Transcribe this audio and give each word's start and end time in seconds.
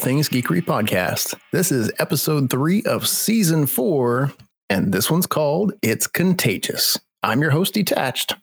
Things 0.00 0.30
Geekery 0.30 0.62
podcast. 0.62 1.38
This 1.52 1.70
is 1.70 1.92
episode 1.98 2.48
three 2.48 2.82
of 2.84 3.06
season 3.06 3.66
four, 3.66 4.32
and 4.70 4.94
this 4.94 5.10
one's 5.10 5.26
called 5.26 5.74
It's 5.82 6.06
Contagious. 6.06 6.98
I'm 7.22 7.42
your 7.42 7.50
host, 7.50 7.74
Detached. 7.74 8.34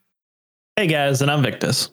Hey 0.76 0.86
guys, 0.86 1.20
and 1.24 1.32
I'm 1.32 1.42
Victus. 1.42 1.90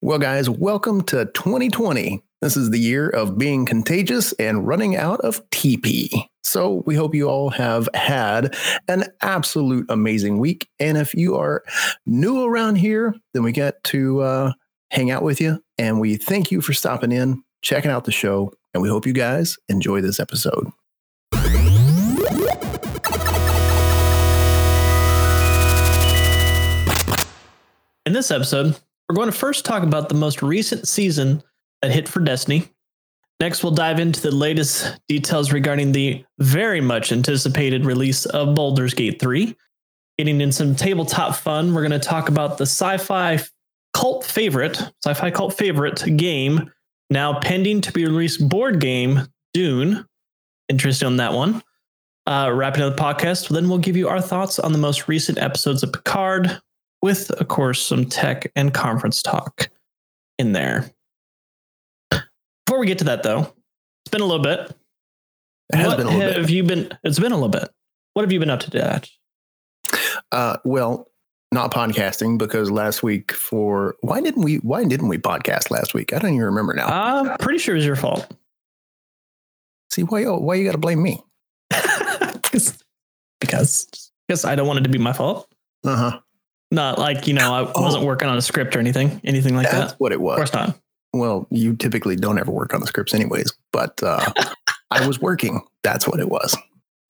Well, 0.00 0.18
guys, 0.18 0.50
welcome 0.50 1.00
to 1.04 1.26
2020. 1.26 2.24
This 2.40 2.56
is 2.56 2.70
the 2.70 2.80
year 2.80 3.08
of 3.08 3.38
being 3.38 3.66
contagious 3.66 4.32
and 4.32 4.66
running 4.66 4.96
out 4.96 5.20
of 5.20 5.48
TP. 5.50 6.08
So 6.42 6.82
we 6.84 6.96
hope 6.96 7.14
you 7.14 7.28
all 7.28 7.50
have 7.50 7.88
had 7.94 8.56
an 8.88 9.04
absolute 9.20 9.86
amazing 9.90 10.38
week. 10.38 10.68
And 10.80 10.98
if 10.98 11.14
you 11.14 11.36
are 11.36 11.62
new 12.04 12.42
around 12.42 12.76
here, 12.76 13.14
then 13.32 13.44
we 13.44 13.52
get 13.52 13.84
to 13.84 14.22
uh, 14.22 14.52
hang 14.90 15.12
out 15.12 15.22
with 15.22 15.40
you. 15.40 15.62
And 15.78 16.00
we 16.00 16.16
thank 16.16 16.50
you 16.50 16.60
for 16.60 16.72
stopping 16.72 17.12
in, 17.12 17.44
checking 17.62 17.92
out 17.92 18.06
the 18.06 18.10
show. 18.10 18.52
And 18.74 18.82
we 18.82 18.88
hope 18.88 19.06
you 19.06 19.12
guys 19.12 19.58
enjoy 19.68 20.00
this 20.00 20.18
episode. 20.18 20.70
In 28.04 28.14
this 28.14 28.30
episode, 28.30 28.76
we're 29.08 29.14
going 29.14 29.30
to 29.30 29.36
first 29.36 29.64
talk 29.64 29.82
about 29.82 30.08
the 30.08 30.14
most 30.14 30.42
recent 30.42 30.88
season 30.88 31.42
that 31.82 31.90
hit 31.90 32.08
for 32.08 32.20
Destiny. 32.20 32.68
Next, 33.40 33.62
we'll 33.62 33.72
dive 33.72 34.00
into 34.00 34.20
the 34.20 34.30
latest 34.30 34.98
details 35.08 35.52
regarding 35.52 35.92
the 35.92 36.24
very 36.38 36.80
much 36.80 37.12
anticipated 37.12 37.84
release 37.84 38.24
of 38.26 38.54
Baldur's 38.54 38.94
Gate 38.94 39.20
3. 39.20 39.54
Getting 40.16 40.40
in 40.40 40.52
some 40.52 40.74
tabletop 40.74 41.36
fun, 41.36 41.74
we're 41.74 41.86
going 41.86 41.92
to 41.92 41.98
talk 41.98 42.28
about 42.28 42.58
the 42.58 42.66
sci 42.66 42.96
fi 42.98 43.40
cult 43.92 44.24
favorite, 44.24 44.76
sci 45.04 45.14
fi 45.14 45.30
cult 45.30 45.54
favorite 45.54 46.16
game, 46.16 46.70
now 47.12 47.38
pending 47.40 47.80
to 47.82 47.92
be 47.92 48.04
released 48.04 48.48
board 48.48 48.80
game, 48.80 49.20
Dune. 49.52 50.06
Interesting 50.68 51.06
on 51.06 51.16
that 51.18 51.32
one. 51.32 51.62
Uh, 52.26 52.50
wrapping 52.52 52.82
up 52.82 52.96
the 52.96 53.02
podcast, 53.02 53.48
then 53.48 53.68
we'll 53.68 53.78
give 53.78 53.96
you 53.96 54.08
our 54.08 54.20
thoughts 54.20 54.58
on 54.58 54.72
the 54.72 54.78
most 54.78 55.08
recent 55.08 55.38
episodes 55.38 55.82
of 55.82 55.92
Picard, 55.92 56.60
with, 57.02 57.30
of 57.32 57.48
course, 57.48 57.84
some 57.84 58.04
tech 58.06 58.50
and 58.54 58.72
conference 58.72 59.22
talk 59.22 59.68
in 60.38 60.52
there. 60.52 60.90
Before 62.10 62.78
we 62.78 62.86
get 62.86 62.98
to 62.98 63.04
that, 63.04 63.24
though, 63.24 63.40
it's 63.40 64.10
been 64.10 64.20
a 64.20 64.26
little 64.26 64.42
bit. 64.42 64.72
It 65.72 65.76
has 65.76 65.88
what 65.88 65.96
been 65.96 66.06
a 66.06 66.10
little 66.10 66.32
have 66.34 66.46
bit. 66.46 66.54
you 66.54 66.62
been? 66.62 66.98
It's 67.02 67.18
been 67.18 67.32
a 67.32 67.36
little 67.36 67.48
bit. 67.48 67.68
What 68.14 68.22
have 68.22 68.32
you 68.32 68.38
been 68.38 68.50
up 68.50 68.60
to, 68.60 68.70
Dad? 68.70 69.08
Uh, 70.30 70.58
well, 70.64 71.08
not 71.52 71.70
podcasting 71.72 72.38
because 72.38 72.70
last 72.70 73.02
week 73.02 73.32
for 73.32 73.96
why 74.00 74.20
didn't 74.20 74.42
we 74.42 74.56
why 74.56 74.84
didn't 74.84 75.08
we 75.08 75.18
podcast 75.18 75.70
last 75.70 75.94
week? 75.94 76.12
I 76.12 76.18
don't 76.18 76.30
even 76.32 76.42
remember 76.44 76.74
now. 76.74 76.86
I'm 76.88 77.36
pretty 77.38 77.58
sure 77.58 77.76
it's 77.76 77.84
your 77.84 77.96
fault. 77.96 78.26
See 79.90 80.02
why 80.02 80.24
why 80.24 80.54
you 80.54 80.64
got 80.64 80.72
to 80.72 80.78
blame 80.78 81.02
me? 81.02 81.22
because 81.70 82.78
because 83.40 84.44
I 84.44 84.54
don't 84.54 84.66
want 84.66 84.78
it 84.80 84.82
to 84.82 84.88
be 84.88 84.98
my 84.98 85.12
fault. 85.12 85.48
Uh 85.84 85.96
huh. 85.96 86.20
Not 86.70 86.98
like 86.98 87.26
you 87.26 87.34
know 87.34 87.52
I 87.52 87.70
Oh. 87.74 87.82
wasn't 87.82 88.04
working 88.04 88.28
on 88.28 88.38
a 88.38 88.42
script 88.42 88.74
or 88.74 88.78
anything, 88.78 89.20
anything 89.24 89.54
like 89.56 89.70
that. 89.70 89.78
That's 89.78 89.92
that. 89.92 90.00
what 90.00 90.12
it 90.12 90.16
Of 90.16 90.22
was. 90.22 90.36
course 90.36 90.52
not. 90.54 90.78
Well, 91.12 91.46
you 91.50 91.76
typically 91.76 92.16
don't 92.16 92.38
ever 92.38 92.50
work 92.50 92.72
on 92.72 92.80
the 92.80 92.86
scripts 92.86 93.12
anyways, 93.12 93.52
but 93.70 94.02
uh, 94.02 94.32
I 94.90 95.06
was 95.06 95.20
working. 95.20 95.60
That's 95.82 96.08
what 96.08 96.20
it 96.20 96.28
was. 96.30 96.56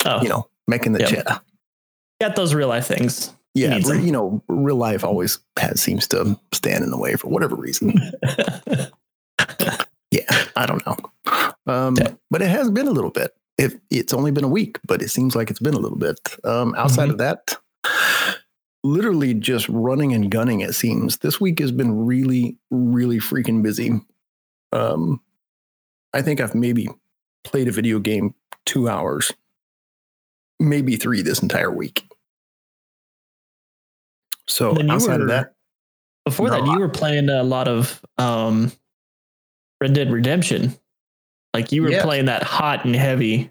Oh, 0.04 0.20
You 0.22 0.28
know, 0.28 0.48
making 0.66 0.92
the 0.92 1.00
Yep. 1.00 1.09
cheddar. 1.09 1.41
got 2.20 2.34
those 2.34 2.53
real 2.54 2.66
life 2.66 2.86
things. 2.86 3.32
Yeah, 3.54 3.78
re- 3.86 4.02
you 4.02 4.12
know, 4.12 4.42
real 4.48 4.76
life 4.76 5.04
always 5.04 5.38
has 5.58 5.80
seems 5.82 6.06
to 6.08 6.38
stand 6.52 6.84
in 6.84 6.90
the 6.90 6.98
way 6.98 7.16
for 7.16 7.28
whatever 7.28 7.54
reason. 7.54 7.92
yeah, 10.10 10.44
I 10.56 10.66
don't 10.66 10.84
know. 10.86 10.96
Um, 11.66 11.96
but 12.30 12.42
it 12.42 12.48
has 12.50 12.70
been 12.70 12.88
a 12.88 12.92
little 12.92 13.10
bit. 13.10 13.32
It, 13.58 13.80
it's 13.91 14.14
only 14.14 14.30
been 14.30 14.44
a 14.44 14.48
week, 14.48 14.78
but 14.86 15.02
it 15.02 15.10
seems 15.10 15.36
like 15.36 15.50
it's 15.50 15.60
been 15.60 15.74
a 15.74 15.78
little 15.78 15.98
bit. 15.98 16.18
Um, 16.44 16.74
outside 16.76 17.10
Mm-hmm. 17.10 17.12
of 17.12 17.18
that, 17.18 17.56
literally 18.82 19.34
just 19.34 19.68
running 19.68 20.12
and 20.14 20.30
gunning. 20.30 20.60
It 20.60 20.74
seems 20.74 21.18
this 21.18 21.41
week 21.41 21.58
has 21.60 21.72
been 21.72 22.06
really, 22.06 22.56
really 22.70 23.18
freaking 23.18 23.62
busy. 23.62 23.92
Um, 24.72 25.20
I 26.14 26.22
think 26.22 26.41
I've 26.41 26.54
maybe 26.54 26.88
played 27.44 27.68
a 27.68 27.72
video 27.72 27.98
game 27.98 28.34
two 28.64 28.88
hours, 28.88 29.32
maybe 30.58 30.96
three 30.96 31.20
this 31.22 31.42
entire 31.42 31.70
week. 31.70 32.04
So 34.48 34.70
outside 34.91 35.16
were- 35.19 35.22
of 35.22 35.28
that, 35.28 35.54
Before 36.25 36.50
that, 36.50 36.64
No, 36.64 36.72
you 36.75 36.78
were 36.78 36.88
playing 36.88 37.28
a 37.28 37.42
lot 37.42 37.66
of 37.69 38.00
um, 38.19 38.70
Red 39.80 39.92
Dead 39.94 40.12
Redemption. 40.12 40.75
Like 41.54 41.72
you 41.72 41.82
were 41.82 41.91
Yeah. 41.91 42.03
playing 42.03 42.26
that 42.26 42.42
hot 42.44 42.84
and 42.84 42.94
heavy. 42.94 43.50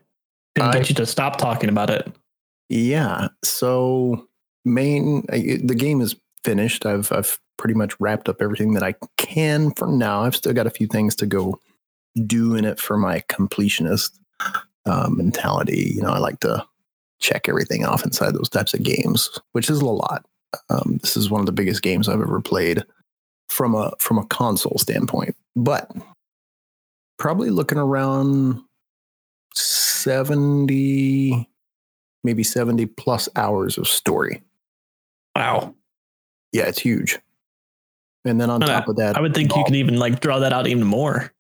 Couldn't 0.56 0.70
I- 0.70 0.74
get 0.80 0.90
you 0.90 0.96
to 0.96 1.06
stop 1.06 1.38
talking 1.38 1.70
about 1.70 1.90
it. 1.90 2.12
Yeah. 2.70 3.28
So 3.44 4.28
main 4.64 5.26
the 5.28 5.76
game 5.78 6.00
is 6.02 6.16
finished. 6.46 6.86
I've 6.86 7.12
I've 7.12 7.40
pretty 7.58 7.74
much 7.76 7.94
wrapped 8.00 8.28
up 8.30 8.42
everything 8.42 8.74
that 8.74 8.84
I 8.84 8.96
can 9.18 9.72
for 9.72 9.88
now. 9.88 10.22
I've 10.24 10.36
still 10.36 10.54
got 10.54 10.66
a 10.68 10.72
few 10.72 10.88
things 10.88 11.14
to 11.18 11.26
go 11.26 11.60
do 12.26 12.56
in 12.56 12.64
it 12.66 12.80
for 12.80 12.98
my 12.98 13.20
completionist 13.30 14.18
uh, 14.86 15.10
mentality. 15.10 15.92
You 15.96 16.02
know, 16.02 16.10
I 16.10 16.18
like 16.20 16.40
to 16.40 16.66
check 17.20 17.48
everything 17.50 17.86
off 17.86 18.04
inside 18.04 18.34
those 18.34 18.50
types 18.50 18.74
of 18.74 18.82
games, 18.84 19.30
which 19.52 19.70
is 19.70 19.80
a 19.82 19.86
lot. 19.86 20.26
Um, 20.70 21.00
this 21.02 21.16
is 21.18 21.30
one 21.30 21.40
of 21.40 21.46
the 21.46 21.52
biggest 21.52 21.82
games 21.82 22.10
I've 22.10 22.22
ever 22.22 22.42
played 22.42 22.84
from 23.50 23.76
a 23.76 23.92
from 24.00 24.18
a 24.18 24.26
console 24.28 24.78
standpoint, 24.78 25.36
but 25.56 25.90
probably 27.18 27.50
looking 27.50 27.78
around 27.78 28.62
70 29.54 31.48
maybe 32.24 32.44
70 32.44 32.86
plus 32.86 33.28
hours 33.36 33.78
of 33.78 33.88
story. 33.88 34.42
Wow. 35.36 35.74
Yeah, 36.52 36.68
it's 36.68 36.80
huge. 36.80 37.18
And 38.26 38.40
then 38.40 38.50
on 38.52 38.62
top 38.62 38.88
of 38.88 38.98
that, 38.98 39.18
I 39.18 39.22
would 39.22 39.34
think 39.34 39.50
you 39.52 39.58
all- 39.58 39.64
could 39.66 39.76
even 39.76 39.98
like 39.98 40.20
draw 40.20 40.40
that 40.40 40.54
out 40.54 40.68
even 40.68 40.86
more 40.86 41.34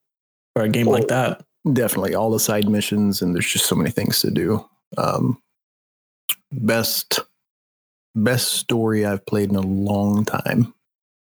for 0.55 0.63
a 0.63 0.69
game 0.69 0.87
Oh. 0.87 0.91
like 0.91 1.07
that. 1.09 1.45
definitely 1.73 2.15
all 2.15 2.31
the 2.31 2.39
side 2.39 2.67
missions, 2.67 3.21
and 3.21 3.35
there's 3.35 3.45
just 3.45 3.67
so 3.67 3.75
many 3.75 3.91
things 3.91 4.19
to 4.21 4.31
do. 4.31 4.67
Um, 4.97 5.39
best 6.51 7.19
best 8.15 8.53
story 8.53 9.05
I've 9.05 9.25
played 9.25 9.49
in 9.49 9.55
a 9.55 9.61
long 9.61 10.25
time. 10.25 10.73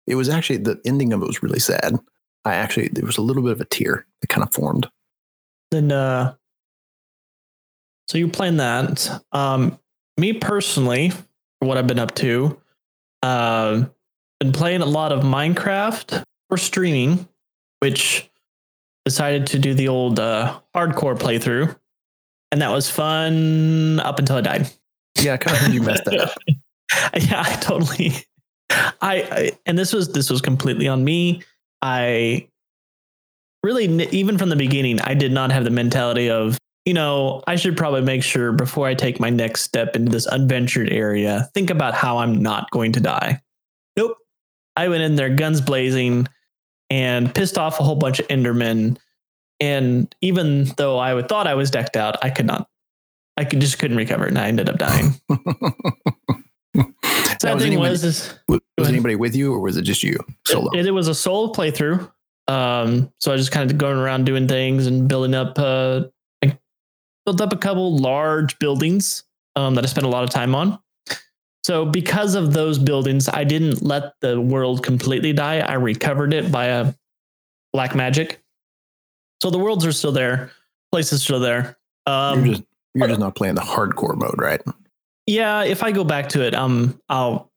It 0.06 0.16
was 0.16 0.28
actually 0.28 0.58
the 0.58 0.80
ending 0.84 1.12
of 1.12 1.22
it 1.22 1.26
was 1.26 1.42
really 1.42 1.60
sad. 1.60 1.98
I 2.44 2.54
actually 2.54 2.88
there 2.88 3.06
was 3.06 3.18
a 3.18 3.22
little 3.22 3.42
bit 3.42 3.52
of 3.52 3.60
a 3.60 3.64
tear 3.64 4.06
that 4.20 4.26
kind 4.26 4.46
of 4.46 4.52
formed. 4.52 4.88
Then 5.70 5.92
uh 5.92 6.34
so 8.08 8.18
you're 8.18 8.28
playing 8.28 8.56
that. 8.56 9.22
Um 9.32 9.78
me 10.18 10.32
personally, 10.32 11.12
what 11.60 11.78
I've 11.78 11.86
been 11.86 11.98
up 11.98 12.14
to, 12.16 12.60
uh 13.22 13.84
been 14.40 14.52
playing 14.52 14.80
a 14.80 14.86
lot 14.86 15.12
of 15.12 15.22
Minecraft 15.22 16.24
for 16.48 16.58
streaming, 16.58 17.28
which 17.78 18.28
decided 19.04 19.46
to 19.48 19.58
do 19.58 19.72
the 19.72 19.88
old 19.88 20.18
uh 20.18 20.60
hardcore 20.74 21.16
playthrough. 21.16 21.76
And 22.50 22.60
that 22.60 22.70
was 22.70 22.90
fun 22.90 24.00
up 24.00 24.18
until 24.18 24.36
I 24.36 24.40
died. 24.40 24.70
Yeah, 25.18 25.34
I 25.34 25.36
kind 25.36 25.56
of 25.56 25.62
heard 25.62 25.74
you 25.74 25.82
messed 25.82 26.04
that 26.06 26.18
up. 26.18 26.32
yeah, 27.20 27.42
I 27.44 27.56
totally. 27.60 28.12
I, 28.70 28.92
I 29.00 29.52
and 29.66 29.78
this 29.78 29.92
was 29.92 30.12
this 30.12 30.30
was 30.30 30.40
completely 30.40 30.88
on 30.88 31.04
me. 31.04 31.42
I 31.80 32.48
really 33.62 33.86
even 34.08 34.38
from 34.38 34.48
the 34.48 34.56
beginning, 34.56 35.00
I 35.00 35.14
did 35.14 35.32
not 35.32 35.52
have 35.52 35.64
the 35.64 35.70
mentality 35.70 36.30
of 36.30 36.58
you 36.84 36.94
know 36.94 37.42
I 37.46 37.56
should 37.56 37.76
probably 37.76 38.02
make 38.02 38.22
sure 38.22 38.52
before 38.52 38.86
I 38.86 38.94
take 38.94 39.20
my 39.20 39.30
next 39.30 39.62
step 39.62 39.96
into 39.96 40.10
this 40.10 40.26
unventured 40.26 40.90
area, 40.90 41.48
think 41.54 41.70
about 41.70 41.94
how 41.94 42.18
I'm 42.18 42.42
not 42.42 42.70
going 42.70 42.92
to 42.92 43.00
die. 43.00 43.40
Nope, 43.96 44.16
I 44.76 44.88
went 44.88 45.02
in 45.02 45.16
there 45.16 45.34
guns 45.34 45.60
blazing 45.60 46.28
and 46.90 47.34
pissed 47.34 47.58
off 47.58 47.80
a 47.80 47.82
whole 47.82 47.96
bunch 47.96 48.20
of 48.20 48.28
Endermen. 48.28 48.98
And 49.60 50.14
even 50.20 50.64
though 50.76 50.98
I 50.98 51.22
thought 51.22 51.46
I 51.46 51.54
was 51.54 51.70
decked 51.70 51.96
out, 51.96 52.22
I 52.22 52.30
could 52.30 52.46
not. 52.46 52.68
I 53.36 53.44
could 53.44 53.60
just 53.60 53.78
couldn't 53.78 53.96
recover, 53.96 54.26
and 54.26 54.38
I 54.38 54.48
ended 54.48 54.68
up 54.68 54.76
dying. 54.76 55.14
Sad 56.74 57.54
was 57.54 57.62
thing 57.62 57.72
anybody, 57.72 57.90
was, 57.90 58.04
is 58.04 58.34
was 58.48 58.88
anybody 58.88 59.16
with 59.16 59.34
you, 59.34 59.52
or 59.52 59.60
was 59.60 59.76
it 59.76 59.82
just 59.82 60.02
you 60.02 60.18
solo? 60.46 60.70
it, 60.72 60.86
it 60.86 60.92
was 60.92 61.08
a 61.08 61.14
solo 61.14 61.52
playthrough. 61.52 62.10
Um, 62.48 63.12
so 63.18 63.30
I 63.30 63.34
was 63.34 63.42
just 63.42 63.52
kind 63.52 63.70
of 63.70 63.78
going 63.78 63.96
around 63.96 64.24
doing 64.24 64.48
things 64.48 64.86
and 64.86 65.08
building 65.08 65.34
up. 65.34 65.58
Uh, 65.58 66.04
I 66.44 66.58
built 67.24 67.40
up 67.40 67.52
a 67.52 67.56
couple 67.56 67.96
large 67.96 68.58
buildings 68.58 69.24
um, 69.56 69.74
that 69.74 69.84
I 69.84 69.86
spent 69.86 70.06
a 70.06 70.10
lot 70.10 70.24
of 70.24 70.30
time 70.30 70.54
on. 70.54 70.78
So 71.64 71.84
because 71.84 72.34
of 72.34 72.52
those 72.52 72.78
buildings, 72.78 73.28
I 73.28 73.44
didn't 73.44 73.82
let 73.82 74.14
the 74.20 74.40
world 74.40 74.82
completely 74.82 75.32
die. 75.32 75.60
I 75.60 75.74
recovered 75.74 76.34
it 76.34 76.46
via 76.46 76.94
black 77.72 77.94
magic. 77.94 78.42
So 79.42 79.50
the 79.50 79.58
worlds 79.58 79.84
are 79.86 79.92
still 79.92 80.12
there, 80.12 80.50
places 80.90 81.20
are 81.20 81.24
still 81.24 81.40
there. 81.40 81.78
Um, 82.06 82.44
you're 82.44 82.54
just 82.54 82.64
you're 82.94 83.08
just 83.08 83.20
not 83.20 83.36
playing 83.36 83.54
the 83.54 83.62
hardcore 83.62 84.16
mode, 84.16 84.34
right? 84.38 84.60
Yeah, 85.26 85.64
if 85.64 85.82
I 85.82 85.92
go 85.92 86.04
back 86.04 86.28
to 86.30 86.42
it, 86.46 86.54
um, 86.54 87.00
I'll 87.08 87.50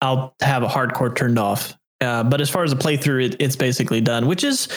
I'll 0.00 0.34
have 0.40 0.62
a 0.62 0.68
hardcore 0.68 1.14
turned 1.14 1.38
off 1.38 1.76
Uh, 2.00 2.22
but 2.22 2.40
as 2.40 2.50
far 2.50 2.62
as 2.64 2.72
a 2.72 2.76
playthrough, 2.76 3.24
it, 3.24 3.36
it's 3.40 3.56
basically 3.56 4.00
done, 4.00 4.26
which 4.26 4.44
is 4.44 4.68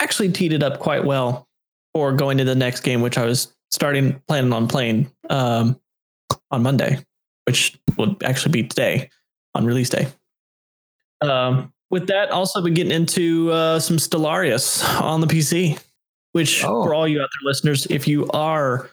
actually 0.00 0.30
teed 0.30 0.52
it 0.52 0.62
up 0.62 0.78
quite 0.78 1.04
well 1.04 1.48
for 1.94 2.12
going 2.12 2.36
to 2.38 2.44
the 2.44 2.54
next 2.54 2.80
game, 2.80 3.00
which 3.00 3.16
I 3.16 3.24
was 3.24 3.54
starting 3.70 4.20
planning 4.28 4.52
on 4.52 4.68
playing 4.68 5.10
um, 5.30 5.80
on 6.50 6.62
Monday, 6.62 6.98
which 7.46 7.78
will 7.96 8.16
actually 8.22 8.52
be 8.52 8.68
today 8.68 9.08
on 9.54 9.64
release 9.64 9.88
day. 9.88 10.06
Um, 11.22 11.72
with 11.90 12.08
that, 12.08 12.30
also 12.30 12.60
be 12.60 12.70
getting 12.70 12.92
into 12.92 13.50
uh, 13.50 13.78
some 13.78 13.96
Stellaris 13.96 14.84
on 15.00 15.20
the 15.22 15.26
PC, 15.26 15.80
which 16.32 16.62
Oh. 16.64 16.84
for 16.84 16.92
all 16.94 17.08
you 17.08 17.20
out 17.22 17.28
there 17.32 17.48
listeners, 17.48 17.86
if 17.88 18.06
you 18.06 18.28
are 18.34 18.90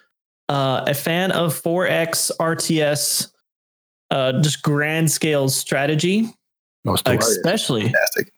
uh, 0.54 0.84
a 0.86 0.94
fan 0.94 1.32
of 1.32 1.60
4X 1.60 2.30
RTS, 2.40 3.32
uh, 4.12 4.34
just 4.42 4.62
grand 4.62 5.10
scale 5.10 5.50
strategy, 5.50 6.30
Most 6.86 7.08
especially 7.08 7.92
fantastic. 7.92 8.34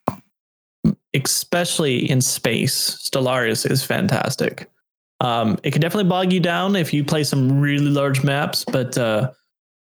especially 1.14 2.10
in 2.10 2.22
space, 2.22 3.10
Stellaris 3.10 3.70
is 3.70 3.84
fantastic. 3.84 4.72
Um, 5.20 5.60
it 5.64 5.72
can 5.72 5.82
definitely 5.82 6.10
bog 6.10 6.32
you 6.32 6.40
down 6.40 6.78
if 6.78 6.94
you 6.94 7.04
play 7.04 7.26
some 7.26 7.60
really 7.60 7.90
large 7.90 8.24
maps, 8.24 8.64
but 8.64 8.98
uh, 8.98 9.32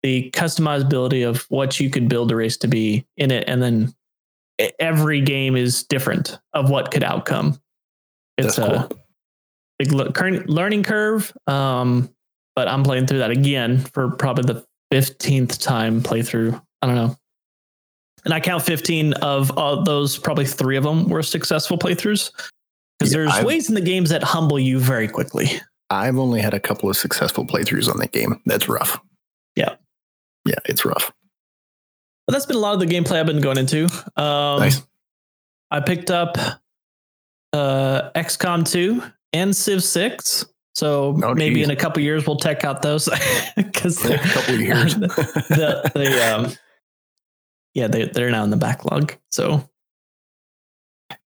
the 0.02 0.30
customizability 0.32 1.26
of 1.26 1.46
what 1.48 1.80
you 1.80 1.88
could 1.88 2.06
build 2.06 2.30
a 2.32 2.36
race 2.36 2.58
to 2.58 2.68
be 2.68 3.06
in 3.16 3.30
it, 3.30 3.44
and 3.46 3.62
then 3.62 3.94
every 4.78 5.22
game 5.22 5.56
is 5.56 5.84
different 5.84 6.38
of 6.52 6.68
what 6.68 6.90
could 6.90 7.02
outcome. 7.02 7.58
It's 8.36 8.56
That's 8.56 8.58
a 8.58 8.88
cool. 8.88 8.99
Big 9.80 9.92
le- 9.92 10.12
current 10.12 10.48
learning 10.50 10.82
curve, 10.82 11.32
um, 11.46 12.10
but 12.54 12.68
I'm 12.68 12.82
playing 12.84 13.06
through 13.06 13.18
that 13.20 13.30
again 13.30 13.78
for 13.78 14.10
probably 14.10 14.52
the 14.52 14.64
fifteenth 14.90 15.58
time 15.58 16.02
playthrough. 16.02 16.60
I 16.82 16.86
don't 16.86 16.96
know. 16.96 17.16
And 18.26 18.34
I 18.34 18.40
count 18.40 18.62
15 18.62 19.14
of 19.14 19.50
uh, 19.56 19.82
those, 19.82 20.18
probably 20.18 20.44
three 20.44 20.76
of 20.76 20.84
them 20.84 21.08
were 21.08 21.22
successful 21.22 21.78
playthroughs. 21.78 22.30
Because 22.98 23.12
Yeah, 23.12 23.20
there's 23.20 23.32
I've- 23.32 23.46
ways 23.46 23.70
in 23.70 23.74
the 23.74 23.80
games 23.80 24.10
that 24.10 24.22
humble 24.22 24.58
you 24.58 24.78
very 24.78 25.08
quickly. 25.08 25.48
I've 25.88 26.18
only 26.18 26.42
had 26.42 26.52
a 26.52 26.60
couple 26.60 26.90
of 26.90 26.96
successful 26.98 27.46
playthroughs 27.46 27.88
on 27.90 27.96
that 28.00 28.12
game. 28.12 28.38
That's 28.44 28.68
rough. 28.68 29.00
Yeah. 29.56 29.76
Yeah, 30.46 30.56
it's 30.66 30.84
rough. 30.84 31.10
But 32.26 32.34
that's 32.34 32.44
been 32.44 32.56
a 32.56 32.60
lot 32.60 32.74
of 32.74 32.80
the 32.80 32.86
gameplay 32.86 33.18
I've 33.20 33.26
been 33.26 33.40
going 33.40 33.56
into. 33.56 33.84
Um, 34.16 34.58
Nice. 34.60 34.82
I 35.70 35.80
picked 35.80 36.10
up 36.10 36.36
uh, 37.54 38.10
XCOM 38.14 38.70
2 38.70 39.02
and 39.32 39.54
Civ 39.56 39.82
6. 39.82 40.44
So 40.74 41.18
Oh, 41.22 41.34
maybe 41.34 41.56
geez. 41.56 41.64
in 41.64 41.70
a 41.70 41.76
couple 41.76 42.02
years 42.02 42.26
we'll 42.26 42.36
check 42.38 42.64
out 42.64 42.82
those 42.82 43.08
because 43.56 44.04
A 44.04 44.18
couple 44.18 44.54
of 44.54 44.60
years. 44.60 44.94
the, 44.96 45.90
the 45.94 46.34
um, 46.34 46.52
yeah 47.74 47.86
they 47.88 48.06
they're 48.06 48.30
now 48.30 48.44
in 48.44 48.50
the 48.50 48.56
backlog. 48.56 49.14
So 49.30 49.68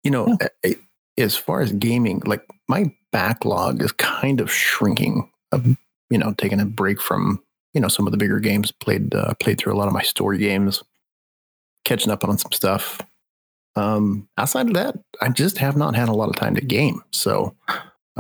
you 0.04 0.12
know, 0.12 0.38
a- 0.66 0.76
as 1.18 1.36
far 1.36 1.62
as 1.62 1.72
gaming, 1.74 2.22
like 2.26 2.44
my 2.68 2.86
backlog 3.12 3.82
is 3.84 3.92
kind 3.92 4.40
of 4.42 4.52
shrinking. 4.52 5.30
I've, 5.52 5.78
you 6.10 6.18
know, 6.18 6.34
taking 6.38 6.60
a 6.60 6.66
break 6.66 7.02
from 7.02 7.42
you 7.74 7.82
know 7.82 7.88
some 7.88 8.08
of 8.08 8.12
the 8.12 8.18
bigger 8.18 8.40
games. 8.40 8.72
Played 8.72 9.14
uh, 9.14 9.34
played 9.40 9.58
through 9.58 9.74
a 9.74 9.78
lot 9.78 9.88
of 9.88 9.94
my 9.94 10.02
story 10.04 10.38
games, 10.38 10.82
catching 11.86 12.12
up 12.12 12.24
on 12.24 12.38
some 12.38 12.52
stuff. 12.52 13.02
Um, 13.76 14.28
outside 14.38 14.68
of 14.68 14.74
that, 14.76 14.96
I 15.22 15.30
just 15.30 15.58
have 15.60 15.78
not 15.78 15.96
had 15.96 16.10
a 16.10 16.14
lot 16.14 16.30
of 16.30 16.36
time 16.36 16.56
to 16.56 16.62
game. 16.62 17.02
So 17.12 17.56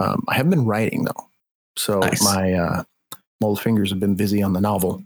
um, 0.01 0.23
I 0.27 0.35
have 0.35 0.49
been 0.49 0.65
writing 0.65 1.03
though. 1.05 1.29
So 1.77 1.99
Nice. 1.99 2.23
my 2.23 2.53
uh, 2.53 2.83
old 3.41 3.61
fingers 3.61 3.89
have 3.91 3.99
been 3.99 4.15
busy 4.15 4.41
on 4.43 4.53
the 4.53 4.61
novel, 4.61 5.03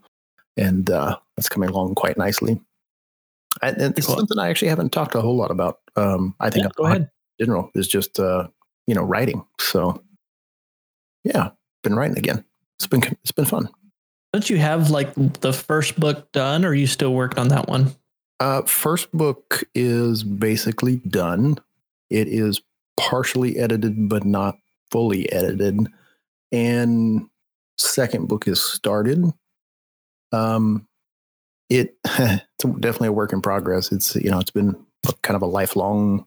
and 0.58 0.90
uh, 0.90 1.18
that's 1.38 1.50
coming 1.50 1.70
along 1.70 1.96
quite 1.96 2.18
nicely. 2.18 2.60
And, 3.62 3.78
and 3.78 3.98
it's 3.98 4.08
Cool. 4.08 4.18
something 4.18 4.40
I 4.40 4.50
actually 4.50 4.70
haven't 4.70 4.92
talked 4.92 5.16
a 5.16 5.22
whole 5.22 5.36
lot 5.38 5.52
about. 5.52 5.80
Um, 5.96 6.36
I 6.40 6.50
think 6.50 6.66
yeah, 6.66 6.70
go 6.76 6.86
ahead. 6.86 7.10
general 7.40 7.72
is 7.76 7.88
just 7.88 8.20
uh, 8.20 8.48
you 8.88 8.96
know 8.96 9.04
writing. 9.04 9.46
So 9.60 10.02
yeah, 11.24 11.52
been 11.84 11.96
writing 11.96 12.18
again. 12.18 12.44
It's 12.80 12.88
been 12.88 13.04
it's 13.24 13.32
been 13.32 13.46
fun. 13.46 13.70
Don't 14.34 14.50
you 14.50 14.58
have 14.58 14.90
like 14.90 15.14
the 15.40 15.54
first 15.54 15.98
book 16.00 16.32
done, 16.34 16.66
or 16.66 16.70
are 16.70 16.74
you 16.74 16.88
still 16.88 17.14
working 17.14 17.40
on 17.40 17.48
that 17.50 17.70
one? 17.70 17.96
Uh, 18.42 18.64
first 18.64 19.10
book 19.14 19.64
is 19.74 20.24
basically 20.24 20.98
done. 21.08 21.58
It 22.10 22.28
is 22.28 22.62
partially 22.98 23.58
edited, 23.58 24.10
but 24.10 24.26
not 24.26 24.58
fully 24.92 25.32
edited. 25.32 25.88
And 26.52 27.28
second 27.78 28.28
book 28.28 28.48
is 28.48 28.62
started. 28.62 29.24
Um, 30.32 30.88
it 31.70 31.96
it's 32.06 32.64
definitely 32.80 33.10
a 33.10 33.14
work 33.14 33.34
in 33.34 33.42
progress. 33.42 33.92
It's 33.92 34.16
you 34.16 34.30
know 34.30 34.40
it's 34.40 34.52
been 34.52 34.76
kind 35.22 35.36
of 35.36 35.42
a 35.42 35.48
lifelong 35.48 36.26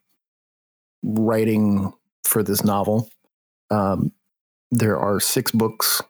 writing 1.02 1.92
for 2.24 2.42
this 2.42 2.64
novel. 2.64 3.08
Um, 3.70 4.12
there 4.70 4.98
are 4.98 5.20
six 5.20 5.50
books, 5.50 6.02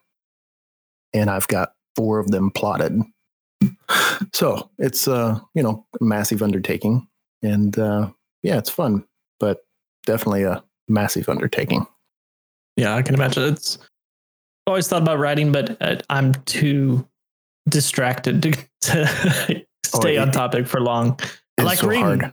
and 1.13 1.31
I've 1.31 1.49
got 1.49 1.75
four 1.97 2.19
of 2.19 2.31
them 2.31 2.51
plotted. 2.51 3.03
So 4.33 4.71
it's 4.79 5.09
uh 5.09 5.39
you 5.55 5.63
know 5.63 5.87
massive 6.01 6.43
undertaking, 6.43 7.07
and 7.43 7.79
uh, 7.79 8.11
yeah, 8.43 8.59
it's 8.59 8.71
fun, 8.71 9.05
but 9.41 9.61
definitely 10.07 10.43
a 10.43 10.63
massive 10.89 11.29
undertaking. 11.29 11.87
Yeah, 12.79 12.95
I 12.95 13.03
can 13.03 13.15
imagine. 13.15 13.43
It's 13.53 13.77
I've 13.79 14.71
always 14.73 14.89
thought 14.89 15.03
about 15.03 15.19
writing, 15.19 15.51
but 15.53 15.77
uh, 15.83 15.97
I'm 16.11 16.33
too 16.45 17.07
distracted 17.69 18.43
to, 18.43 18.51
to 18.83 19.65
stay 19.85 20.17
Oh, 20.19 20.23
on 20.23 20.31
topic 20.31 20.67
for 20.67 20.81
long. 20.81 21.19
I 21.59 21.63
like 21.65 21.79
so 21.79 21.89
reading, 21.89 22.05
hard. 22.21 22.33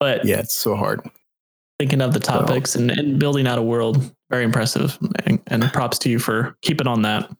but 0.00 0.24
Yeah, 0.24 0.38
it's 0.38 0.54
so 0.54 0.74
hard. 0.76 1.00
thinking 1.78 2.00
of 2.00 2.14
the 2.14 2.20
topics 2.20 2.74
and, 2.74 2.90
and 2.90 3.18
building 3.18 3.46
out 3.46 3.58
a 3.58 3.62
world, 3.62 4.14
very 4.30 4.44
impressive. 4.44 4.98
And, 5.26 5.40
and 5.48 5.64
props 5.72 5.98
to 6.00 6.08
you 6.10 6.18
for 6.18 6.56
keeping 6.62 6.86
on 6.86 7.02
that. 7.02 7.30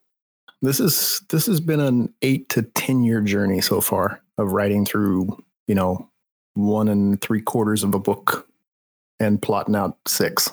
This 0.60 0.78
is 0.78 1.22
this 1.30 1.46
has 1.46 1.58
been 1.60 1.80
an 1.80 2.12
eight 2.22 2.48
to 2.50 2.62
ten 2.62 3.02
year 3.02 3.20
journey 3.22 3.60
so 3.60 3.80
far 3.80 4.20
of 4.38 4.52
writing 4.52 4.84
through 4.84 5.42
you 5.66 5.74
know 5.74 6.08
one 6.54 6.88
and 6.88 7.20
three 7.20 7.40
quarters 7.40 7.82
of 7.82 7.94
a 7.94 7.98
book 7.98 8.46
and 9.18 9.40
plotting 9.42 9.74
out 9.74 9.96
six. 10.06 10.50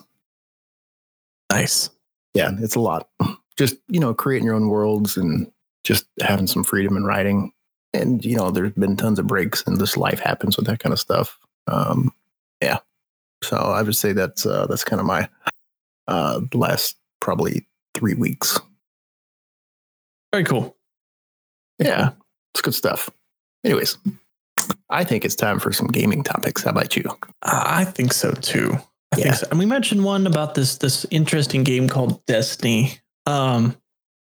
Nice. 1.52 1.90
Yeah, 2.34 2.52
it's 2.60 2.76
a 2.76 2.80
lot. 2.80 3.10
Just 3.58 3.76
you 3.88 4.00
know 4.00 4.14
creating 4.14 4.46
your 4.46 4.56
own 4.56 4.68
worlds 4.68 5.18
and 5.18 5.52
just 5.84 6.06
having 6.22 6.48
some 6.48 6.64
freedom 6.64 6.98
in 6.98 7.04
writing. 7.04 7.52
And 7.94 8.24
you 8.24 8.36
know 8.36 8.52
there's 8.52 8.74
been 8.74 8.96
tons 8.96 9.20
of 9.20 9.28
breaks 9.28 9.64
and 9.66 9.78
this 9.78 9.98
life 9.98 10.20
happens 10.20 10.56
with 10.58 10.68
that 10.68 10.80
kind 10.80 10.94
of 10.94 11.00
stuff. 11.00 11.38
Um, 11.68 12.14
yeah, 12.62 12.80
so 13.44 13.58
I 13.58 13.82
would 13.82 13.96
say 13.96 14.14
that's 14.14 14.46
uh, 14.46 14.68
that's 14.68 14.84
kind 14.84 15.00
of 15.00 15.06
my 15.06 15.28
uh, 16.08 16.42
last 16.54 16.98
probably 17.20 17.68
three 17.96 18.14
weeks. 18.14 18.60
Very 20.32 20.44
cool. 20.44 20.76
Yeah, 21.80 22.12
it's 22.54 22.62
good 22.62 22.76
stuff. 22.76 23.10
Anyways, 23.64 23.98
I 24.90 25.04
think 25.04 25.26
it's 25.26 25.36
time 25.36 25.60
for 25.60 25.72
some 25.72 25.88
gaming 25.88 26.24
topics. 26.24 26.64
How 26.64 26.72
about 26.72 26.96
you? 26.96 27.04
I 27.44 27.86
think 27.86 28.14
so 28.14 28.32
too. 28.32 28.78
I 29.12 29.18
Yeah. 29.18 29.24
think 29.24 29.36
so. 29.36 29.48
And 29.52 29.60
we 29.60 29.66
mentioned 29.66 30.04
one 30.04 30.28
about 30.28 30.56
this 30.56 30.78
this 30.78 31.06
interesting 31.12 31.64
game 31.64 31.88
called 31.90 32.26
Destiny. 32.26 33.00
Um, 33.26 33.76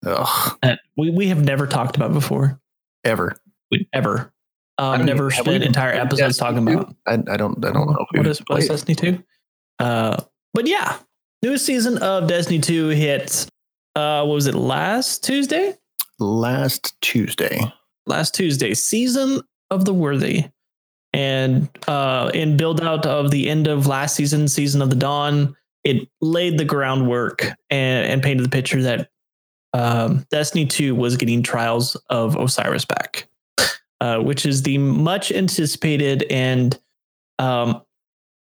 Ugh, 0.05 0.57
that 0.61 0.79
we 0.97 1.09
we 1.11 1.27
have 1.27 1.43
never 1.43 1.67
talked 1.67 1.95
about 1.95 2.13
before. 2.13 2.59
ever. 3.03 3.35
We, 3.71 3.87
ever. 3.93 4.33
I 4.77 4.93
Um, 4.93 4.97
don't 4.99 5.05
never 5.07 5.29
even- 5.31 5.43
spent 5.43 5.63
entire 5.63 5.93
episodes 5.93 6.37
Destiny 6.37 6.65
talking 6.65 6.65
2? 6.65 6.73
about 6.79 6.95
I, 7.05 7.13
I 7.33 7.37
don't. 7.37 7.63
I 7.65 7.71
don't 7.71 7.85
know. 7.87 7.91
if 7.91 7.97
what 7.97 8.07
we've 8.13 8.25
is 8.27 8.39
what 8.47 8.59
is 8.59 8.67
played. 8.67 8.69
Destiny 8.69 8.95
two. 8.95 9.23
Uh, 9.79 10.17
but 10.53 10.67
yeah, 10.67 10.97
newest 11.43 11.65
season 11.65 11.97
of 11.99 12.27
Destiny 12.27 12.59
two 12.59 12.89
hit. 12.89 13.45
Uh, 13.95 14.23
what 14.25 14.33
was 14.35 14.47
it 14.47 14.55
last 14.55 15.23
Tuesday? 15.23 15.75
last 16.21 16.99
Tuesday. 17.01 17.61
Last 18.05 18.33
Tuesday, 18.35 18.73
season 18.73 19.41
of 19.69 19.85
the 19.85 19.93
worthy, 19.93 20.45
and 21.13 21.69
uh, 21.87 22.31
in 22.33 22.57
build 22.57 22.81
out 22.81 23.05
of 23.05 23.31
the 23.31 23.49
end 23.49 23.67
of 23.67 23.87
last 23.87 24.15
season, 24.15 24.47
season 24.47 24.81
of 24.81 24.89
the 24.89 24.95
dawn, 24.95 25.55
it 25.83 26.07
laid 26.21 26.57
the 26.57 26.65
groundwork 26.65 27.45
and, 27.69 28.05
and 28.11 28.21
painted 28.23 28.45
the 28.45 28.49
picture 28.49 28.81
that 28.83 29.09
um, 29.73 30.25
Destiny 30.31 30.65
2 30.65 30.95
was 30.95 31.15
getting 31.17 31.41
Trials 31.43 31.95
of 32.09 32.35
Osiris 32.35 32.85
back, 32.85 33.27
uh, 34.01 34.19
which 34.19 34.45
is 34.45 34.63
the 34.63 34.77
much 34.77 35.31
anticipated 35.31 36.25
and 36.29 36.77
um, 37.37 37.81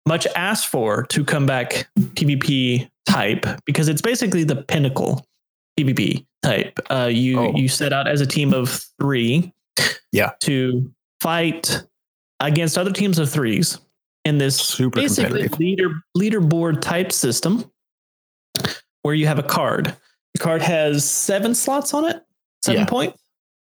much 0.07 0.25
asked 0.35 0.67
for 0.67 1.03
to 1.07 1.23
come 1.25 1.45
back 1.45 1.87
PvP 1.99 2.89
type 3.07 3.45
because 3.65 3.89
it's 3.89 4.01
basically 4.01 4.43
the 4.43 4.55
pinnacle 4.55 5.25
PvP 5.79 6.25
type. 6.43 6.79
Uh, 6.89 7.09
you 7.11 7.39
Oh. 7.39 7.55
you 7.55 7.67
set 7.67 7.91
out 7.91 8.07
as 8.07 8.21
a 8.21 8.25
team 8.27 8.53
of 8.53 8.69
three, 8.99 9.51
Yeah. 10.11 10.31
to 10.41 10.91
fight 11.21 11.83
against 12.39 12.77
other 12.77 12.91
teams 12.91 13.19
of 13.19 13.29
threes 13.29 13.79
in 14.25 14.37
this 14.37 14.57
Super 14.57 14.99
basically 15.01 15.47
competitive. 15.49 15.59
leader 15.59 16.01
leaderboard 16.17 16.81
type 16.81 17.11
system 17.11 17.69
where 19.03 19.13
you 19.15 19.27
have 19.27 19.39
a 19.39 19.43
card. 19.43 19.95
The 20.33 20.39
card 20.39 20.61
has 20.61 21.09
seven 21.09 21.55
slots 21.55 21.93
on 21.93 22.05
it, 22.05 22.23
seven 22.63 22.81
Yeah. 22.81 22.85
points, 22.87 23.19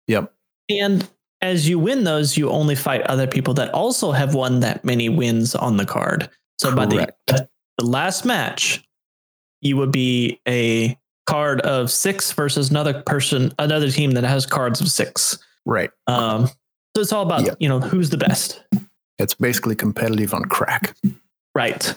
Yep. 0.08 0.32
and 0.70 1.08
as 1.42 1.68
you 1.68 1.78
win 1.78 2.04
those, 2.04 2.36
you 2.36 2.48
only 2.50 2.74
fight 2.74 3.02
other 3.02 3.26
people 3.26 3.54
that 3.54 3.72
also 3.74 4.12
have 4.12 4.34
won 4.34 4.60
that 4.60 4.84
many 4.84 5.08
wins 5.08 5.54
on 5.54 5.76
the 5.76 5.84
card. 5.84 6.30
So 6.58 6.74
by 6.74 6.86
the, 6.86 7.14
the 7.26 7.84
last 7.84 8.24
match, 8.24 8.82
you 9.60 9.76
would 9.76 9.92
be 9.92 10.40
a 10.48 10.98
card 11.26 11.60
of 11.60 11.90
six 11.90 12.32
versus 12.32 12.70
another 12.70 13.02
person, 13.02 13.52
another 13.58 13.90
team 13.90 14.12
that 14.12 14.24
has 14.24 14.46
cards 14.46 14.80
of 14.80 14.88
six. 14.90 15.38
Right. 15.66 15.90
Um, 16.06 16.48
so 16.96 17.02
it's 17.02 17.12
all 17.12 17.22
about 17.22 17.44
Yeah. 17.44 17.54
you 17.60 17.68
know 17.68 17.78
who's 17.78 18.08
the 18.08 18.16
best, 18.16 18.62
It's 19.18 19.34
basically 19.34 19.74
competitive 19.74 20.32
on 20.32 20.44
crack. 20.46 20.96
right? 21.54 21.94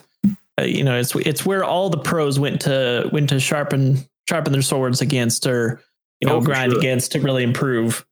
Uh, 0.60 0.64
you 0.64 0.84
know, 0.84 0.98
it's 0.98 1.14
it's 1.16 1.46
where 1.46 1.64
all 1.64 1.88
the 1.88 1.96
pros 1.96 2.38
went 2.38 2.60
to 2.62 3.08
went 3.10 3.30
to 3.30 3.40
sharpen 3.40 3.98
sharpen 4.28 4.52
their 4.52 4.60
swords 4.62 5.00
against 5.00 5.46
or 5.46 5.80
you 6.20 6.28
know 6.28 6.36
Oh, 6.36 6.40
grind 6.42 6.72
sure. 6.72 6.78
against 6.80 7.12
to 7.12 7.20
really 7.20 7.42
improve. 7.44 8.04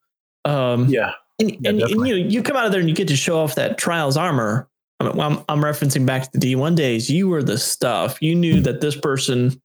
Um, 0.47 0.87
Yeah. 0.89 1.13
and, 1.39 1.51
Yeah, 1.51 1.71
and, 1.71 1.83
and 1.83 2.07
you 2.09 2.15
you 2.15 2.43
come 2.43 2.57
out 2.57 2.65
of 2.65 2.73
there 2.73 2.81
and 2.81 2.89
you 2.89 2.95
get 2.97 3.09
to 3.09 3.17
show 3.17 3.39
off 3.39 3.55
that 3.57 3.77
trials 3.77 4.17
armor. 4.17 4.67
I'm, 5.01 5.21
I'm, 5.21 5.39
I'm 5.51 5.61
referencing 5.61 6.07
back 6.07 6.23
to 6.33 6.39
the 6.39 6.55
D1 6.55 6.75
days. 6.75 7.11
You 7.11 7.29
were 7.29 7.43
the 7.43 7.59
stuff. 7.59 8.17
You 8.23 8.35
knew 8.35 8.61
that 8.63 8.81
this 8.81 8.97
person, 8.97 9.61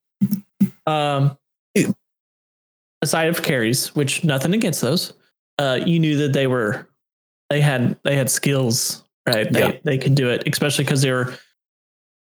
um, 0.85 1.37
aside 3.01 3.29
of 3.29 3.41
carries, 3.41 3.95
which 3.95 4.23
nothing 4.23 4.53
against 4.53 4.81
those, 4.81 5.13
uh, 5.59 5.79
you 5.85 5.99
knew 5.99 6.17
that 6.17 6.33
they 6.33 6.47
were 6.47 6.87
they 7.53 7.61
had 7.61 7.95
they 8.03 8.15
had 8.15 8.31
skills, 8.31 9.03
right? 9.27 9.51
They 9.51 9.59
Yeah. 9.59 9.77
they 9.83 9.97
could 9.99 10.15
do 10.15 10.29
it, 10.29 10.47
especially 10.47 10.85
because 10.85 11.03
they 11.03 11.11
were, 11.11 11.35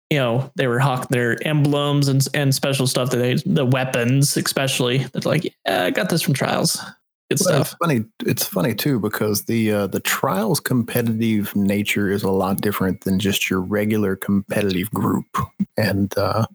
you 0.09 0.17
know, 0.17 0.49
they 0.55 0.67
were 0.67 0.79
hawk 0.79 1.09
their 1.09 1.37
emblems 1.45 2.07
and 2.07 2.25
and 2.33 2.55
special 2.55 2.87
stuff 2.87 3.09
that 3.09 3.17
they 3.17 3.35
the 3.45 3.65
weapons, 3.65 4.37
especially. 4.37 4.99
That's 4.99 5.25
like, 5.25 5.43
yeah, 5.65 5.83
I 5.83 5.89
got 5.91 6.09
this 6.09 6.21
from 6.21 6.33
trials. 6.33 6.77
Good 7.29 7.41
Well, 7.41 7.55
stuff. 7.65 7.67
it's 7.67 7.75
funny. 7.75 8.05
It's 8.25 8.45
funny 8.45 8.73
too 8.73 9.01
because 9.01 9.43
the 9.45 9.73
uh, 9.73 9.87
the 9.87 9.99
trials 9.99 10.61
competitive 10.61 11.53
nature 11.57 12.09
is 12.09 12.23
a 12.23 12.31
lot 12.31 12.61
different 12.61 13.01
than 13.03 13.19
just 13.19 13.49
your 13.49 13.59
regular 13.59 14.15
competitive 14.15 14.89
group, 14.91 15.25
and 15.75 16.17
uh, 16.17 16.45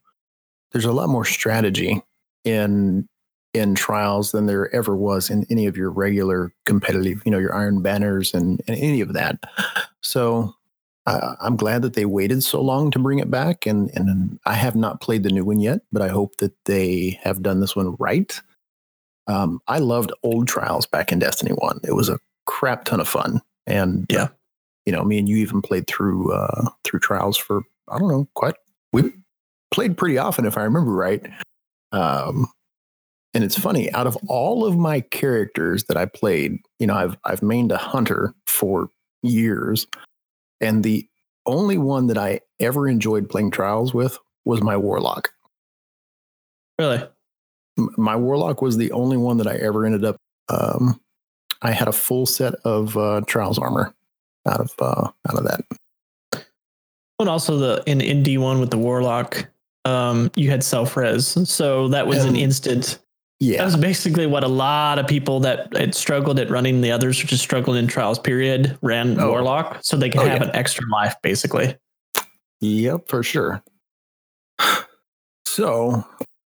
there's 0.73 0.87
a 0.87 0.93
lot 0.93 1.11
more 1.11 1.27
strategy 1.27 2.01
in 2.47 3.07
in 3.55 3.75
trials 3.75 4.33
than 4.33 4.47
there 4.47 4.75
ever 4.75 4.97
was 4.97 5.31
in 5.31 5.47
any 5.51 5.67
of 5.67 5.77
your 5.77 5.91
regular 5.91 6.53
competitive. 6.67 7.23
You 7.25 7.31
know, 7.33 7.39
your 7.39 7.55
Iron 7.55 7.83
Banners 7.83 8.35
and, 8.35 8.61
and 8.67 8.77
any 8.79 9.01
of 9.01 9.13
that. 9.15 9.39
So. 10.03 10.55
Uh, 11.05 11.35
I'm 11.41 11.57
glad 11.57 11.83
that 11.83 11.95
they 11.95 12.05
waited 12.05 12.45
so 12.45 12.61
long 12.61 12.93
to 12.93 12.99
bring 13.01 13.19
it 13.19 13.29
back, 13.29 13.67
and 13.67 13.91
and 13.97 14.39
I 14.47 14.53
have 14.55 14.77
not 14.77 15.01
played 15.01 15.25
the 15.25 15.31
new 15.33 15.45
one 15.45 15.59
yet, 15.59 15.81
but 15.91 16.01
I 16.01 16.07
hope 16.07 16.37
that 16.37 16.53
they 16.67 17.19
have 17.25 17.43
done 17.43 17.59
this 17.59 17.75
one 17.75 17.97
right. 17.99 18.41
Um, 19.27 19.61
I 19.67 19.81
loved 19.81 20.13
old 20.23 20.47
trials 20.47 20.87
back 20.87 21.11
in 21.11 21.19
Destiny 21.19 21.51
One. 21.57 21.81
It 21.83 21.97
was 21.97 22.09
a 22.09 22.21
crap 22.47 22.85
ton 22.85 23.01
of 23.01 23.09
fun, 23.09 23.43
and 23.67 24.07
Yeah. 24.11 24.23
uh, 24.23 24.29
you 24.87 24.93
know, 24.93 25.03
me 25.03 25.19
and 25.19 25.29
you 25.29 25.39
even 25.39 25.61
played 25.61 25.89
through 25.89 26.33
uh, 26.33 26.69
through 26.85 27.01
trials 27.01 27.37
for 27.37 27.63
I 27.89 27.99
don't 27.99 28.07
know, 28.07 28.29
quite 28.35 28.55
we 28.93 29.13
played 29.73 29.97
pretty 29.97 30.19
often 30.19 30.45
if 30.47 30.57
I 30.57 30.63
remember 30.63 30.93
right. 30.93 31.29
Um, 31.91 32.47
and 33.35 33.45
it's 33.45 33.59
funny, 33.59 33.91
out 33.93 34.07
of 34.07 34.17
all 34.29 34.65
of 34.67 34.77
my 34.77 35.01
characters 35.01 35.85
that 35.85 35.97
I 35.97 36.07
played, 36.07 36.59
you 36.79 36.87
know, 36.87 36.95
I've 36.95 37.17
I've 37.25 37.41
mained 37.41 37.73
a 37.73 37.79
hunter 37.79 38.35
for 38.47 38.89
years, 39.23 39.87
and 40.61 40.85
the 40.85 41.09
only 41.47 41.79
one 41.79 42.07
that 42.09 42.19
I 42.19 42.41
ever 42.61 42.89
enjoyed 42.89 43.29
playing 43.29 43.51
trials 43.51 43.93
with 43.93 44.19
was 44.45 44.63
my 44.63 44.77
warlock 44.77 45.31
Really? 46.79 47.03
my 47.97 48.17
warlock 48.17 48.61
was 48.61 48.77
the 48.77 48.93
only 48.93 49.17
one 49.17 49.39
that 49.39 49.47
I 49.47 49.55
ever 49.55 49.87
ended 49.87 50.05
up. 50.05 50.17
Um, 50.49 51.01
I 51.63 51.71
had 51.71 51.89
a 51.89 51.93
full 51.93 52.27
set 52.27 52.55
of 52.65 52.97
uh, 52.97 53.23
trials 53.27 53.59
armor 53.59 53.95
out 54.49 54.61
of 54.61 54.73
uh, 54.81 55.11
out 55.29 55.39
of 55.39 55.45
that. 55.45 55.65
And 57.19 57.29
also 57.29 57.57
the 57.57 57.83
in, 57.87 58.01
in 58.01 58.23
D1 58.23 58.59
with 58.61 58.71
the 58.71 58.79
Warlock, 58.79 59.49
um, 59.85 60.31
you 60.35 60.51
had 60.51 60.65
self 60.65 60.97
res. 60.97 61.39
So 61.49 61.89
that 61.89 62.07
was 62.07 62.25
an 62.25 62.31
Um, 62.31 62.37
instant. 63.51 63.59
That 63.59 63.65
was 63.65 63.77
basically 63.77 64.27
what 64.27 64.45
a 64.45 64.49
lot 64.49 64.99
of 64.99 65.07
people 65.07 65.41
that 65.41 65.75
had 65.77 65.95
struggled 65.95 66.39
at 66.39 66.51
running 66.51 66.81
the 66.81 66.91
others, 66.93 67.23
or 67.23 67.27
just 67.27 67.43
struggled 67.43 67.77
in 67.77 67.87
trials 67.87 68.19
period, 68.19 68.79
ran 68.83 69.19
Oh. 69.21 69.31
Warlock. 69.31 69.79
So 69.83 69.97
they 69.97 70.09
could 70.11 70.21
Oh, 70.23 70.27
have 70.27 70.43
yeah. 70.43 70.49
an 70.49 70.57
extra 70.57 70.85
life, 70.91 71.15
basically. 71.23 71.77
yep, 72.61 73.09
for 73.09 73.23
sure. 73.23 73.63
So, 75.47 76.05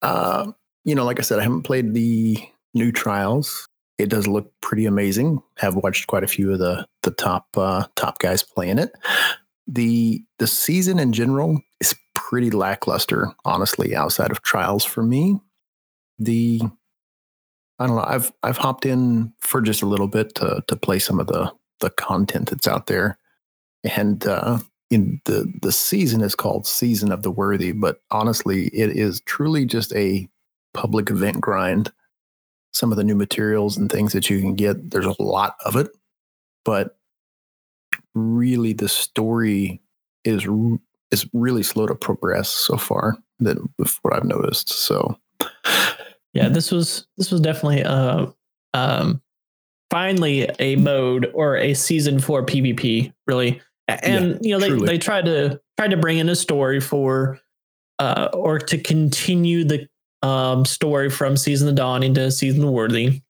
uh, 0.01 0.51
you 0.83 0.95
know, 0.95 1.05
like 1.05 1.19
I 1.19 1.21
said, 1.23 1.39
I 1.39 1.43
haven't 1.43 1.63
played 1.63 1.93
the 1.93 2.37
new 2.73 2.91
trials. 2.91 3.67
It 3.97 4.09
does 4.09 4.27
look 4.27 4.51
pretty 4.61 4.85
amazing. 4.85 5.41
Have 5.57 5.75
watched 5.75 6.07
quite 6.07 6.23
a 6.23 6.27
few 6.27 6.51
of 6.53 6.59
the 6.59 6.85
the 7.03 7.11
top 7.11 7.47
uh, 7.55 7.85
top 7.95 8.19
guys 8.19 8.43
playing 8.43 8.79
it. 8.79 8.91
the 9.67 10.23
The 10.39 10.47
season 10.47 10.99
in 10.99 11.13
general 11.13 11.61
is 11.79 11.93
pretty 12.15 12.49
lackluster, 12.49 13.31
honestly. 13.45 13.95
Outside 13.95 14.31
of 14.31 14.41
trials, 14.41 14.83
for 14.83 15.03
me, 15.03 15.39
the 16.17 16.61
I 17.79 17.87
don't 17.87 17.95
know. 17.95 18.05
I've 18.05 18.31
I've 18.43 18.57
hopped 18.57 18.85
in 18.85 19.33
for 19.39 19.61
just 19.61 19.81
a 19.81 19.87
little 19.87 20.07
bit 20.07 20.35
to 20.35 20.63
to 20.67 20.75
play 20.75 20.99
some 20.99 21.19
of 21.19 21.27
the 21.27 21.51
the 21.79 21.89
content 21.89 22.49
that's 22.49 22.67
out 22.67 22.87
there, 22.87 23.17
and 23.83 24.25
uh, 24.27 24.59
in 24.89 25.21
the 25.25 25.51
the 25.61 25.71
season 25.71 26.21
is 26.21 26.35
called 26.35 26.67
Season 26.67 27.11
of 27.11 27.23
the 27.23 27.31
Worthy, 27.31 27.71
but 27.71 28.01
honestly, 28.11 28.67
it 28.67 28.91
is 28.91 29.21
truly 29.21 29.65
just 29.65 29.93
a 29.93 30.27
public 30.73 31.09
event 31.09 31.39
grind. 31.41 31.91
Some 32.71 32.91
of 32.91 32.97
the 32.97 33.03
new 33.03 33.15
materials 33.15 33.77
and 33.77 33.91
things 33.91 34.13
that 34.13 34.29
you 34.29 34.39
can 34.39 34.53
get, 34.55 34.91
there's 34.91 35.05
a 35.05 35.21
lot 35.21 35.55
of 35.65 35.75
it, 35.75 35.89
but 36.63 36.97
really 38.13 38.73
the 38.73 38.89
story 38.89 39.81
is 40.23 40.47
is 41.11 41.27
really 41.33 41.63
slow 41.63 41.87
to 41.87 41.95
progress 41.95 42.49
so 42.49 42.77
far. 42.77 43.17
That 43.39 43.57
what 44.01 44.13
I've 44.13 44.25
noticed. 44.25 44.69
So 44.69 45.17
Yeah, 46.33 46.49
this 46.49 46.71
was 46.71 47.07
this 47.17 47.31
was 47.31 47.41
definitely 47.41 47.83
uh 47.83 48.27
um 48.73 49.21
finally 49.89 50.49
a 50.59 50.75
mode 50.75 51.31
or 51.33 51.57
a 51.57 51.73
season 51.73 52.19
for 52.19 52.45
PvP, 52.45 53.13
really. 53.27 53.61
And 53.87 54.37
you 54.45 54.51
know, 54.51 54.59
they, 54.59 54.67
truly. 54.67 54.85
they 54.85 54.97
tried 54.97 55.25
to 55.25 55.59
tried 55.77 55.91
to 55.91 55.97
bring 55.97 56.19
in 56.19 56.29
a 56.29 56.35
story 56.35 56.79
for 56.79 57.39
uh 57.97 58.29
or 58.33 58.59
to 58.59 58.77
continue 58.77 59.63
the 59.63 59.87
um 60.21 60.65
story 60.65 61.09
from 61.09 61.37
season 61.37 61.67
of 61.69 61.75
dawn 61.75 62.03
into 62.03 62.29
season 62.31 62.63
of 62.63 62.69
worthy. 62.69 63.21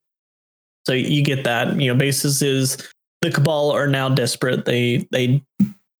So 0.86 0.94
you 0.94 1.24
get 1.24 1.44
that. 1.44 1.80
You 1.80 1.94
know, 1.94 1.98
basis 1.98 2.42
is 2.42 2.78
the 3.22 3.32
cabal 3.32 3.72
are 3.72 3.88
now 3.88 4.10
desperate. 4.10 4.66
They 4.66 5.08
they 5.12 5.44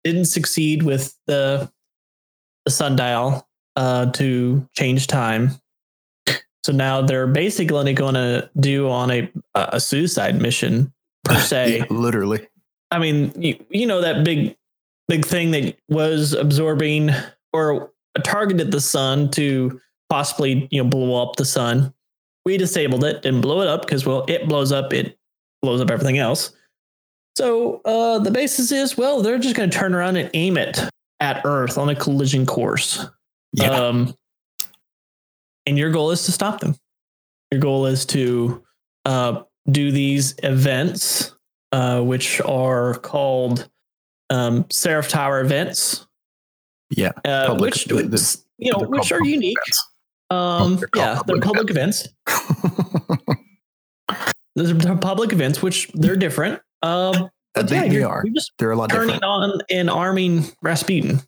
didn't 0.04 0.26
succeed 0.26 0.84
with 0.84 1.16
the 1.28 1.72
the 2.66 2.72
sundial 2.72 3.48
uh 3.78 4.08
to 4.08 4.68
change 4.74 5.08
time. 5.08 5.52
So 6.66 6.74
now 6.74 7.02
they're 7.02 7.28
basically 7.28 7.94
going 7.94 8.16
to 8.16 8.50
do 8.60 8.90
on 8.90 9.12
a 9.12 9.32
a 9.56 9.80
suicide 9.80 10.42
mission 10.42 10.94
per 11.24 11.36
se. 11.40 11.80
yeah, 11.80 11.86
literally, 11.90 12.48
I 12.92 13.00
mean, 13.00 13.32
you, 13.36 13.64
you 13.70 13.86
know 13.86 14.02
that 14.02 14.24
big 14.24 14.56
big 15.08 15.26
thing 15.26 15.52
that 15.52 15.78
was 15.90 16.34
absorbing 16.34 17.12
or 17.54 17.92
targeted 18.24 18.72
the 18.72 18.82
sun 18.82 19.30
to 19.32 19.80
possibly 20.10 20.68
you 20.72 20.84
know 20.84 20.90
blow 20.90 21.22
up 21.22 21.36
the 21.36 21.46
sun. 21.46 21.94
We 22.46 22.58
disabled 22.58 23.04
it, 23.04 23.22
didn't 23.22 23.42
blow 23.42 23.62
it 23.62 23.68
up 23.68 23.82
because 23.82 24.06
well, 24.06 24.26
it 24.28 24.48
blows 24.48 24.72
up, 24.72 24.94
it 24.94 25.18
blows 25.62 25.82
up 25.82 25.92
everything 25.92 26.18
else. 26.18 26.52
So 27.38 27.82
uh, 27.86 28.20
the 28.20 28.32
basis 28.32 28.72
is 28.72 28.98
well, 28.98 29.22
they're 29.22 29.40
just 29.40 29.56
going 29.56 29.70
to 29.70 29.78
turn 29.78 29.94
around 29.96 30.18
and 30.18 30.30
aim 30.34 30.58
it 30.58 30.82
at 31.20 31.42
Earth 31.46 31.78
on 31.78 31.90
a 31.90 31.96
collision 31.96 32.46
course. 32.46 33.06
yeah, 33.54 33.72
Um, 33.72 34.14
and 35.66 35.78
your 35.78 35.92
goal 35.92 36.12
is 36.12 36.24
to 36.26 36.32
stop 36.32 36.60
them. 36.62 36.76
Your 37.52 37.62
goal 37.62 37.86
is 37.88 38.06
to 38.08 38.64
uh, 39.06 39.44
do 39.70 39.92
these 39.92 40.36
events, 40.44 41.36
uh, 41.72 42.02
which 42.02 42.42
are 42.42 42.96
called 42.96 43.70
um, 44.30 44.66
Seraph 44.72 45.08
Tower 45.10 45.42
events, 45.42 46.06
yeah. 46.92 47.12
uh, 47.26 47.48
Public- 47.48 47.74
which 47.76 47.88
you 48.58 48.72
know 48.72 48.80
which 48.88 49.12
are 49.12 49.24
unique. 49.24 49.58
events. 49.58 49.86
Um, 50.32 50.76
they're 50.78 50.90
yeah, 50.96 51.16
public 51.16 51.42
they're 51.42 51.48
public 51.52 51.70
events. 51.72 52.08
Those 54.56 54.72
are 54.86 54.98
public 54.98 55.32
events, 55.32 55.62
which 55.62 55.90
they're 55.94 56.16
different. 56.18 56.62
Um, 56.82 57.30
but 57.56 57.68
They- 57.70 57.76
yeah, 57.86 57.88
they 57.88 58.04
are. 58.04 58.24
just 58.36 58.52
They're 58.60 58.72
a 58.72 58.76
lot 58.76 58.90
turning 58.90 59.08
different. 59.16 59.24
on 59.24 59.62
and 59.70 59.90
arming 59.90 60.46
Rasputin, 60.62 61.22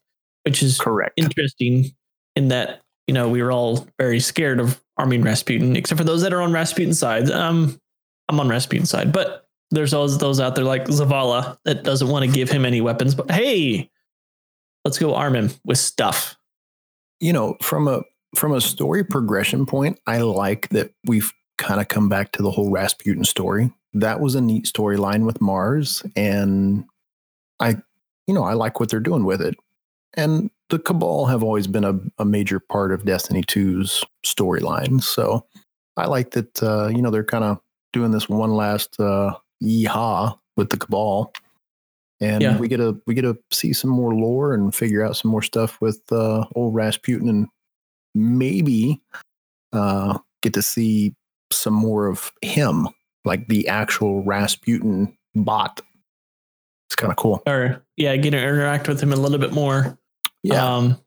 which 0.44 0.62
is 0.62 0.78
Correct. 0.80 1.14
interesting 1.18 1.92
in 2.36 2.50
that 2.50 2.82
you 3.08 3.13
know 3.13 3.29
we 3.29 3.41
were 3.41 3.51
all 3.51 3.88
very 4.00 4.20
scared 4.20 4.60
of 4.60 4.81
arming 4.98 5.22
Rasputin, 5.24 5.75
except 5.75 5.98
for 5.98 6.03
those 6.03 6.22
that 6.22 6.34
are 6.34 6.41
on 6.41 6.51
Rasputin's 6.53 7.00
side. 7.00 7.29
Um, 7.31 7.79
I'm 8.29 8.39
on 8.39 8.48
Rasputin's 8.50 8.89
side, 8.89 9.12
but 9.12 9.48
there's 9.72 9.93
always 9.93 10.17
those 10.17 10.39
out 10.39 10.55
there 10.55 10.65
like 10.65 10.86
Zavala 10.86 11.58
that 11.65 11.84
doesn't 11.84 12.08
want 12.08 12.25
to 12.25 12.31
give 12.31 12.50
him 12.50 12.65
any 12.65 12.81
weapons. 12.81 13.15
But 13.15 13.31
hey, 13.31 13.89
let's 14.86 14.98
go 14.98 15.15
arm 15.15 15.36
him 15.36 15.50
with 15.65 15.77
stuff. 15.77 16.38
you 17.20 17.34
know 17.34 17.55
from 17.62 17.88
a 17.88 18.01
from 18.36 18.53
a 18.53 18.62
story 18.62 19.03
progression 19.03 19.65
point 19.65 20.00
i 20.08 20.17
like 20.20 20.70
that 20.70 20.91
we've 21.05 21.31
kind 21.58 21.81
of 21.81 21.88
come 21.89 22.08
back 22.10 22.31
to 22.31 22.41
the 22.41 22.50
whole 22.50 22.72
rasputin 22.72 23.24
story 23.25 23.72
that 23.93 24.20
was 24.22 24.36
a 24.36 24.41
neat 24.41 24.65
storyline 24.65 25.25
with 25.25 25.41
Mars, 25.41 26.01
and 26.15 26.86
I, 27.60 27.75
you 28.25 28.34
know, 28.34 28.43
I 28.43 28.53
like 28.53 28.79
what 28.79 28.89
they're 28.89 29.00
doing 29.01 29.25
with 29.25 29.41
it. 29.41 29.55
And 30.13 30.50
the 30.72 30.80
Cabal 30.80 31.25
have 31.28 31.44
always 31.44 31.68
been 31.68 31.84
a, 31.84 32.00
a 32.18 32.25
major 32.25 32.60
part 32.60 32.92
of 32.92 33.06
Destiny 33.06 33.44
2's 33.44 34.04
storyline, 34.25 35.01
so 35.04 35.46
I 35.98 36.08
like 36.08 36.32
that. 36.32 36.63
Uh, 36.63 36.88
you 36.88 37.01
know, 37.01 37.12
they're 37.12 37.24
kind 37.24 37.44
of 37.44 37.60
doing 37.94 38.12
this 38.12 38.28
one 38.30 38.51
last 38.56 39.00
uh, 39.00 39.34
yeehaw 39.63 40.40
with 40.58 40.70
the 40.70 40.78
Cabal, 40.78 41.32
and 42.20 42.42
Yeah. 42.42 42.58
we 42.58 42.68
get 42.68 42.78
to 42.78 43.00
we 43.06 43.13
get 43.13 43.24
to 43.24 43.38
see 43.51 43.74
some 43.74 43.90
more 43.92 44.16
lore 44.16 44.54
and 44.54 44.74
figure 44.74 45.06
out 45.06 45.18
some 45.18 45.30
more 45.30 45.42
stuff 45.44 45.80
with 45.82 46.01
uh, 46.12 46.46
old 46.56 46.74
Rasputin, 46.74 47.30
and 47.30 47.48
maybe 48.16 49.01
uh, 49.74 50.18
get 50.42 50.54
to 50.54 50.62
see 50.62 51.13
some 51.51 51.74
more 51.74 52.08
of 52.08 52.32
him, 52.42 52.88
like 53.25 53.48
the 53.48 53.68
actual 53.68 54.24
Rasputin 54.24 55.16
bot. 55.36 55.82
It's 56.90 56.96
kind 56.96 57.12
of 57.12 57.18
cool. 57.18 57.42
Or 57.46 57.84
yeah, 57.98 58.16
get 58.18 58.32
to 58.32 58.38
interact 58.42 58.88
with 58.88 59.01
him 59.01 59.12
a 59.13 59.18
little 59.18 59.38
bit 59.38 59.54
more. 59.54 59.98
Yeah, 60.43 60.75
Um, 60.75 60.98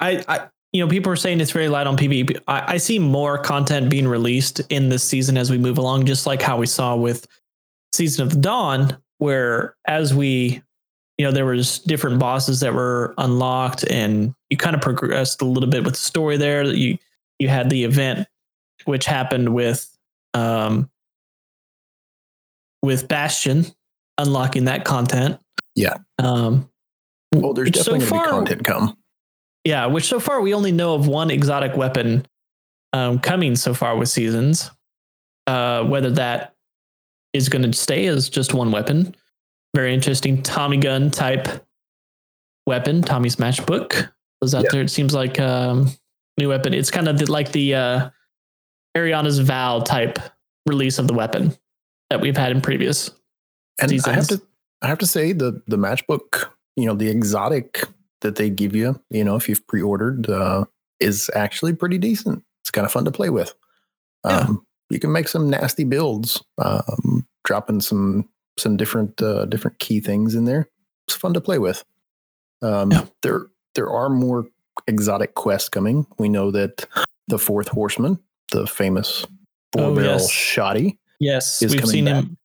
I, 0.00 0.22
I, 0.28 0.48
you 0.72 0.84
know, 0.84 0.90
people 0.90 1.10
are 1.10 1.16
saying 1.16 1.40
it's 1.40 1.52
very 1.52 1.68
light 1.68 1.86
on 1.86 1.96
PvP. 1.96 2.38
I, 2.46 2.74
I 2.74 2.76
see 2.76 2.98
more 2.98 3.38
content 3.38 3.88
being 3.88 4.06
released 4.06 4.60
in 4.68 4.88
this 4.88 5.02
season 5.02 5.38
as 5.38 5.50
we 5.50 5.58
move 5.58 5.78
along, 5.78 6.04
just 6.06 6.26
like 6.26 6.42
how 6.42 6.58
we 6.58 6.66
saw 6.66 6.94
with 6.96 7.26
Season 7.94 8.26
of 8.26 8.30
the 8.30 8.40
Dawn, 8.40 8.96
where 9.18 9.74
as 9.86 10.14
we, 10.14 10.62
you 11.16 11.24
know, 11.24 11.32
there 11.32 11.46
was 11.46 11.78
different 11.78 12.18
bosses 12.18 12.60
that 12.60 12.74
were 12.74 13.14
unlocked, 13.16 13.84
and 13.90 14.34
you 14.50 14.58
kind 14.58 14.76
of 14.76 14.82
progressed 14.82 15.40
a 15.40 15.46
little 15.46 15.70
bit 15.70 15.82
with 15.82 15.94
the 15.94 16.00
story 16.00 16.36
there. 16.36 16.62
You 16.64 16.98
you 17.38 17.48
had 17.48 17.70
the 17.70 17.84
event 17.84 18.28
which 18.84 19.06
happened 19.06 19.54
with 19.54 19.88
um 20.34 20.90
with 22.82 23.08
Bastion 23.08 23.64
unlocking 24.18 24.66
that 24.66 24.84
content. 24.84 25.38
Yeah. 25.74 25.96
Um, 26.18 26.70
well, 27.34 27.52
there's 27.52 27.68
so 27.78 27.96
definitely 27.96 28.08
going 28.08 28.22
to 28.22 28.24
be 28.24 28.30
content 28.30 28.64
come. 28.64 28.96
yeah, 29.64 29.86
which 29.86 30.04
so 30.04 30.20
far 30.20 30.40
we 30.40 30.54
only 30.54 30.72
know 30.72 30.94
of 30.94 31.06
one 31.06 31.30
exotic 31.30 31.76
weapon 31.76 32.26
um, 32.92 33.18
coming 33.18 33.56
so 33.56 33.74
far 33.74 33.96
with 33.96 34.08
seasons. 34.08 34.70
Uh, 35.46 35.84
whether 35.84 36.10
that 36.10 36.54
is 37.32 37.48
going 37.48 37.62
to 37.70 37.76
stay 37.76 38.06
as 38.06 38.28
just 38.28 38.52
one 38.52 38.72
weapon, 38.72 39.14
very 39.76 39.94
interesting 39.94 40.42
Tommy 40.42 40.76
gun 40.76 41.08
type 41.10 41.46
weapon. 42.66 43.00
Tommy's 43.02 43.36
matchbook 43.36 44.10
was 44.40 44.54
out 44.56 44.64
Yeah. 44.64 44.70
there. 44.72 44.82
It 44.82 44.90
seems 44.90 45.14
like 45.14 45.38
um, 45.38 45.88
new 46.36 46.48
weapon. 46.48 46.74
It's 46.74 46.90
kind 46.90 47.06
of 47.08 47.18
the, 47.18 47.30
like 47.30 47.52
the 47.52 47.74
uh, 47.76 48.10
Eriana's 48.96 49.38
Vow 49.38 49.80
type 49.80 50.18
release 50.66 50.98
of 50.98 51.06
the 51.06 51.14
weapon 51.14 51.56
that 52.10 52.20
we've 52.20 52.36
had 52.36 52.50
in 52.50 52.60
previous. 52.60 53.10
And 53.80 53.92
I 54.04 54.12
have 54.14 54.26
to, 54.28 54.42
I 54.82 54.88
have 54.88 54.98
to 54.98 55.06
say 55.06 55.32
the 55.32 55.62
the 55.68 55.76
matchbook, 55.76 56.48
you 56.76 56.86
know, 56.86 56.94
the 56.94 57.08
exotic 57.08 57.84
that 58.20 58.36
they 58.36 58.50
give 58.50 58.74
you, 58.76 59.00
you 59.10 59.24
know, 59.24 59.36
if 59.36 59.48
you've 59.48 59.66
pre-ordered, 59.66 60.28
uh, 60.30 60.64
is 61.00 61.30
actually 61.34 61.72
pretty 61.74 61.98
decent. 61.98 62.42
It's 62.62 62.70
kind 62.70 62.84
of 62.86 62.92
fun 62.92 63.04
to 63.04 63.10
play 63.10 63.30
with. 63.30 63.54
Yeah. 64.24 64.38
Um, 64.40 64.66
you 64.90 64.98
can 64.98 65.12
make 65.12 65.28
some 65.28 65.50
nasty 65.50 65.84
builds, 65.84 66.42
um, 66.58 67.26
dropping 67.44 67.80
some 67.80 68.28
some 68.58 68.76
different 68.76 69.20
uh, 69.20 69.44
different 69.46 69.78
key 69.78 70.00
things 70.00 70.34
in 70.34 70.44
there. 70.46 70.68
It's 71.06 71.16
fun 71.16 71.34
to 71.34 71.40
play 71.40 71.58
with. 71.58 71.84
Um, 72.62 72.90
Yeah. 72.92 73.04
There 73.22 73.46
there 73.74 73.90
are 73.90 74.08
more 74.08 74.46
exotic 74.86 75.34
quests 75.34 75.68
coming. 75.68 76.06
We 76.18 76.28
know 76.28 76.50
that 76.50 76.86
the 77.28 77.38
fourth 77.38 77.68
horseman, 77.68 78.18
the 78.52 78.66
famous 78.66 79.26
four 79.72 79.84
Oh, 79.86 79.94
barrel 79.94 80.12
yes. 80.12 80.30
shoddy, 80.30 80.98
Yes, 81.20 81.60
we've 81.60 81.86
seen 81.86 82.04
back. 82.06 82.24
him. 82.24 82.38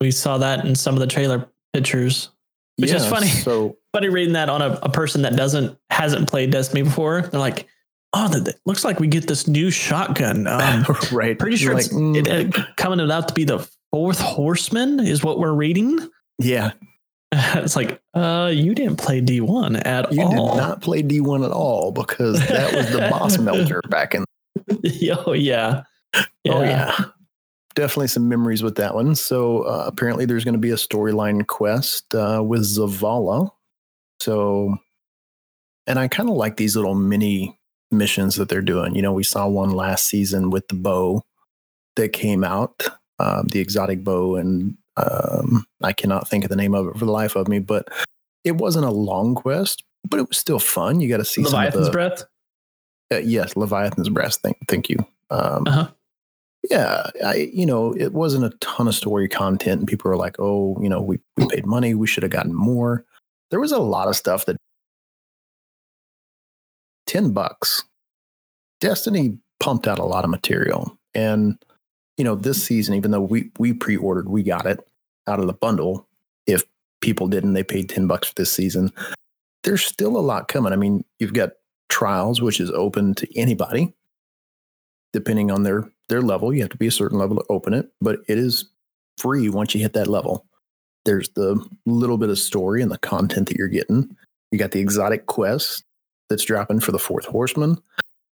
We 0.00 0.10
saw 0.10 0.38
that 0.38 0.64
in 0.64 0.74
some 0.74 0.94
of 0.94 1.00
the 1.00 1.06
trailer 1.06 1.46
pictures. 1.72 2.30
Which 2.76 2.90
is 2.92 3.06
funny. 3.06 3.28
So 3.28 3.76
funny 3.92 4.08
reading 4.08 4.34
that 4.34 4.48
on 4.48 4.62
a, 4.62 4.78
a 4.82 4.88
person 4.90 5.22
that 5.22 5.36
doesn't 5.36 5.78
hasn't 5.90 6.28
played 6.28 6.50
Destiny 6.50 6.82
before. 6.82 7.22
They're 7.22 7.40
like, 7.40 7.66
"Oh, 8.12 8.28
that 8.28 8.56
looks 8.66 8.84
like 8.84 9.00
we 9.00 9.08
get 9.08 9.26
this 9.26 9.48
new 9.48 9.70
shotgun." 9.70 10.46
Um, 10.56 10.84
right, 11.12 11.38
pretty 11.38 11.56
sure 11.56 11.72
You're 11.72 11.78
it's 11.78 11.92
like, 11.92 12.02
mm, 12.02 12.26
it, 12.26 12.56
uh, 12.58 12.64
coming 12.76 13.00
out 13.10 13.28
to 13.28 13.34
be 13.34 13.44
the 13.44 13.66
fourth 13.92 14.20
horseman, 14.20 15.00
is 15.00 15.22
what 15.22 15.38
we're 15.38 15.54
reading. 15.54 15.98
yeah. 16.38 16.72
it's 17.32 17.74
like, 17.74 18.00
uh, 18.14 18.50
you 18.54 18.72
didn't 18.74 18.96
play 18.96 19.20
D 19.20 19.40
one 19.40 19.76
at 19.76 20.12
You 20.12 20.22
all. 20.22 20.30
You 20.30 20.36
did 20.36 20.56
not 20.56 20.80
play 20.80 21.02
D 21.02 21.20
one 21.20 21.42
at 21.42 21.50
all 21.50 21.90
because 21.90 22.38
that 22.48 22.72
was 22.72 22.90
the 22.92 23.08
boss 23.10 23.36
melter 23.38 23.82
back 23.88 24.14
in. 24.14 24.24
oh 25.26 25.32
yeah, 25.32 25.82
Oh 26.48 26.62
yeah, 26.62 26.94
definitely 27.76 28.08
some 28.08 28.28
memories 28.28 28.62
with 28.62 28.74
that 28.76 28.94
one. 28.94 29.14
So 29.14 29.62
uh, 29.62 29.84
apparently, 29.86 30.24
there's 30.24 30.44
going 30.44 30.54
to 30.54 30.58
be 30.58 30.72
a 30.72 30.76
storyline 30.76 31.46
quest 31.46 32.12
uh, 32.14 32.42
with 32.44 32.62
Zavala. 32.62 33.50
So, 34.20 34.76
and 35.86 35.98
I 35.98 36.08
kind 36.08 36.28
of 36.28 36.34
like 36.34 36.56
these 36.56 36.74
little 36.74 36.96
mini 36.96 37.56
missions 37.92 38.34
that 38.36 38.48
they're 38.48 38.62
doing. 38.62 38.96
You 38.96 39.02
know, 39.02 39.12
we 39.12 39.22
saw 39.22 39.46
one 39.46 39.70
last 39.70 40.06
season 40.06 40.50
with 40.50 40.66
the 40.68 40.74
bow 40.74 41.22
that 41.94 42.12
came 42.12 42.42
out, 42.42 42.82
um, 43.20 43.46
the 43.48 43.60
exotic 43.60 44.02
bow, 44.02 44.36
and 44.36 44.76
um, 44.96 45.64
I 45.82 45.92
cannot 45.92 46.28
think 46.28 46.44
of 46.44 46.50
the 46.50 46.56
name 46.56 46.74
of 46.74 46.88
it 46.88 46.98
for 46.98 47.04
the 47.04 47.12
life 47.12 47.36
of 47.36 47.46
me. 47.46 47.58
But 47.60 47.88
it 48.42 48.56
wasn't 48.56 48.86
a 48.86 48.90
long 48.90 49.34
quest, 49.34 49.84
but 50.08 50.18
it 50.18 50.28
was 50.28 50.38
still 50.38 50.58
fun. 50.58 51.00
You 51.00 51.08
got 51.08 51.18
to 51.18 51.24
see 51.24 51.44
some 51.44 51.52
of 51.52 51.52
Leviathan's 51.52 51.86
the 51.86 51.92
breath. 51.92 52.24
uh, 53.12 53.18
yes, 53.18 53.56
Leviathan's 53.56 54.08
breath. 54.08 54.38
Thank, 54.42 54.56
thank 54.66 54.88
you. 54.88 54.98
Um, 55.30 55.66
Uh-huh. 55.66 55.88
Yeah, 56.70 57.10
I 57.24 57.50
you 57.52 57.66
know 57.66 57.94
it 57.94 58.12
wasn't 58.12 58.44
a 58.44 58.56
ton 58.58 58.88
of 58.88 58.94
story 58.94 59.28
content, 59.28 59.80
and 59.80 59.88
people 59.88 60.10
are 60.10 60.16
like, 60.16 60.36
"Oh, 60.38 60.76
you 60.80 60.88
know, 60.88 61.00
we 61.00 61.20
we 61.36 61.46
paid 61.48 61.66
money, 61.66 61.94
we 61.94 62.06
should 62.06 62.22
have 62.22 62.32
gotten 62.32 62.54
more." 62.54 63.04
There 63.50 63.60
was 63.60 63.72
a 63.72 63.78
lot 63.78 64.08
of 64.08 64.16
stuff 64.16 64.46
that 64.46 64.56
ten 67.06 67.32
bucks. 67.32 67.84
Destiny 68.80 69.38
pumped 69.60 69.86
out 69.88 69.98
a 69.98 70.04
lot 70.04 70.24
of 70.24 70.30
material, 70.30 70.96
and 71.14 71.56
you 72.18 72.24
know 72.24 72.34
this 72.34 72.62
season, 72.62 72.94
even 72.94 73.10
though 73.10 73.20
we 73.20 73.50
we 73.58 73.72
pre-ordered, 73.72 74.28
we 74.28 74.42
got 74.42 74.66
it 74.66 74.80
out 75.28 75.40
of 75.40 75.46
the 75.46 75.52
bundle. 75.52 76.06
If 76.46 76.64
people 77.00 77.28
didn't, 77.28 77.52
they 77.52 77.64
paid 77.64 77.88
ten 77.88 78.06
bucks 78.06 78.28
for 78.28 78.34
this 78.34 78.52
season. 78.52 78.92
There's 79.64 79.84
still 79.84 80.16
a 80.16 80.18
lot 80.18 80.48
coming. 80.48 80.72
I 80.72 80.76
mean, 80.76 81.04
you've 81.18 81.32
got 81.34 81.52
trials, 81.88 82.42
which 82.42 82.60
is 82.60 82.70
open 82.70 83.14
to 83.14 83.38
anybody, 83.38 83.94
depending 85.16 85.50
on 85.50 85.62
their 85.62 85.90
their 86.10 86.20
level. 86.20 86.52
You 86.52 86.60
have 86.60 86.70
to 86.70 86.76
be 86.76 86.86
a 86.86 86.90
certain 86.92 87.18
level 87.18 87.36
to 87.38 87.44
open 87.48 87.72
it, 87.72 87.88
but 88.02 88.20
it 88.28 88.36
is 88.38 88.66
free 89.16 89.48
once 89.48 89.74
you 89.74 89.80
hit 89.80 89.94
that 89.94 90.08
level. 90.08 90.44
There's 91.06 91.30
the 91.30 91.58
little 91.86 92.18
bit 92.18 92.28
of 92.28 92.38
story 92.38 92.82
and 92.82 92.90
the 92.90 92.98
content 92.98 93.48
that 93.48 93.56
you're 93.56 93.66
getting. 93.68 94.14
You 94.52 94.58
got 94.58 94.72
the 94.72 94.80
exotic 94.80 95.24
quest 95.26 95.84
that's 96.28 96.44
dropping 96.44 96.80
for 96.80 96.92
the 96.92 96.98
fourth 96.98 97.24
horseman, 97.24 97.78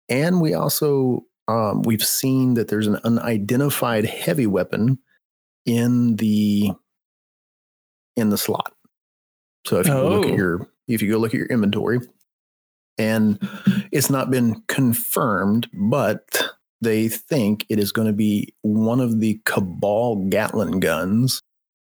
and 0.07 0.39
we 0.39 0.53
also 0.53 1.25
um, 1.49 1.81
we've 1.81 2.03
seen 2.05 2.53
that 2.53 2.69
there's 2.69 2.87
an 2.87 2.99
unidentified 3.03 4.05
heavy 4.05 4.47
weapon 4.47 4.97
in 5.65 6.15
the 6.15 6.71
in 8.15 8.29
the 8.29 8.37
slot. 8.37 8.73
So 9.65 9.79
if 9.79 9.87
you 9.87 9.93
go 9.93 10.07
look 10.09 10.25
Oh. 10.25 10.29
at 10.29 10.37
your 10.37 10.67
if 10.87 11.01
you 11.01 11.11
go 11.11 11.17
look 11.17 11.33
at 11.33 11.37
your 11.37 11.47
inventory, 11.47 11.99
and 12.97 13.37
it's 13.91 14.09
not 14.09 14.31
been 14.31 14.63
confirmed, 14.67 15.67
but 15.73 16.48
they 16.81 17.09
think 17.09 17.65
it 17.69 17.79
is 17.79 17.91
going 17.91 18.07
to 18.07 18.13
be 18.13 18.53
one 18.61 18.99
of 18.99 19.19
the 19.19 19.39
Cabal 19.45 20.27
Gatling 20.29 20.79
guns, 20.79 21.41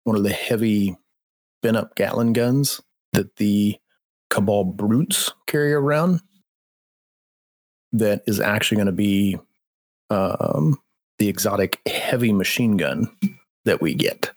one 0.04 0.16
of 0.16 0.24
the 0.24 0.34
heavy 0.34 0.98
bent 1.62 1.78
up 1.78 1.96
Gatling 1.96 2.34
guns 2.34 2.82
that 3.14 3.38
the 3.38 3.78
Cabal 4.30 4.66
brutes 4.66 5.32
carry 5.48 5.74
around. 5.74 6.22
That 7.94 8.24
is 8.26 8.40
actually 8.40 8.78
going 8.78 8.88
to 8.88 8.92
be 8.92 9.38
um, 10.10 10.80
the 11.20 11.30
exotic 11.30 11.80
heavy 11.88 12.34
machine 12.34 12.76
gun 12.76 13.10
that 13.66 13.82
we 13.82 13.94
get. 13.94 14.32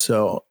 So, 0.00 0.44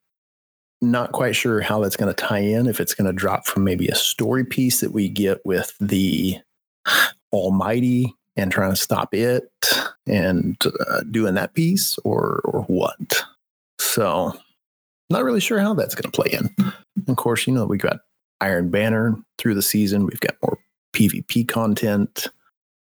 not 0.82 1.12
quite 1.12 1.36
sure 1.36 1.62
how 1.62 1.80
that's 1.80 1.96
going 1.96 2.14
to 2.14 2.22
tie 2.22 2.40
in. 2.40 2.68
If 2.68 2.80
it's 2.80 2.94
going 2.94 3.06
to 3.06 3.14
drop 3.14 3.46
from 3.46 3.64
maybe 3.64 3.88
a 3.88 3.96
story 3.96 4.44
piece 4.44 4.82
that 4.82 4.92
we 4.92 5.08
get 5.08 5.46
with 5.46 5.74
the 5.80 6.40
Almighty 7.32 8.14
and 8.36 8.52
trying 8.52 8.72
to 8.72 8.76
stop 8.76 9.14
it 9.14 9.50
and 10.06 10.58
uh, 10.88 11.02
doing 11.12 11.36
that 11.36 11.54
piece, 11.54 11.98
or 12.04 12.42
or 12.46 12.62
what. 12.64 13.24
So, 13.80 14.34
not 15.10 15.24
really 15.24 15.40
sure 15.40 15.60
how 15.60 15.74
that's 15.74 15.96
going 15.96 16.12
to 16.12 16.22
play 16.22 16.38
in. 16.38 16.74
Of 17.08 17.16
course, 17.16 17.48
you 17.48 17.54
know 17.54 17.66
we 17.66 17.78
got 17.78 18.00
Iron 18.40 18.70
Banner 18.70 19.16
through 19.38 19.56
the 19.56 19.62
season. 19.62 20.06
We've 20.06 20.20
got 20.20 20.36
more 20.44 20.58
PvP 20.94 21.48
content. 21.48 22.28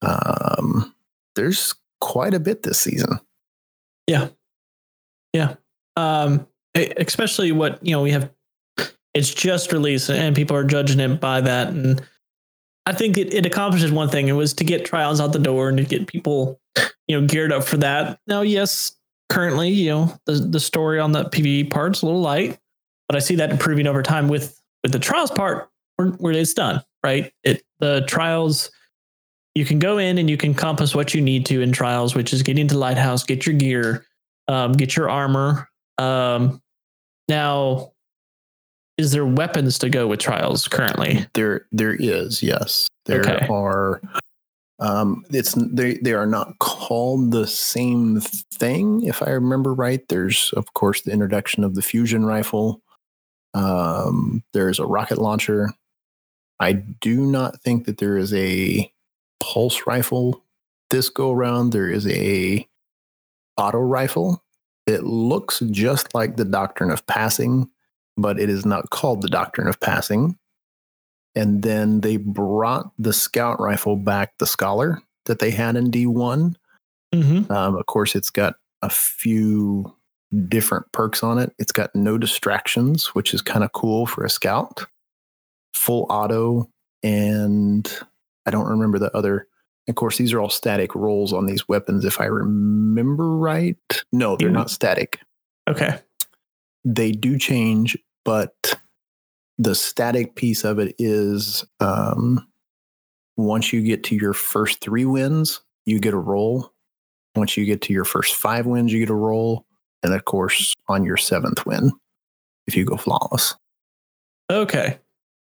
Um, 0.02 0.94
there's 1.36 1.76
quite 2.00 2.34
a 2.34 2.40
bit 2.40 2.64
this 2.64 2.80
season. 2.80 3.20
Yeah, 4.08 4.30
yeah. 5.34 5.56
Um 5.96 6.48
especially 6.76 7.52
what 7.52 7.86
you 7.86 7.92
know 7.92 8.02
we 8.02 8.12
have 8.12 8.32
it's 9.14 9.34
just 9.34 9.74
released 9.74 10.10
and 10.10 10.36
people 10.36 10.56
are 10.56 10.64
judging 10.64 11.00
it 11.00 11.20
by 11.20 11.42
that 11.42 11.68
and 11.70 12.02
i 12.86 12.94
think 12.94 13.18
it, 13.18 13.34
it 13.34 13.46
accomplishes 13.46 13.92
one 13.92 14.10
thing 14.10 14.28
it 14.28 14.34
was 14.34 14.54
to 14.54 14.64
get 14.64 14.86
trials 14.86 15.20
out 15.20 15.34
the 15.34 15.40
door 15.40 15.70
and 15.70 15.78
to 15.78 15.84
get 15.84 16.08
people 16.08 16.60
you 17.08 17.20
know 17.20 17.28
geared 17.28 17.52
up 17.52 17.64
for 17.64 17.78
that 17.78 18.20
now 18.28 18.42
yes 18.42 18.96
currently, 19.32 19.70
you 19.70 19.90
know, 19.90 20.20
the 20.26 20.34
the 20.34 20.60
story 20.60 21.00
on 21.00 21.14
the 21.14 21.24
PvE 21.26 21.72
part's 21.72 22.02
a 22.02 22.06
little 22.06 22.22
light, 22.22 22.60
but 23.08 23.16
I 23.16 23.20
see 23.20 23.36
that 23.38 23.50
improving 23.50 23.88
over 23.88 24.04
time 24.04 24.28
with 24.28 24.62
with 24.84 24.92
the 24.92 25.00
trials 25.00 25.32
part 25.32 25.70
where, 25.96 26.34
it's 26.34 26.54
done. 26.54 26.84
Right, 27.04 27.34
it 27.44 27.64
the 27.80 28.04
trials 28.08 28.70
you 29.56 29.66
can 29.66 29.80
go 29.80 29.98
in 29.98 30.18
and 30.18 30.30
you 30.30 30.38
can 30.38 30.54
compass 30.54 30.94
what 30.94 31.14
you 31.14 31.22
need 31.22 31.46
to 31.48 31.62
in 31.62 31.72
trials, 31.72 32.14
which 32.14 32.34
is 32.34 32.44
get 32.44 32.60
into 32.60 32.78
lighthouse, 32.78 33.24
get 33.24 33.46
your 33.46 33.56
gear, 33.56 34.06
um, 34.48 34.74
get 34.74 34.96
your 34.96 35.10
armor. 35.10 35.68
Um, 35.98 36.62
now, 37.28 37.94
is 39.02 39.12
there 39.12 39.26
weapons 39.26 39.78
to 39.80 39.90
go 39.90 40.08
with 40.08 40.20
trials 40.20 40.68
currently? 40.68 41.26
There, 41.34 41.66
there 41.72 41.96
is. 41.96 42.42
Yes, 42.42 42.88
there 43.06 43.22
Okay. 43.22 43.48
are. 43.50 44.02
Um, 44.80 45.24
it's 45.30 45.54
they 45.54 45.98
they 45.98 46.14
are 46.14 46.26
not 46.26 46.58
called 46.60 47.32
the 47.32 47.46
same 47.46 48.20
thing, 48.20 49.04
if 49.04 49.22
I 49.22 49.30
remember 49.32 49.74
right. 49.74 50.08
There's 50.08 50.52
of 50.54 50.74
course 50.74 51.02
the 51.02 51.12
introduction 51.12 51.64
of 51.64 51.76
the 51.76 51.82
fusion 51.84 52.26
rifle. 52.26 52.82
Um, 53.54 54.44
there's 54.54 54.80
a 54.80 54.86
rocket 54.86 55.20
launcher. 55.20 55.70
I 56.60 56.74
do 56.74 57.22
not 57.22 57.62
think 57.62 57.86
that 57.86 57.98
there 57.98 58.18
is 58.18 58.34
a 58.34 58.92
pulse 59.40 59.82
rifle 59.86 60.44
this 60.90 61.10
go 61.10 61.32
around. 61.32 61.72
There 61.74 61.90
is 61.90 62.08
a 62.08 62.68
auto 63.58 63.80
rifle. 63.80 64.44
It 64.88 65.04
looks 65.04 65.60
just 65.72 66.14
like 66.16 66.38
the 66.38 66.46
Doctrine 66.46 66.92
of 66.92 67.06
Passing, 67.08 67.70
but 68.18 68.40
it 68.40 68.50
is 68.50 68.66
not 68.66 68.90
called 68.90 69.22
the 69.22 69.28
Doctrine 69.30 69.68
of 69.68 69.80
Passing. 69.80 70.38
And 71.36 71.64
then 71.64 72.02
they 72.02 72.18
brought 72.18 72.92
the 73.00 73.14
scout 73.14 73.60
rifle 73.60 73.96
back, 73.96 74.34
the 74.40 74.46
Scholar 74.46 75.02
that 75.26 75.40
they 75.40 75.52
had 75.52 75.76
in 75.76 75.90
D1. 75.92 76.56
Mm-hmm. 77.14 77.52
Um, 77.52 77.76
of 77.76 77.86
course, 77.86 78.16
it's 78.16 78.30
got 78.30 78.56
a 78.82 78.90
few 78.90 79.94
different 80.48 80.92
perks 80.92 81.24
on 81.24 81.38
it. 81.38 81.54
It's 81.60 81.72
got 81.72 81.94
no 81.96 82.18
distractions, 82.18 83.08
which 83.08 83.34
is 83.34 83.42
kind 83.42 83.64
of 83.64 83.72
cool 83.74 84.06
for 84.06 84.24
a 84.26 84.30
scout, 84.30 84.86
full 85.74 86.06
auto, 86.10 86.70
and 87.04 87.90
I 88.46 88.52
don't 88.52 88.68
remember 88.68 89.00
the 89.00 89.16
other. 89.16 89.48
Of 89.88 89.96
course, 89.96 90.18
these 90.18 90.32
are 90.34 90.40
all 90.40 90.50
static 90.50 90.96
rolls 90.96 91.34
on 91.34 91.48
these 91.48 91.68
weapons, 91.68 92.06
if 92.06 92.22
I 92.22 92.26
remember 92.26 93.36
right. 93.38 93.78
No, 94.12 94.36
they're 94.38 94.50
Mhm. 94.50 94.54
not 94.54 94.70
static. 94.70 95.20
Okay. 95.70 96.00
They 96.84 97.12
do 97.12 97.38
change, 97.38 97.98
but 98.26 98.54
the 99.58 99.76
static 99.76 100.36
piece 100.36 100.64
of 100.64 100.80
it 100.80 100.96
is 100.98 101.64
um, 101.80 102.46
once 103.38 103.72
you 103.72 103.82
get 103.84 104.04
to 104.06 104.16
your 104.16 104.34
first 104.34 104.82
three 104.82 105.06
wins, 105.06 105.62
you 105.86 106.00
get 106.00 106.14
a 106.14 106.20
roll. 106.20 106.72
Once 107.36 107.56
you 107.56 107.66
get 107.66 107.82
to 107.84 107.94
your 107.94 108.06
first 108.06 108.36
five 108.36 108.66
wins, 108.66 108.92
you 108.92 109.00
get 109.00 109.10
a 109.10 109.16
roll. 109.16 109.66
And 110.04 110.14
of 110.14 110.26
course, 110.26 110.74
on 110.88 111.04
your 111.04 111.18
seventh 111.18 111.66
win, 111.66 111.92
if 112.68 112.76
you 112.76 112.86
go 112.86 112.98
flawless. 112.98 113.56
Okay. 114.52 114.98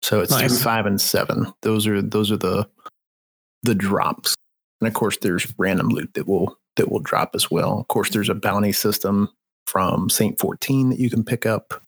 So 0.02 0.20
it's 0.20 0.32
three, 0.32 0.42
Nice. 0.42 0.62
five, 0.62 0.84
and 0.84 1.00
seven. 1.00 1.52
Those 1.62 1.86
are 1.86 2.02
those 2.02 2.32
are 2.32 2.36
the 2.36 2.68
the 3.62 3.74
drops. 3.74 4.34
And 4.80 4.88
of 4.88 4.94
course, 4.94 5.16
there's 5.22 5.54
random 5.58 5.88
loot 5.88 6.12
that 6.14 6.26
will 6.26 6.58
that 6.76 6.90
will 6.90 6.98
drop 7.00 7.30
as 7.34 7.50
well. 7.50 7.78
Of 7.78 7.88
course, 7.88 8.10
there's 8.10 8.28
a 8.28 8.34
bounty 8.34 8.72
system 8.72 9.28
from 9.72 10.10
Saint 10.10 10.38
14 10.38 10.90
that 10.90 10.98
you 10.98 11.08
can 11.08 11.24
pick 11.24 11.46
up. 11.46 11.82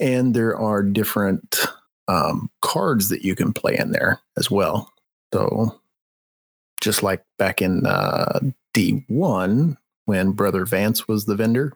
And 0.00 0.32
there 0.32 0.56
are 0.56 0.82
different 0.82 1.66
um, 2.08 2.50
cards 2.62 3.10
that 3.10 3.22
you 3.22 3.34
can 3.34 3.52
play 3.52 3.76
in 3.76 3.92
there 3.92 4.20
as 4.38 4.50
well. 4.50 4.90
So 5.34 5.78
just 6.80 7.02
like 7.02 7.22
back 7.38 7.60
in 7.60 7.84
uh, 7.84 8.40
D1, 8.74 9.76
when 10.06 10.32
Brother 10.32 10.64
Vance 10.64 11.06
was 11.06 11.26
the 11.26 11.36
vendor, 11.36 11.74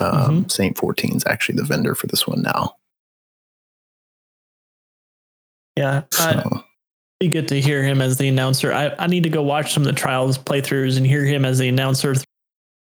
um, 0.00 0.50
Saint 0.50 0.76
14 0.76 1.16
is 1.16 1.24
actually 1.26 1.56
the 1.56 1.64
vendor 1.64 1.94
for 1.94 2.06
this 2.06 2.26
one 2.26 2.42
now. 2.42 2.74
Yeah. 5.76 6.02
I, 6.18 6.42
So, 6.42 6.64
be 7.20 7.28
good 7.28 7.48
to 7.48 7.60
hear 7.60 7.82
him 7.82 8.02
as 8.02 8.18
the 8.18 8.28
announcer. 8.28 8.70
I, 8.70 8.94
I 8.98 9.06
need 9.06 9.22
to 9.22 9.30
go 9.30 9.42
watch 9.42 9.72
some 9.72 9.82
of 9.82 9.86
the 9.86 9.98
trials 9.98 10.36
playthroughs 10.36 10.98
and 10.98 11.06
hear 11.06 11.24
him 11.24 11.46
as 11.46 11.58
the 11.58 11.68
announcer. 11.68 12.14
through 12.14 12.24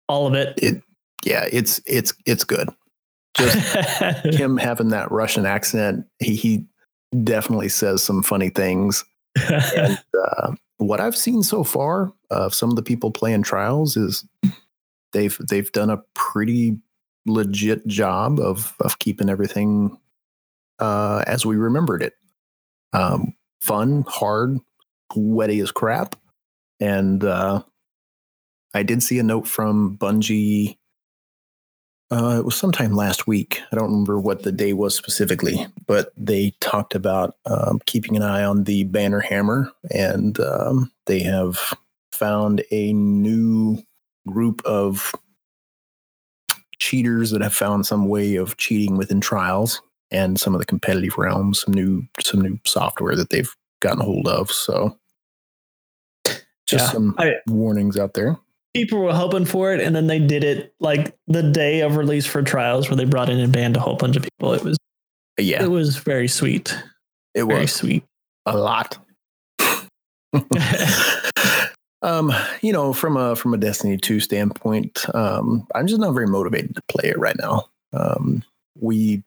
All 0.08 0.26
of 0.26 0.32
it. 0.32 0.82
Yeah, 1.24 1.46
it's 1.50 1.80
it's 1.86 2.14
it's 2.26 2.44
good. 2.44 2.68
Just 3.36 3.56
him 4.24 4.56
having 4.56 4.88
that 4.88 5.10
Russian 5.10 5.46
accent, 5.46 6.06
he 6.18 6.36
he 6.36 6.66
definitely 7.24 7.68
says 7.68 8.02
some 8.02 8.22
funny 8.22 8.50
things. 8.50 9.04
And 9.48 9.98
uh, 10.28 10.52
what 10.78 11.00
I've 11.00 11.16
seen 11.16 11.42
so 11.42 11.64
far 11.64 12.12
of 12.30 12.54
some 12.54 12.70
of 12.70 12.76
the 12.76 12.82
people 12.82 13.10
playing 13.10 13.42
trials 13.42 13.96
is 13.96 14.24
they've 15.12 15.36
they've 15.48 15.70
done 15.72 15.90
a 15.90 16.02
pretty 16.14 16.78
legit 17.26 17.86
job 17.86 18.40
of 18.40 18.74
of 18.80 18.98
keeping 18.98 19.28
everything 19.28 19.98
uh, 20.78 21.22
as 21.26 21.44
we 21.44 21.56
remembered 21.56 22.02
it. 22.02 22.14
Um, 22.92 23.34
fun, 23.60 24.04
hard, 24.08 24.58
wetty 25.12 25.62
as 25.62 25.70
crap, 25.70 26.16
and 26.80 27.22
uh, 27.22 27.62
I 28.74 28.82
did 28.82 29.02
see 29.02 29.18
a 29.18 29.22
note 29.22 29.46
from 29.46 29.98
Bungie. 29.98 30.78
Uh, 32.10 32.36
it 32.38 32.44
was 32.44 32.56
sometime 32.56 32.92
last 32.92 33.26
week. 33.26 33.60
I 33.70 33.76
don't 33.76 33.90
remember 33.90 34.18
what 34.18 34.42
the 34.42 34.52
day 34.52 34.72
was 34.72 34.94
specifically, 34.94 35.66
but 35.86 36.10
they 36.16 36.54
talked 36.60 36.94
about 36.94 37.36
um, 37.44 37.80
keeping 37.84 38.16
an 38.16 38.22
eye 38.22 38.42
on 38.44 38.64
the 38.64 38.84
banner 38.84 39.20
hammer, 39.20 39.70
and 39.94 40.40
um, 40.40 40.90
they 41.06 41.20
have 41.20 41.74
found 42.12 42.62
a 42.70 42.92
new 42.94 43.82
group 44.26 44.62
of 44.64 45.12
cheaters 46.78 47.30
that 47.30 47.42
have 47.42 47.54
found 47.54 47.84
some 47.84 48.08
way 48.08 48.36
of 48.36 48.56
cheating 48.56 48.96
within 48.96 49.20
trials 49.20 49.82
and 50.10 50.40
some 50.40 50.54
of 50.54 50.60
the 50.60 50.66
competitive 50.66 51.18
realms. 51.18 51.60
Some 51.60 51.74
new 51.74 52.06
some 52.20 52.40
new 52.40 52.58
software 52.64 53.16
that 53.16 53.28
they've 53.28 53.54
gotten 53.80 54.00
hold 54.00 54.26
of. 54.28 54.50
So, 54.50 54.96
just 56.66 56.86
Yeah, 56.86 56.90
some 56.92 57.14
I- 57.18 57.36
warnings 57.46 57.98
out 57.98 58.14
there. 58.14 58.38
People 58.74 59.00
were 59.00 59.12
hoping 59.14 59.44
for 59.44 59.72
it, 59.72 59.80
and 59.80 59.94
then 59.96 60.06
they 60.06 60.18
did 60.18 60.44
it 60.44 60.74
like 60.80 61.16
the 61.26 61.42
day 61.42 61.80
of 61.80 61.96
release 61.96 62.26
for 62.26 62.42
trials, 62.42 62.88
where 62.88 62.96
they 62.96 63.04
brought 63.04 63.30
in 63.30 63.38
and 63.40 63.52
banned 63.52 63.76
a 63.76 63.80
whole 63.80 63.96
bunch 63.96 64.16
of 64.16 64.22
people. 64.22 64.52
It 64.52 64.62
was 64.62 64.76
Yeah, 65.38 65.62
it 65.64 65.70
was 65.70 65.96
very 65.96 66.28
sweet, 66.28 66.76
it 67.34 67.44
very 67.44 67.62
was 67.62 67.72
sweet. 67.72 68.04
a 68.46 68.56
lot. 68.56 68.98
um, 72.02 72.32
you 72.62 72.72
know, 72.72 72.92
from 72.92 73.16
a 73.16 73.34
from 73.34 73.54
a 73.54 73.58
Destiny 73.58 73.96
2 73.96 74.20
standpoint, 74.20 75.06
um, 75.14 75.66
I'm 75.74 75.86
just 75.86 76.00
not 76.00 76.12
very 76.12 76.26
motivated 76.26 76.74
to 76.76 76.82
play 76.88 77.10
it 77.10 77.18
right 77.18 77.36
now. 77.38 77.64
Um, 77.92 78.42
we 78.78 79.22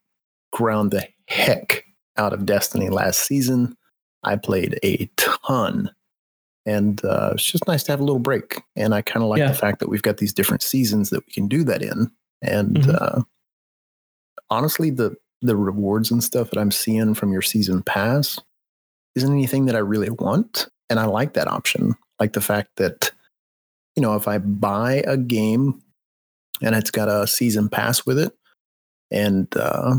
ground 0.53 0.91
the 0.91 1.07
heck 1.27 1.83
out 2.17 2.33
of 2.33 2.45
Destiny 2.45 2.89
last 2.89 3.21
season. 3.21 3.75
I 4.23 4.35
played 4.35 4.79
a 4.83 5.09
ton. 5.17 5.89
And 6.65 7.03
uh, 7.03 7.31
it's 7.33 7.43
just 7.43 7.65
nice 7.67 7.83
to 7.83 7.91
have 7.91 7.99
a 7.99 8.03
little 8.03 8.19
break. 8.19 8.61
And 8.75 8.93
I 8.93 9.01
kind 9.01 9.23
of 9.23 9.29
like 9.29 9.39
Yeah. 9.39 9.47
the 9.47 9.57
fact 9.57 9.79
that 9.79 9.89
we've 9.89 10.01
got 10.03 10.17
these 10.17 10.33
different 10.33 10.61
seasons 10.61 11.09
that 11.09 11.25
we 11.25 11.33
can 11.33 11.47
do 11.47 11.63
that 11.63 11.81
in. 11.81 12.11
And 12.41 12.77
Mhm. 12.77 13.01
uh, 13.01 13.21
honestly, 14.49 14.89
the 14.89 15.15
the 15.43 15.55
rewards 15.55 16.11
and 16.11 16.23
stuff 16.23 16.51
that 16.51 16.59
I'm 16.59 16.69
seeing 16.69 17.15
from 17.15 17.31
your 17.31 17.41
season 17.41 17.81
pass 17.81 18.37
isn't 19.15 19.31
anything 19.31 19.65
that 19.65 19.75
I 19.75 19.79
really 19.79 20.11
want. 20.11 20.67
And 20.87 20.99
I 20.99 21.05
like 21.05 21.33
that 21.33 21.47
option. 21.47 21.95
Like 22.19 22.33
the 22.33 22.41
fact 22.41 22.75
that, 22.75 23.11
you 23.95 24.03
know, 24.03 24.15
if 24.15 24.27
I 24.27 24.37
buy 24.37 25.03
a 25.07 25.17
game 25.17 25.81
and 26.61 26.75
it's 26.75 26.91
got 26.91 27.09
a 27.09 27.25
season 27.25 27.69
pass 27.69 28.05
with 28.05 28.19
it, 28.19 28.37
and 29.09 29.47
uh, 29.57 29.95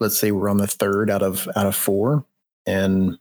let's 0.00 0.18
say 0.18 0.32
we're 0.32 0.48
on 0.48 0.56
the 0.58 0.66
third 0.66 1.10
out 1.10 1.22
of 1.22 1.48
out 1.54 1.66
of 1.66 1.76
four, 1.76 2.24
and 2.66 3.18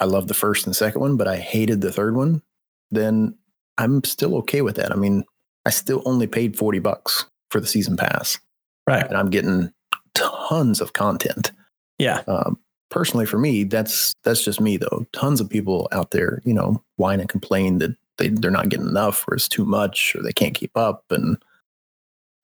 I 0.00 0.04
love 0.04 0.28
the 0.28 0.34
first 0.34 0.66
and 0.66 0.76
second 0.76 1.00
one, 1.00 1.16
but 1.16 1.28
I 1.28 1.36
hated 1.36 1.80
the 1.80 1.92
third 1.92 2.16
one, 2.16 2.42
then 2.90 3.34
I'm 3.78 4.04
still 4.04 4.34
okay 4.36 4.62
with 4.62 4.76
that. 4.76 4.92
I 4.92 4.96
mean, 4.96 5.24
I 5.64 5.70
still 5.70 6.02
only 6.04 6.26
paid 6.26 6.56
40 6.56 6.78
bucks 6.80 7.24
for 7.50 7.60
the 7.60 7.66
season 7.66 7.96
pass 7.96 8.38
Right. 8.86 9.06
and 9.06 9.16
I'm 9.16 9.30
getting 9.30 9.72
tons 10.14 10.80
of 10.80 10.92
content. 10.92 11.52
Yeah. 11.98 12.22
Um, 12.28 12.58
personally, 12.90 13.26
for 13.26 13.38
me, 13.38 13.64
that's 13.64 14.14
that's 14.22 14.44
just 14.44 14.60
me 14.60 14.76
though. 14.76 15.06
Tons 15.12 15.40
of 15.40 15.48
people 15.50 15.88
out 15.92 16.10
there, 16.10 16.40
you 16.44 16.52
know, 16.54 16.82
whine 16.96 17.20
and 17.20 17.28
complain 17.28 17.78
that 17.78 17.96
they 18.18 18.28
they're 18.28 18.50
not 18.50 18.68
getting 18.68 18.88
enough, 18.88 19.24
or 19.28 19.34
it's 19.34 19.48
too 19.48 19.64
much, 19.64 20.14
or 20.14 20.22
they 20.22 20.32
can't 20.32 20.54
keep 20.54 20.76
up. 20.76 21.04
And 21.10 21.36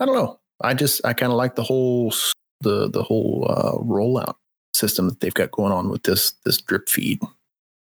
I 0.01 0.07
don't 0.07 0.15
know. 0.17 0.39
I 0.63 0.75
just 0.75 1.01
I 1.05 1.13
kind 1.13 1.33
of 1.33 1.37
like 1.39 1.55
the 1.55 1.63
whole 1.63 2.13
the 2.61 2.89
the 2.89 3.03
whole 3.03 3.47
uh, 3.49 3.79
rollout 3.85 4.35
system 4.75 5.09
that 5.09 5.21
they've 5.21 5.35
got 5.35 5.51
going 5.51 5.73
on 5.73 5.91
with 5.91 6.03
this 6.05 6.33
this 6.45 6.61
drip 6.61 6.89
feed. 6.89 7.21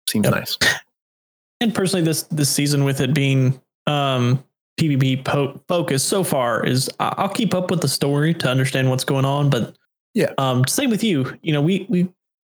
Seems 0.09 0.25
Yep. 0.25 0.33
nice. 0.33 0.57
And 1.61 1.73
personally, 1.73 2.03
this 2.03 2.23
this 2.23 2.49
season 2.49 2.83
with 2.83 2.99
it 2.99 3.13
being 3.13 3.59
um, 3.87 4.43
PvP 4.79 5.23
po- 5.23 5.59
focus 5.67 6.03
so 6.03 6.23
far 6.23 6.65
is 6.65 6.89
I'll 6.99 7.29
keep 7.29 7.53
up 7.53 7.71
with 7.71 7.81
the 7.81 7.87
story 7.87 8.33
to 8.35 8.49
understand 8.49 8.89
what's 8.89 9.03
going 9.05 9.25
on. 9.25 9.49
But 9.49 9.75
Yeah. 10.13 10.33
um, 10.37 10.65
same 10.67 10.89
with 10.89 11.03
you. 11.03 11.37
You 11.41 11.53
know, 11.53 11.61
we 11.61 11.85
we 11.89 12.09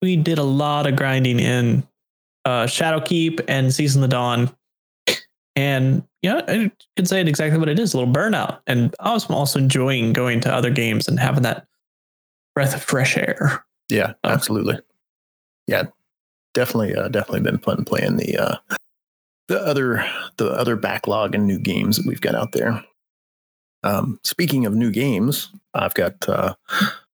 we 0.02 0.16
did 0.16 0.38
a 0.38 0.42
lot 0.42 0.87
of 0.87 0.96
grinding 0.96 1.38
in 1.40 1.87
uh, 2.44 2.64
Shadowkeep 2.66 3.44
and 3.48 3.72
Season 3.74 4.02
of 4.02 4.11
the 4.11 4.14
Dawn, 4.14 4.50
and 5.54 6.02
yeah, 6.22 6.42
I 6.48 6.70
could 6.96 7.09
say 7.09 7.20
it 7.20 7.28
exactly 7.28 7.59
what 7.59 7.68
it 7.68 7.78
is, 7.78 7.94
a 7.94 7.98
little 7.98 8.12
burnout. 8.12 8.59
And 8.66 8.94
I 9.00 9.12
was 9.12 9.24
also 9.30 9.59
enjoying 9.59 10.12
going 10.12 10.40
to 10.40 10.52
other 10.52 10.70
games 10.70 11.06
and 11.09 11.18
having 11.20 11.42
that 11.44 11.66
breath 12.54 12.74
of 12.74 12.82
fresh 12.82 13.16
air. 13.16 13.64
Yeah, 13.88 14.14
oh. 14.24 14.30
absolutely. 14.30 14.78
Yeah, 15.66 15.85
definitely, 16.56 16.94
uh, 16.94 17.08
definitely 17.08 17.40
been 17.40 17.58
fun 17.58 17.84
playing 17.84 18.16
the 18.16 18.36
uh, 18.36 18.56
the 19.46 19.60
other 19.60 20.04
the 20.38 20.50
other 20.50 20.74
backlog 20.74 21.34
and 21.34 21.46
new 21.46 21.58
games 21.58 21.96
that 21.96 22.06
we've 22.06 22.20
got 22.20 22.34
out 22.34 22.52
there. 22.52 22.82
Um, 23.84 24.18
speaking 24.24 24.66
of 24.66 24.74
new 24.74 24.90
games, 24.90 25.50
I've 25.74 25.94
got 25.94 26.28
uh, 26.28 26.54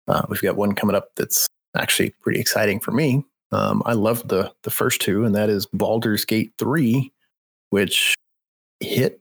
uh, 0.08 0.22
we've 0.28 0.42
got 0.42 0.56
one 0.56 0.74
coming 0.74 0.96
up 0.96 1.14
that's 1.16 1.46
actually 1.76 2.10
pretty 2.20 2.40
exciting 2.40 2.80
for 2.80 2.90
me. 2.90 3.24
Um, 3.52 3.82
I 3.86 3.94
love 3.94 4.26
the 4.28 4.52
the 4.64 4.70
first 4.70 5.00
two, 5.00 5.24
and 5.24 5.34
that 5.34 5.48
is 5.48 5.66
Baldur's 5.66 6.24
Gate 6.24 6.52
three, 6.58 7.12
which 7.70 8.14
hit. 8.80 9.20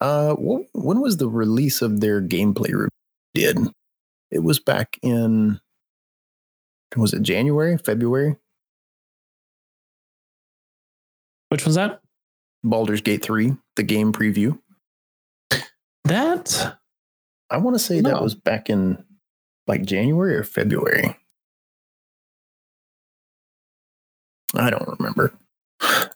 Uh, 0.00 0.34
when 0.34 1.00
was 1.00 1.16
the 1.16 1.28
release 1.28 1.82
of 1.82 2.00
their 2.00 2.22
gameplay? 2.22 2.88
Did 3.34 3.58
it 4.30 4.44
was 4.44 4.60
back 4.60 4.96
in 5.02 5.60
was 6.96 7.12
it 7.12 7.22
January, 7.22 7.76
February? 7.76 8.36
Which 11.48 11.64
was 11.64 11.76
that? 11.76 12.00
Baldur's 12.64 13.00
Gate 13.00 13.22
3, 13.22 13.56
the 13.76 13.82
game 13.82 14.12
preview. 14.12 14.58
That 16.04 16.78
I 17.50 17.58
want 17.58 17.74
to 17.74 17.78
say 17.78 18.00
no. 18.00 18.10
that 18.10 18.22
was 18.22 18.34
back 18.34 18.70
in 18.70 19.04
like 19.66 19.84
January 19.84 20.36
or 20.36 20.44
February. 20.44 21.16
I 24.54 24.70
don't 24.70 24.88
remember. 24.98 25.32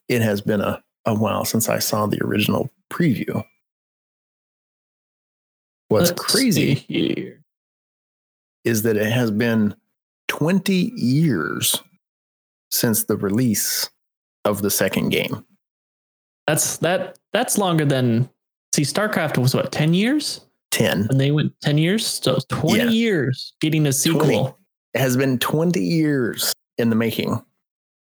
It 0.09 0.23
has 0.23 0.41
been 0.41 0.61
a, 0.61 0.83
a 1.05 1.15
while 1.15 1.45
since 1.45 1.69
I 1.69 1.79
saw 1.79 2.07
the 2.07 2.23
original 2.25 2.71
preview. 2.91 3.45
What's 5.89 6.11
Let's 6.11 6.23
crazy 6.23 7.37
is 8.65 8.83
that 8.83 8.97
it 8.97 9.11
has 9.11 9.31
been 9.31 9.75
20 10.29 10.93
years 10.95 11.83
since 12.71 13.05
the 13.05 13.17
release 13.17 13.91
of 14.45 14.63
the 14.63 14.71
second 14.71 15.11
game. 15.11 15.45
That's 16.47 16.79
that 16.79 17.19
that's 17.33 17.59
longer 17.59 17.85
than 17.85 18.29
see 18.75 18.83
StarCraft 18.83 19.39
was 19.39 19.55
what 19.55 19.71
10 19.73 19.95
years? 19.95 20.41
10. 20.71 21.09
And 21.11 21.21
they 21.21 21.31
went 21.31 21.53
10 21.63 21.79
years, 21.79 22.07
so 22.07 22.39
20 22.49 22.79
yeah. 22.79 22.91
years 22.91 23.55
getting 23.61 23.87
a 23.87 23.93
sequel. 23.93 24.21
20. 24.21 24.55
It 24.95 25.01
has 25.01 25.17
been 25.17 25.39
20 25.39 25.81
years 25.81 26.53
in 26.79 26.91
the 26.91 26.97
making. 26.97 27.41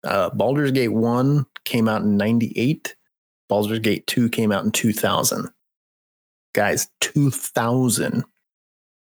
Uh, 0.04 0.30
Baldur's 0.30 0.72
Gate 0.72 0.94
1 0.94 1.46
came 1.66 1.88
out 1.88 2.02
in 2.02 2.18
98. 2.18 2.96
Baldur's 3.48 3.80
Gate 3.80 4.06
2 4.08 4.30
came 4.30 4.52
out 4.52 4.64
in 4.64 4.72
2000. 4.72 5.50
Guys, 6.54 6.90
2000. 7.02 8.24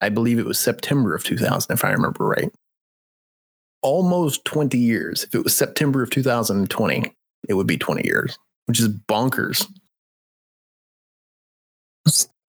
I 0.02 0.10
believe 0.10 0.40
it 0.40 0.46
was 0.46 0.60
September 0.60 1.16
of 1.16 1.24
2000, 1.24 1.74
if 1.74 1.84
I 1.84 1.92
remember 1.92 2.26
right. 2.26 2.52
Almost 3.82 4.46
20 4.46 4.78
years. 4.78 5.24
If 5.24 5.36
it 5.36 5.44
was 5.44 5.56
September 5.56 6.04
of 6.04 6.10
2020, 6.10 7.15
it 7.50 7.54
would 7.54 7.68
be 7.68 7.78
20 7.78 8.06
years, 8.06 8.38
which 8.66 8.80
is 8.80 8.90
bonkers. 8.90 9.66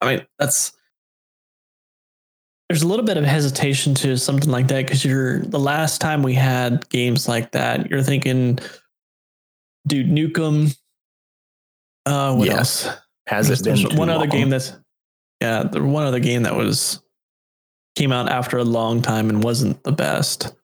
I 0.00 0.06
mean, 0.06 0.26
that's 0.38 0.72
there's 2.68 2.82
a 2.82 2.88
little 2.88 3.04
bit 3.04 3.16
of 3.16 3.24
hesitation 3.24 3.94
to 3.94 4.18
something 4.18 4.50
like 4.50 4.68
that 4.68 4.84
because 4.84 5.04
you're 5.04 5.40
the 5.40 5.58
last 5.58 6.00
time 6.00 6.22
we 6.22 6.34
had 6.34 6.88
games 6.88 7.28
like 7.28 7.52
that, 7.52 7.90
you're 7.90 8.02
thinking, 8.02 8.58
Duke 9.86 10.06
Nukem. 10.06 10.76
Uh, 12.04 12.34
what 12.34 12.46
yes. 12.46 12.86
else? 12.86 12.96
Has 13.28 13.50
it 13.50 13.64
been 13.64 13.96
one 13.96 14.10
other 14.10 14.26
game 14.26 14.50
that's 14.50 14.72
yeah, 15.40 15.64
the 15.64 15.82
one 15.82 16.04
other 16.04 16.20
game 16.20 16.42
that 16.44 16.54
was 16.54 17.02
came 17.94 18.12
out 18.12 18.28
after 18.28 18.58
a 18.58 18.64
long 18.64 19.02
time 19.02 19.28
and 19.28 19.42
wasn't 19.42 19.82
the 19.82 19.92
best. 19.92 20.54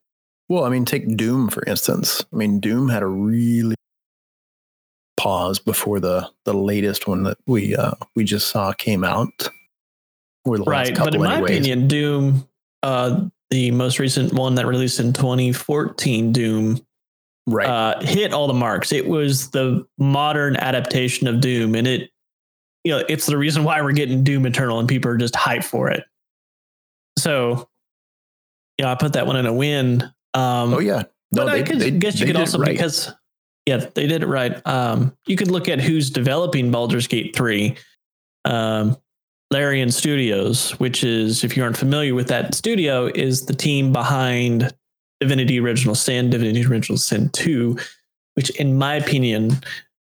Well, 0.49 0.64
I 0.64 0.68
mean, 0.68 0.85
take 0.85 1.16
Doom 1.16 1.49
for 1.49 1.64
instance. 1.66 2.25
I 2.33 2.37
mean, 2.37 2.61
Doom 2.61 2.88
had 2.88 3.03
a 3.03 3.07
really 3.07 3.75
pause 5.22 5.58
before 5.58 6.00
the 6.00 6.28
the 6.44 6.52
latest 6.52 7.06
one 7.06 7.22
that 7.22 7.38
we 7.46 7.76
uh 7.76 7.92
we 8.16 8.24
just 8.24 8.48
saw 8.48 8.72
came 8.72 9.04
out 9.04 9.50
right, 10.44 10.96
but 10.96 11.14
in 11.14 11.20
my 11.20 11.38
opinion, 11.38 11.88
Doom, 11.88 12.48
uh, 12.82 13.20
the 13.50 13.70
most 13.70 13.98
recent 13.98 14.32
one 14.32 14.54
that 14.56 14.66
released 14.66 15.00
in 15.00 15.12
2014, 15.12 16.32
Doom, 16.32 16.80
right, 17.46 17.68
uh, 17.68 18.00
hit 18.00 18.32
all 18.32 18.46
the 18.46 18.54
marks. 18.54 18.92
It 18.92 19.06
was 19.06 19.50
the 19.50 19.87
modern 19.98 20.56
adaptation 20.56 21.28
of 21.28 21.40
Doom, 21.40 21.74
and 21.74 21.87
it, 21.87 22.11
you 22.85 22.92
know, 22.92 23.04
it's 23.08 23.26
the 23.26 23.38
reason 23.38 23.64
why 23.64 23.80
we're 23.82 23.92
getting 23.92 24.24
Doom 24.24 24.46
Eternal, 24.46 24.78
and 24.78 24.88
people 24.88 25.11
are 25.11 25.16
just 25.16 25.35
hyped 25.35 25.64
for 25.64 25.88
it. 25.90 26.04
So, 27.18 27.68
you 28.78 28.85
know, 28.85 28.90
I 28.90 28.94
put 28.96 29.12
that 29.12 29.26
one 29.26 29.37
in 29.37 29.46
a 29.46 29.52
win. 29.52 30.02
Um, 30.35 30.74
oh 30.74 30.80
yeah, 30.80 31.04
no, 31.30 31.44
but 31.44 31.52
they, 31.52 31.61
I 31.61 31.62
could, 31.62 31.78
they, 31.78 31.90
guess 31.90 32.18
you 32.18 32.26
could 32.26 32.37
also 32.37 32.58
right. 32.58 32.70
because 32.70 33.12
yeah, 33.66 33.77
they 33.94 34.07
did 34.07 34.22
it 34.22 34.27
right. 34.27 34.64
Um, 34.66 35.16
you 35.27 35.37
could 35.37 35.51
look 35.51 35.68
at 35.68 35.81
who's 35.81 36.11
developing 36.11 36.70
Baldur's 36.70 37.07
Gate 37.07 37.35
three. 37.35 37.77
Um, 38.44 38.96
Larian 39.53 39.90
Studios, 39.90 40.70
which 40.81 41.05
is, 41.05 41.44
if 41.44 41.57
you 41.57 41.62
aren't 41.62 41.77
familiar 41.77 42.14
with 42.14 42.29
that 42.29 42.55
studio, 42.55 43.07
is 43.14 43.46
the 43.46 43.55
team 43.55 43.92
behind 43.92 44.75
Divinity 45.20 45.61
Original 45.61 45.94
Sin, 45.94 46.31
Divinity 46.31 46.64
Original 46.64 46.96
Sin 46.96 47.29
2, 47.29 47.77
which, 48.35 48.48
in 48.59 48.79
my 48.79 48.94
opinion, 48.94 49.53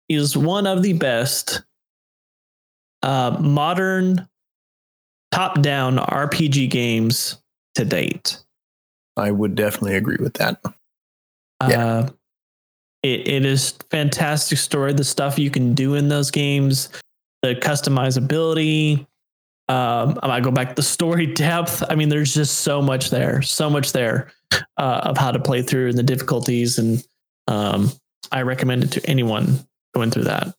is 0.08 0.38
one 0.38 0.68
of 0.68 0.84
the 0.84 0.94
best 0.94 1.64
uh, 3.02 3.38
modern 3.40 4.30
top 5.32 5.62
down 5.62 5.98
RPG 5.98 6.70
games 6.70 7.42
to 7.76 7.86
date. 7.86 8.40
I 9.18 9.32
would 9.32 9.56
definitely 9.56 9.96
agree 9.96 10.18
with 10.20 10.36
that. 10.36 10.62
Yeah. 11.68 12.10
It, 13.04 13.28
it 13.28 13.46
is 13.46 13.72
fantastic 13.90 14.58
story. 14.58 14.94
The 14.94 15.04
stuff 15.04 15.40
you 15.40 15.50
can 15.50 15.74
do 15.74 15.96
in 15.96 16.10
those 16.10 16.32
games, 16.32 16.90
the 17.42 17.56
customizability, 17.56 19.06
um, 19.70 20.18
I 20.24 20.28
might 20.28 20.44
go 20.44 20.52
back 20.52 20.70
to 20.70 20.76
the 20.76 20.84
story 20.84 21.26
depth. 21.34 21.84
I 21.90 21.96
mean, 21.96 22.10
there's 22.10 22.34
just 22.34 22.60
so 22.60 22.82
much 22.82 23.12
there, 23.12 23.42
so 23.42 23.70
much 23.70 23.92
there 23.92 24.32
uh, 24.78 25.02
of 25.04 25.18
how 25.18 25.32
to 25.32 25.40
play 25.40 25.62
through 25.62 25.90
and 25.90 25.98
the 25.98 26.04
difficulties, 26.04 26.80
and 26.80 27.04
um, 27.48 27.92
I 28.32 28.42
recommend 28.42 28.84
it 28.84 28.92
to 28.94 29.10
anyone 29.10 29.66
going 29.94 30.12
through 30.12 30.24
that. 30.24 30.54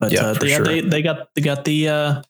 But 0.00 0.12
yeah, 0.12 0.26
uh, 0.26 0.34
they, 0.34 0.48
sure. 0.48 0.64
they 0.64 0.80
they 0.80 1.02
got 1.02 1.28
they 1.34 1.42
got 1.42 1.64
the 1.64 1.88
uh, 1.88 2.22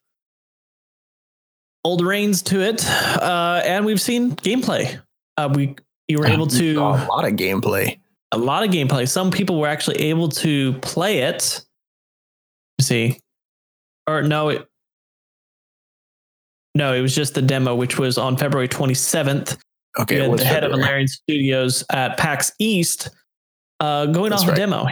old 1.85 2.05
reins 2.05 2.43
to 2.43 2.61
it, 2.61 2.85
uh, 2.87 3.63
and 3.65 3.87
we've 3.87 4.01
seen 4.01 4.33
gameplay. 4.37 5.01
Uh, 5.37 5.49
we 5.55 5.77
you 6.09 6.19
were 6.19 6.27
able 6.27 6.49
to 6.49 6.77
a 6.77 7.07
lot 7.09 7.25
of 7.25 7.33
gameplay, 7.35 7.99
a 8.33 8.38
lot 8.38 8.64
of 8.64 8.71
gameplay. 8.71 9.09
Some 9.09 9.31
people 9.31 9.59
were 9.59 9.66
actually 9.66 9.97
able 9.97 10.29
to 10.29 10.75
play 10.75 11.21
it. 11.21 11.64
See, 12.81 13.21
or 14.07 14.23
no, 14.23 14.49
it 14.49 14.66
no, 16.75 16.95
it 16.95 17.01
was 17.01 17.14
just 17.14 17.35
the 17.35 17.43
demo, 17.43 17.75
which 17.75 17.99
was 17.99 18.16
on 18.16 18.37
February 18.37 18.69
27th. 18.69 19.59
Okay. 19.99 20.19
the 20.19 20.45
head 20.45 20.62
February. 20.62 20.73
of 20.73 20.79
Larian 20.79 21.09
Studios 21.09 21.85
at 21.90 22.16
PAX 22.16 22.53
East 22.61 23.11
uh, 23.81 24.07
going 24.07 24.31
That's 24.31 24.43
off 24.43 24.49
right. 24.49 24.59
a 24.59 24.61
demo, 24.61 24.87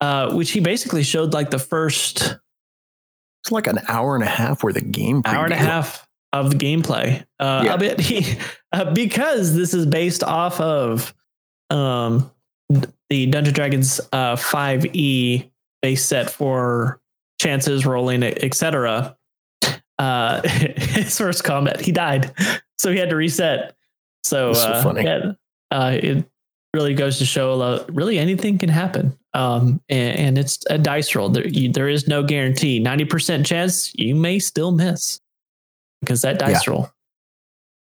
uh, 0.00 0.34
which 0.34 0.52
he 0.52 0.60
basically 0.60 1.02
showed 1.02 1.32
like 1.32 1.50
the 1.50 1.58
first. 1.58 2.36
It's 3.42 3.50
like 3.50 3.66
an 3.66 3.80
hour 3.88 4.14
and 4.14 4.22
a 4.22 4.28
half 4.28 4.62
worth 4.62 4.76
of 4.76 4.92
game. 4.92 5.22
Hour 5.24 5.44
and 5.44 5.52
a 5.52 5.56
half 5.56 6.06
of 6.32 6.50
the 6.50 6.56
gameplay. 6.56 7.24
Uh, 7.40 7.62
yeah. 7.64 7.76
bit 7.76 8.00
he, 8.00 8.38
uh, 8.72 8.92
because 8.92 9.54
this 9.54 9.74
is 9.74 9.86
based 9.86 10.22
off 10.22 10.60
of 10.60 11.12
um, 11.70 12.30
the 12.68 13.26
Dungeon 13.26 13.54
Dragons 13.54 14.00
uh, 14.12 14.36
5e 14.36 15.50
base 15.82 16.04
set 16.04 16.30
for 16.30 17.00
chances 17.40 17.86
rolling, 17.86 18.22
etc 18.22 19.16
uh, 19.98 20.42
his 20.48 21.16
first 21.16 21.44
combat, 21.44 21.80
he 21.80 21.92
died, 21.92 22.32
so 22.78 22.90
he 22.90 22.98
had 22.98 23.10
to 23.10 23.16
reset. 23.16 23.74
So, 24.24 24.50
uh, 24.50 24.82
funny. 24.82 25.04
Yeah, 25.04 25.32
uh, 25.70 25.98
it 26.00 26.28
really 26.74 26.94
goes 26.94 27.18
to 27.18 27.26
show 27.26 27.60
uh, 27.60 27.84
really 27.88 28.18
anything 28.18 28.58
can 28.58 28.68
happen. 28.68 29.16
Um, 29.34 29.82
and, 29.88 30.18
and, 30.18 30.38
it's 30.38 30.60
a 30.70 30.78
dice 30.78 31.14
roll. 31.14 31.28
There, 31.28 31.46
you, 31.46 31.70
there 31.70 31.88
is 31.88 32.08
no 32.08 32.22
guarantee. 32.22 32.78
Ninety 32.78 33.04
percent 33.04 33.46
chance 33.46 33.92
you 33.94 34.14
may 34.14 34.38
still 34.38 34.72
miss 34.72 35.20
because 36.00 36.22
that 36.22 36.38
dice 36.38 36.66
yeah. 36.66 36.72
roll, 36.72 36.90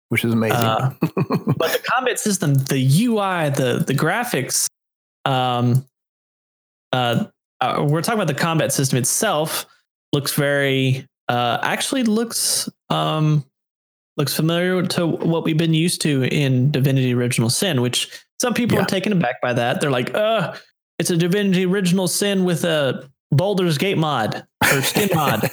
which 0.10 0.26
is 0.26 0.34
amazing. 0.34 0.58
Uh, 0.58 0.94
but 1.02 1.72
the 1.72 1.82
combat 1.94 2.20
system, 2.20 2.56
the 2.56 3.06
UI, 3.06 3.50
the 3.50 3.84
the 3.86 3.94
graphics, 3.94 4.68
um, 5.26 5.86
uh, 6.92 7.26
uh, 7.62 7.86
we're 7.88 8.02
talking 8.02 8.22
about 8.22 8.34
the 8.34 8.40
combat 8.40 8.72
system 8.72 8.98
itself. 8.98 9.66
Looks 10.14 10.34
very 10.34 11.08
uh, 11.28 11.60
actually 11.62 12.04
looks 12.04 12.70
um, 12.90 13.44
looks 14.18 14.34
familiar 14.34 14.84
to 14.84 15.08
what 15.08 15.44
we've 15.44 15.58
been 15.58 15.74
used 15.74 16.02
to 16.02 16.24
in 16.24 16.72
Divinity 16.72 17.14
Original 17.14 17.50
Sin, 17.50 17.82
which 17.82 18.10
some 18.40 18.54
people 18.54 18.78
yeah. 18.78 18.84
are 18.84 18.88
taken 18.88 19.12
aback 19.12 19.42
by 19.42 19.54
that. 19.54 19.82
They're 19.82 19.92
like, 19.92 20.14
"Uh, 20.14 20.56
it's 21.00 21.10
a 21.10 21.18
Divinity 21.18 21.66
Original 21.66 22.08
Sin 22.08 22.46
with 22.46 22.64
a 22.64 23.10
Baldur's 23.32 23.78
Gate 23.78 23.98
mod." 23.98 24.46
or 24.74 24.82
skin 24.82 25.10
mod. 25.14 25.44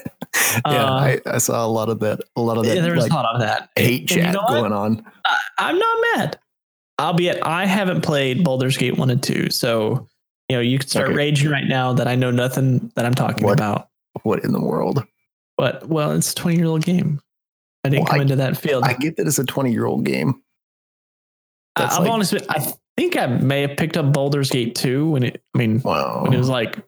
yeah, 0.67 0.85
Uh, 0.85 0.95
I, 0.95 1.21
I 1.27 1.39
saw 1.39 1.65
a 1.65 1.69
lot 1.69 1.89
of 1.89 2.01
that. 2.01 2.21
A 2.37 2.41
lot 2.41 2.59
of 2.59 2.65
that. 2.65 2.77
Yeah, 2.77 2.83
there 2.83 2.95
was 2.95 3.05
like, 3.05 3.13
a 3.13 3.15
lot 3.15 3.35
of 3.35 3.41
that. 3.41 3.71
hate 3.77 4.03
And 4.03 4.11
you 4.11 4.17
chat 4.17 4.35
know 4.35 4.45
going 4.49 4.73
on. 4.73 5.05
I, 5.27 5.39
I'm 5.59 5.79
not 5.79 6.05
mad. 6.17 6.39
Albeit 7.01 7.45
I 7.45 7.67
haven't 7.67 8.03
played 8.03 8.45
Baldur's 8.45 8.77
Gate 8.77 8.97
1 8.97 9.11
and 9.11 9.23
2. 9.23 9.51
So, 9.51 10.07
you 10.49 10.57
know, 10.57 10.61
you 10.61 10.79
can 10.79 10.89
start 10.89 11.07
Okay. 11.09 11.17
raging 11.17 11.51
right 11.51 11.67
now 11.67 11.93
that 11.95 12.07
I 12.07 12.15
know 12.15 12.31
nothing 12.31 12.93
that 12.97 13.05
I'm 13.05 13.15
talking 13.15 13.45
What? 13.45 13.55
about. 13.55 13.89
What 14.23 14.45
in 14.45 14.53
the 14.53 14.61
world? 14.61 15.05
But, 15.57 15.89
well, 15.89 16.13
it's 16.13 16.33
a 16.33 16.35
20 16.35 16.57
year 16.57 16.67
old 16.67 16.85
game. 16.85 17.21
I 17.85 17.89
didn't 17.89 18.03
Well, 18.05 18.11
come 18.11 18.21
I- 18.21 18.23
into 18.23 18.37
that 18.37 18.57
field. 18.57 18.85
I 18.85 18.91
I, 18.91 18.95
get 18.95 19.17
that 19.17 19.27
it's 19.27 19.39
a 19.39 19.45
20 19.45 19.73
year 19.73 19.87
old 19.87 20.05
game. 20.05 20.43
That's 21.77 21.95
I've 21.97 22.03
like- 22.03 22.11
honestly, 22.13 22.41
I 22.49 22.73
think 22.97 23.17
I 23.17 23.27
may 23.27 23.63
have 23.63 23.77
picked 23.77 23.97
up 23.97 24.13
Baldur's 24.13 24.51
Gate 24.51 24.75
2 24.75 25.11
when 25.11 25.23
it, 25.25 25.43
I 25.55 25.59
mean, 25.59 25.81
Wow. 25.83 26.23
when 26.23 26.35
it 26.35 26.39
was 26.39 26.49
like 26.51 26.77
a 26.77 26.83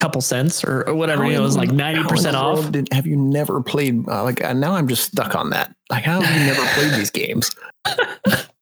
couple 0.00 0.20
cents 0.22 0.64
or, 0.64 0.88
or 0.88 0.94
whatever, 0.94 1.24
How 1.24 1.30
it 1.30 1.38
was 1.40 1.56
like 1.56 1.68
90% 1.70 2.34
off. 2.34 2.72
Did, 2.72 2.88
have 2.92 3.06
you 3.06 3.16
never 3.16 3.60
played? 3.62 4.08
Uh, 4.08 4.24
like 4.24 4.42
uh, 4.42 4.54
now, 4.54 4.74
I'm 4.74 4.88
just 4.88 5.04
stuck 5.04 5.34
on 5.36 5.50
that. 5.50 5.74
Like, 5.90 6.04
how 6.04 6.20
have 6.22 6.40
you 6.40 6.46
never 6.46 6.64
played 6.74 6.98
these 6.98 7.10
games? 7.10 7.50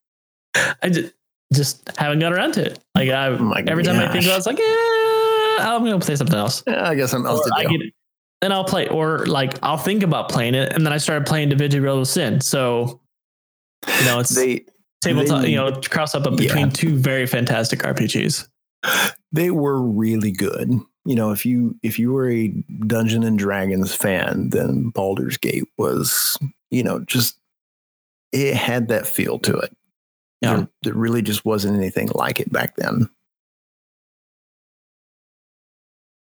I 0.54 0.88
just, 0.88 1.12
just 1.52 1.88
haven't 1.98 2.18
got 2.20 2.32
around 2.32 2.52
to 2.54 2.66
it. 2.66 2.78
Like, 2.94 3.08
I, 3.10 3.28
Oh 3.28 3.52
every 3.66 3.82
time 3.84 3.96
I 3.98 4.12
think 4.12 4.24
gosh. 4.24 4.26
about 4.26 4.34
it, 4.34 4.38
it's 4.38 4.46
like, 4.46 4.58
yeah, 4.58 5.74
I'm 5.74 5.84
going 5.84 5.98
to 5.98 6.04
play 6.04 6.16
something 6.16 6.36
else. 6.38 6.62
Yeah, 6.66 6.88
I 6.88 6.94
guess 6.94 7.10
something 7.10 7.30
else 7.30 7.46
Or 7.46 7.50
to 7.50 7.54
I 7.56 7.62
do. 7.64 7.78
get, 7.78 7.92
then 8.40 8.52
I'll 8.52 8.64
play, 8.64 8.88
or 8.88 9.24
like 9.26 9.54
I'll 9.62 9.76
think 9.78 10.02
about 10.02 10.28
playing 10.28 10.54
it, 10.54 10.72
and 10.72 10.84
then 10.84 10.92
I 10.92 10.96
started 10.98 11.26
playing 11.26 11.50
Divinity 11.50 11.78
Original 11.78 12.04
Sin. 12.04 12.40
So, 12.40 13.00
you 14.00 14.04
know, 14.04 14.18
it's 14.20 14.34
they 14.34 14.64
tabletop, 15.00 15.42
they- 15.42 15.50
you 15.50 15.56
know, 15.56 15.72
cross 15.90 16.14
up 16.14 16.24
between 16.36 16.66
Yeah. 16.66 16.70
two 16.70 16.96
very 16.96 17.26
fantastic 17.26 17.80
RPGs. 17.84 18.48
they 19.30 19.50
were 19.50 19.80
really 19.80 20.32
good. 20.32 20.72
You 21.04 21.14
know, 21.16 21.30
if 21.32 21.44
you 21.46 21.76
if 21.82 21.98
you 21.98 22.12
were 22.12 22.28
a 22.30 22.48
Dungeon 22.86 23.22
and 23.24 23.38
Dragons 23.38 23.94
fan, 23.94 24.50
then 24.50 24.90
Baldur's 24.90 25.36
Gate 25.36 25.64
was, 25.78 26.36
you 26.70 26.82
know, 26.82 27.00
just 27.00 27.36
it 28.32 28.54
had 28.54 28.88
that 28.88 29.06
feel 29.06 29.38
to 29.40 29.56
it. 29.58 29.76
Yeah. 30.42 30.56
There, 30.56 30.68
there 30.82 30.94
really 30.94 31.22
just 31.22 31.44
wasn't 31.44 31.76
anything 31.76 32.10
like 32.14 32.40
it 32.40 32.50
back 32.52 32.74
then. 32.76 33.08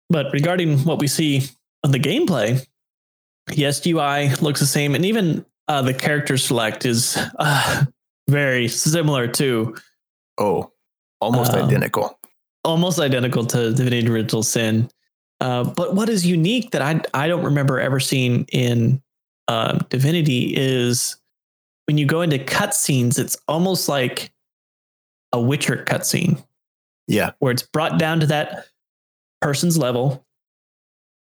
But 0.09 0.33
regarding 0.33 0.79
what 0.85 0.99
we 1.01 1.09
see 1.09 1.43
on 1.85 1.91
the 1.91 1.99
gameplay, 1.99 2.65
yes, 3.53 3.85
UI 3.87 4.31
looks 4.37 4.61
the 4.61 4.67
same, 4.67 4.95
and 4.95 5.05
even 5.05 5.45
uh, 5.69 5.83
the 5.83 5.95
character 5.95 6.37
select 6.39 6.87
is 6.87 7.19
uh, 7.39 7.85
very 8.29 8.69
similar 8.69 9.27
to 9.29 9.77
Oh, 10.39 10.71
almost 11.21 11.53
Um, 11.55 11.65
identical. 11.67 12.19
almost 12.65 12.99
identical 13.01 13.45
to 13.47 13.73
Divinity 13.73 14.07
Original 14.09 14.43
Sin. 14.43 14.89
Uh, 15.41 15.65
but 15.65 15.95
what 15.95 16.09
is 16.09 16.25
unique 16.27 16.71
that 16.71 16.83
I 16.83 17.01
I 17.15 17.27
don't 17.29 17.45
remember 17.45 17.81
ever 17.81 17.99
seeing 18.01 18.45
in 18.53 19.03
uh, 19.49 19.79
Divinity 19.91 20.55
is 20.57 21.17
when 21.87 21.99
you 21.99 22.07
go 22.07 22.21
into 22.23 22.39
cutscenes, 22.39 23.19
it's 23.19 23.37
almost 23.49 23.89
like 23.89 24.33
a 25.33 25.41
Witcher 25.41 25.85
cutscene 25.89 26.45
Yeah. 27.09 27.31
where 27.39 27.53
it's 27.53 27.63
brought 27.63 27.99
down 27.99 28.21
to 28.21 28.27
that 28.27 28.67
person's 29.41 29.77
level. 29.79 30.25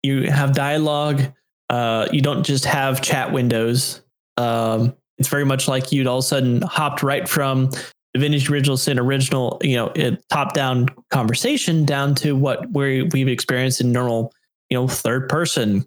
You 0.03 0.31
have 0.31 0.55
dialogue. 0.55 1.23
Uh, 1.71 2.09
you 2.13 2.21
don't 2.21 2.45
just 2.45 2.65
have 2.65 3.03
chat 3.03 3.33
windows. 3.33 4.01
Um, 4.37 4.95
it's 5.19 5.29
very 5.29 5.45
much 5.45 5.67
like 5.69 5.91
you'd 5.93 6.07
all 6.07 6.19
of 6.19 6.25
a 6.25 6.27
sudden 6.27 6.63
hopped 6.63 7.03
right 7.03 7.29
from 7.29 7.71
the 7.71 7.85
Divinity 8.15 8.47
Original 8.53 8.77
Sin 8.77 8.99
original, 8.99 9.59
you 9.63 9.77
know, 9.77 9.93
top 10.31 10.55
down 10.55 10.87
conversation 11.11 11.85
down 11.85 12.15
to 12.17 12.35
what 12.37 12.71
we 12.73 13.03
we've 13.13 13.29
experienced 13.29 13.81
in 13.81 13.93
normal, 13.93 14.33
you 14.71 14.79
know, 14.79 14.89
third 14.89 15.29
person 15.29 15.85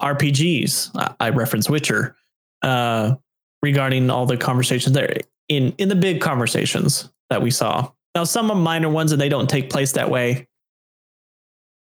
RPGs. 0.00 0.90
I, 0.96 1.14
I 1.20 1.28
reference 1.30 1.68
Witcher 1.68 2.16
uh, 2.62 3.14
regarding 3.62 4.10
all 4.10 4.26
the 4.26 4.36
conversations 4.36 4.94
there 4.94 5.16
in 5.48 5.72
in 5.78 5.88
the 5.88 5.94
big 5.94 6.20
conversations 6.20 7.08
that 7.30 7.42
we 7.42 7.50
saw. 7.50 7.90
Now, 8.14 8.24
some 8.24 8.50
are 8.50 8.56
minor 8.56 8.88
ones 8.90 9.12
and 9.12 9.20
they 9.20 9.28
don't 9.28 9.48
take 9.48 9.70
place 9.70 9.92
that 9.92 10.10
way. 10.10 10.46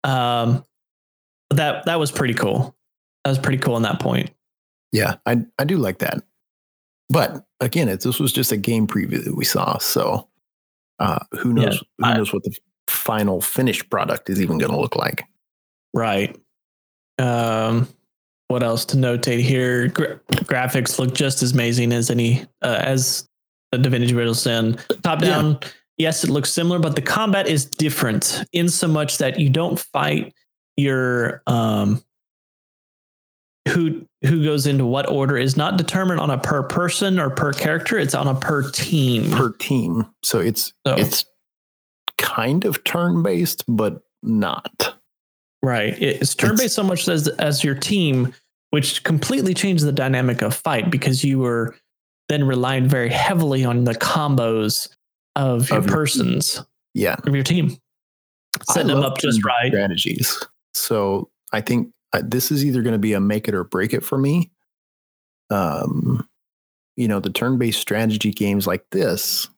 Um, 0.05 0.65
but 1.49 1.57
that 1.57 1.85
that 1.87 1.99
was 1.99 2.11
pretty 2.11 2.35
cool. 2.35 2.75
That 3.25 3.31
was 3.31 3.39
pretty 3.39 3.59
cool 3.59 3.75
on 3.75 3.83
that 3.83 4.01
point. 4.01 4.31
Yeah, 4.91 5.17
I 5.27 5.43
I 5.59 5.65
do 5.65 5.79
like 5.79 5.99
that. 5.99 6.23
But 7.09 7.45
again, 7.61 7.89
it, 7.89 8.01
this 8.01 8.19
was 8.19 8.33
just 8.33 8.53
a 8.53 8.57
game 8.57 8.87
preview 8.87 9.23
that 9.25 9.37
we 9.37 9.45
saw, 9.45 9.79
so 9.79 10.29
uh, 10.99 11.19
who 11.39 11.51
Yeah, 11.59 11.67
knows? 11.67 11.85
who 11.99 12.05
I- 12.05 12.17
knows 12.17 12.33
what 12.33 12.43
the 12.45 12.57
final 12.89 13.41
finished 13.41 13.89
product 13.91 14.29
is 14.31 14.41
even 14.41 14.59
going 14.59 14.73
to 14.73 14.79
look 14.81 14.97
like? 14.97 15.25
Right. 15.95 16.37
Um, 17.19 17.87
what 18.53 18.63
else 18.63 18.85
to 18.87 18.97
notate 18.97 19.41
here? 19.41 19.89
Gra- 19.89 20.21
graphics 20.45 20.99
look 20.99 21.15
just 21.15 21.43
as 21.43 21.53
amazing 21.53 21.93
as 21.93 22.11
any 22.11 22.43
uh, 22.63 22.79
as 22.81 23.29
the 23.73 23.79
Divinity 23.79 24.15
Original 24.15 24.35
Sin. 24.35 24.79
Top 25.03 25.21
Yeah. 25.23 25.29
down, 25.29 25.59
yes, 25.99 26.23
it 26.25 26.31
looks 26.31 26.53
similar, 26.53 26.79
but 26.79 26.95
the 26.95 27.03
combat 27.03 27.49
is 27.49 27.65
different 27.65 28.45
in 28.53 28.69
so 28.69 28.87
much 28.87 29.19
that 29.19 29.41
you 29.41 29.49
don't 29.51 29.79
fight 29.81 30.33
your 30.77 31.43
um 31.47 32.03
who 33.69 34.07
who 34.25 34.45
goes 34.45 34.67
into 34.67 34.85
what 34.87 35.09
order 35.09 35.37
is 35.37 35.57
not 35.57 35.77
determined 35.77 36.21
on 36.21 36.31
a 36.31 36.39
per 36.39 36.63
person 36.63 37.19
or 37.19 37.31
per 37.31 37.53
character. 37.53 37.99
It's 37.99 38.15
on 38.15 38.27
a 38.29 38.35
per 38.35 38.71
team. 38.71 39.31
per 39.31 39.51
team. 39.53 40.07
So 40.23 40.39
it's 40.41 40.73
So- 40.87 40.95
it's 40.97 41.25
kind 42.19 42.65
of 42.65 42.85
turn 42.85 43.23
based, 43.23 43.65
but 43.69 44.03
not. 44.23 44.95
Right. 45.63 46.01
It's 46.03 46.35
turn 46.35 46.57
based 46.57 46.75
so 46.75 46.83
much 46.83 47.09
as 47.09 47.29
as 47.29 47.63
your 47.63 47.75
team, 47.77 48.35
which 48.73 49.05
completely 49.05 49.55
changed 49.55 49.85
the 49.85 49.93
dynamic 49.93 50.43
of 50.43 50.55
fight 50.55 50.91
because 50.91 51.23
you 51.23 51.39
were 51.39 51.75
then 52.29 52.45
relying 52.47 52.89
very 52.89 53.09
heavily 53.11 53.65
on 53.65 53.85
the 53.85 53.95
combos 53.95 54.89
of 55.37 55.69
your 55.71 55.79
Of 55.79 55.87
your- 55.87 55.95
persons 55.95 56.61
Yeah, 56.95 57.17
of 57.27 57.35
your 57.35 57.45
team, 57.45 57.77
setting 58.71 58.89
them 58.89 59.03
up 59.03 59.19
just 59.19 59.45
right. 59.45 59.71
Strategies. 59.71 60.39
So 60.75 61.31
I 61.53 61.61
think 61.61 61.93
uh, 62.15 62.23
this 62.25 62.51
is 62.51 62.65
either 62.65 62.83
going 62.83 62.95
to 62.95 62.99
be 62.99 63.13
a 63.13 63.21
make 63.21 63.47
it 63.49 63.55
or 63.55 63.65
break 63.65 63.93
it 63.93 64.03
for 64.05 64.17
me. 64.19 64.51
Um, 65.51 66.27
you 66.97 67.09
know, 67.09 67.21
the 67.21 67.31
turn 67.31 67.59
based 67.59 67.81
strategy 67.81 68.31
games 68.31 68.67
like 68.67 68.85
this, 68.91 69.49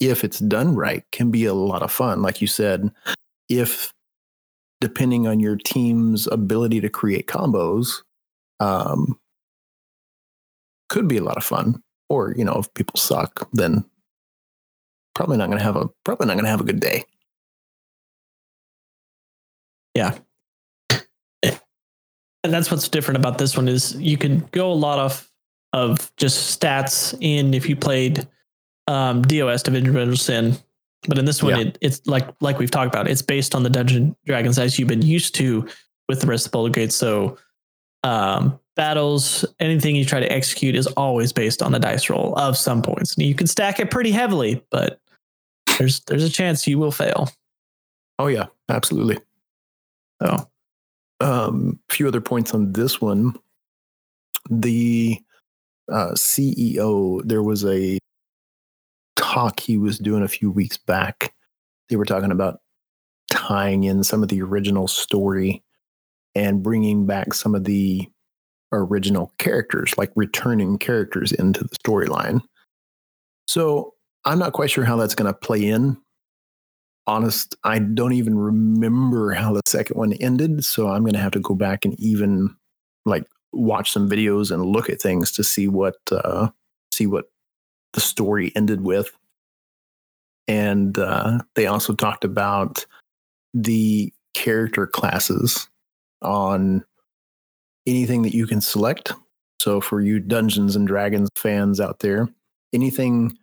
if 0.00 0.24
it's 0.24 0.38
done 0.40 0.74
right, 0.74 1.04
can 1.12 1.30
be 1.30 1.44
a 1.46 1.54
lot 1.54 1.82
of 1.82 1.92
fun. 1.92 2.20
Like 2.22 2.40
you 2.40 2.46
said, 2.46 2.90
if 3.48 3.92
depending 4.80 5.26
on 5.26 5.40
your 5.40 5.56
team's 5.56 6.26
ability 6.26 6.80
to 6.80 6.88
create 6.88 7.26
combos, 7.28 8.02
um, 8.60 9.18
could 10.88 11.08
be 11.08 11.16
a 11.16 11.22
lot 11.24 11.36
of 11.36 11.44
fun. 11.44 11.82
Or 12.08 12.34
you 12.36 12.44
know, 12.44 12.54
if 12.54 12.72
people 12.74 12.96
suck, 12.98 13.48
then 13.52 13.84
probably 15.14 15.36
not 15.38 15.46
going 15.46 15.58
to 15.58 15.64
have 15.64 15.76
a 15.76 15.88
probably 16.04 16.26
not 16.26 16.34
going 16.34 16.44
to 16.44 16.50
have 16.50 16.60
a 16.60 16.64
good 16.64 16.80
day. 16.80 17.04
Yeah, 19.94 20.18
and 22.44 22.52
that's 22.52 22.70
what's 22.70 22.88
different 22.88 23.18
about 23.18 23.38
this 23.38 23.56
one 23.56 23.68
is 23.68 23.94
you 23.96 24.16
could 24.18 24.50
go 24.52 24.70
a 24.70 24.74
lot 24.74 24.98
of 24.98 25.28
of 25.72 26.14
just 26.16 26.60
stats 26.60 27.16
in 27.20 27.54
if 27.54 27.68
you 27.68 27.76
played 27.76 28.26
um, 28.88 29.22
DOS 29.22 29.62
Divinity 29.62 29.96
Original 29.96 30.16
Sin, 30.16 30.56
but 31.08 31.18
in 31.18 31.24
this 31.24 31.42
one 31.42 31.52
Yeah. 31.56 31.66
it, 31.66 31.78
it's 31.80 32.06
like 32.06 32.28
like 32.40 32.58
we've 32.58 32.70
talked 32.70 32.92
about. 32.92 33.08
It's 33.08 33.22
based 33.22 33.54
on 33.54 33.62
the 33.62 33.70
Dungeon 33.70 34.16
Dragons 34.26 34.58
as 34.58 34.78
you've 34.78 34.88
been 34.88 35.02
used 35.02 35.34
to 35.36 35.66
with 36.08 36.20
the 36.20 36.26
rest 36.26 36.46
of 36.46 36.52
Baldur 36.52 36.72
Gate. 36.72 36.92
So 36.92 37.38
um, 38.04 38.58
battles, 38.76 39.44
anything 39.60 39.96
you 39.96 40.04
try 40.04 40.20
to 40.20 40.32
execute 40.32 40.74
is 40.74 40.86
always 40.88 41.32
based 41.32 41.62
on 41.62 41.72
the 41.72 41.78
dice 41.78 42.08
roll 42.08 42.34
of 42.36 42.56
some 42.56 42.82
points. 42.82 43.14
And 43.14 43.26
you 43.26 43.34
can 43.34 43.46
stack 43.46 43.78
it 43.78 43.90
pretty 43.90 44.10
heavily, 44.10 44.64
but 44.70 45.00
there's 45.78 46.00
there's 46.00 46.24
a 46.24 46.30
chance 46.30 46.66
you 46.66 46.78
will 46.78 46.92
fail. 46.92 47.30
Oh 48.18 48.26
yeah, 48.26 48.46
absolutely. 48.68 49.18
So 50.22 50.48
um, 51.20 51.78
a 51.88 51.94
few 51.94 52.08
other 52.08 52.20
points 52.20 52.54
on 52.54 52.72
this 52.72 53.00
one. 53.00 53.34
The 54.50 55.18
uh, 55.90 56.12
CEO, 56.12 57.22
there 57.24 57.42
was 57.42 57.64
a 57.64 57.98
talk 59.16 59.60
he 59.60 59.78
was 59.78 59.98
doing 59.98 60.22
a 60.22 60.28
few 60.28 60.50
weeks 60.50 60.76
back. 60.76 61.34
They 61.88 61.96
were 61.96 62.04
talking 62.04 62.32
about 62.32 62.60
tying 63.30 63.84
in 63.84 64.02
some 64.02 64.22
of 64.22 64.28
the 64.28 64.42
original 64.42 64.88
story 64.88 65.62
and 66.34 66.62
bringing 66.62 67.06
back 67.06 67.34
some 67.34 67.54
of 67.54 67.64
the 67.64 68.08
original 68.72 69.32
characters, 69.38 69.94
like 69.98 70.10
returning 70.16 70.78
characters 70.78 71.32
into 71.32 71.64
the 71.64 71.76
storyline. 71.86 72.40
So 73.46 73.94
I'm 74.24 74.38
not 74.38 74.52
quite 74.52 74.70
sure 74.70 74.84
how 74.84 74.96
that's 74.96 75.14
going 75.14 75.32
to 75.32 75.38
play 75.38 75.64
in 75.64 75.98
honest, 77.06 77.56
I 77.64 77.78
don't 77.78 78.12
even 78.12 78.36
remember 78.36 79.32
how 79.32 79.52
the 79.52 79.62
second 79.66 79.96
one 79.96 80.12
ended. 80.14 80.64
So 80.64 80.88
I'm 80.88 81.02
going 81.02 81.14
to 81.14 81.20
have 81.20 81.32
to 81.32 81.40
go 81.40 81.54
back 81.54 81.84
and 81.84 81.98
even 81.98 82.54
like 83.04 83.26
watch 83.52 83.92
some 83.92 84.08
videos 84.08 84.50
and 84.50 84.64
look 84.64 84.88
at 84.88 85.00
things 85.00 85.32
to 85.32 85.44
see 85.44 85.68
what 85.68 85.96
uh, 86.10 86.48
see 86.92 87.06
what 87.06 87.26
the 87.92 88.00
story 88.00 88.52
ended 88.56 88.82
with. 88.82 89.10
And 90.48 90.98
uh, 90.98 91.40
they 91.54 91.66
also 91.66 91.94
talked 91.94 92.24
about 92.24 92.86
the 93.54 94.12
character 94.34 94.86
classes 94.86 95.68
on 96.22 96.84
anything 97.86 98.22
that 98.22 98.34
you 98.34 98.46
can 98.46 98.60
select. 98.60 99.12
So 99.60 99.80
for 99.80 100.00
you 100.00 100.18
Dungeons 100.18 100.76
and 100.76 100.86
Dragons 100.86 101.28
fans 101.36 101.80
out 101.80 102.00
there, 102.00 102.28
anything 102.72 103.36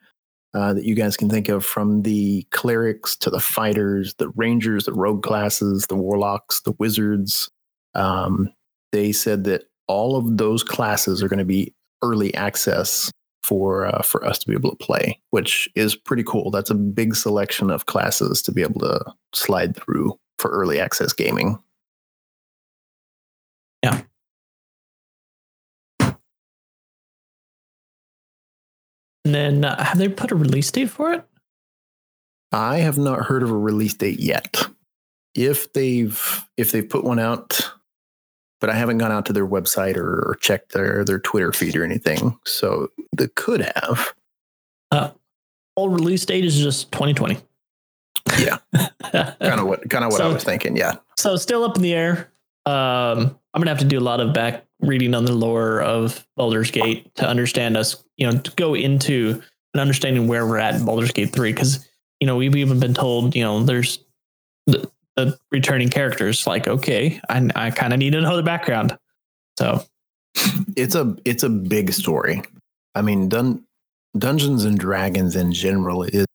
uh, 0.53 0.73
that 0.73 0.83
you 0.83 0.95
guys 0.95 1.15
can 1.15 1.29
think 1.29 1.47
of 1.47 1.65
from 1.65 2.01
the 2.01 2.45
clerics 2.51 3.15
to 3.17 3.29
the 3.29 3.39
fighters, 3.39 4.15
the 4.15 4.29
rangers, 4.29 4.85
the 4.85 4.93
rogue 4.93 5.23
classes, 5.23 5.85
the 5.87 5.95
warlocks, 5.95 6.61
the 6.61 6.73
wizards. 6.79 7.49
Um, 7.93 8.49
they 8.91 9.11
said 9.11 9.43
that 9.43 9.65
all 9.87 10.15
of 10.15 10.37
those 10.37 10.63
classes 10.63 11.21
are 11.21 11.27
going 11.27 11.39
to 11.39 11.45
be 11.45 11.73
early 12.01 12.33
access 12.33 13.11
for 13.43 13.85
uh, 13.85 14.01
for 14.01 14.25
us 14.25 14.39
to 14.39 14.47
be 14.47 14.53
able 14.53 14.69
to 14.71 14.75
play, 14.75 15.19
which 15.29 15.69
is 15.75 15.95
pretty 15.95 16.23
cool. 16.23 16.51
That's 16.51 16.69
a 16.69 16.75
big 16.75 17.15
selection 17.15 17.69
of 17.69 17.85
classes 17.85 18.41
to 18.43 18.51
be 18.51 18.61
able 18.61 18.81
to 18.81 19.03
slide 19.33 19.75
through 19.75 20.17
for 20.37 20.51
early 20.51 20.79
access 20.79 21.13
gaming. 21.13 21.57
And 29.25 29.35
then 29.35 29.65
uh, 29.65 29.83
have 29.83 29.97
they 29.97 30.07
put 30.07 30.31
a 30.31 30.35
release 30.35 30.71
date 30.71 30.89
for 30.89 31.13
it? 31.13 31.23
I 32.51 32.77
have 32.77 32.97
not 32.97 33.25
heard 33.25 33.43
of 33.43 33.51
a 33.51 33.57
release 33.57 33.93
date 33.93 34.19
yet. 34.19 34.57
If 35.35 35.71
they've 35.73 36.45
if 36.57 36.71
they've 36.71 36.87
put 36.87 37.03
one 37.03 37.19
out, 37.19 37.59
but 38.59 38.69
I 38.69 38.73
haven't 38.73 38.97
gone 38.97 39.11
out 39.11 39.25
to 39.27 39.33
their 39.33 39.47
website 39.47 39.95
or, 39.95 40.29
or 40.29 40.37
checked 40.41 40.73
their 40.73 41.03
their 41.05 41.19
Twitter 41.19 41.53
feed 41.53 41.75
or 41.75 41.83
anything. 41.83 42.37
So 42.45 42.89
they 43.15 43.27
could 43.27 43.61
have. 43.75 44.13
Uh, 44.91 45.11
all 45.75 45.89
release 45.89 46.25
date 46.25 46.43
is 46.43 46.57
just 46.57 46.91
2020. 46.91 47.37
Yeah, 48.39 48.57
kind 49.11 49.59
of 49.59 49.67
what 49.67 49.89
kind 49.89 50.03
of 50.03 50.11
what 50.11 50.17
so, 50.17 50.29
I 50.29 50.33
was 50.33 50.43
thinking. 50.43 50.75
Yeah. 50.75 50.95
So 51.17 51.35
still 51.35 51.63
up 51.63 51.75
in 51.75 51.83
the 51.83 51.93
air. 51.93 52.31
Um, 52.69 53.39
I'm 53.53 53.61
gonna 53.61 53.71
have 53.71 53.79
to 53.79 53.85
do 53.85 53.97
a 53.97 54.01
lot 54.01 54.19
of 54.19 54.33
back 54.33 54.65
reading 54.79 55.15
on 55.15 55.25
the 55.25 55.33
lore 55.33 55.81
of 55.81 56.25
Baldur's 56.35 56.69
Gate 56.69 57.13
to 57.15 57.27
understand 57.27 57.75
us. 57.75 58.03
You 58.17 58.29
know, 58.29 58.37
to 58.37 58.51
go 58.51 58.75
into 58.75 59.41
an 59.73 59.79
understanding 59.79 60.27
where 60.27 60.45
we're 60.45 60.59
at 60.59 60.75
in 60.75 60.85
Baldur's 60.85 61.11
Gate 61.11 61.33
three, 61.33 61.51
because 61.51 61.87
you 62.19 62.27
know 62.27 62.37
we've 62.37 62.55
even 62.55 62.79
been 62.79 62.93
told 62.93 63.35
you 63.35 63.43
know 63.43 63.63
there's 63.63 63.99
the, 64.67 64.89
the 65.15 65.37
returning 65.51 65.89
characters. 65.89 66.45
Like, 66.45 66.67
okay, 66.67 67.19
I 67.27 67.49
I 67.55 67.71
kind 67.71 67.91
of 67.91 67.97
need 67.97 68.11
to 68.11 68.21
know 68.21 68.37
the 68.37 68.43
background. 68.43 68.95
So 69.57 69.83
it's 70.77 70.93
a 70.93 71.15
it's 71.25 71.43
a 71.43 71.49
big 71.49 71.91
story. 71.91 72.43
I 72.93 73.01
mean, 73.01 73.29
Dun- 73.29 73.65
Dungeons 74.15 74.63
and 74.63 74.77
Dragons 74.77 75.35
in 75.35 75.53
general 75.53 76.03
is 76.03 76.27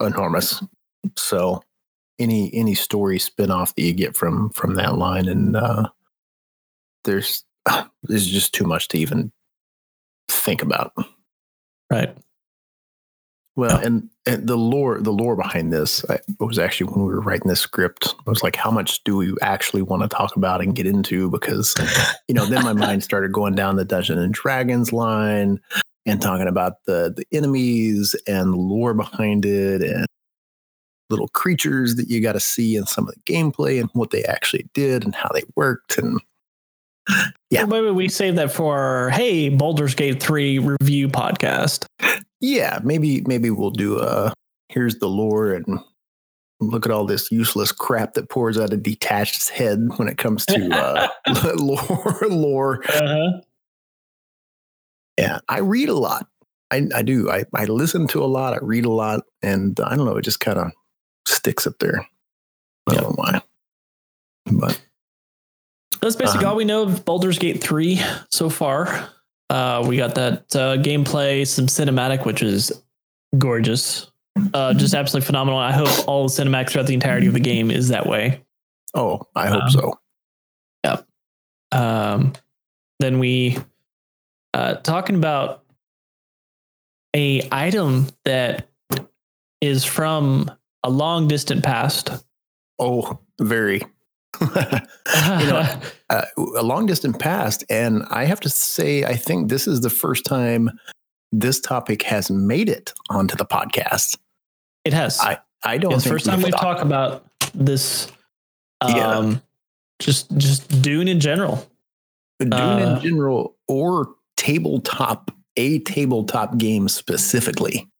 enormous. 0.00 0.62
So 1.16 1.62
any 2.18 2.52
any 2.54 2.74
story 2.74 3.18
spinoff 3.18 3.74
that 3.74 3.82
you 3.82 3.92
get 3.92 4.16
from 4.16 4.50
from 4.50 4.74
that 4.74 4.96
line 4.96 5.28
and 5.28 5.56
uh 5.56 5.88
there's 7.04 7.44
there's 8.02 8.26
just 8.26 8.54
too 8.54 8.64
much 8.64 8.88
to 8.88 8.98
even 8.98 9.32
think 10.28 10.62
about. 10.62 10.92
Right. 11.90 12.16
Well, 13.56 13.76
and, 13.78 14.08
and 14.24 14.46
the 14.46 14.56
lore 14.56 15.00
the 15.00 15.10
lore 15.10 15.34
behind 15.34 15.72
this 15.72 16.04
I, 16.08 16.20
was 16.38 16.60
actually 16.60 16.92
when 16.92 17.06
we 17.06 17.12
were 17.12 17.20
writing 17.20 17.48
this 17.48 17.60
script. 17.60 18.14
I 18.24 18.30
was 18.30 18.42
like, 18.42 18.54
how 18.54 18.70
much 18.70 19.02
do 19.02 19.16
we 19.16 19.34
actually 19.42 19.82
want 19.82 20.02
to 20.02 20.08
talk 20.08 20.36
about 20.36 20.60
and 20.60 20.76
get 20.76 20.86
into? 20.86 21.28
Because 21.28 21.74
you 22.28 22.34
know, 22.34 22.46
then 22.46 22.62
my 22.62 22.72
mind 22.74 23.02
started 23.02 23.32
going 23.32 23.56
down 23.56 23.74
the 23.74 23.84
Dungeon 23.84 24.18
and 24.18 24.32
Dragons 24.32 24.92
line 24.92 25.60
and 26.06 26.22
talking 26.22 26.46
about 26.46 26.84
the 26.84 27.12
the 27.16 27.24
enemies 27.36 28.14
and 28.28 28.52
the 28.52 28.58
lore 28.58 28.94
behind 28.94 29.44
it 29.44 29.82
and 29.82 30.06
little 31.10 31.28
creatures 31.28 31.96
that 31.96 32.08
you 32.08 32.20
got 32.20 32.32
to 32.32 32.40
see 32.40 32.76
in 32.76 32.86
some 32.86 33.08
of 33.08 33.14
the 33.14 33.32
gameplay 33.32 33.80
and 33.80 33.90
what 33.92 34.10
they 34.10 34.24
actually 34.24 34.68
did 34.74 35.04
and 35.04 35.14
how 35.14 35.28
they 35.32 35.42
worked 35.56 35.98
and 35.98 36.20
yeah. 37.50 37.64
maybe 37.64 37.90
we 37.90 38.08
save 38.08 38.36
that 38.36 38.52
for 38.52 39.10
hey 39.10 39.48
Baldur's 39.48 39.94
Gate 39.94 40.22
3 40.22 40.58
review 40.58 41.08
podcast. 41.08 41.86
Yeah, 42.40 42.78
maybe 42.84 43.22
maybe 43.26 43.50
we'll 43.50 43.70
do 43.70 43.98
a 43.98 44.32
here's 44.68 44.98
the 44.98 45.08
lore 45.08 45.52
and 45.52 45.80
look 46.60 46.86
at 46.86 46.92
all 46.92 47.04
this 47.04 47.30
useless 47.30 47.72
crap 47.72 48.14
that 48.14 48.28
pours 48.28 48.58
out 48.58 48.72
of 48.72 48.82
detached 48.82 49.48
head 49.50 49.88
when 49.96 50.08
it 50.08 50.18
comes 50.18 50.44
to 50.46 50.68
uh, 50.74 51.08
lore 51.56 52.18
lore. 52.28 52.84
Uh-huh. 52.88 53.40
Yeah, 55.18 55.40
I 55.48 55.58
read 55.58 55.88
a 55.88 55.94
lot. 55.94 56.28
I, 56.70 56.86
I 56.94 57.02
do. 57.02 57.30
I, 57.30 57.44
I 57.54 57.64
listen 57.64 58.06
to 58.08 58.22
a 58.22 58.26
lot. 58.26 58.54
I 58.54 58.58
read 58.60 58.84
a 58.84 58.90
lot, 58.90 59.24
and 59.42 59.78
I 59.80 59.96
don't 59.96 60.04
know. 60.04 60.16
It 60.16 60.22
just 60.22 60.40
kind 60.40 60.58
of 60.58 60.70
sticks 61.28 61.66
up 61.66 61.78
there. 61.78 62.06
I 62.88 62.94
don't 62.94 63.02
know 63.02 63.14
why, 63.16 63.42
but 64.46 64.80
that's 66.00 66.16
basically 66.16 66.44
um, 66.44 66.52
all 66.52 66.56
we 66.56 66.64
know 66.64 66.82
of 66.82 67.04
Baldur's 67.04 67.38
Gate 67.38 67.62
3 67.62 68.00
so 68.30 68.48
far. 68.48 69.10
Uh, 69.50 69.84
we 69.86 69.96
got 69.96 70.14
that 70.14 70.54
uh, 70.54 70.76
gameplay, 70.76 71.46
some 71.46 71.66
cinematic, 71.66 72.24
which 72.26 72.42
is 72.42 72.72
gorgeous. 73.36 74.10
Uh, 74.54 74.72
just 74.74 74.94
absolutely 74.94 75.26
phenomenal. 75.26 75.58
I 75.58 75.72
hope 75.72 76.08
all 76.08 76.28
the 76.28 76.32
cinematic 76.32 76.70
throughout 76.70 76.86
the 76.86 76.94
entirety 76.94 77.26
of 77.26 77.32
the 77.32 77.40
game 77.40 77.70
is 77.70 77.88
that 77.88 78.06
way. 78.06 78.44
Oh, 78.94 79.26
I 79.34 79.48
hope 79.48 79.64
um, 79.64 79.70
so. 79.70 80.00
Yep. 80.84 81.06
Um, 81.72 82.32
then 83.00 83.18
we 83.18 83.58
uh, 84.54 84.74
talking 84.74 85.16
about 85.16 85.64
a 87.14 87.48
item 87.50 88.06
that 88.24 88.68
is 89.60 89.84
from 89.84 90.50
a 90.88 90.90
long 90.90 91.28
distant 91.28 91.62
past. 91.62 92.10
Oh, 92.78 93.18
very 93.40 93.76
you 94.40 94.46
know, 94.46 95.80
uh, 96.10 96.24
a 96.56 96.62
long 96.62 96.86
distant 96.86 97.18
past. 97.18 97.62
And 97.68 98.04
I 98.10 98.24
have 98.24 98.40
to 98.40 98.48
say, 98.48 99.04
I 99.04 99.14
think 99.14 99.50
this 99.50 99.66
is 99.66 99.82
the 99.82 99.90
first 99.90 100.24
time 100.24 100.70
this 101.30 101.60
topic 101.60 102.02
has 102.04 102.30
made 102.30 102.70
it 102.70 102.94
onto 103.10 103.36
the 103.36 103.44
podcast. 103.44 104.16
It 104.86 104.94
has. 104.94 105.20
I, 105.20 105.38
I 105.62 105.76
don't. 105.76 105.92
It's 105.92 106.04
the 106.04 106.10
first 106.10 106.24
time 106.24 106.40
we 106.40 106.50
talk 106.52 106.80
about 106.80 107.26
this. 107.52 108.10
Um, 108.80 108.96
yeah. 108.96 109.34
Just 109.98 110.34
just 110.38 110.80
Dune 110.80 111.08
in 111.08 111.20
general. 111.20 111.68
Dune 112.38 112.52
uh, 112.54 112.94
in 112.96 113.02
general, 113.02 113.56
or 113.66 114.14
tabletop, 114.38 115.32
a 115.56 115.80
tabletop 115.80 116.56
game 116.56 116.88
specifically. 116.88 117.90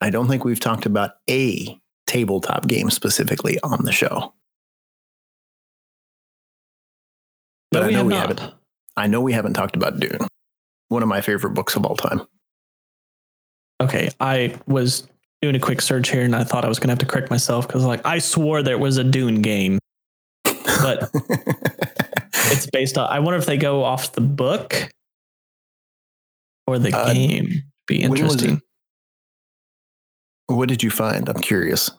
I 0.00 0.10
don't 0.10 0.28
think 0.28 0.44
we've 0.44 0.60
talked 0.60 0.86
about 0.86 1.12
a 1.28 1.78
tabletop 2.06 2.66
game 2.66 2.90
specifically 2.90 3.58
on 3.62 3.84
the 3.84 3.92
show. 3.92 4.32
But 7.70 7.84
I 7.84 7.90
know 7.90 8.04
we, 8.04 8.14
have 8.14 8.28
not. 8.28 8.38
haven't. 8.38 8.54
I 8.96 9.06
know 9.06 9.20
we 9.20 9.32
haven't 9.32 9.54
talked 9.54 9.76
about 9.76 10.00
Dune, 10.00 10.26
one 10.88 11.02
of 11.02 11.08
my 11.08 11.20
favorite 11.20 11.54
books 11.54 11.76
of 11.76 11.84
all 11.84 11.96
time. 11.96 12.22
Okay, 13.80 14.10
I 14.18 14.58
was 14.66 15.06
doing 15.40 15.54
a 15.54 15.60
quick 15.60 15.80
search 15.80 16.10
here, 16.10 16.22
and 16.22 16.34
I 16.34 16.44
thought 16.44 16.64
I 16.64 16.68
was 16.68 16.78
going 16.78 16.88
to 16.88 16.92
have 16.92 16.98
to 16.98 17.06
correct 17.06 17.30
myself 17.30 17.66
because, 17.66 17.84
like, 17.84 18.04
I 18.04 18.18
swore 18.18 18.62
there 18.62 18.76
was 18.76 18.96
a 18.96 19.04
Dune 19.04 19.40
game, 19.40 19.78
but 20.44 21.10
it's 22.50 22.66
based 22.72 22.98
on. 22.98 23.08
I 23.08 23.20
wonder 23.20 23.38
if 23.38 23.46
they 23.46 23.56
go 23.56 23.84
off 23.84 24.12
the 24.12 24.20
book 24.20 24.90
or 26.66 26.78
the 26.78 26.94
uh, 26.94 27.12
game. 27.12 27.62
Be 27.86 28.02
interesting. 28.02 28.60
What 30.56 30.68
did 30.68 30.82
you 30.82 30.90
find? 30.90 31.28
I'm 31.28 31.40
curious. 31.40 31.90
Well, 31.90 31.98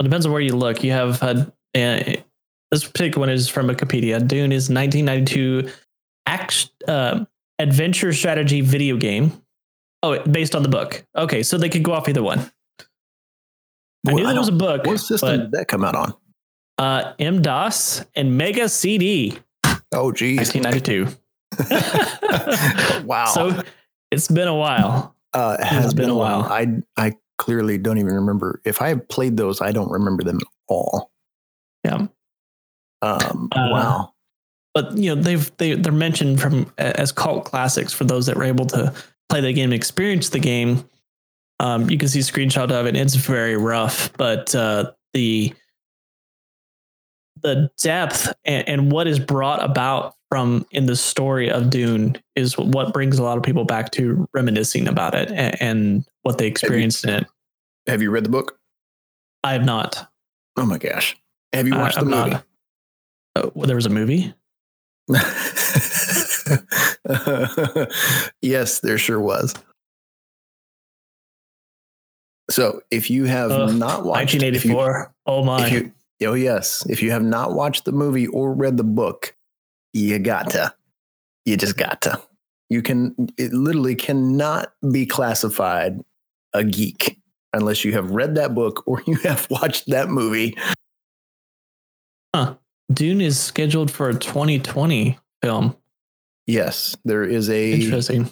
it 0.00 0.04
depends 0.04 0.26
on 0.26 0.32
where 0.32 0.40
you 0.40 0.56
look. 0.56 0.82
You 0.82 0.92
have 0.92 1.22
uh, 1.22 1.44
this 1.74 2.84
particular 2.84 3.20
one 3.20 3.30
is 3.30 3.48
from 3.48 3.68
Wikipedia. 3.68 4.26
Dune 4.26 4.52
is 4.52 4.68
1992 4.70 5.70
act, 6.26 6.70
uh, 6.88 7.24
adventure 7.58 8.12
strategy 8.12 8.60
video 8.60 8.96
game. 8.96 9.42
Oh, 10.02 10.18
based 10.20 10.54
on 10.54 10.62
the 10.62 10.68
book. 10.68 11.04
Okay, 11.16 11.42
so 11.42 11.58
they 11.58 11.68
could 11.68 11.82
go 11.82 11.92
off 11.92 12.08
either 12.08 12.22
one. 12.22 12.38
I 12.40 12.84
well, 14.04 14.16
knew 14.16 14.26
there 14.26 14.38
was 14.38 14.48
a 14.48 14.52
book. 14.52 14.86
What 14.86 14.98
system 14.98 15.40
did 15.40 15.52
that 15.52 15.68
come 15.68 15.84
out 15.84 15.94
on? 15.94 16.14
Uh, 16.78 17.12
M 17.18 17.42
DOS 17.42 18.04
and 18.14 18.38
Mega 18.38 18.68
CD. 18.68 19.38
Oh, 19.92 20.10
geez. 20.12 20.54
1992. 20.54 21.08
wow. 23.06 23.26
So 23.26 23.62
it's 24.10 24.28
been 24.28 24.48
a 24.48 24.54
while. 24.54 25.14
Uh, 25.32 25.56
it 25.60 25.64
has 25.64 25.94
been, 25.94 26.04
been, 26.04 26.10
a 26.10 26.14
while. 26.14 26.42
while. 26.42 26.52
I 26.52 26.82
I 26.96 27.14
clearly 27.38 27.78
don't 27.78 27.98
even 27.98 28.14
remember. 28.14 28.60
If 28.64 28.82
I 28.82 28.88
have 28.88 29.08
played 29.08 29.36
those, 29.36 29.60
I 29.60 29.72
don't 29.72 29.90
remember 29.90 30.24
them 30.24 30.36
at 30.36 30.48
all. 30.68 31.10
Yeah. 31.84 32.06
Um, 33.02 33.48
uh, 33.52 33.68
wow. 33.70 34.12
But 34.74 34.96
you 34.96 35.14
know 35.14 35.20
they've 35.20 35.56
they 35.56 35.74
they're 35.74 35.92
mentioned 35.92 36.40
from 36.40 36.72
as 36.78 37.12
cult 37.12 37.44
classics 37.44 37.92
for 37.92 38.04
those 38.04 38.26
that 38.26 38.36
were 38.36 38.44
able 38.44 38.66
to 38.66 38.94
play 39.28 39.40
the 39.40 39.52
game 39.52 39.64
and 39.64 39.74
experience 39.74 40.28
the 40.28 40.38
game. 40.38 40.88
Um, 41.58 41.90
you 41.90 41.98
can 41.98 42.08
see 42.08 42.20
a 42.20 42.22
screenshot 42.22 42.70
of 42.70 42.86
it. 42.86 42.96
It's 42.96 43.14
very 43.14 43.56
rough, 43.56 44.12
but 44.16 44.54
uh, 44.54 44.92
the 45.12 45.54
the 47.42 47.70
depth 47.82 48.32
and, 48.44 48.68
and 48.68 48.92
what 48.92 49.06
is 49.06 49.18
brought 49.18 49.64
about 49.64 50.14
from 50.30 50.64
in 50.70 50.86
the 50.86 50.96
story 50.96 51.50
of 51.50 51.68
Dune 51.70 52.16
is 52.36 52.56
what 52.56 52.92
brings 52.94 53.18
a 53.18 53.22
lot 53.22 53.36
of 53.36 53.42
people 53.42 53.64
back 53.64 53.90
to 53.92 54.28
reminiscing 54.32 54.86
about 54.88 55.14
it 55.14 55.30
and, 55.32 55.60
and 55.60 56.04
what 56.22 56.38
they 56.38 56.46
experienced 56.46 57.04
you, 57.04 57.10
in 57.10 57.16
it. 57.20 57.26
Have 57.88 58.00
you 58.00 58.10
read 58.10 58.24
the 58.24 58.30
book? 58.30 58.58
I 59.42 59.52
have 59.54 59.64
not. 59.64 60.08
Oh 60.56 60.64
my 60.66 60.78
gosh. 60.78 61.16
Have 61.52 61.66
you 61.66 61.74
watched 61.76 61.98
I, 61.98 62.04
the 62.04 62.10
I'm 62.14 62.18
movie? 62.18 62.30
not- 62.30 62.44
Oh, 63.36 63.52
well, 63.54 63.66
there 63.68 63.76
was 63.76 63.86
a 63.86 63.90
movie. 63.90 64.34
yes, 68.42 68.80
there 68.80 68.98
sure 68.98 69.20
was. 69.20 69.54
So 72.50 72.80
if 72.90 73.08
you 73.10 73.24
have 73.26 73.50
Ugh, 73.52 73.74
not 73.74 74.04
watched, 74.04 74.34
if 74.34 74.64
you- 74.64 74.74
1984. 74.74 75.14
oh 75.26 75.44
my! 75.44 75.66
You, 75.68 75.92
oh 76.24 76.34
yes, 76.34 76.84
if 76.88 77.02
you 77.02 77.12
have 77.12 77.22
not 77.22 77.54
watched 77.54 77.84
the 77.84 77.92
movie 77.92 78.26
or 78.26 78.52
read 78.52 78.76
the 78.76 78.84
book, 78.84 79.36
you 79.92 80.18
got 80.18 80.50
to. 80.50 80.74
You 81.44 81.56
just 81.56 81.76
got 81.76 82.02
to. 82.02 82.20
You 82.68 82.82
can. 82.82 83.14
It 83.36 83.52
literally 83.52 83.94
cannot 83.94 84.72
be 84.92 85.06
classified 85.06 86.00
a 86.52 86.64
geek 86.64 87.18
unless 87.52 87.84
you 87.84 87.92
have 87.92 88.10
read 88.10 88.34
that 88.36 88.54
book 88.54 88.82
or 88.86 89.02
you 89.06 89.16
have 89.16 89.48
watched 89.50 89.88
that 89.88 90.08
movie. 90.08 90.56
Huh. 92.34 92.56
Dune 92.92 93.20
is 93.20 93.38
scheduled 93.38 93.90
for 93.90 94.08
a 94.08 94.14
2020 94.14 95.18
film. 95.42 95.76
Yes, 96.46 96.96
there 97.04 97.22
is 97.22 97.48
a. 97.48 97.72
Interesting. 97.72 98.30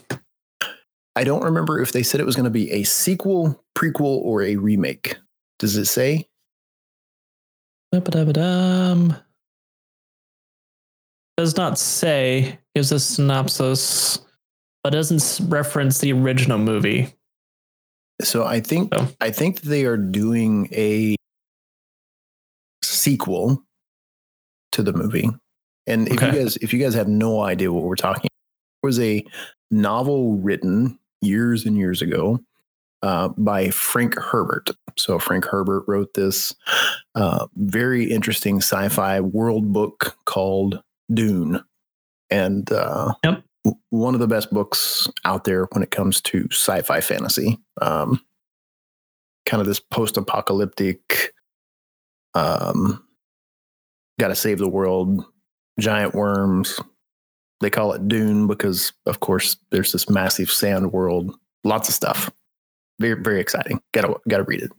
I 1.14 1.24
don't 1.24 1.42
remember 1.42 1.80
if 1.80 1.92
they 1.92 2.02
said 2.02 2.20
it 2.20 2.26
was 2.26 2.36
going 2.36 2.44
to 2.44 2.50
be 2.50 2.70
a 2.70 2.84
sequel, 2.84 3.64
prequel, 3.76 4.20
or 4.22 4.42
a 4.42 4.56
remake. 4.56 5.16
Does 5.58 5.76
it 5.76 5.86
say? 5.86 6.28
Ba-ba-da-ba-dum. 7.90 9.16
Does 11.38 11.56
not 11.56 11.78
say. 11.78 12.58
Gives 12.74 12.90
a 12.90 12.98
synopsis, 12.98 14.18
but 14.82 14.90
doesn't 14.90 15.48
reference 15.48 15.98
the 15.98 16.12
original 16.12 16.58
movie. 16.58 17.14
So 18.20 18.44
I 18.44 18.58
think 18.60 18.92
Oh. 18.92 19.08
I 19.20 19.30
think 19.30 19.60
they 19.62 19.84
are 19.84 19.96
doing 19.96 20.68
a 20.72 21.14
sequel 22.82 23.62
to 24.72 24.82
the 24.82 24.92
movie. 24.92 25.30
And 25.86 26.08
if 26.08 26.14
Okay. 26.14 26.26
you 26.26 26.32
guys 26.42 26.56
if 26.56 26.72
you 26.72 26.80
guys 26.80 26.94
have 26.94 27.06
no 27.08 27.40
idea 27.42 27.72
what 27.72 27.84
we're 27.84 27.94
talking, 27.94 28.22
about, 28.26 28.82
there 28.82 28.88
was 28.88 28.98
a 29.00 29.24
novel 29.70 30.38
written 30.38 30.98
years 31.20 31.64
and 31.64 31.76
years 31.76 32.02
ago 32.02 32.40
uh, 33.02 33.28
by 33.38 33.70
Frank 33.70 34.18
Herbert. 34.18 34.70
So 34.96 35.20
Frank 35.20 35.44
Herbert 35.44 35.84
wrote 35.86 36.14
this 36.14 36.52
uh, 37.14 37.46
very 37.54 38.10
interesting 38.10 38.56
sci-fi 38.56 39.20
world 39.20 39.72
book 39.72 40.16
called 40.24 40.82
Dune, 41.12 41.62
and 42.30 42.70
uh, 42.72 43.14
Yep. 43.24 43.42
w- 43.64 43.80
one 43.90 44.14
of 44.14 44.20
the 44.20 44.26
best 44.26 44.52
books 44.52 45.08
out 45.24 45.44
there 45.44 45.66
when 45.72 45.82
it 45.82 45.90
comes 45.90 46.20
to 46.22 46.46
sci-fi 46.50 47.00
fantasy. 47.00 47.58
Um, 47.80 48.20
kind 49.46 49.60
of 49.60 49.66
this 49.66 49.80
post-apocalyptic, 49.80 51.32
um, 52.34 53.02
got 54.20 54.28
to 54.28 54.34
save 54.34 54.58
the 54.58 54.68
world, 54.68 55.24
giant 55.80 56.14
worms. 56.14 56.78
They 57.60 57.70
call 57.70 57.92
it 57.92 58.06
Dune 58.06 58.46
because, 58.46 58.92
of 59.06 59.20
course, 59.20 59.56
there's 59.70 59.90
this 59.92 60.08
massive 60.10 60.50
sand 60.50 60.92
world. 60.92 61.34
Lots 61.64 61.88
of 61.88 61.94
stuff. 61.94 62.30
Very, 63.00 63.20
very 63.22 63.40
exciting. 63.40 63.80
Gotta, 63.92 64.14
gotta 64.28 64.44
read 64.44 64.62
it. 64.62 64.70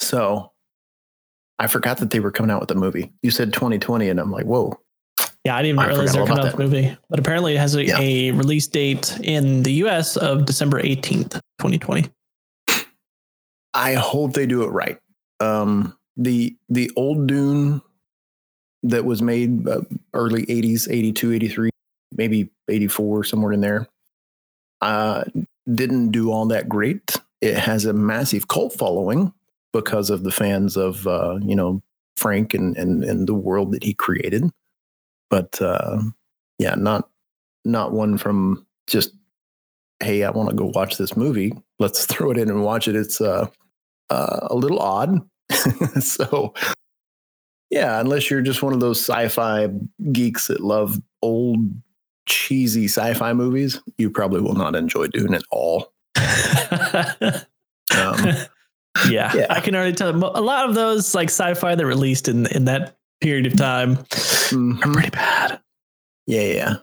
So, 0.00 0.50
I 1.58 1.68
forgot 1.68 1.98
that 1.98 2.10
they 2.10 2.20
were 2.20 2.32
coming 2.32 2.50
out 2.50 2.60
with 2.60 2.70
a 2.72 2.74
movie. 2.74 3.12
You 3.22 3.30
said 3.30 3.52
2020, 3.52 4.08
and 4.08 4.18
I'm 4.18 4.30
like, 4.32 4.44
whoa. 4.46 4.78
Yeah, 5.44 5.56
I 5.56 5.62
didn't 5.62 5.76
even 5.76 5.78
I 5.80 5.88
realize 5.88 6.10
forgot 6.10 6.12
they 6.12 6.18
were 6.18 6.22
all 6.22 6.26
coming 6.36 6.46
out 6.52 6.58
with 6.58 6.72
a 6.72 6.76
movie. 6.76 6.96
But 7.10 7.18
apparently, 7.18 7.54
it 7.54 7.58
has 7.58 7.74
a, 7.74 7.84
Yeah. 7.84 7.98
a 8.00 8.30
release 8.32 8.66
date 8.66 9.18
in 9.22 9.62
the 9.62 9.72
US 9.84 10.16
of 10.16 10.46
December 10.46 10.80
18th, 10.82 11.32
2020. 11.58 12.08
I 13.74 13.94
hope 13.94 14.32
they 14.32 14.46
do 14.46 14.62
it 14.62 14.68
right. 14.68 14.98
Um, 15.40 15.96
the 16.16 16.56
the 16.68 16.90
old 16.96 17.26
Dune 17.26 17.82
that 18.84 19.04
was 19.04 19.20
made 19.20 19.66
uh, 19.68 19.80
early 20.12 20.46
80s, 20.46 20.88
82, 20.90 21.32
83, 21.32 21.70
maybe 22.16 22.50
84, 22.68 23.24
somewhere 23.24 23.52
in 23.52 23.60
there, 23.60 23.88
uh, 24.82 25.24
didn't 25.72 26.10
do 26.10 26.30
all 26.30 26.46
that 26.46 26.68
great. 26.68 27.16
It 27.40 27.56
has 27.56 27.84
a 27.84 27.92
massive 27.92 28.46
cult 28.48 28.74
following 28.74 29.32
because 29.72 30.08
of 30.10 30.22
the 30.22 30.30
fans 30.30 30.76
of 30.76 31.06
uh, 31.06 31.38
you 31.42 31.56
know 31.56 31.82
Frank 32.16 32.54
and, 32.54 32.76
and 32.76 33.02
and 33.04 33.26
the 33.26 33.34
world 33.34 33.72
that 33.72 33.82
he 33.82 33.92
created. 33.92 34.50
But 35.34 35.60
uh, 35.60 36.00
yeah, 36.60 36.76
not 36.76 37.08
not 37.64 37.90
one 37.90 38.18
from 38.18 38.64
just 38.86 39.10
hey, 39.98 40.22
I 40.22 40.30
want 40.30 40.48
to 40.50 40.54
go 40.54 40.66
watch 40.66 40.96
this 40.96 41.16
movie. 41.16 41.52
Let's 41.80 42.06
throw 42.10 42.30
it 42.30 42.38
in 42.38 42.48
and 42.48 42.62
watch 42.62 42.86
it. 42.86 42.94
It's 42.94 43.20
uh, 43.20 43.48
uh, 44.10 44.38
a 44.42 44.54
little 44.54 44.78
odd. 44.78 45.18
so, 46.00 46.54
yeah, 47.68 47.98
unless 47.98 48.30
you're 48.30 48.42
just 48.42 48.62
one 48.62 48.74
of 48.74 48.78
those 48.78 49.00
sci-fi 49.00 49.70
geeks 50.12 50.46
that 50.46 50.60
love 50.60 51.00
old 51.20 51.58
cheesy 52.26 52.84
sci-fi 52.84 53.32
movies, 53.32 53.80
you 53.98 54.12
probably 54.12 54.40
will 54.40 54.54
not 54.54 54.76
enjoy 54.76 55.08
doing 55.08 55.34
it 55.34 55.42
all. 55.50 55.92
Um, 57.94 58.16
yeah, 59.10 59.32
Yeah. 59.36 59.46
I 59.50 59.60
can 59.60 59.74
already 59.74 59.92
tell. 59.92 60.08
A 60.10 60.40
lot 60.40 60.68
of 60.68 60.74
those 60.74 61.14
like 61.14 61.28
sci-fi 61.28 61.74
that 61.74 61.86
released 61.86 62.28
in 62.28 62.46
in 62.46 62.64
that 62.64 62.96
period 63.24 63.46
of 63.46 63.56
time 63.56 63.92
are 63.92 63.96
mhm. 64.54 64.92
pretty 64.92 65.08
bad. 65.08 65.58
Yeah, 66.26 66.42
yeah. 66.42 66.74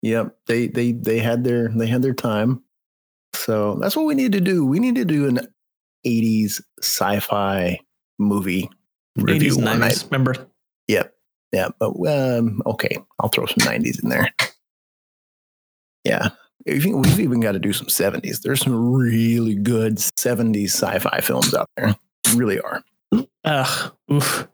Yep. 0.00 0.36
They 0.46 0.68
they 0.68 0.92
they 0.92 1.18
had 1.18 1.44
their 1.44 1.68
they 1.68 1.86
had 1.86 2.00
their 2.00 2.14
time. 2.14 2.62
So 3.34 3.74
that's 3.74 3.94
what 3.94 4.06
we 4.06 4.14
need 4.14 4.32
to 4.32 4.40
do. 4.40 4.64
We 4.64 4.80
need 4.80 4.94
to 4.94 5.04
do 5.04 5.28
an 5.28 5.40
80s 6.06 6.62
sci-fi 6.80 7.78
movie 8.18 8.70
review 9.16 9.52
80s, 9.52 9.56
one 9.56 9.76
90s. 9.76 9.78
night. 9.78 10.04
Remember? 10.10 10.34
Yep. 10.88 11.14
Yeah, 11.52 11.68
but 11.78 11.90
um, 12.06 12.62
okay, 12.64 12.98
I'll 13.20 13.28
throw 13.28 13.44
some 13.44 13.66
90s 13.68 14.02
in 14.02 14.08
there. 14.08 14.32
Yeah. 16.04 16.30
We've 16.64 16.84
we've 16.86 17.20
even 17.20 17.40
got 17.40 17.52
to 17.52 17.58
do 17.58 17.74
some 17.74 17.88
70s. 17.88 18.40
There's 18.40 18.60
some 18.60 18.94
really 18.94 19.54
good 19.54 19.96
70s 19.96 20.70
sci-fi 20.70 21.20
films 21.20 21.52
out 21.52 21.68
there. 21.76 21.94
Really 22.34 22.58
are. 22.58 22.82
Ugh. 23.44 23.92
Oof. 24.10 24.48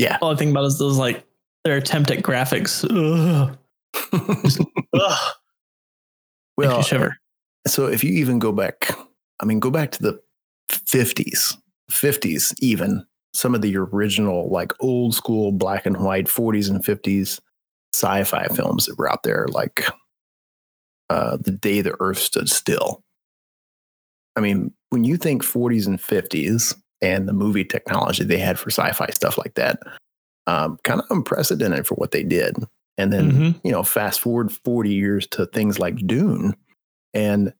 Yeah. 0.00 0.16
All 0.22 0.32
I 0.32 0.34
think 0.34 0.50
about 0.50 0.64
is 0.64 0.78
those 0.78 0.96
like 0.96 1.26
their 1.62 1.76
attempt 1.76 2.10
at 2.10 2.22
graphics. 2.22 2.84
Ugh. 2.90 3.58
Ugh. 4.94 5.34
Makes 6.56 6.72
well, 6.72 6.82
shiver. 6.82 7.16
so 7.66 7.86
if 7.86 8.02
you 8.02 8.12
even 8.14 8.38
go 8.38 8.50
back, 8.50 8.96
I 9.40 9.44
mean, 9.44 9.60
go 9.60 9.70
back 9.70 9.90
to 9.92 10.02
the 10.02 10.20
50s, 10.70 11.54
50s, 11.90 12.54
even 12.60 13.04
some 13.34 13.54
of 13.54 13.60
the 13.60 13.76
original, 13.76 14.48
like 14.48 14.72
old 14.80 15.14
school 15.14 15.52
black 15.52 15.84
and 15.84 15.98
white 15.98 16.26
40s 16.26 16.70
and 16.70 16.82
50s 16.82 17.38
sci 17.92 18.24
fi 18.24 18.46
films 18.48 18.86
that 18.86 18.96
were 18.96 19.10
out 19.10 19.22
there, 19.22 19.46
like 19.50 19.84
uh, 21.10 21.36
The 21.38 21.52
Day 21.52 21.82
the 21.82 21.94
Earth 22.00 22.18
Stood 22.18 22.48
Still. 22.48 23.02
I 24.34 24.40
mean, 24.40 24.72
when 24.88 25.04
you 25.04 25.18
think 25.18 25.44
40s 25.44 25.86
and 25.86 25.98
50s 25.98 26.74
and 27.02 27.28
the 27.28 27.32
movie 27.32 27.64
technology 27.64 28.24
they 28.24 28.38
had 28.38 28.58
for 28.58 28.70
sci 28.70 28.92
fi 28.92 29.08
stuff 29.10 29.38
like 29.38 29.54
that, 29.54 29.78
um, 30.46 30.78
kind 30.84 31.00
of 31.00 31.06
unprecedented 31.10 31.86
for 31.86 31.94
what 31.96 32.10
they 32.10 32.22
did. 32.22 32.56
And 32.98 33.12
then 33.12 33.30
Mhm. 33.32 33.60
you 33.64 33.70
know, 33.72 33.82
fast 33.82 34.20
forward 34.20 34.52
40 34.52 34.90
years 34.92 35.26
to 35.28 35.46
things 35.46 35.78
like 35.78 35.96
Dune. 36.06 36.54
And 37.14 37.52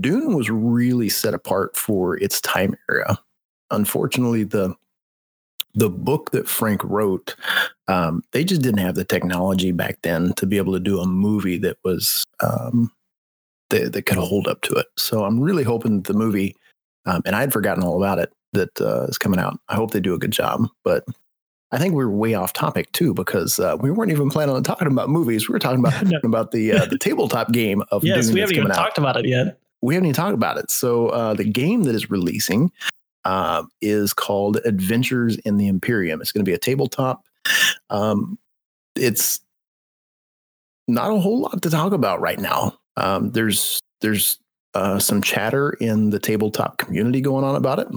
Dune 0.00 0.34
was 0.34 0.50
really 0.50 1.08
set 1.08 1.34
apart 1.34 1.76
for 1.76 2.16
its 2.18 2.40
time 2.40 2.76
era. 2.90 3.18
Unfortunately, 3.70 4.44
the 4.44 4.74
the 5.76 5.90
book 5.90 6.30
that 6.30 6.48
Frank 6.48 6.84
wrote, 6.84 7.34
um, 7.88 8.22
they 8.30 8.44
just 8.44 8.62
didn't 8.62 8.78
have 8.78 8.94
the 8.94 9.04
technology 9.04 9.72
back 9.72 9.98
then 10.02 10.32
to 10.34 10.46
be 10.46 10.56
able 10.56 10.72
to 10.72 10.78
do 10.80 11.00
a 11.00 11.06
movie 11.06 11.58
that 11.58 11.76
was 11.84 12.22
um, 12.40 12.92
that, 13.70 13.92
that 13.92 14.02
could 14.06 14.18
hold 14.18 14.46
up 14.46 14.60
to 14.62 14.74
it. 14.74 14.86
So 14.96 15.24
I'm 15.24 15.40
really 15.40 15.64
hoping 15.64 15.96
that 15.96 16.12
the 16.12 16.16
movie, 16.18 16.54
um, 17.06 17.22
and 17.24 17.34
I'd 17.34 17.52
forgotten 17.52 17.82
all 17.82 17.96
about 17.96 18.20
it, 18.20 18.32
that 18.54 18.80
uh, 18.80 19.04
is 19.04 19.18
coming 19.18 19.38
out. 19.38 19.58
I 19.68 19.74
hope 19.74 19.90
they 19.92 20.00
do 20.00 20.14
a 20.14 20.18
good 20.18 20.30
job. 20.32 20.66
But 20.82 21.04
I 21.72 21.78
think 21.78 21.94
we're 21.94 22.08
way 22.08 22.34
off 22.34 22.52
topic 22.52 22.90
too 22.92 23.12
because 23.14 23.58
uh, 23.58 23.76
we 23.80 23.90
weren't 23.90 24.10
even 24.12 24.30
planning 24.30 24.54
on 24.54 24.62
talking 24.62 24.88
about 24.88 25.08
movies. 25.08 25.48
We 25.48 25.52
were 25.52 25.58
talking 25.58 25.80
about 25.80 26.02
No. 26.06 26.18
about 26.24 26.50
the 26.52 26.72
uh, 26.72 26.86
the 26.86 26.98
tabletop 27.00 27.52
game 27.52 27.82
of 27.90 28.04
Yes, 28.04 28.26
Dune 28.26 28.34
we 28.34 28.40
haven't 28.40 28.56
even 28.56 28.70
out. 28.70 28.76
talked 28.76 28.98
about 28.98 29.16
it 29.16 29.26
yet. 29.26 29.58
We 29.82 29.94
haven't 29.94 30.06
even 30.06 30.14
talked 30.14 30.34
about 30.34 30.56
it. 30.56 30.70
So 30.70 31.08
uh, 31.08 31.34
the 31.34 31.44
game 31.44 31.82
that 31.84 31.94
is 31.94 32.10
releasing 32.10 32.72
uh, 33.24 33.64
is 33.82 34.12
called 34.14 34.58
Adventures 34.64 35.36
in 35.38 35.56
the 35.56 35.66
Imperium. 35.68 36.20
It's 36.20 36.32
going 36.32 36.44
to 36.44 36.48
be 36.48 36.54
a 36.54 36.58
tabletop. 36.58 37.24
Um, 37.90 38.38
it's 38.96 39.40
not 40.88 41.10
a 41.10 41.18
whole 41.18 41.40
lot 41.40 41.60
to 41.62 41.70
talk 41.70 41.92
about 41.92 42.20
right 42.20 42.38
now. 42.38 42.78
Um, 42.96 43.32
there's 43.32 43.80
there's 44.00 44.38
uh, 44.74 44.98
some 44.98 45.22
chatter 45.22 45.70
in 45.80 46.10
the 46.10 46.18
tabletop 46.18 46.78
community 46.78 47.20
going 47.20 47.44
on 47.44 47.54
about 47.56 47.78
it. 47.78 47.88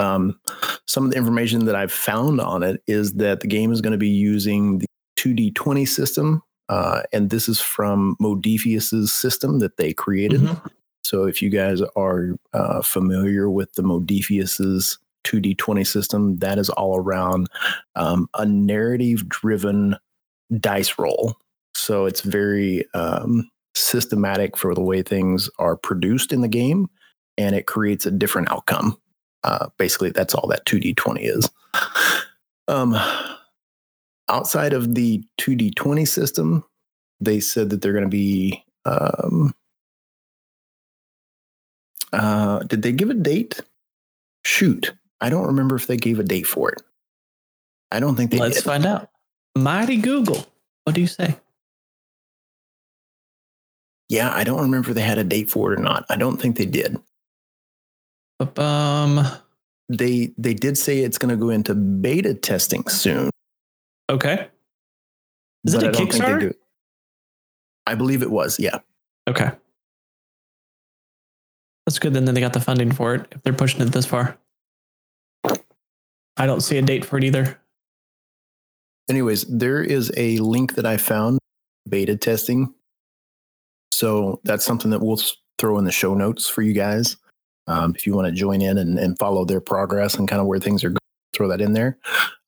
Um, 0.00 0.40
some 0.86 1.04
of 1.04 1.10
the 1.10 1.16
information 1.16 1.66
that 1.66 1.76
I've 1.76 1.92
found 1.92 2.40
on 2.40 2.62
it 2.62 2.82
is 2.86 3.14
that 3.14 3.40
the 3.40 3.46
game 3.46 3.72
is 3.72 3.80
going 3.80 3.92
to 3.92 3.98
be 3.98 4.08
using 4.08 4.78
the 4.78 4.86
2D20 5.18 5.86
system, 5.86 6.42
uh, 6.68 7.02
and 7.12 7.30
this 7.30 7.48
is 7.48 7.60
from 7.60 8.16
Modiphius's 8.20 9.12
system 9.12 9.58
that 9.58 9.76
they 9.76 9.92
created. 9.92 10.40
Mhm. 10.40 10.70
So 11.04 11.24
if 11.24 11.42
you 11.42 11.50
guys 11.50 11.80
are 11.96 12.30
uh, 12.52 12.82
familiar 12.82 13.50
with 13.50 13.72
the 13.74 13.82
Modiphius's 13.82 14.98
2d20 15.24 15.86
system 15.86 16.36
that 16.38 16.58
is 16.58 16.70
all 16.70 16.98
around 16.98 17.48
um, 17.96 18.28
a 18.34 18.46
narrative 18.46 19.28
driven 19.28 19.96
dice 20.58 20.98
roll 20.98 21.36
so 21.74 22.06
it's 22.06 22.22
very 22.22 22.84
um, 22.94 23.48
systematic 23.74 24.56
for 24.56 24.74
the 24.74 24.80
way 24.80 25.02
things 25.02 25.50
are 25.58 25.76
produced 25.76 26.32
in 26.32 26.40
the 26.40 26.48
game 26.48 26.88
and 27.38 27.54
it 27.54 27.66
creates 27.66 28.06
a 28.06 28.10
different 28.10 28.50
outcome 28.50 28.96
uh, 29.44 29.68
basically 29.78 30.10
that's 30.10 30.34
all 30.34 30.48
that 30.48 30.64
2d20 30.66 31.18
is 31.20 31.50
um, 32.68 32.96
outside 34.28 34.72
of 34.72 34.94
the 34.94 35.22
2d20 35.40 36.06
system 36.06 36.64
they 37.20 37.40
said 37.40 37.70
that 37.70 37.82
they're 37.82 37.92
going 37.92 38.04
to 38.04 38.08
be 38.08 38.64
um, 38.84 39.54
uh, 42.12 42.60
did 42.60 42.82
they 42.82 42.92
give 42.92 43.10
a 43.10 43.14
date 43.14 43.60
shoot 44.44 44.92
i 45.20 45.28
don't 45.28 45.46
remember 45.46 45.76
if 45.76 45.86
they 45.86 45.96
gave 45.96 46.18
a 46.18 46.24
date 46.24 46.46
for 46.46 46.70
it 46.70 46.82
i 47.90 48.00
don't 48.00 48.16
think 48.16 48.30
they 48.30 48.38
Let's 48.38 48.56
did. 48.56 48.64
find 48.64 48.86
out. 48.86 49.10
Mighty 49.56 49.96
Google. 49.96 50.46
What 50.84 50.94
do 50.94 51.00
you 51.00 51.06
say? 51.06 51.36
yeah 54.10 54.30
i 54.34 54.44
don't 54.44 54.60
remember 54.60 54.90
if 54.90 54.94
they 54.94 55.00
had 55.02 55.18
a 55.18 55.24
date 55.24 55.48
for 55.48 55.72
it 55.72 55.78
or 55.78 55.82
not 55.82 56.04
i 56.10 56.16
don't 56.16 56.36
think 56.36 56.56
they 56.56 56.66
did 56.66 56.98
Um. 58.40 59.26
they 59.88 60.32
they 60.38 60.54
did 60.54 60.78
say 60.78 61.00
it's 61.00 61.18
going 61.18 61.30
to 61.30 61.36
go 61.36 61.50
into 61.50 61.74
beta 61.74 62.34
testing 62.34 62.86
soon 62.88 63.30
Okay. 64.10 64.48
Is 65.64 65.74
it 65.74 65.82
a 65.84 65.88
I 65.88 65.90
don't 65.92 65.96
think 65.96 66.12
they 66.12 66.18
Kickstarter? 66.18 66.54
I 67.86 67.94
believe 67.94 68.22
it 68.22 68.30
was. 68.30 68.58
Yeah. 68.58 68.80
Okay. 69.28 69.50
That's 71.86 71.98
good. 71.98 72.12
Then 72.12 72.24
they 72.24 72.40
got 72.40 72.52
the 72.52 72.60
funding 72.60 72.92
for 72.92 73.14
it 73.14 73.28
if 73.30 73.42
they're 73.42 73.52
pushing 73.52 73.80
it 73.80 73.92
this 73.92 74.06
far. 74.06 74.36
I 76.36 76.46
don't 76.46 76.60
see 76.60 76.76
a 76.78 76.82
date 76.82 77.04
for 77.04 77.18
it 77.18 77.24
either. 77.24 77.58
Anyways, 79.08 79.44
there 79.44 79.82
is 79.82 80.12
a 80.16 80.38
link 80.38 80.74
that 80.74 80.86
I 80.86 80.96
found 80.96 81.38
beta 81.88 82.16
testing. 82.16 82.74
So 83.92 84.40
that's 84.44 84.64
something 84.64 84.90
that 84.90 85.00
we'll 85.00 85.20
throw 85.58 85.78
in 85.78 85.84
the 85.84 85.92
show 85.92 86.14
notes 86.14 86.48
for 86.48 86.62
you 86.62 86.72
guys. 86.72 87.16
Um, 87.70 87.94
if 87.94 88.04
you 88.04 88.14
want 88.14 88.26
to 88.26 88.32
join 88.32 88.60
in 88.60 88.76
and, 88.78 88.98
and 88.98 89.16
follow 89.18 89.44
their 89.44 89.60
progress 89.60 90.16
and 90.16 90.26
kind 90.26 90.40
of 90.40 90.46
where 90.46 90.58
things 90.58 90.82
are 90.82 90.90
going, 90.90 90.98
throw 91.32 91.46
that 91.48 91.60
in 91.60 91.72
there. 91.72 91.96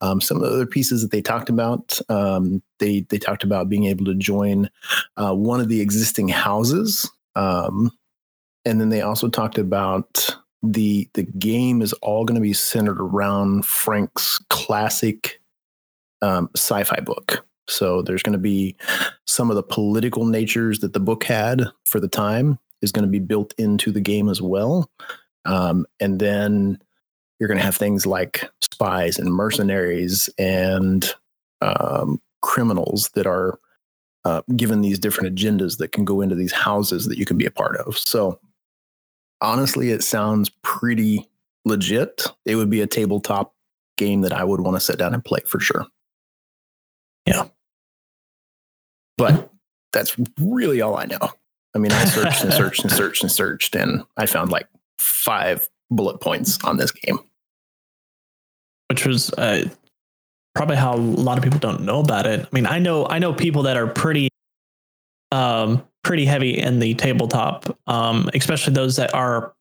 Um, 0.01 0.21
some 0.21 0.37
of 0.37 0.43
the 0.43 0.49
other 0.49 0.67
pieces 0.67 1.01
that 1.03 1.13
they 1.13 1.23
talked 1.23 1.49
about, 1.49 2.01
um, 2.09 2.61
they 2.81 3.07
they 3.09 3.19
talked 3.19 3.45
about 3.45 3.69
being 3.69 3.85
able 3.85 4.05
to 4.07 4.15
join 4.15 4.69
uh, 5.17 5.33
one 5.33 5.61
of 5.61 5.69
the 5.69 5.81
existing 5.81 6.29
houses, 6.29 7.09
um, 7.37 7.91
and 8.65 8.81
then 8.81 8.89
they 8.89 9.01
also 9.01 9.29
talked 9.29 9.59
about 9.59 10.37
the 10.63 11.09
the 11.15 11.23
game 11.23 11.83
is 11.83 11.93
all 11.95 12.25
going 12.25 12.35
to 12.35 12.41
be 12.41 12.53
centered 12.53 13.01
around 13.01 13.65
Frank's 13.65 14.39
classic 14.51 15.41
um, 16.21 16.51
sci-fi 16.57 16.99
book. 17.01 17.47
So 17.69 18.03
there's 18.03 18.25
going 18.25 18.33
to 18.33 18.39
be 18.39 18.75
some 19.27 19.51
of 19.51 19.57
the 19.57 19.63
political 19.63 20.25
natures 20.25 20.81
that 20.81 20.95
the 20.95 21.01
book 21.01 21.23
had 21.23 21.63
for 21.87 22.01
the 22.01 22.09
time 22.09 22.59
is 22.83 22.93
going 22.93 23.05
to 23.05 23.11
be 23.11 23.19
built 23.19 23.55
into 23.59 23.91
the 23.91 24.01
game 24.01 24.29
as 24.29 24.43
well. 24.43 24.91
Um, 25.45 25.87
and 26.01 26.21
then 26.21 26.79
you're 27.39 27.49
going 27.49 27.59
to 27.59 27.65
have 27.65 27.77
things 27.77 28.07
like 28.07 28.49
spies 28.61 29.19
and 29.19 29.33
mercenaries 29.33 30.29
and 30.39 31.13
um, 31.61 32.21
criminals 32.43 33.11
that 33.15 33.27
are 33.27 33.59
uh, 34.25 34.43
given 34.55 34.81
these 34.81 34.99
different 34.99 35.35
agendas 35.35 35.79
that 35.79 35.93
can 35.93 36.05
go 36.05 36.21
into 36.21 36.35
these 36.35 36.53
houses 36.53 37.07
that 37.07 37.19
you 37.19 37.25
can 37.25 37.37
be 37.37 37.47
a 37.47 37.51
part 37.51 37.77
of. 37.79 37.99
So 37.99 38.39
honestly, 39.41 39.91
it 39.91 40.05
sounds 40.05 40.51
pretty 40.63 41.29
legit. 41.65 42.27
It 42.45 42.57
would 42.57 42.71
be 42.71 42.81
a 42.81 42.87
tabletop 42.87 43.55
game 43.97 44.21
that 44.23 44.33
I 44.33 44.45
would 44.45 44.61
want 44.61 44.77
to 44.77 44.81
sit 44.81 44.99
down 44.99 45.15
and 45.15 45.25
play 45.25 45.41
for 45.45 45.61
sure. 45.61 45.87
Yeah. 47.27 47.49
But 49.17 49.51
that's 49.93 50.17
really 50.41 50.81
all 50.81 50.97
I 50.97 51.07
know. 51.07 51.31
I 51.75 51.79
mean, 51.79 51.93
I 51.93 52.05
searched 52.05 52.45
and 52.45 52.53
searched 52.55 52.83
and 52.85 52.93
searched 52.93 53.23
and 53.23 53.33
searched, 53.33 53.75
and 53.77 54.05
I 54.17 54.27
found 54.27 54.51
like 54.51 54.69
five 54.99 55.69
bullet 55.91 56.21
points 56.21 56.63
on 56.65 56.77
this 56.77 56.91
game. 56.93 57.19
which 58.89 59.07
was 59.07 59.33
uh, 59.35 59.69
probably 60.55 60.77
how 60.77 60.95
a 60.95 60.97
lot 60.97 61.39
of 61.39 61.45
people 61.45 61.59
don't 61.59 61.83
know 61.83 62.01
about 62.01 62.27
it. 62.27 62.41
I 62.41 62.49
mean, 62.53 62.67
I 62.67 62.79
know 62.79 63.07
I 63.07 63.19
know 63.19 63.33
people 63.33 63.63
that 63.65 63.77
are 63.77 63.87
pretty 63.87 64.29
um 65.31 65.83
pretty 66.05 66.27
heavy 66.27 66.59
in 66.59 66.79
the 66.79 66.95
tabletop, 66.95 67.79
um, 67.87 68.29
especially 68.35 68.75
those 68.75 68.97
that 68.97 69.15
are 69.15 69.55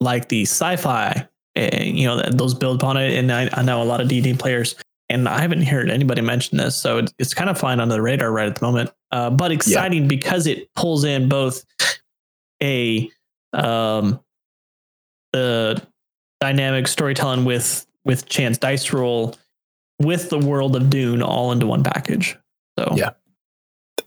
like 0.00 0.28
the 0.28 0.42
sci-fi, 0.42 1.26
uh, 1.56 1.68
you 1.80 2.06
know, 2.06 2.20
those 2.30 2.54
build 2.54 2.82
upon 2.82 2.96
it. 2.98 3.16
And 3.16 3.32
I, 3.32 3.48
I 3.52 3.62
know 3.62 3.82
a 3.82 3.84
lot 3.84 4.00
of 4.00 4.08
D&D 4.08 4.34
players, 4.34 4.74
and 5.08 5.28
I 5.28 5.40
haven't 5.40 5.62
heard 5.62 5.90
anybody 5.90 6.20
mention 6.20 6.58
this, 6.58 6.76
so 6.76 6.98
it's, 6.98 7.14
it's 7.18 7.34
kind 7.34 7.50
of 7.50 7.58
flying 7.58 7.80
under 7.80 7.94
the 7.94 8.02
radar 8.02 8.32
right 8.32 8.48
at 8.48 8.56
the 8.56 8.64
moment. 8.64 8.92
Uh, 9.10 9.30
but 9.30 9.52
exciting 9.52 10.08
because 10.08 10.46
it 10.46 10.72
pulls 10.74 11.04
in 11.04 11.28
both 11.28 11.64
a 12.62 13.10
um 13.52 14.20
the 15.32 15.80
dynamic 16.40 16.88
storytelling 16.88 17.44
with 17.44 17.86
with 18.04 18.26
chance 18.28 18.58
dice 18.58 18.92
roll 18.92 19.36
with 20.00 20.30
the 20.30 20.38
world 20.38 20.76
of 20.76 20.90
Dune 20.90 21.22
all 21.22 21.52
into 21.52 21.66
one 21.66 21.82
package. 21.82 22.36
So 22.78 22.94
Yeah. 22.96 23.10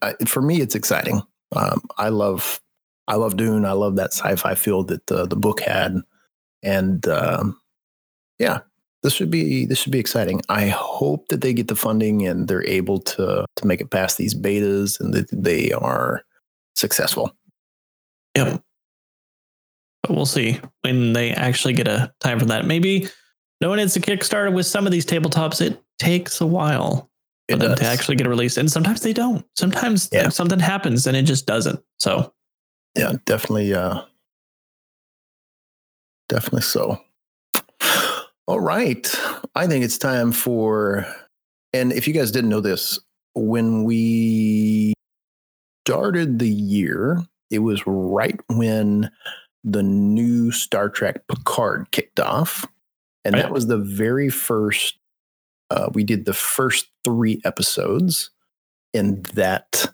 I, 0.01 0.13
for 0.25 0.41
me, 0.41 0.61
it's 0.61 0.75
exciting. 0.75 1.21
Um, 1.55 1.81
I 1.97 2.09
love, 2.09 2.61
I 3.07 3.15
love 3.15 3.35
Dune. 3.35 3.65
I 3.65 3.71
love 3.73 3.95
that 3.97 4.13
sci-fi 4.13 4.55
feel 4.55 4.83
that 4.83 5.11
uh, 5.11 5.25
the 5.25 5.35
book 5.35 5.59
had, 5.61 5.97
and 6.63 7.05
um, 7.07 7.59
yeah, 8.37 8.59
this 9.03 9.13
should 9.13 9.31
be 9.31 9.65
this 9.65 9.77
should 9.79 9.91
be 9.91 9.99
exciting. 9.99 10.41
I 10.49 10.67
hope 10.67 11.27
that 11.29 11.41
they 11.41 11.53
get 11.53 11.67
the 11.67 11.75
funding 11.75 12.25
and 12.27 12.47
they're 12.47 12.67
able 12.67 12.99
to 13.01 13.45
to 13.55 13.67
make 13.67 13.81
it 13.81 13.89
past 13.91 14.17
these 14.17 14.33
betas 14.35 14.99
and 14.99 15.13
that 15.13 15.29
they 15.31 15.71
are 15.71 16.23
successful. 16.75 17.33
Yep. 18.35 18.61
But 20.03 20.11
we'll 20.15 20.25
see 20.25 20.59
when 20.81 21.13
they 21.13 21.31
actually 21.31 21.73
get 21.73 21.87
a 21.87 22.13
time 22.19 22.39
for 22.39 22.45
that. 22.45 22.65
Maybe 22.65 23.07
knowing 23.61 23.79
it's 23.79 23.95
a 23.95 23.99
Kickstarter 24.01 24.53
with 24.53 24.65
some 24.65 24.85
of 24.85 24.91
these 24.91 25.05
tabletops, 25.05 25.61
it 25.61 25.81
takes 25.99 26.39
a 26.41 26.45
while 26.45 27.09
for 27.49 27.55
It 27.55 27.59
them 27.59 27.71
does. 27.71 27.79
to 27.79 27.85
actually 27.85 28.15
get 28.15 28.27
a 28.27 28.29
release. 28.29 28.55
And 28.57 28.71
sometimes 28.71 29.01
they 29.01 29.11
don't. 29.13 29.45
Sometimes 29.57 30.07
Yeah. 30.11 30.29
something 30.29 30.59
happens 30.59 31.05
and 31.07 31.17
it 31.17 31.23
just 31.23 31.45
doesn't. 31.45 31.81
So 31.97 32.33
yeah, 32.95 33.13
definitely, 33.25 33.73
uh, 33.73 34.01
definitely 36.29 36.61
so. 36.61 37.01
All 38.49 38.59
right, 38.59 39.07
I 39.53 39.67
think 39.67 39.85
it's 39.85 39.99
time 39.99 40.31
for. 40.31 41.05
And 41.71 41.93
if 41.93 42.07
you 42.07 42.15
guys 42.15 42.31
didn't 42.31 42.49
know 42.49 42.61
this, 42.61 42.97
when 43.35 43.83
we 43.83 44.95
started 45.85 46.39
the 46.39 46.49
year, 46.49 47.23
it 47.51 47.59
was 47.59 47.85
right 47.85 48.39
when 48.47 49.11
the 49.63 49.83
new 49.83 50.49
Star 50.49 50.89
Trek 50.89 51.27
Picard 51.27 51.91
kicked 51.91 52.19
off, 52.19 52.65
and 53.23 53.35
Right. 53.35 53.43
that 53.43 53.51
was 53.51 53.67
the 53.67 53.77
very 53.77 54.29
first. 54.29 54.97
Uh, 55.69 55.91
we 55.93 56.03
did 56.03 56.25
the 56.25 56.33
first 56.33 56.87
three 57.03 57.39
episodes 57.45 58.31
in 58.95 59.21
that 59.35 59.93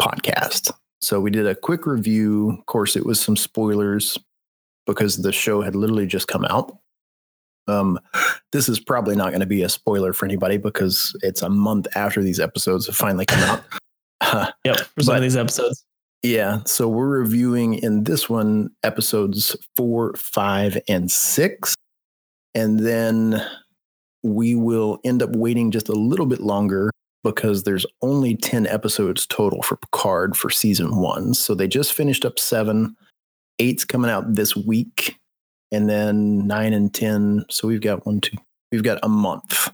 podcast. 0.00 0.70
So 1.00 1.18
we 1.20 1.32
did 1.32 1.48
a 1.48 1.56
quick 1.56 1.86
review. 1.86 2.50
Of 2.56 2.66
course, 2.66 2.94
it 2.94 3.04
was 3.04 3.18
some 3.18 3.36
spoilers 3.36 4.16
because 4.86 5.22
the 5.22 5.32
show 5.32 5.60
had 5.60 5.74
literally 5.74 6.06
just 6.06 6.28
come 6.28 6.44
out. 6.44 6.79
Um, 7.70 7.98
this 8.52 8.68
is 8.68 8.80
probably 8.80 9.16
not 9.16 9.30
going 9.30 9.40
to 9.40 9.46
be 9.46 9.62
a 9.62 9.68
spoiler 9.68 10.12
for 10.12 10.24
anybody 10.24 10.56
because 10.56 11.16
it's 11.22 11.42
a 11.42 11.48
month 11.48 11.86
after 11.94 12.22
these 12.22 12.40
episodes 12.40 12.86
have 12.86 12.96
finally 12.96 13.26
come 13.26 13.42
out. 13.42 13.62
Uh, 14.20 14.50
yep, 14.64 14.78
for 14.78 15.02
some 15.02 15.12
But- 15.12 15.16
of 15.18 15.22
these 15.22 15.36
episodes. 15.36 15.84
yeah, 16.22 16.60
so 16.66 16.88
we're 16.88 17.08
reviewing 17.20 17.74
in 17.74 18.04
this 18.04 18.28
one 18.28 18.70
episodes 18.82 19.56
four, 19.76 20.14
five, 20.16 20.78
and 20.88 21.10
six. 21.10 21.74
And 22.54 22.80
then 22.80 23.40
we 24.22 24.54
will 24.54 24.98
end 25.04 25.22
up 25.22 25.30
waiting 25.30 25.70
just 25.70 25.88
a 25.88 25.92
little 25.94 26.26
bit 26.26 26.40
longer 26.40 26.90
because 27.22 27.62
there's 27.62 27.86
only 28.02 28.34
10 28.34 28.66
episodes 28.66 29.26
total 29.26 29.62
for 29.62 29.76
Picard 29.76 30.36
for 30.36 30.50
season 30.50 30.96
one. 30.96 31.32
So 31.34 31.54
they 31.54 31.68
just 31.68 31.92
finished 31.92 32.24
up 32.24 32.38
seven, 32.38 32.96
eight's 33.58 33.84
coming 33.84 34.10
out 34.10 34.34
this 34.34 34.56
week, 34.56 35.16
and 35.72 35.88
then 35.88 36.46
nine 36.46 36.72
and 36.72 36.92
10. 36.92 37.44
So 37.50 37.68
we've 37.68 37.80
got 37.80 38.06
one, 38.06 38.20
two, 38.20 38.36
we've 38.72 38.82
got 38.82 38.98
a 39.02 39.08
month. 39.08 39.72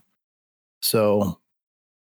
So 0.81 1.39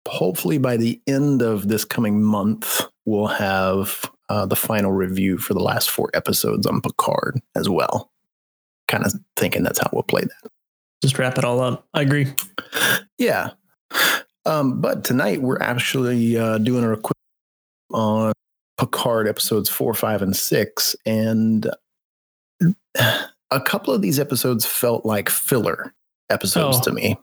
hopefully 0.09 0.59
by 0.59 0.77
the 0.77 1.01
end 1.07 1.43
of 1.43 1.69
this 1.69 1.85
coming 1.85 2.23
month, 2.23 2.83
we'll 3.05 3.27
have 3.27 4.11
uh, 4.29 4.47
the 4.47 4.57
final 4.57 4.93
review 4.93 5.39
for 5.39 5.55
the 5.55 5.63
last 5.63 5.91
four 5.91 6.11
episodes 6.15 6.67
on 6.67 6.81
Picard 6.81 7.41
as 7.55 7.69
well. 7.69 8.11
Kind 8.89 9.05
of 9.05 9.15
thinking 9.37 9.63
that's 9.63 9.79
how 9.79 9.89
we'll 9.93 10.03
play 10.03 10.23
that. 10.23 10.51
Just 11.03 11.19
wrap 11.19 11.39
it 11.39 11.45
all 11.45 11.61
up. 11.61 11.87
I 11.95 12.03
agree. 12.03 12.33
Yeah. 13.19 13.51
Um, 14.45 14.81
but 14.81 15.05
tonight 15.05 15.43
we're 15.43 15.61
actually 15.61 16.39
uh, 16.39 16.59
doing 16.59 16.85
a 16.85 16.97
quick 16.97 17.17
on 17.93 18.33
Picard 18.79 19.27
episodes 19.27 19.69
four, 19.69 19.95
five, 19.95 20.23
and 20.23 20.37
six. 20.37 20.95
And 21.05 21.69
a 23.51 23.61
couple 23.61 23.93
of 23.95 24.03
these 24.03 24.19
episodes 24.19 24.65
felt 24.67 25.05
like 25.07 25.29
filler. 25.29 25.93
episodes 26.29 26.79
Oh. 26.79 26.81
to 26.83 26.93
me. 26.93 27.17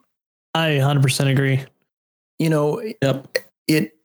I 0.54 0.78
100% 0.80 1.28
agree. 1.30 1.62
You 2.40 2.50
know, 2.50 2.82
Yep. 3.02 3.38
it 3.68 3.98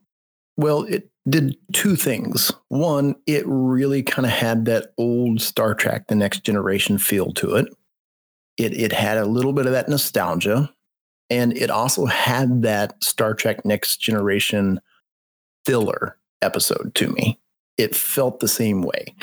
well 0.56 0.82
it 0.84 1.08
did 1.28 1.56
two 1.72 1.94
things 1.94 2.50
one 2.68 3.14
it 3.26 3.44
really 3.46 4.02
kind 4.02 4.26
of 4.26 4.32
had 4.32 4.64
that 4.64 4.92
old 4.98 5.40
star 5.40 5.72
trek 5.74 6.06
the 6.08 6.14
next 6.16 6.40
generation 6.42 6.96
feel 6.98 7.32
to 7.34 7.54
it 7.54 7.66
it 8.56 8.72
it 8.72 8.92
had 8.92 9.18
a 9.18 9.24
little 9.26 9.52
bit 9.52 9.66
of 9.66 9.72
that 9.72 9.88
nostalgia 9.88 10.72
and 11.30 11.56
it 11.56 11.70
also 11.70 12.06
had 12.06 12.62
that 12.62 13.02
star 13.04 13.34
trek 13.34 13.64
next 13.64 13.98
generation 13.98 14.80
filler 15.66 16.16
episode 16.42 16.92
to 16.94 17.08
me 17.08 17.38
it 17.76 17.94
felt 17.94 18.40
the 18.40 18.48
same 18.48 18.82
way 18.82 19.14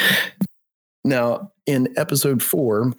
now 1.06 1.52
in 1.66 1.94
episode 1.98 2.44
4 2.44 2.92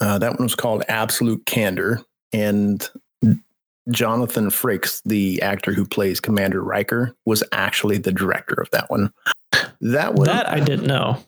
uh, 0.00 0.18
that 0.18 0.32
one 0.32 0.42
was 0.42 0.54
called 0.54 0.82
absolute 0.88 1.44
candor 1.46 2.00
and 2.32 2.88
Jonathan 3.90 4.46
Frakes, 4.48 5.02
the 5.04 5.42
actor 5.42 5.72
who 5.72 5.84
plays 5.84 6.20
Commander 6.20 6.62
Riker, 6.62 7.14
was 7.26 7.42
actually 7.52 7.98
the 7.98 8.12
director 8.12 8.54
of 8.54 8.70
that 8.70 8.88
one. 8.90 9.12
That 9.80 10.14
one, 10.14 10.26
That 10.26 10.48
I 10.48 10.60
didn't 10.60 10.86
know. 10.86 11.18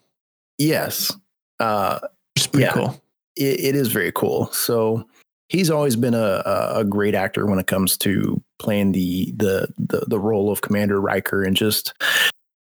yes, 0.59 1.13
uh, 1.61 1.99
It's 2.37 2.47
pretty 2.47 2.65
Yeah. 2.67 2.73
cool. 2.73 3.03
it, 3.37 3.61
it 3.61 3.75
is 3.77 3.89
very 3.89 4.13
cool. 4.13 4.47
So 4.53 5.05
he's 5.49 5.69
always 5.71 5.97
been 5.97 6.15
a, 6.15 6.43
a, 6.47 6.73
a 6.81 6.85
great 6.85 7.15
actor 7.17 7.45
when 7.47 7.59
it 7.59 7.67
comes 7.67 7.99
to 7.99 8.41
playing 8.61 8.93
the, 8.93 9.33
the 9.37 9.69
the 9.77 10.05
the 10.09 10.19
role 10.21 10.51
of 10.51 10.63
Commander 10.63 11.01
Riker, 11.01 11.43
and 11.43 11.57
just 11.57 11.93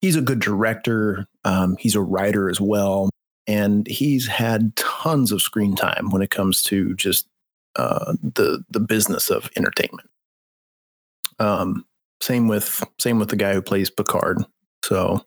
he's 0.01 0.15
a 0.15 0.21
good 0.21 0.39
director. 0.39 1.27
Um, 1.43 1.77
he's 1.79 1.95
a 1.95 2.01
writer 2.01 2.49
as 2.49 2.61
well, 2.61 3.09
and 3.47 3.87
he's 3.87 4.27
had 4.27 4.75
tons 4.75 5.31
of 5.31 5.41
screen 5.41 5.75
time 5.75 6.09
when 6.09 6.21
it 6.21 6.29
comes 6.29 6.63
to 6.63 6.95
just 6.95 7.27
uh, 7.75 8.13
the 8.21 8.63
the 8.69 8.79
business 8.79 9.29
of 9.29 9.49
entertainment. 9.55 10.09
Um, 11.39 11.85
same 12.21 12.47
with 12.47 12.83
same 12.99 13.19
with 13.19 13.29
the 13.29 13.35
guy 13.35 13.53
who 13.53 13.61
plays 13.61 13.89
Picard. 13.89 14.43
So 14.83 15.25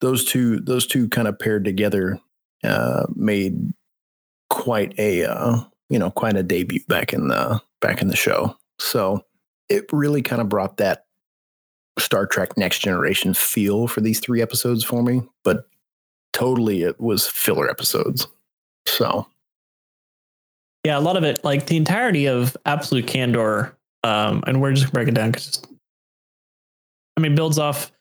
those 0.00 0.24
two 0.24 0.60
those 0.60 0.86
two 0.86 1.08
kind 1.08 1.28
of 1.28 1.38
paired 1.38 1.64
together 1.64 2.20
uh, 2.64 3.06
made 3.14 3.72
quite 4.50 4.98
a 4.98 5.24
uh, 5.24 5.60
you 5.88 5.98
know 5.98 6.10
quite 6.10 6.36
a 6.36 6.42
debut 6.42 6.80
back 6.88 7.12
in 7.12 7.28
the 7.28 7.60
back 7.80 8.02
in 8.02 8.08
the 8.08 8.16
show. 8.16 8.56
So 8.78 9.24
it 9.68 9.86
really 9.92 10.22
kind 10.22 10.42
of 10.42 10.48
brought 10.48 10.78
that 10.78 11.04
Star 12.00 12.26
Trek 12.26 12.56
Next 12.56 12.80
Generation 12.80 13.34
feel 13.34 13.86
for 13.86 14.00
these 14.00 14.20
three 14.20 14.42
episodes 14.42 14.82
for 14.84 15.02
me, 15.02 15.22
but 15.44 15.68
totally 16.32 16.82
it 16.82 17.00
was 17.00 17.26
filler 17.26 17.68
episodes. 17.70 18.26
So 18.86 19.26
Yeah, 20.84 20.98
a 20.98 21.00
lot 21.00 21.16
of 21.16 21.24
it, 21.24 21.44
like 21.44 21.66
the 21.66 21.76
entirety 21.76 22.26
of 22.26 22.56
Absolute 22.66 23.06
Candor, 23.06 23.76
um, 24.02 24.42
and 24.46 24.60
we're 24.60 24.72
just 24.72 24.84
gonna 24.84 24.92
break 24.92 25.08
it 25.08 25.14
down 25.14 25.30
because 25.30 25.62
I 27.16 27.20
mean, 27.20 27.34
builds 27.34 27.58
off. 27.58 27.92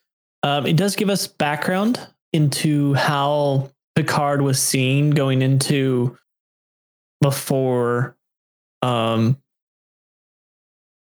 Um, 0.44 0.66
it 0.66 0.78
does 0.78 0.96
give 0.96 1.10
us 1.10 1.28
background 1.28 2.00
into 2.32 2.94
how 2.94 3.70
Picard 3.96 4.42
was 4.42 4.60
seen 4.60 5.10
going 5.10 5.42
into 5.42 6.18
before, 7.22 8.16
um, 8.82 9.38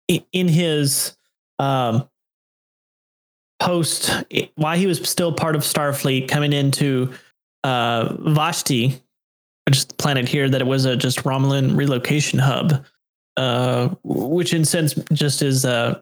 in 0.08 0.48
his 0.48 1.16
um 1.58 2.08
post 3.64 4.11
while 4.55 4.78
he 4.78 4.86
was 4.88 4.97
still 5.09 5.32
part 5.32 5.55
of 5.55 5.61
Starfleet, 5.61 6.28
coming 6.28 6.53
into 6.53 7.11
uh 7.64 8.14
Vashti, 8.20 9.01
which 9.66 9.78
is 9.78 9.86
the 9.86 9.93
planet 9.95 10.28
here 10.28 10.49
that 10.49 10.61
it 10.61 10.68
was 10.68 10.86
a 10.86 10.95
just 10.95 11.24
Romulan 11.24 11.78
relocation 11.78 12.39
hub, 12.39 12.86
uh, 13.38 13.89
which 14.03 14.53
in 14.53 14.66
sense 14.66 14.93
just 15.14 15.41
is 15.41 15.64
uh, 15.66 16.01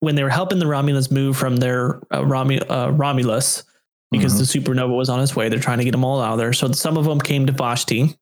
when 0.00 0.14
they 0.16 0.22
were 0.24 0.30
helping 0.30 0.58
the 0.58 0.66
Romulans 0.66 1.10
move 1.10 1.36
from 1.36 1.56
their 1.56 1.96
uh, 2.10 2.22
Romu- 2.22 2.68
uh, 2.68 2.90
Romulus 2.92 3.62
because 4.10 4.34
Mhm. 4.34 4.38
the 4.38 4.44
supernova 4.60 4.96
was 4.96 5.08
on 5.08 5.20
its 5.20 5.34
way. 5.36 5.48
They're 5.48 5.58
trying 5.60 5.78
to 5.78 5.84
get 5.84 5.92
them 5.92 6.04
all 6.04 6.20
out 6.20 6.32
of 6.32 6.38
there. 6.38 6.52
So 6.52 6.70
some 6.72 6.96
of 6.96 7.04
them 7.04 7.20
came 7.20 7.46
to 7.46 7.52
Vashti, 7.52 8.16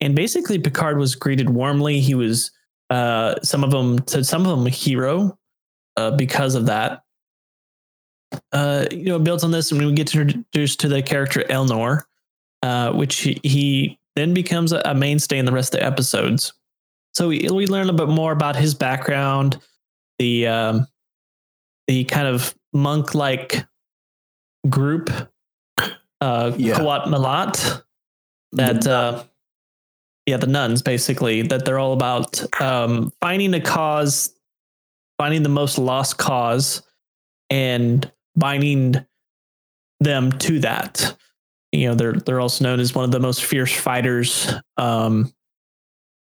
and 0.00 0.14
basically 0.14 0.58
Picard 0.58 0.98
was 0.98 1.14
greeted 1.14 1.48
warmly. 1.50 2.00
He 2.00 2.14
was 2.14 2.50
uh, 2.90 3.36
some 3.42 3.64
of 3.64 3.70
them 3.70 4.00
to 4.00 4.22
some 4.24 4.42
of 4.46 4.48
them 4.56 4.66
a 4.66 4.70
hero 4.70 5.38
uh, 5.96 6.10
because 6.12 6.54
of 6.54 6.66
that. 6.66 7.02
Uh, 8.52 8.86
you 8.90 9.04
know, 9.04 9.18
builds 9.18 9.44
on 9.44 9.50
this, 9.50 9.72
and 9.72 9.84
we 9.84 9.92
get 9.92 10.14
introduced 10.14 10.80
to 10.80 10.88
the 10.88 11.02
character 11.02 11.44
Elnor, 11.50 12.02
uh, 12.62 12.92
which 12.92 13.16
he, 13.20 13.40
he 13.42 13.98
then 14.16 14.34
becomes 14.34 14.72
a, 14.72 14.80
a 14.84 14.94
mainstay 14.94 15.38
in 15.38 15.44
the 15.44 15.52
rest 15.52 15.74
of 15.74 15.80
the 15.80 15.86
episodes. 15.86 16.52
So 17.12 17.28
we, 17.28 17.48
we 17.50 17.66
learn 17.66 17.88
a 17.88 17.92
bit 17.92 18.08
more 18.08 18.32
about 18.32 18.56
his 18.56 18.74
background, 18.74 19.58
the 20.18 20.46
um, 20.46 20.86
the 21.86 22.04
kind 22.04 22.26
of 22.26 22.54
monk 22.72 23.14
like 23.14 23.64
group, 24.68 25.10
uh, 26.20 26.52
Yeah. 26.56 26.78
Qowat 26.78 27.04
Milat, 27.06 27.82
that 28.52 28.86
uh, 28.86 29.22
yeah, 30.26 30.38
the 30.38 30.46
nuns 30.46 30.82
basically 30.82 31.42
that 31.42 31.64
they're 31.64 31.78
all 31.78 31.92
about 31.92 32.42
um, 32.60 33.12
finding 33.20 33.54
a 33.54 33.60
cause, 33.60 34.34
finding 35.18 35.42
the 35.42 35.48
most 35.48 35.78
lost 35.78 36.18
cause, 36.18 36.82
and 37.50 38.10
binding 38.36 38.96
them 40.00 40.32
to 40.40 40.60
that. 40.60 41.16
You 41.72 41.88
know 41.88 41.94
they're 41.94 42.12
they're 42.12 42.40
also 42.40 42.64
known 42.64 42.78
as 42.80 42.94
one 42.94 43.04
of 43.04 43.10
the 43.10 43.18
most 43.20 43.44
fierce 43.44 43.74
fighters 43.74 44.52
um 44.76 45.32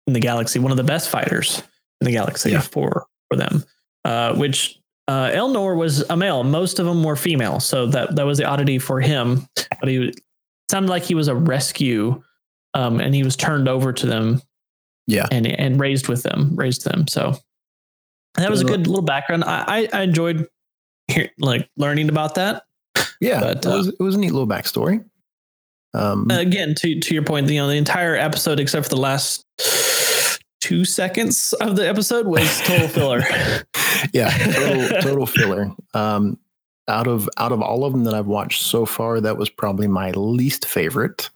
in 0.06 0.14
the 0.14 0.20
galaxy 0.20 0.58
one 0.58 0.70
of 0.70 0.76
the 0.78 0.82
best 0.84 1.08
fighters 1.10 1.62
in 2.00 2.06
the 2.06 2.12
galaxy 2.12 2.52
Yeah. 2.52 2.60
for 2.60 3.06
for 3.28 3.36
them. 3.36 3.64
Uh 4.04 4.34
which 4.34 4.78
uh 5.08 5.30
elnor 5.32 5.76
was 5.76 6.08
a 6.08 6.16
male. 6.16 6.42
Most 6.44 6.78
of 6.78 6.86
them 6.86 7.04
were 7.04 7.16
female. 7.16 7.60
So 7.60 7.86
that 7.88 8.16
that 8.16 8.24
was 8.24 8.38
the 8.38 8.44
oddity 8.46 8.78
for 8.78 9.00
him. 9.00 9.46
But 9.80 9.88
he 9.90 10.14
sounded 10.70 10.88
like 10.88 11.02
he 11.02 11.14
was 11.14 11.28
a 11.28 11.34
rescue 11.34 12.22
um 12.74 12.98
and 13.00 13.14
he 13.14 13.22
was 13.22 13.36
turned 13.36 13.68
over 13.68 13.92
to 13.92 14.06
them 14.06 14.40
Yeah. 15.06 15.26
and 15.30 15.46
and 15.46 15.78
raised 15.78 16.08
with 16.08 16.22
them 16.22 16.56
raised 16.56 16.84
them. 16.84 17.06
So 17.08 17.36
that 18.36 18.48
was 18.50 18.62
a 18.62 18.64
good 18.64 18.86
little 18.86 19.02
background. 19.04 19.44
I 19.44 19.64
i, 19.92 19.98
I 19.98 20.02
enjoyed 20.02 20.46
like 21.38 21.68
learning 21.76 22.08
about 22.08 22.34
that 22.34 22.64
yeah, 23.20 23.40
But, 23.40 23.64
it, 23.64 23.68
was, 23.68 23.88
it 23.88 24.00
was 24.00 24.14
a 24.16 24.18
neat 24.18 24.32
little 24.32 24.48
backstory. 24.48 25.04
Um, 25.94 26.30
again 26.30 26.74
to 26.76 27.00
to 27.00 27.12
your 27.14 27.22
point 27.22 27.50
you 27.50 27.60
know 27.60 27.68
the 27.68 27.76
entire 27.76 28.16
episode 28.16 28.58
except 28.58 28.86
for 28.86 28.88
the 28.88 28.96
last 28.96 29.44
two 30.62 30.86
seconds 30.86 31.52
of 31.60 31.76
the 31.76 31.86
episode 31.86 32.26
was 32.26 32.62
total 32.62 32.88
filler 32.88 33.20
yeah, 34.12 34.30
total, 34.30 34.88
total 35.00 35.26
filler. 35.26 35.74
Um, 35.94 36.38
out 36.88 37.06
of 37.06 37.28
out 37.36 37.52
of 37.52 37.62
all 37.62 37.84
of 37.84 37.92
them 37.92 38.04
that 38.04 38.14
I've 38.14 38.26
watched 38.26 38.62
so 38.62 38.84
far, 38.84 39.20
that 39.20 39.36
was 39.36 39.50
probably 39.50 39.86
my 39.86 40.10
least 40.12 40.66
favorite. 40.66 41.30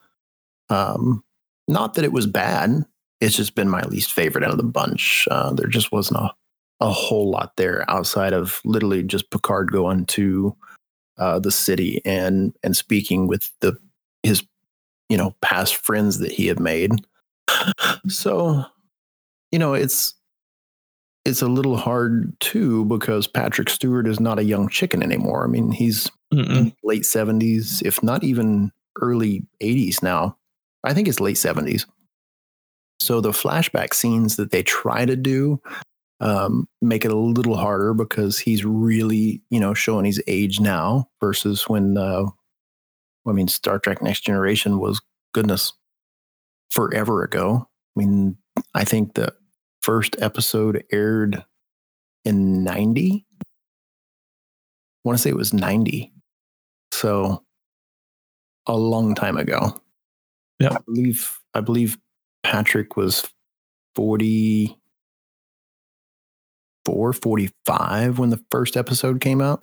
Um, 0.68 1.22
not 1.68 1.94
that 1.94 2.04
it 2.04 2.12
was 2.12 2.26
bad; 2.26 2.84
it's 3.20 3.36
just 3.36 3.54
been 3.54 3.68
my 3.68 3.82
least 3.82 4.12
favorite 4.12 4.44
out 4.44 4.50
of 4.50 4.56
the 4.56 4.64
bunch. 4.64 5.28
Uh, 5.30 5.52
there 5.52 5.68
just 5.68 5.92
wasn't 5.92 6.20
a 6.20 6.34
a 6.80 6.90
whole 6.90 7.30
lot 7.30 7.56
there 7.56 7.84
outside 7.88 8.32
of 8.32 8.60
literally 8.64 9.02
just 9.02 9.30
Picard 9.30 9.72
going 9.72 10.04
to 10.06 10.54
uh, 11.18 11.38
the 11.38 11.50
city 11.50 12.02
and 12.04 12.54
and 12.62 12.76
speaking 12.76 13.26
with 13.26 13.50
the 13.60 13.76
his 14.22 14.44
you 15.08 15.16
know 15.16 15.34
past 15.40 15.76
friends 15.76 16.18
that 16.18 16.32
he 16.32 16.46
had 16.46 16.60
made. 16.60 16.92
So, 18.08 18.64
you 19.50 19.58
know, 19.58 19.74
it's 19.74 20.14
it's 21.24 21.42
a 21.42 21.48
little 21.48 21.76
hard 21.76 22.38
too 22.38 22.84
because 22.84 23.26
Patrick 23.26 23.68
Stewart 23.68 24.06
is 24.06 24.20
not 24.20 24.38
a 24.38 24.44
young 24.44 24.68
chicken 24.68 25.02
anymore. 25.02 25.44
I 25.44 25.48
mean, 25.48 25.72
he's 25.72 26.08
late 26.84 27.02
70s, 27.02 27.82
if 27.84 28.00
not 28.02 28.22
even 28.22 28.70
early 29.00 29.44
80s 29.60 30.02
now. 30.02 30.36
I 30.84 30.94
think 30.94 31.08
it's 31.08 31.18
late 31.18 31.36
70s. 31.36 31.84
So 33.00 33.20
the 33.20 33.30
flashback 33.30 33.92
scenes 33.92 34.36
that 34.36 34.52
they 34.52 34.62
try 34.62 35.04
to 35.04 35.16
do 35.16 35.60
um, 36.20 36.68
make 36.80 37.04
it 37.04 37.10
a 37.10 37.16
little 37.16 37.56
harder 37.56 37.94
because 37.94 38.38
he's 38.38 38.64
really, 38.64 39.42
you 39.50 39.60
know, 39.60 39.74
showing 39.74 40.04
his 40.04 40.22
age 40.26 40.60
now 40.60 41.08
versus 41.20 41.68
when, 41.68 41.96
uh, 41.96 42.24
I 43.26 43.32
mean, 43.32 43.48
Star 43.48 43.78
Trek 43.78 44.02
Next 44.02 44.20
Generation 44.20 44.78
was 44.78 45.00
goodness 45.32 45.72
forever 46.70 47.22
ago. 47.22 47.68
I 47.96 48.00
mean, 48.00 48.36
I 48.74 48.84
think 48.84 49.14
the 49.14 49.34
first 49.82 50.16
episode 50.18 50.84
aired 50.92 51.44
in 52.24 52.64
90. 52.64 53.26
I 53.40 53.44
want 55.04 55.18
to 55.18 55.22
say 55.22 55.30
it 55.30 55.36
was 55.36 55.52
90. 55.52 56.12
So 56.92 57.44
a 58.66 58.76
long 58.76 59.14
time 59.14 59.36
ago. 59.36 59.80
Yeah. 60.58 60.70
I 60.72 60.78
believe 60.86 61.38
I 61.54 61.60
believe 61.60 61.98
Patrick 62.42 62.96
was 62.96 63.28
44, 63.94 64.76
45 66.92 68.18
when 68.18 68.30
the 68.30 68.42
first 68.50 68.76
episode 68.76 69.20
came 69.20 69.40
out. 69.40 69.62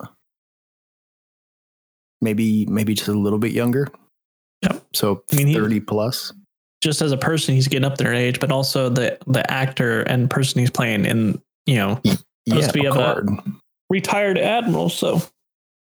Maybe 2.20 2.64
maybe 2.66 2.94
just 2.94 3.08
a 3.08 3.12
little 3.12 3.38
bit 3.38 3.52
younger. 3.52 3.88
Yep. 4.62 4.84
So 4.94 5.22
I 5.32 5.36
mean, 5.36 5.46
he- 5.48 5.54
30 5.54 5.80
plus. 5.80 6.32
just 6.82 7.02
as 7.02 7.12
a 7.12 7.16
person, 7.16 7.54
he's 7.54 7.68
getting 7.68 7.84
up 7.84 7.96
there 7.98 8.12
in 8.12 8.18
age, 8.18 8.40
but 8.40 8.50
also 8.52 8.88
the 8.88 9.18
the 9.26 9.48
actor 9.50 10.02
and 10.02 10.30
person 10.30 10.60
he's 10.60 10.70
playing, 10.70 11.06
and 11.06 11.40
you 11.66 11.76
know, 11.76 12.00
Yeah, 12.46 12.66
to 12.66 12.72
be 12.72 12.86
of 12.86 12.96
a- 12.96 12.98
Picard. 12.98 13.28
retired 13.90 14.38
admiral. 14.38 14.88
So 14.88 15.22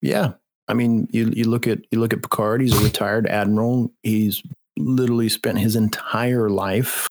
Yeah, 0.02 0.34
I 0.68 0.74
mean, 0.74 1.08
you 1.12 1.30
you 1.36 1.46
look 1.50 1.68
at 1.68 1.80
you 1.92 2.00
look 2.00 2.12
at 2.14 2.22
Picard. 2.22 2.62
He's 2.62 2.74
a 2.80 2.84
retired 2.84 3.28
admiral. 3.28 3.94
He's 4.04 4.42
literally 4.78 5.30
spent 5.30 5.58
his 5.60 5.76
entire 5.78 6.50
life 6.50 7.08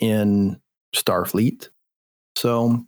in 0.00 0.60
Starfleet. 0.94 1.68
So, 2.36 2.84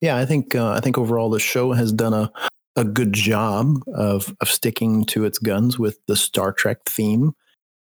yeah, 0.00 0.16
I 0.16 0.24
think 0.26 0.54
uh, 0.54 0.70
I 0.70 0.80
think 0.80 0.98
overall 0.98 1.30
the 1.30 1.38
show 1.40 1.72
has 1.72 1.92
done 1.92 2.14
a 2.14 2.30
a 2.76 2.84
good 2.84 3.12
job 3.12 3.78
of 3.94 4.34
of 4.40 4.48
sticking 4.50 5.04
to 5.06 5.24
its 5.24 5.38
guns 5.38 5.78
with 5.78 5.98
the 6.06 6.16
Star 6.16 6.52
Trek 6.52 6.78
theme. 6.86 7.32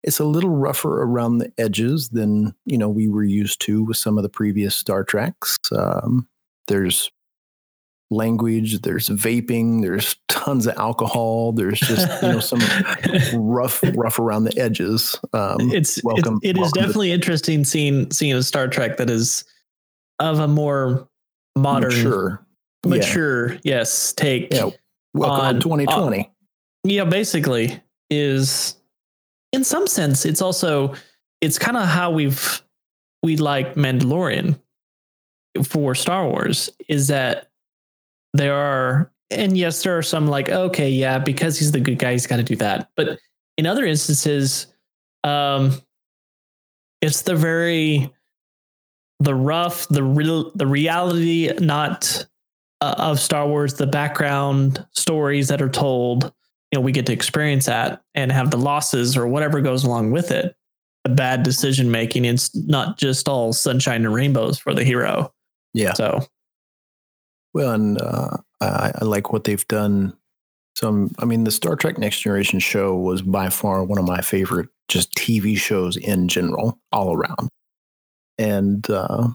It's 0.03 0.21
a 0.21 0.25
little 0.25 0.51
rougher 0.51 1.03
around 1.03 1.39
the 1.39 1.51
edges 1.59 2.11
than 2.11 2.55
you 2.67 2.79
know 2.79 2.89
we 2.89 3.09
were 3.09 3.25
used 3.25 3.61
to 3.62 3.83
with 3.85 3.97
some 3.97 4.17
of 4.19 4.23
the 4.23 4.29
previous 4.29 4.77
Star 4.77 5.03
Treks. 5.05 5.57
Um, 5.73 6.29
there's 6.69 7.11
language, 8.11 8.81
there's 8.83 9.09
vaping, 9.09 9.83
there's 9.83 10.17
tons 10.29 10.67
of 10.67 10.77
alcohol, 10.77 11.53
there's 11.53 11.81
just 11.81 12.07
you 12.23 12.29
know 12.29 12.41
some 12.41 12.61
rough 13.35 13.83
rough 13.95 14.19
around 14.19 14.45
the 14.45 14.57
edges. 14.61 15.19
Um, 15.33 15.57
it's 15.73 16.03
welcome- 16.05 16.39
It, 16.43 16.51
it 16.51 16.57
is 16.57 16.61
welcome 16.61 16.73
to- 16.75 16.81
definitely 16.81 17.12
interesting 17.12 17.65
seeing 17.65 18.11
seeing 18.11 18.35
a 18.35 18.43
Star 18.43 18.69
Trek 18.69 18.99
that 18.99 19.11
is 19.11 19.45
of 20.21 20.39
a 20.39 20.47
more 20.47 21.09
modern, 21.57 21.90
mature, 21.90 22.46
mature. 22.86 23.59
yes, 23.64 24.12
take. 24.12 24.52
Yeah. 24.52 24.70
Welcome 25.14 25.44
on- 25.46 25.55
to 25.57 25.61
2020. 25.61 26.30
yeah 26.84 27.05
basically 27.05 27.80
is 28.11 28.76
in 29.52 29.62
some 29.64 29.86
sense 29.86 30.24
it's 30.26 30.42
also 30.42 30.92
it's 31.40 31.59
kind 31.59 31.76
of 31.76 31.84
how 31.86 32.11
we've 32.11 32.62
we 33.22 33.36
like 33.36 33.74
mandalorian 33.76 34.59
for 35.62 35.94
star 35.94 36.26
wars 36.28 36.68
is 36.88 37.07
that 37.07 37.48
there 38.34 38.55
are 38.55 39.11
and 39.30 39.57
yes 39.57 39.82
there 39.84 39.96
are 39.96 40.02
some 40.02 40.26
like 40.26 40.48
okay 40.50 40.90
yeah 40.90 41.18
because 41.18 41.59
he's 41.59 41.70
the 41.72 41.80
good 41.80 41.98
guy 41.98 42.12
he's 42.12 42.26
got 42.26 42.36
to 42.36 42.42
do 42.42 42.57
that 42.57 42.90
but 42.96 43.18
in 43.57 43.66
other 43.66 43.86
instances 43.86 44.66
um 45.22 45.72
it's 47.00 47.22
the 47.22 47.36
very 47.36 48.11
the 49.25 49.35
rough 49.35 49.89
the 49.89 50.03
real 50.03 50.53
the 50.55 50.66
reality 50.66 51.51
not 51.59 52.27
uh, 52.81 52.95
of 52.99 53.18
Star 53.18 53.47
Wars, 53.49 53.75
the 53.75 53.87
background 53.87 54.85
stories 54.93 55.49
that 55.49 55.62
are 55.62 55.70
told, 55.70 56.25
you 56.70 56.79
know, 56.79 56.81
we 56.81 56.93
get 56.93 57.07
to 57.07 57.12
experience 57.12 57.66
that 57.66 58.03
and 58.14 58.31
have 58.31 58.51
the 58.51 58.59
losses 58.59 59.16
or 59.16 59.27
whatever 59.27 59.61
goes 59.61 59.85
along 59.85 60.11
with 60.11 60.31
it. 60.31 60.55
The 61.05 61.11
bad 61.11 61.43
decision 61.43 61.91
making. 61.91 62.25
It's 62.25 62.55
not 62.55 62.99
just 62.99 63.29
all 63.29 63.53
sunshine 63.53 64.05
and 64.05 64.14
rainbows 64.14 64.59
for 64.59 64.75
the 64.75 64.85
hero. 64.85 65.33
Yeah. 65.72 65.95
So 65.95 66.27
Well, 67.53 67.72
and 67.72 68.01
uh, 68.01 68.39
I, 68.61 68.93
I 69.01 69.05
like 69.05 69.33
what 69.33 69.45
they've 69.45 69.66
done. 69.68 70.16
Some, 70.77 71.12
I 71.18 71.25
mean, 71.25 71.45
the 71.45 71.51
Star 71.51 71.77
Trek 71.77 71.99
Next 71.99 72.20
Generation 72.20 72.59
show 72.59 72.97
was 72.97 73.22
by 73.22 73.49
far 73.49 73.85
one 73.85 73.99
of 73.99 74.07
my 74.07 74.20
favorite 74.20 74.68
just 74.89 75.14
TV 75.14 75.57
shows 75.57 75.97
in 75.97 76.29
general, 76.29 76.79
all 76.91 77.14
around. 77.14 77.49
And 78.39 78.89
uh, 78.91 79.28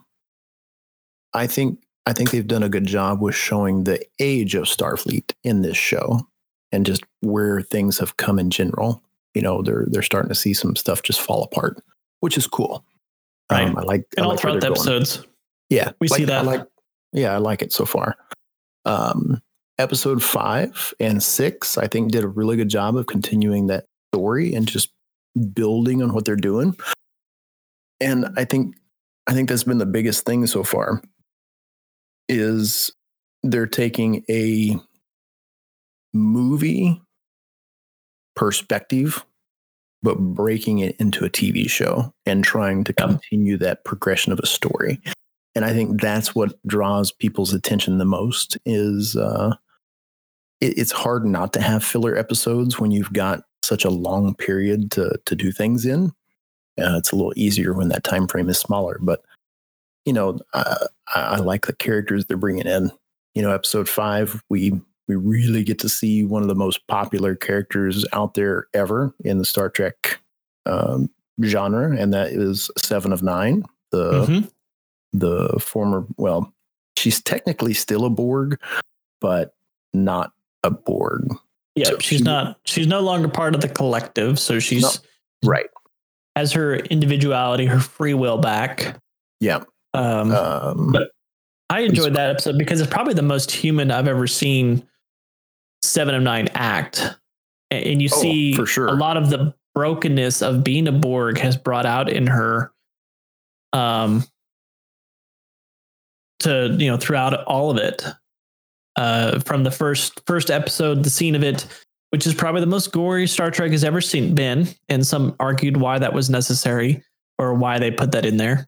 I 1.34 1.48
think 1.48 1.80
I 2.06 2.14
think 2.14 2.32
they've 2.32 2.48
done 2.48 2.64
a 2.64 2.70
good 2.70 2.88
job 2.88 3.22
with 3.22 3.36
showing 3.36 3.84
the 3.84 4.04
age 4.20 4.56
of 4.56 4.66
Starfleet 4.66 5.34
in 5.44 5.62
this 5.62 5.78
show, 5.78 6.28
and 6.72 6.86
just 6.86 7.04
where 7.22 7.62
things 7.62 8.00
have 8.00 8.18
come 8.18 8.40
in 8.40 8.50
general. 8.50 9.04
You 9.36 9.42
know, 9.42 9.62
they're 9.62 9.86
they're 9.90 10.02
starting 10.02 10.30
to 10.30 10.36
see 10.36 10.54
some 10.54 10.76
stuff 10.76 11.04
just 11.04 11.22
fall 11.22 11.44
apart, 11.44 11.82
which 12.20 12.38
is 12.38 12.48
cool. 12.48 12.84
Right. 13.52 13.68
Um, 13.68 13.78
I 13.78 13.82
like 13.82 14.06
I 14.18 14.22
all 14.22 14.32
like 14.32 14.40
throughout 14.40 14.54
the 14.56 14.60
they're 14.60 14.70
going. 14.70 14.80
episodes, 14.80 15.26
Yeah, 15.70 15.92
We 16.00 16.08
see 16.08 16.26
that. 16.26 16.40
I 16.40 16.42
like, 16.42 16.66
yeah, 17.14 17.34
I 17.34 17.38
like 17.38 17.62
it 17.62 17.74
so 17.74 17.86
far. 17.86 18.16
Um, 18.86 19.42
episode 19.78 20.24
five 20.24 20.94
and 21.00 21.24
six, 21.24 21.78
I 21.78 21.88
think, 21.88 22.12
did 22.12 22.24
a 22.24 22.28
really 22.28 22.58
good 22.58 22.70
job 22.70 22.96
of 22.96 23.08
continuing 23.08 23.68
that 23.68 23.86
story 24.14 24.54
and 24.54 24.68
just 24.68 24.92
building 25.54 26.04
on 26.04 26.14
what 26.14 26.26
they're 26.26 26.36
doing. 26.36 26.76
And 28.02 28.28
I 28.38 28.46
think, 28.46 28.76
I 29.30 29.34
think 29.34 29.48
that's 29.48 29.64
been 29.64 29.78
the 29.78 29.86
biggest 29.86 30.26
thing 30.26 30.48
so 30.48 30.64
far. 30.64 31.02
Is 32.28 32.92
they're 33.44 33.68
taking 33.68 34.26
a 34.30 34.76
movie 36.14 37.02
perspective 38.36 39.24
but 40.02 40.18
breaking 40.18 40.80
it 40.80 40.96
into 41.00 41.26
a 41.26 41.30
TV 41.30 41.70
show 41.70 42.14
and 42.26 42.44
trying 42.44 42.84
to 42.86 42.94
continue 42.94 43.58
that 43.58 43.84
progression 43.84 44.32
of 44.32 44.40
a 44.40 44.46
story. 44.46 45.00
And 45.56 45.66
I 45.66 45.74
think 45.74 46.00
that's 46.02 46.34
what 46.34 46.54
draws 46.66 47.12
people's 47.12 47.54
attention 47.54 47.98
the 47.98 48.06
most 48.06 48.58
is 48.66 49.16
uh, 49.16 49.56
it, 50.62 50.78
it's 50.78 50.92
hard 50.92 51.26
not 51.26 51.54
to 51.54 51.62
have 51.62 51.84
filler 51.84 52.16
episodes 52.16 52.80
when 52.80 52.92
you've 52.92 53.14
got 53.14 53.42
such 53.62 53.84
a 53.84 53.90
long 53.90 54.36
period 54.36 54.90
to 54.92 55.20
to 55.26 55.36
do 55.36 55.52
things 55.52 55.86
in. 55.86 56.14
Uh, 56.80 56.98
it's 56.98 57.12
a 57.12 57.16
little 57.16 57.34
easier 57.36 57.74
when 57.74 57.90
that 57.90 58.04
time 58.04 58.28
frame 58.28 58.50
is 58.50 58.58
smaller, 58.60 58.98
but 59.02 59.24
you 60.06 60.14
know, 60.14 60.40
I, 60.54 60.88
I 61.14 61.36
like 61.38 61.66
the 61.68 61.74
characters 61.76 62.26
they're 62.26 62.38
bringing 62.38 62.66
in. 62.68 62.92
You 63.36 63.42
know, 63.44 63.52
episode 63.52 63.88
five, 63.90 64.42
we 64.50 64.72
we 65.08 65.16
really 65.16 65.64
get 65.64 65.80
to 65.80 65.90
see 65.90 66.24
one 66.24 66.42
of 66.44 66.48
the 66.48 66.56
most 66.56 66.86
popular 66.88 67.36
characters 67.36 68.06
out 68.14 68.34
there 68.36 68.68
ever 68.74 69.14
in 69.26 69.38
the 69.40 69.46
Star 69.46 69.70
Trek 69.70 70.20
um, 70.66 71.10
genre, 71.44 71.96
and 71.98 72.14
that 72.14 72.28
is 72.32 72.70
Seven 72.78 73.12
of 73.12 73.24
Nine, 73.24 73.64
the 73.92 74.26
Mhm. 74.26 74.52
the 75.14 75.60
former. 75.60 76.06
Well, 76.18 76.54
she's 76.98 77.22
technically 77.22 77.74
still 77.74 78.06
a 78.06 78.10
Borg, 78.10 78.60
but 79.22 79.54
not 79.94 80.32
a 80.64 80.70
Borg. 80.72 81.28
yeah, 81.76 81.86
so 81.90 81.98
she's 82.00 82.20
she- 82.20 82.24
not. 82.24 82.58
She's 82.66 82.88
no 82.88 83.00
longer 83.02 83.28
part 83.30 83.56
of 83.56 83.62
the 83.62 83.70
collective, 83.70 84.40
so 84.40 84.60
she's 84.60 84.84
No. 84.84 84.90
Right. 85.50 85.70
Has 86.40 86.54
her 86.54 86.76
individuality, 86.78 87.66
her 87.66 87.80
free 87.80 88.14
will 88.14 88.38
back. 88.38 88.98
Yeah. 89.42 89.64
Um, 89.94 90.32
Um, 90.32 90.92
But- 90.94 91.12
I 91.70 91.82
enjoyed 91.82 92.14
that 92.14 92.30
episode 92.32 92.58
because 92.58 92.80
it's 92.82 92.90
probably 92.90 93.14
the 93.14 93.22
most 93.22 93.52
human 93.52 93.92
I've 93.92 94.08
ever 94.08 94.26
seen 94.26 94.88
Seven 95.84 96.16
of 96.16 96.24
Nine 96.24 96.48
act. 96.56 97.16
And 97.70 98.02
you 98.02 98.10
Oh, 98.12 98.22
see 98.22 98.54
for 98.56 98.66
sure. 98.66 98.88
a 98.88 98.94
lot 98.94 99.18
of 99.18 99.30
the 99.30 99.54
brokenness 99.76 100.42
of 100.42 100.64
being 100.64 100.88
a 100.88 100.92
Borg 100.92 101.38
has 101.38 101.56
brought 101.58 101.86
out 101.86 102.10
in 102.10 102.26
her 102.28 102.72
um 103.74 104.24
to 106.40 106.76
you 106.80 106.90
know 106.90 106.98
throughout 106.98 107.44
all 107.44 107.70
of 107.70 107.78
it. 107.78 108.04
Uh 108.96 109.40
from 109.42 109.64
the 109.64 109.72
first 109.72 110.22
first 110.26 110.50
episode, 110.50 111.04
the 111.04 111.10
scene 111.12 111.36
of 111.36 111.44
it, 111.44 111.68
which 112.12 112.26
is 112.26 112.34
probably 112.34 112.62
the 112.62 112.68
most 112.68 112.92
gory 112.92 113.28
Star 113.28 113.52
Trek 113.52 113.72
has 113.72 113.84
ever 113.84 114.02
seen 114.02 114.36
been, 114.36 114.68
and 114.88 115.06
some 115.06 115.36
argued 115.40 115.78
why 115.78 116.00
that 116.00 116.14
was 116.14 116.30
necessary 116.30 117.04
or 117.38 117.54
why 117.54 117.80
they 117.80 117.92
put 117.92 118.12
that 118.12 118.26
in 118.26 118.38
there. 118.38 118.68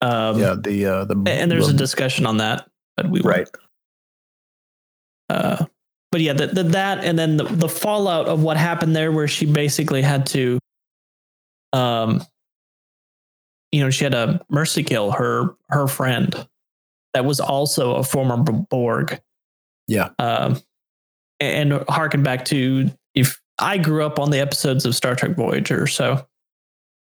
Um 0.00 0.38
yeah, 0.38 0.54
the 0.58 0.86
uh, 0.86 1.04
the 1.04 1.14
and 1.26 1.50
there's 1.50 1.68
a 1.68 1.74
discussion 1.74 2.26
on 2.26 2.38
that, 2.38 2.68
but 2.96 3.08
we 3.08 3.20
right. 3.20 3.48
Uh, 5.30 5.64
but 6.12 6.20
yeah, 6.20 6.32
the, 6.32 6.46
the, 6.46 6.62
that 6.62 7.02
and 7.02 7.18
then 7.18 7.36
the, 7.36 7.44
the 7.44 7.68
fallout 7.68 8.26
of 8.26 8.42
what 8.42 8.56
happened 8.56 8.94
there, 8.94 9.10
where 9.10 9.26
she 9.26 9.46
basically 9.46 10.02
had 10.02 10.26
to, 10.26 10.58
um, 11.72 12.22
you 13.72 13.80
know, 13.80 13.90
she 13.90 14.04
had 14.04 14.14
a 14.14 14.44
mercy 14.48 14.84
kill 14.84 15.10
her 15.10 15.56
her 15.70 15.88
friend 15.88 16.46
that 17.14 17.24
was 17.24 17.40
also 17.40 17.96
a 17.96 18.04
former 18.04 18.36
Borg. 18.36 19.20
Yeah. 19.88 20.10
Um, 20.18 20.60
and 21.40 21.72
harken 21.88 22.22
back 22.22 22.44
to 22.46 22.90
if 23.14 23.40
I 23.58 23.78
grew 23.78 24.04
up 24.04 24.18
on 24.18 24.30
the 24.30 24.40
episodes 24.40 24.84
of 24.84 24.94
Star 24.94 25.14
Trek 25.14 25.36
Voyager, 25.36 25.86
so 25.86 26.26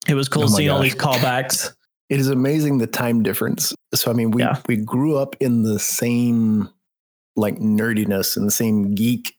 it 0.08 0.14
was 0.16 0.28
cool 0.30 0.44
Oh 0.44 0.48
seeing 0.48 0.70
all 0.70 0.80
these 0.82 0.96
callbacks. 0.96 1.74
It 2.10 2.20
is 2.20 2.28
amazing 2.30 2.78
the 2.78 2.88
time 2.88 3.24
difference. 3.24 3.74
So 3.96 4.12
I 4.12 4.14
mean, 4.14 4.32
we 4.32 4.42
Yeah. 4.44 4.62
we 4.68 4.76
grew 4.78 5.18
up 5.18 5.36
in 5.40 5.64
the 5.64 5.80
same 5.80 6.70
like 7.36 7.58
nerdiness 7.58 8.38
and 8.38 8.46
the 8.46 8.52
same 8.52 8.94
geek 8.94 9.36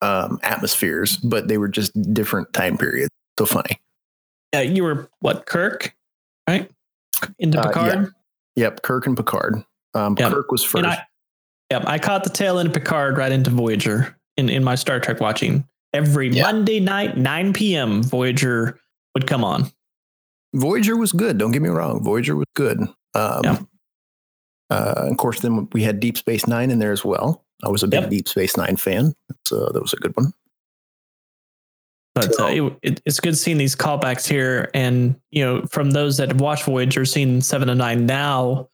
um, 0.00 0.40
atmospheres, 0.42 1.16
but 1.18 1.46
they 1.46 1.58
were 1.58 1.68
just 1.68 1.92
different 2.12 2.52
time 2.52 2.76
periods. 2.76 3.10
So 3.38 3.46
funny. 3.46 3.80
Yeah, 4.52 4.62
you 4.62 4.82
were 4.82 5.08
what 5.20 5.46
Kirk, 5.46 5.94
right? 6.48 6.68
Into 7.38 7.60
Uh, 7.60 7.68
Picard. 7.68 8.12
yeah. 8.56 8.64
Yep, 8.64 8.82
Kirk 8.82 9.06
and 9.06 9.16
Picard. 9.16 9.62
Um, 9.94 10.16
Yep. 10.18 10.32
Kirk 10.32 10.50
was 10.50 10.64
first. 10.64 10.84
And 10.84 10.86
I, 10.88 11.06
yep, 11.72 11.84
I 11.86 11.98
caught 11.98 12.22
the 12.24 12.30
tail 12.30 12.58
end 12.58 12.68
of 12.68 12.74
Picard 12.74 13.16
right 13.16 13.32
into 13.32 13.48
Voyager 13.50 14.14
in, 14.36 14.48
in 14.50 14.62
my 14.62 14.74
Star 14.74 15.00
Trek 15.00 15.20
watching. 15.20 15.66
Every 15.94 16.28
Yeah. 16.28 16.42
Monday 16.44 16.80
night, 16.80 17.16
9 17.16 17.52
p.m., 17.54 18.02
Voyager 18.02 18.78
would 19.14 19.26
come 19.26 19.42
on. 19.42 19.70
Voyager 20.54 20.96
was 20.96 21.12
good. 21.12 21.38
Don't 21.38 21.50
get 21.52 21.62
me 21.62 21.70
wrong. 21.70 22.02
Voyager 22.04 22.36
was 22.36 22.46
good. 22.54 22.78
Um, 23.14 23.40
Yeah. 23.44 23.58
uh, 24.70 25.08
of 25.10 25.16
course, 25.16 25.40
then 25.40 25.68
we 25.72 25.82
had 25.82 25.98
Deep 26.00 26.18
Space 26.18 26.46
Nine 26.46 26.70
in 26.70 26.78
there 26.78 26.92
as 26.92 27.04
well. 27.04 27.44
I 27.64 27.68
was 27.70 27.82
a 27.82 27.88
big 27.88 28.00
Yep. 28.02 28.10
Deep 28.10 28.28
Space 28.28 28.56
Nine 28.56 28.76
fan. 28.76 29.14
So 29.46 29.70
that 29.72 29.80
was 29.80 29.92
a 29.94 29.96
good 29.96 30.14
one. 30.16 30.32
But 32.14 32.34
So- 32.34 32.46
uh, 32.46 32.50
it, 32.50 32.78
it, 32.82 33.02
it's 33.06 33.20
good 33.20 33.36
seeing 33.38 33.56
these 33.56 33.74
callbacks 33.74 34.28
here, 34.28 34.70
and 34.74 35.16
you 35.30 35.42
know, 35.44 35.62
from 35.70 35.92
those 35.92 36.18
that 36.18 36.28
have 36.28 36.40
watched 36.40 36.64
Voyager, 36.64 37.06
seeing 37.06 37.40
Seven 37.40 37.70
of 37.70 37.78
Nine 37.78 38.04
now, 38.04 38.68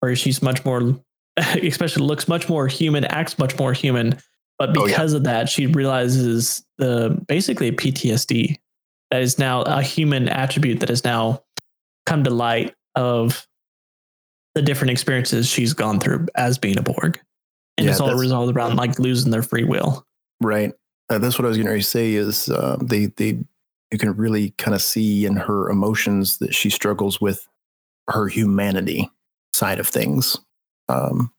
where 0.00 0.14
she's 0.14 0.42
much 0.42 0.62
more, 0.66 0.98
especially 1.62 2.04
looks 2.04 2.28
much 2.28 2.48
more 2.48 2.66
human, 2.66 3.04
acts 3.04 3.38
much 3.38 3.58
more 3.58 3.72
human. 3.72 4.18
But 4.58 4.76
Oh, 4.76 4.86
yeah. 4.86 4.92
because 4.92 5.12
of 5.12 5.24
that, 5.24 5.48
she 5.48 5.66
realizes 5.66 6.64
the 6.78 7.22
basically 7.28 7.72
PTSD 7.72 8.56
that 9.10 9.22
is 9.22 9.38
now 9.38 9.62
a 9.62 9.82
human 9.82 10.28
attribute 10.28 10.80
that 10.80 10.88
has 10.88 11.04
now 11.04 11.42
come 12.06 12.24
to 12.24 12.30
light 12.30 12.74
of 12.94 13.46
the 14.54 14.62
different 14.62 14.90
experiences 14.90 15.46
she's 15.46 15.74
gone 15.74 16.00
through 16.00 16.26
as 16.34 16.56
being 16.56 16.78
a 16.78 16.82
Borg, 16.82 17.20
and 17.76 17.84
Yeah, 17.84 17.90
it's 17.90 18.00
all 18.00 18.14
resolved 18.14 18.56
around 18.56 18.76
like 18.76 18.98
losing 18.98 19.30
their 19.30 19.42
free 19.42 19.64
will. 19.64 20.06
Right. 20.40 20.72
Uh, 21.10 21.18
that's 21.18 21.38
what 21.38 21.44
I 21.44 21.48
was 21.48 21.58
going 21.58 21.68
to 21.68 21.82
say. 21.82 22.14
Is 22.14 22.48
uh, 22.48 22.78
they 22.80 23.06
they 23.06 23.38
you 23.92 23.98
can 23.98 24.16
really 24.16 24.50
kind 24.52 24.74
of 24.74 24.80
see 24.80 25.26
in 25.26 25.36
her 25.36 25.68
emotions 25.68 26.38
that 26.38 26.54
she 26.54 26.70
struggles 26.70 27.20
with 27.20 27.46
her 28.08 28.28
humanity 28.28 29.10
side 29.52 29.78
of 29.78 29.86
things. 29.86 30.38
Um, 30.88 31.32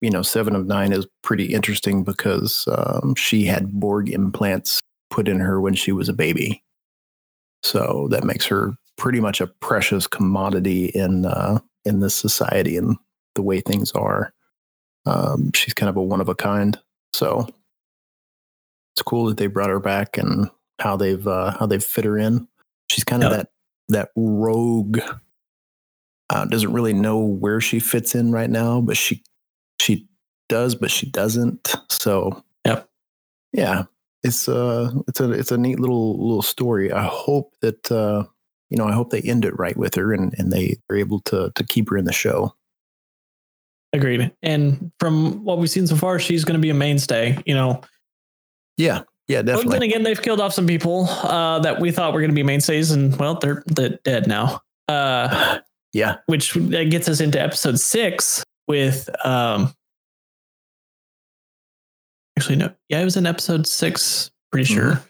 you 0.00 0.10
know, 0.10 0.22
Seven 0.22 0.56
of 0.56 0.66
Nine 0.66 0.92
is 0.92 1.06
pretty 1.22 1.52
interesting 1.52 2.02
because 2.04 2.66
um, 2.72 3.14
she 3.16 3.44
had 3.44 3.70
Borg 3.72 4.08
implants 4.10 4.80
put 5.10 5.28
in 5.28 5.40
her 5.40 5.60
when 5.60 5.74
she 5.74 5.92
was 5.92 6.08
a 6.08 6.14
baby, 6.14 6.62
so 7.62 8.08
that 8.10 8.24
makes 8.24 8.46
her 8.46 8.72
pretty 8.96 9.20
much 9.20 9.40
a 9.40 9.46
precious 9.46 10.06
commodity 10.06 10.86
in 10.86 11.26
uh, 11.26 11.58
in 11.84 12.00
this 12.00 12.14
society 12.14 12.76
and 12.76 12.96
the 13.34 13.42
way 13.42 13.60
things 13.60 13.92
are. 13.92 14.32
Um, 15.06 15.50
she's 15.54 15.74
kind 15.74 15.88
of 15.90 15.96
a 15.96 16.02
one 16.02 16.20
of 16.20 16.28
a 16.28 16.34
kind. 16.34 16.78
So 17.12 17.48
it's 18.94 19.02
cool 19.02 19.26
that 19.26 19.36
they 19.36 19.46
brought 19.46 19.70
her 19.70 19.80
back 19.80 20.16
and 20.18 20.50
how 20.80 20.96
they've 20.96 21.26
uh, 21.26 21.52
how 21.58 21.66
they've 21.66 21.82
fit 21.84 22.04
her 22.04 22.18
in. 22.18 22.46
She's 22.90 23.04
kind 23.04 23.22
of 23.22 23.30
Yeah. 23.30 23.36
that 23.38 23.48
that 23.88 24.08
rogue. 24.16 24.98
Uh, 26.30 26.44
doesn't 26.44 26.72
really 26.72 26.92
know 26.94 27.18
where 27.18 27.60
she 27.60 27.80
fits 27.80 28.14
in 28.14 28.30
right 28.32 28.48
now, 28.50 28.80
but 28.80 28.96
she 28.96 29.22
she 29.80 30.06
does, 30.48 30.74
but 30.74 30.90
she 30.90 31.06
doesn't. 31.10 31.74
So 31.88 32.42
Yep. 32.64 32.88
yeah, 33.52 33.84
it's 34.22 34.48
uh 34.48 34.90
it's 35.08 35.20
a 35.20 35.30
it's 35.32 35.50
a 35.52 35.58
neat 35.58 35.80
little 35.80 36.16
little 36.18 36.42
story. 36.42 36.92
I 36.92 37.02
hope 37.04 37.54
that 37.62 37.90
uh, 37.90 38.24
you 38.70 38.76
know 38.78 38.86
I 38.86 38.92
hope 38.92 39.10
they 39.10 39.20
end 39.22 39.44
it 39.44 39.58
right 39.58 39.76
with 39.76 39.94
her 39.96 40.12
and 40.12 40.32
and 40.38 40.52
they 40.52 40.76
are 40.88 40.96
able 40.96 41.20
to 41.22 41.50
to 41.54 41.64
keep 41.64 41.90
her 41.90 41.96
in 41.96 42.04
the 42.04 42.12
show. 42.12 42.54
Agreed. 43.92 44.30
And 44.42 44.92
from 45.00 45.44
what 45.44 45.58
we've 45.58 45.68
seen 45.70 45.86
so 45.88 45.96
far, 45.96 46.20
she's 46.20 46.44
going 46.44 46.54
to 46.58 46.62
be 46.62 46.70
a 46.70 46.74
mainstay. 46.74 47.36
You 47.44 47.54
know, 47.54 47.80
Yeah, 48.76 49.02
yeah, 49.26 49.42
definitely. 49.42 49.64
but 49.64 49.70
then 49.72 49.82
again, 49.82 50.02
they've 50.04 50.22
killed 50.22 50.40
off 50.40 50.52
some 50.54 50.68
people 50.68 51.06
uh, 51.08 51.58
that 51.58 51.80
we 51.80 51.90
thought 51.90 52.12
were 52.14 52.20
going 52.20 52.30
to 52.30 52.34
be 52.36 52.44
mainstays, 52.44 52.92
and 52.92 53.16
well, 53.16 53.34
they're 53.34 53.64
they're 53.66 53.98
dead 54.04 54.28
now. 54.28 54.60
Uh, 54.86 55.58
Yeah, 55.92 56.16
which 56.26 56.54
that 56.54 56.90
gets 56.90 57.08
us 57.08 57.20
into 57.20 57.40
episode 57.40 57.78
six 57.80 58.44
with 58.68 59.08
um. 59.24 59.74
Actually, 62.38 62.56
no. 62.56 62.72
Yeah, 62.88 63.00
it 63.00 63.04
was 63.04 63.16
in 63.16 63.26
episode 63.26 63.66
six. 63.66 64.30
Pretty 64.52 64.72
sure 64.72 65.02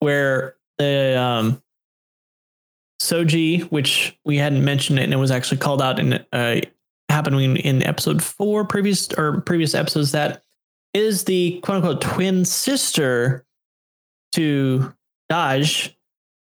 where 0.00 0.56
the 0.78 1.18
um. 1.18 1.62
Soji, 3.00 3.64
which 3.72 4.16
we 4.24 4.36
hadn't 4.36 4.64
mentioned 4.64 5.00
it, 5.00 5.02
and 5.02 5.12
it 5.12 5.16
was 5.16 5.32
actually 5.32 5.58
called 5.58 5.82
out 5.82 5.98
in 5.98 6.24
uh, 6.32 6.60
happening 7.08 7.56
in 7.56 7.82
episode 7.82 8.22
four, 8.22 8.64
previous 8.64 9.12
or 9.14 9.40
previous 9.40 9.74
episodes. 9.74 10.12
That 10.12 10.42
is 10.94 11.24
the 11.24 11.58
quote 11.62 11.76
unquote 11.78 12.00
twin 12.00 12.44
sister 12.44 13.44
to 14.34 14.94
Dahj, 15.30 15.94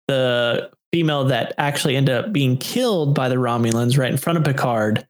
the 0.08 0.70
female 0.96 1.24
that 1.24 1.52
actually 1.58 1.94
ended 1.94 2.14
up 2.14 2.32
being 2.32 2.56
killed 2.56 3.14
by 3.14 3.28
the 3.28 3.34
Romulans 3.34 3.98
right 3.98 4.10
in 4.10 4.16
front 4.16 4.38
of 4.38 4.44
Picard. 4.44 5.06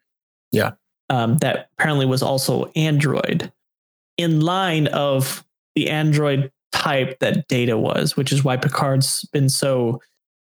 Yeah. 0.50 0.72
Um, 1.10 1.38
that 1.38 1.70
apparently 1.78 2.06
was 2.06 2.24
also 2.24 2.72
android 2.74 3.52
in 4.18 4.40
line 4.40 4.88
of 4.88 5.44
the 5.76 5.88
android 5.88 6.50
type 6.72 7.20
that 7.20 7.46
Data 7.46 7.78
was, 7.78 8.16
which 8.16 8.32
is 8.32 8.42
why 8.42 8.56
Picard's 8.56 9.24
been 9.26 9.48
so 9.48 10.00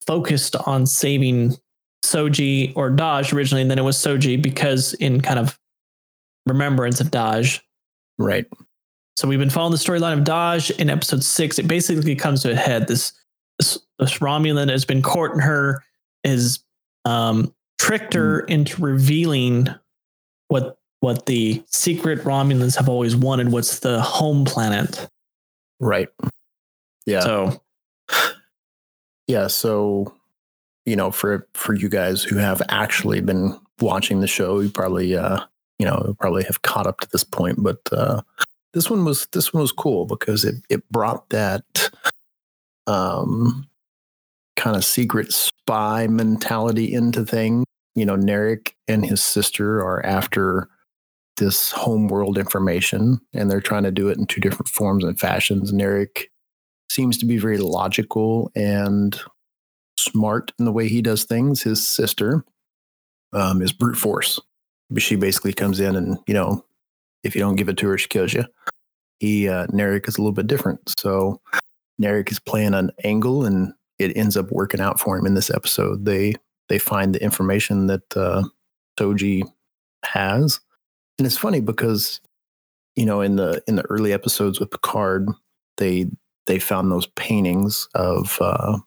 focused 0.06 0.56
on 0.56 0.86
saving 0.86 1.54
Soji 2.02 2.72
or 2.74 2.90
Dahj 2.90 3.34
originally, 3.34 3.60
and 3.60 3.70
then 3.70 3.78
it 3.78 3.82
was 3.82 3.98
Soji 3.98 4.40
because 4.40 4.94
in 4.94 5.20
kind 5.20 5.38
of 5.38 5.58
remembrance 6.46 6.98
of 6.98 7.08
Dahj. 7.08 7.60
right. 8.16 8.46
So 9.18 9.28
we've 9.28 9.38
been 9.38 9.50
following 9.50 9.72
the 9.72 9.78
storyline 9.78 10.18
of 10.18 10.24
Dahj 10.24 10.70
in 10.78 10.88
episode 10.88 11.22
six. 11.22 11.58
It 11.58 11.68
basically 11.68 12.16
comes 12.16 12.40
to 12.42 12.52
a 12.52 12.56
head. 12.56 12.88
This 12.88 13.12
this, 13.58 13.78
this 13.98 14.18
Romulan 14.18 14.70
has 14.70 14.84
been 14.84 15.02
courting 15.02 15.40
her, 15.40 15.82
has 16.24 16.60
um, 17.04 17.54
tricked 17.78 18.14
her 18.14 18.40
into 18.40 18.82
revealing 18.82 19.68
what 20.48 20.78
what 21.00 21.26
the 21.26 21.62
secret 21.68 22.20
Romulans 22.24 22.76
have 22.76 22.88
always 22.88 23.14
wanted. 23.14 23.52
What's 23.52 23.80
the 23.80 24.00
home 24.00 24.44
planet? 24.44 25.08
Right. 25.78 26.08
Yeah. 27.04 27.20
So 27.20 27.62
yeah. 29.26 29.46
So, 29.46 30.14
you 30.84 30.96
know, 30.96 31.10
for 31.10 31.46
for 31.54 31.74
you 31.74 31.88
guys 31.88 32.22
who 32.22 32.36
have 32.36 32.62
actually 32.68 33.20
been 33.20 33.58
watching 33.80 34.20
the 34.20 34.26
show, 34.26 34.60
you 34.60 34.70
probably 34.70 35.16
uh, 35.16 35.40
you 35.78 35.86
know, 35.86 36.16
probably 36.18 36.44
have 36.44 36.62
caught 36.62 36.86
up 36.86 37.00
to 37.00 37.08
this 37.10 37.24
point. 37.24 37.62
But 37.62 37.80
uh 37.92 38.22
this 38.72 38.90
one 38.90 39.04
was 39.04 39.26
this 39.32 39.52
one 39.52 39.62
was 39.62 39.72
cool 39.72 40.06
because 40.06 40.44
it 40.44 40.56
it 40.68 40.86
brought 40.90 41.28
that 41.30 41.90
um 42.86 43.68
kind 44.56 44.76
of 44.76 44.84
secret 44.84 45.32
spy 45.32 46.06
mentality 46.06 46.92
into 46.92 47.24
things. 47.24 47.64
You 47.94 48.04
know, 48.04 48.16
Narek 48.16 48.72
and 48.88 49.04
his 49.04 49.22
sister 49.22 49.78
are 49.78 50.04
after 50.04 50.68
this 51.36 51.70
homeworld 51.70 52.38
information 52.38 53.20
and 53.34 53.50
they're 53.50 53.60
trying 53.60 53.82
to 53.84 53.90
do 53.90 54.08
it 54.08 54.18
in 54.18 54.26
two 54.26 54.40
different 54.40 54.68
forms 54.68 55.04
and 55.04 55.18
fashions. 55.18 55.72
Narek 55.72 56.24
seems 56.90 57.18
to 57.18 57.26
be 57.26 57.36
very 57.38 57.58
logical 57.58 58.50
and 58.54 59.20
smart 59.98 60.52
in 60.58 60.64
the 60.64 60.72
way 60.72 60.88
he 60.88 61.02
does 61.02 61.24
things. 61.24 61.62
His 61.62 61.86
sister 61.86 62.44
um, 63.32 63.60
is 63.60 63.72
brute 63.72 63.96
force. 63.96 64.40
She 64.98 65.16
basically 65.16 65.52
comes 65.52 65.80
in 65.80 65.96
and, 65.96 66.18
you 66.26 66.34
know, 66.34 66.64
if 67.22 67.34
you 67.34 67.40
don't 67.40 67.56
give 67.56 67.68
it 67.68 67.76
to 67.78 67.88
her, 67.88 67.98
she 67.98 68.08
kills 68.08 68.32
you. 68.32 68.44
He, 69.18 69.48
uh, 69.48 69.66
Narek 69.68 70.08
is 70.08 70.16
a 70.16 70.20
little 70.20 70.32
bit 70.32 70.46
different. 70.46 70.94
So 70.98 71.40
Narek 72.00 72.30
is 72.30 72.38
playing 72.38 72.74
an 72.74 72.90
angle 73.04 73.44
and 73.44 73.72
it 73.98 74.16
ends 74.16 74.36
up 74.36 74.50
working 74.50 74.80
out 74.80 75.00
for 75.00 75.16
him 75.16 75.26
in 75.26 75.34
this 75.34 75.50
episode. 75.50 76.04
They, 76.04 76.34
they 76.68 76.78
find 76.78 77.14
the 77.14 77.22
information 77.22 77.86
that 77.86 78.16
uh, 78.16 78.42
Soji 78.98 79.42
has. 80.04 80.60
And 81.18 81.26
it's 81.26 81.38
funny 81.38 81.60
because, 81.60 82.20
you 82.94 83.06
know, 83.06 83.20
in 83.20 83.36
the, 83.36 83.62
in 83.66 83.76
the 83.76 83.86
early 83.86 84.12
episodes 84.12 84.60
with 84.60 84.70
Picard, 84.70 85.28
they, 85.78 86.06
they 86.46 86.58
found 86.58 86.90
those 86.90 87.06
paintings 87.08 87.88
of 87.94 88.38
uh, 88.40 88.78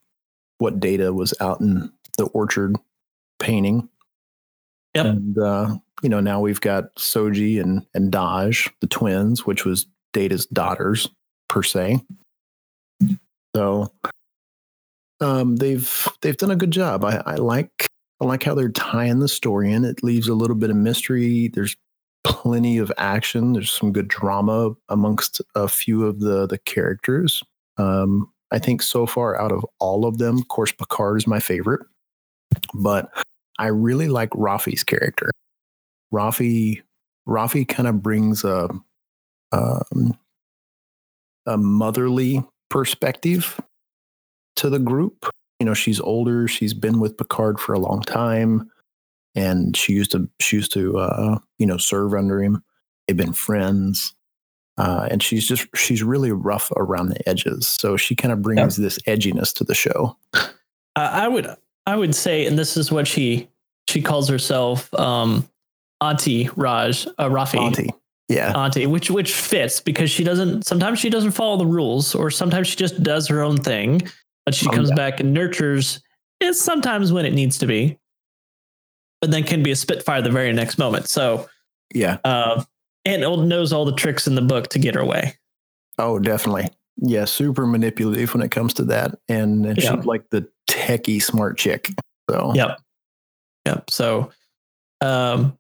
what 0.60 0.80
data 0.80 1.14
was 1.14 1.34
out 1.40 1.60
in 1.62 1.92
the 2.18 2.26
orchard 2.26 2.76
painting. 3.40 3.90
Yep. 4.96 5.06
And 5.06 5.38
uh, 5.38 5.76
you 6.02 6.10
know, 6.10 6.20
now 6.20 6.40
we've 6.40 6.62
got 6.62 6.96
Soji 6.96 7.62
and 7.62 7.86
and 7.94 8.12
Dahj, 8.12 8.72
the 8.82 8.88
twins, 8.88 9.46
which 9.46 9.66
was 9.66 9.86
Data's 10.14 10.46
daughters 10.48 11.08
per 11.48 11.64
se. 11.64 12.02
So 13.56 13.92
um, 15.22 15.58
they've 15.58 16.08
they've 16.22 16.38
done 16.38 16.52
a 16.52 16.56
good 16.56 16.72
job. 16.72 17.04
I, 17.04 17.22
I 17.26 17.36
like 17.36 17.88
I 18.22 18.26
like 18.26 18.44
how 18.44 18.56
they're 18.56 18.70
tying 18.70 19.20
the 19.20 19.28
story 19.28 19.72
in. 19.72 19.86
It 19.86 20.04
leaves 20.04 20.28
a 20.28 20.34
little 20.34 20.56
bit 20.56 20.70
of 20.70 20.76
mystery. 20.76 21.50
There's 21.50 21.76
plenty 22.24 22.78
of 22.78 22.92
action. 22.98 23.54
There's 23.54 23.72
some 23.72 23.92
good 23.92 24.08
drama 24.08 24.72
amongst 24.90 25.42
a 25.56 25.68
few 25.68 26.06
of 26.06 26.20
the 26.20 26.48
the 26.48 26.58
characters. 26.60 27.44
Um, 27.78 28.32
I 28.52 28.60
think 28.60 28.82
so 28.82 29.06
far 29.06 29.40
out 29.40 29.52
of 29.52 29.66
all 29.80 30.06
of 30.06 30.18
them, 30.18 30.38
of 30.38 30.48
course, 30.48 30.72
Picard 30.72 31.18
is 31.18 31.28
my 31.28 31.40
favorite, 31.40 31.86
but 32.74 33.10
I 33.60 33.68
really 33.68 34.08
like 34.08 34.32
Raffi's 34.32 34.84
character. 34.84 35.30
Raffi, 36.14 36.82
Raffi 37.28 37.68
kind 37.68 37.88
of 37.88 38.02
brings 38.02 38.44
a 38.44 38.70
um, 39.52 40.18
a 41.46 41.58
motherly 41.58 42.44
perspective 42.70 43.60
to 44.60 44.70
the 44.70 44.80
group. 44.80 45.30
You 45.60 45.66
know, 45.66 45.74
she's 45.74 46.00
older. 46.00 46.48
She's 46.48 46.74
been 46.74 47.00
with 47.00 47.18
Picard 47.18 47.60
for 47.60 47.74
a 47.74 47.80
long 47.80 48.02
time, 48.02 48.70
and 49.36 49.76
she 49.76 49.94
used 49.94 50.12
to 50.12 50.30
she 50.40 50.58
used 50.58 50.74
to 50.74 50.98
uh, 50.98 51.40
you 51.58 51.66
know 51.66 51.78
serve 51.78 52.14
under 52.14 52.42
him. 52.42 52.64
They've 53.08 53.18
been 53.18 53.34
friends. 53.34 54.14
Uh, 54.78 55.10
and 55.12 55.22
she's 55.22 55.46
just 55.46 55.68
she's 55.76 56.04
really 56.04 56.32
rough 56.32 56.72
around 56.78 57.10
the 57.10 57.28
edges 57.28 57.68
so 57.68 57.98
she 57.98 58.16
kind 58.16 58.32
of 58.32 58.42
brings 58.42 58.78
this 58.78 58.98
edginess 59.00 59.54
to 59.54 59.66
the 59.66 59.76
show 59.76 60.16
uh, 60.34 61.10
I 61.14 61.28
would 61.28 61.54
I 61.86 61.96
would 61.96 62.14
say, 62.14 62.46
and 62.46 62.58
this 62.58 62.78
is 62.78 62.92
what 62.92 63.08
she 63.08 63.50
she 63.88 64.02
calls 64.02 64.30
herself, 64.30 64.94
um, 64.94 65.50
Auntie 66.02 66.50
Raj 66.56 67.08
uh, 67.18 67.30
Raffi. 67.30 67.60
auntie 67.60 67.90
yeah 68.28 68.54
Auntie, 68.56 68.86
which 68.86 69.10
which 69.10 69.34
fits 69.34 69.82
because 69.82 70.12
she 70.12 70.24
doesn't. 70.24 70.66
Sometimes 70.66 71.00
she 71.00 71.10
doesn't 71.10 71.32
follow 71.32 71.58
the 71.58 71.66
rules, 71.66 72.14
or 72.14 72.30
sometimes 72.30 72.68
she 72.68 72.76
just 72.76 73.02
does 73.02 73.28
her 73.28 73.42
own 73.42 73.58
thing. 73.58 74.02
But 74.50 74.56
she 74.56 74.68
Oh, 74.68 74.72
comes 74.72 74.90
yeah. 74.90 74.96
back 74.96 75.20
and 75.20 75.32
nurtures 75.32 76.02
it 76.40 76.56
sometimes 76.56 77.12
when 77.14 77.24
it 77.26 77.34
needs 77.34 77.60
to 77.60 77.68
be, 77.68 78.00
but 79.22 79.30
then 79.30 79.44
can 79.44 79.62
be 79.62 79.70
a 79.70 79.76
spitfire 79.76 80.24
the 80.24 80.32
very 80.32 80.52
next 80.54 80.80
moment. 80.80 81.08
So, 81.08 81.48
Yeah. 81.94 82.18
uh, 82.24 82.64
and 83.06 83.22
knows 83.48 83.72
all 83.72 83.86
the 83.86 83.94
tricks 83.94 84.26
in 84.26 84.34
the 84.34 84.42
book 84.42 84.70
to 84.70 84.80
get 84.80 84.96
her 84.96 85.06
way. 85.06 85.38
Oh, 86.00 86.18
definitely. 86.18 86.68
Yeah, 86.98 87.26
super 87.26 87.68
manipulative 87.68 88.34
when 88.34 88.42
it 88.42 88.50
comes 88.50 88.74
to 88.76 88.86
that, 88.86 89.20
and, 89.28 89.66
and 89.68 89.78
Yeah. 89.78 89.96
she's 89.98 90.06
like 90.06 90.28
the 90.32 90.48
techie 90.68 91.22
smart 91.22 91.60
chick. 91.60 91.92
So 92.28 92.54
Yep. 92.56 92.80
Yep. 93.68 93.92
So 93.92 94.32
um 95.02 95.58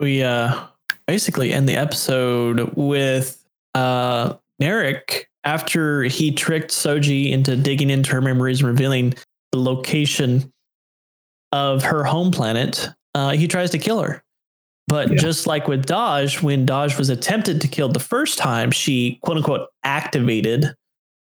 we 0.00 0.22
uh 0.24 0.66
basically 1.06 1.52
end 1.52 1.68
the 1.68 1.76
episode 1.76 2.72
with 2.76 3.44
uh 3.74 4.34
Narek 4.60 5.26
after 5.44 6.02
he 6.04 6.32
tricked 6.32 6.70
Soji 6.70 7.30
into 7.32 7.56
digging 7.56 7.90
into 7.90 8.10
her 8.12 8.20
memories 8.20 8.60
and 8.60 8.68
revealing 8.68 9.14
the 9.52 9.58
location 9.58 10.52
of 11.52 11.82
her 11.82 12.04
home 12.04 12.30
planet, 12.30 12.88
uh, 13.14 13.30
he 13.32 13.48
tries 13.48 13.70
to 13.70 13.78
kill 13.78 14.00
her. 14.02 14.22
But 14.86 15.10
Yeah. 15.10 15.16
just 15.18 15.46
like 15.46 15.68
with 15.68 15.86
Dahj, 15.86 16.42
when 16.42 16.66
Dahj 16.66 16.98
was 16.98 17.10
attempted 17.10 17.60
to 17.60 17.68
kill 17.68 17.88
the 17.88 18.00
first 18.00 18.38
time, 18.38 18.70
she 18.70 19.18
quote 19.22 19.36
unquote 19.38 19.68
activated 19.84 20.74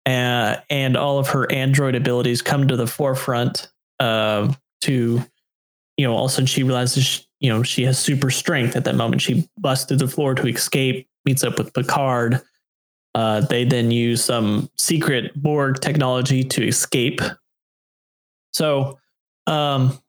uh, 0.06 0.56
and 0.70 0.97
all 0.97 1.20
of 1.20 1.30
her 1.30 1.49
android 1.52 1.93
abilities 1.95 2.41
come 2.41 2.68
to 2.68 2.76
the 2.76 2.88
forefront 2.88 3.70
uh, 3.99 4.52
to, 4.82 5.24
you 5.97 6.08
know, 6.08 6.16
all 6.16 6.26
of 6.26 6.32
a 6.32 6.34
sudden 6.34 6.47
she 6.47 6.64
realizes, 6.64 7.04
she, 7.06 7.24
you 7.39 7.49
know, 7.49 7.62
she 7.62 7.84
has 7.84 7.99
super 7.99 8.32
strength 8.32 8.76
at 8.76 8.84
that 8.86 8.95
moment. 8.95 9.22
She 9.22 9.47
busts 9.60 9.86
through 9.86 9.97
the 9.97 10.08
floor 10.08 10.34
to 10.36 10.47
escape, 10.47 11.08
meets 11.26 11.43
up 11.43 11.58
with 11.60 11.74
Picard. 11.74 12.41
Uh, 13.14 13.41
they 13.41 13.66
then 13.66 13.91
use 13.91 14.24
some 14.24 14.70
secret 14.78 15.34
Borg 15.36 15.82
technology 15.82 16.43
to 16.45 16.66
escape. 16.66 17.20
So, 18.53 18.99
um, 19.47 19.99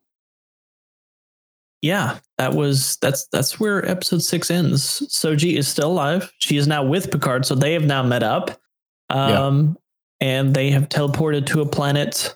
yeah, 1.81 2.19
that 2.37 2.53
was 2.53 2.97
that's 3.01 3.27
that's 3.27 3.59
where 3.59 3.85
episode 3.87 4.23
six 4.23 4.49
ends. 4.49 5.01
Soji 5.09 5.57
is 5.57 5.67
still 5.67 5.91
alive. 5.91 6.31
She 6.39 6.55
is 6.55 6.65
now 6.65 6.83
with 6.83 7.11
Picard, 7.11 7.45
so 7.45 7.55
they 7.55 7.73
have 7.73 7.83
now 7.83 8.03
met 8.03 8.23
up. 8.23 8.51
Um, 9.09 9.77
and 10.21 10.53
they 10.53 10.71
have 10.71 10.87
teleported 10.87 11.45
to 11.47 11.61
a 11.61 11.65
planet 11.65 12.35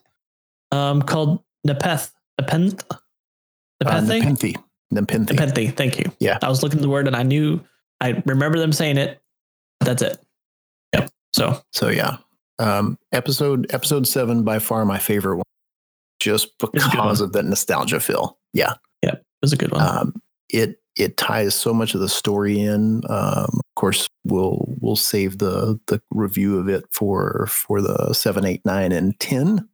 um 0.71 1.01
called 1.01 1.41
Nepeth. 1.65 2.11
Nepenthe? 2.39 2.83
uh? 2.91 4.01
Nepenthe. 4.01 4.55
Nepenthe. 4.91 5.31
Nepenthe. 5.31 5.75
Thank 5.75 5.99
you. 5.99 6.11
Yeah. 6.19 6.37
I 6.41 6.49
was 6.49 6.61
looking 6.63 6.79
at 6.79 6.81
the 6.81 6.89
word 6.89 7.07
and 7.07 7.15
I 7.15 7.23
knew 7.23 7.61
I 8.01 8.21
remember 8.25 8.59
them 8.59 8.73
saying 8.73 8.97
it. 8.97 9.21
That's 9.79 10.01
it. 10.01 10.17
So 11.37 11.61
So 11.71 11.89
yeah, 11.89 12.17
um, 12.59 12.97
episode 13.11 13.67
episode 13.71 14.07
seven 14.07 14.43
by 14.43 14.59
far 14.59 14.85
my 14.85 14.97
favorite 14.97 15.37
one, 15.37 15.43
just 16.19 16.47
It's 16.47 16.63
a 16.63 16.67
good 16.67 16.91
because 16.91 17.19
one. 17.21 17.27
of 17.29 17.33
that 17.33 17.45
nostalgia 17.45 17.99
feel. 17.99 18.37
Yeah, 18.53 18.73
it 19.03 19.23
was 19.41 19.53
a 19.53 19.57
good 19.57 19.71
one. 19.71 19.81
um, 19.81 20.13
it 20.49 20.81
it 20.95 21.15
ties 21.17 21.53
so 21.53 21.73
much 21.75 21.93
of 21.93 22.01
the 22.01 22.09
story 22.09 22.59
in. 22.59 23.03
Um, 23.07 23.49
of 23.53 23.75
course, 23.75 24.07
we'll 24.25 24.65
we'll 24.81 24.95
save 24.95 25.37
the 25.37 25.79
the 25.87 26.01
review 26.09 26.57
of 26.57 26.67
it 26.67 26.85
for 26.91 27.45
for 27.49 27.81
the 27.81 28.13
seven, 28.13 28.43
eight, 28.45 28.61
nine, 28.65 28.91
and 28.91 29.17
ten. 29.19 29.67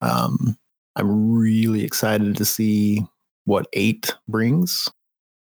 Um, 0.00 0.56
I'm 0.96 1.32
really 1.32 1.84
excited 1.84 2.36
to 2.36 2.44
see 2.44 3.06
what 3.44 3.68
eight 3.74 4.12
brings. 4.28 4.90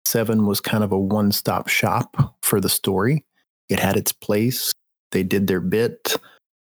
Seven 0.04 0.46
was 0.46 0.60
kind 0.60 0.82
of 0.82 0.90
a 0.90 0.98
one 0.98 1.30
stop 1.30 1.68
shop 1.68 2.16
for 2.42 2.60
the 2.60 2.68
story. 2.68 3.24
It 3.68 3.78
had 3.78 3.96
its 3.96 4.10
place. 4.12 4.72
They 5.12 5.22
did 5.22 5.46
their 5.46 5.60
bit, 5.60 6.16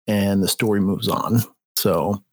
and 0.07 0.41
the 0.41 0.47
story 0.47 0.81
moves 0.81 1.07
on. 1.07 1.39
So 1.75 2.23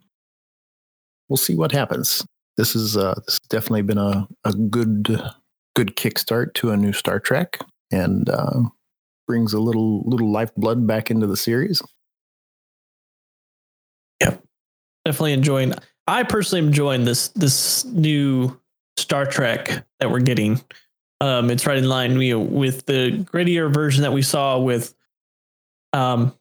we'll 1.29 1.37
see 1.37 1.55
what 1.55 1.73
happens. 1.73 2.25
This 2.57 2.75
is 2.75 2.97
uh, 2.97 3.15
this 3.27 3.35
has 3.35 3.49
definitely 3.49 3.83
been 3.83 3.99
a, 3.99 4.27
a 4.45 4.53
good 4.53 5.21
good 5.77 5.97
kickstart 5.97 6.55
to 6.55 6.71
a 6.71 6.77
new 6.77 6.93
Star 6.93 7.21
Trek, 7.21 7.61
and 7.91 8.29
uh, 8.29 8.63
brings 9.27 9.53
a 9.53 9.61
little 9.61 10.03
little 10.05 10.31
lifeblood 10.31 10.87
back 10.87 11.11
into 11.11 11.27
the 11.27 11.37
series. 11.37 11.83
Yep, 14.21 14.43
definitely 15.05 15.35
enjoying 15.35 15.75
I 16.09 16.23
personally 16.23 16.63
am 16.63 16.69
enjoying 16.69 17.05
this 17.05 17.29
this 17.29 17.85
new 17.85 18.59
Star 18.97 19.27
Trek 19.27 19.85
that 20.01 20.11
we're 20.11 20.21
getting. 20.21 20.61
Um, 21.21 21.51
it's 21.51 21.67
right 21.67 21.77
in 21.77 21.89
line 21.89 22.19
you 22.21 22.39
know, 22.39 22.45
with 22.45 22.87
the 22.87 23.27
grittier 23.31 23.73
version 23.73 24.03
that 24.03 24.13
we 24.13 24.23
saw 24.23 24.59
with 24.59 24.95
um 25.93 26.35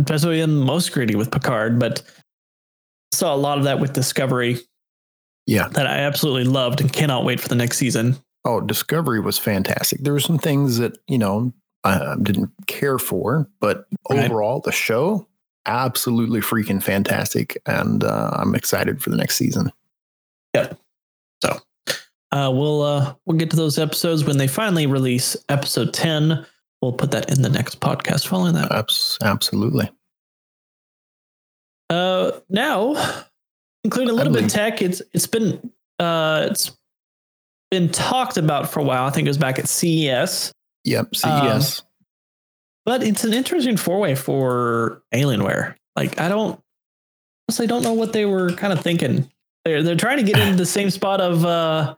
especially 0.00 0.40
in 0.40 0.56
most 0.56 0.92
greedy 0.92 1.14
with 1.14 1.30
Picard, 1.30 1.78
but 1.78 2.02
saw 3.12 3.32
a 3.32 3.36
lot 3.36 3.58
of 3.58 3.64
that 3.64 3.78
with 3.78 3.92
Discovery 3.92 4.58
Yeah. 5.46 5.68
that 5.68 5.86
I 5.86 5.98
absolutely 6.00 6.44
loved 6.44 6.80
and 6.80 6.92
cannot 6.92 7.24
wait 7.24 7.40
for 7.40 7.48
the 7.48 7.54
next 7.54 7.78
season. 7.78 8.16
Oh, 8.44 8.60
Discovery 8.60 9.20
was 9.20 9.38
fantastic. 9.38 10.00
There 10.02 10.12
were 10.12 10.18
some 10.20 10.38
things 10.38 10.78
that 10.78 10.98
you 11.08 11.18
know 11.18 11.52
I 11.84 12.16
didn't 12.22 12.50
care 12.66 12.98
for, 12.98 13.48
but 13.60 13.86
Right. 14.10 14.24
overall, 14.30 14.60
the 14.60 14.72
show 14.72 15.26
absolutely 15.66 16.40
freaking 16.40 16.82
fantastic, 16.82 17.56
and 17.66 18.02
uh, 18.04 18.30
I'm 18.34 18.54
excited 18.54 19.02
for 19.02 19.10
the 19.10 19.16
next 19.16 19.36
season. 19.36 19.70
Yep. 20.54 20.78
So 21.42 21.60
uh, 22.32 22.50
we'll 22.52 22.82
uh, 22.82 23.14
we'll 23.26 23.38
get 23.38 23.50
to 23.50 23.56
those 23.56 23.78
episodes 23.78 24.24
when 24.24 24.38
they 24.38 24.48
finally 24.48 24.86
release 24.86 25.36
episode 25.48 25.94
ten. 25.94 26.44
We'll 26.84 26.92
put 26.92 27.12
that 27.12 27.30
in 27.30 27.40
the 27.40 27.48
next 27.48 27.80
podcast 27.80 28.26
following 28.26 28.52
that. 28.54 28.70
Abs- 28.70 29.16
absolutely. 29.22 29.90
Uh, 31.88 32.32
now, 32.50 32.94
including 33.84 34.10
a 34.10 34.12
little 34.12 34.32
bit 34.34 34.44
of 34.44 34.50
tech, 34.50 34.82
it's 34.82 35.00
it's 35.14 35.26
been 35.26 35.70
uh, 35.98 36.48
it's 36.50 36.76
been 37.70 37.88
talked 37.90 38.36
about 38.36 38.70
for 38.70 38.80
a 38.80 38.82
while. 38.82 39.04
I 39.04 39.10
think 39.10 39.26
it 39.26 39.30
was 39.30 39.38
back 39.38 39.58
at 39.58 39.66
CES, 39.66 40.52
Yep. 40.84 41.08
Um, 41.24 41.60
CES. 41.60 41.82
but 42.84 43.02
it's 43.02 43.24
an 43.24 43.32
interesting 43.32 43.78
four 43.78 43.98
way 43.98 44.14
for 44.14 45.02
Alienware. 45.14 45.74
Like, 45.96 46.20
I 46.20 46.28
don't 46.28 46.60
honestly 47.48 47.66
don't 47.66 47.82
know 47.82 47.94
what 47.94 48.12
they 48.12 48.26
were 48.26 48.50
kind 48.52 48.74
of 48.74 48.80
thinking. 48.82 49.30
They're 49.64 49.82
they're 49.82 49.96
trying 49.96 50.18
to 50.18 50.22
get 50.22 50.38
into 50.38 50.56
the 50.56 50.66
same 50.66 50.90
spot 50.90 51.22
of 51.22 51.46
uh, 51.46 51.94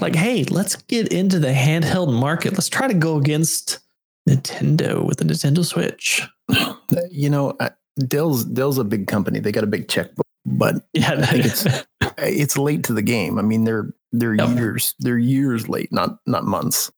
like, 0.00 0.14
hey, 0.14 0.44
let's 0.44 0.76
get 0.76 1.12
into 1.12 1.38
the 1.38 1.48
handheld 1.52 2.12
market. 2.12 2.52
Let's 2.52 2.68
try 2.68 2.88
to 2.88 2.94
go 2.94 3.16
against 3.16 3.80
Nintendo 4.28 5.04
with 5.04 5.18
the 5.18 5.24
Nintendo 5.24 5.64
Switch. 5.64 6.22
you 7.10 7.30
know, 7.30 7.50
uh, 7.60 7.70
Dell's 8.06 8.44
Dell's 8.44 8.78
a 8.78 8.84
big 8.84 9.06
company. 9.06 9.40
They 9.40 9.52
got 9.52 9.64
a 9.64 9.68
big 9.68 9.88
checkbook, 9.88 10.26
but 10.46 10.86
Yeah, 10.92 11.14
I 11.18 11.26
think 11.26 11.44
it's 11.46 11.66
it's 12.18 12.56
late 12.56 12.84
to 12.84 12.92
the 12.92 13.02
game. 13.02 13.38
I 13.38 13.42
mean, 13.42 13.64
they're 13.64 13.92
they're 14.12 14.34
Yep. 14.34 14.56
years 14.56 14.94
they're 15.00 15.18
years 15.18 15.68
late, 15.68 15.92
not 15.92 16.18
not 16.26 16.44
months. 16.44 16.90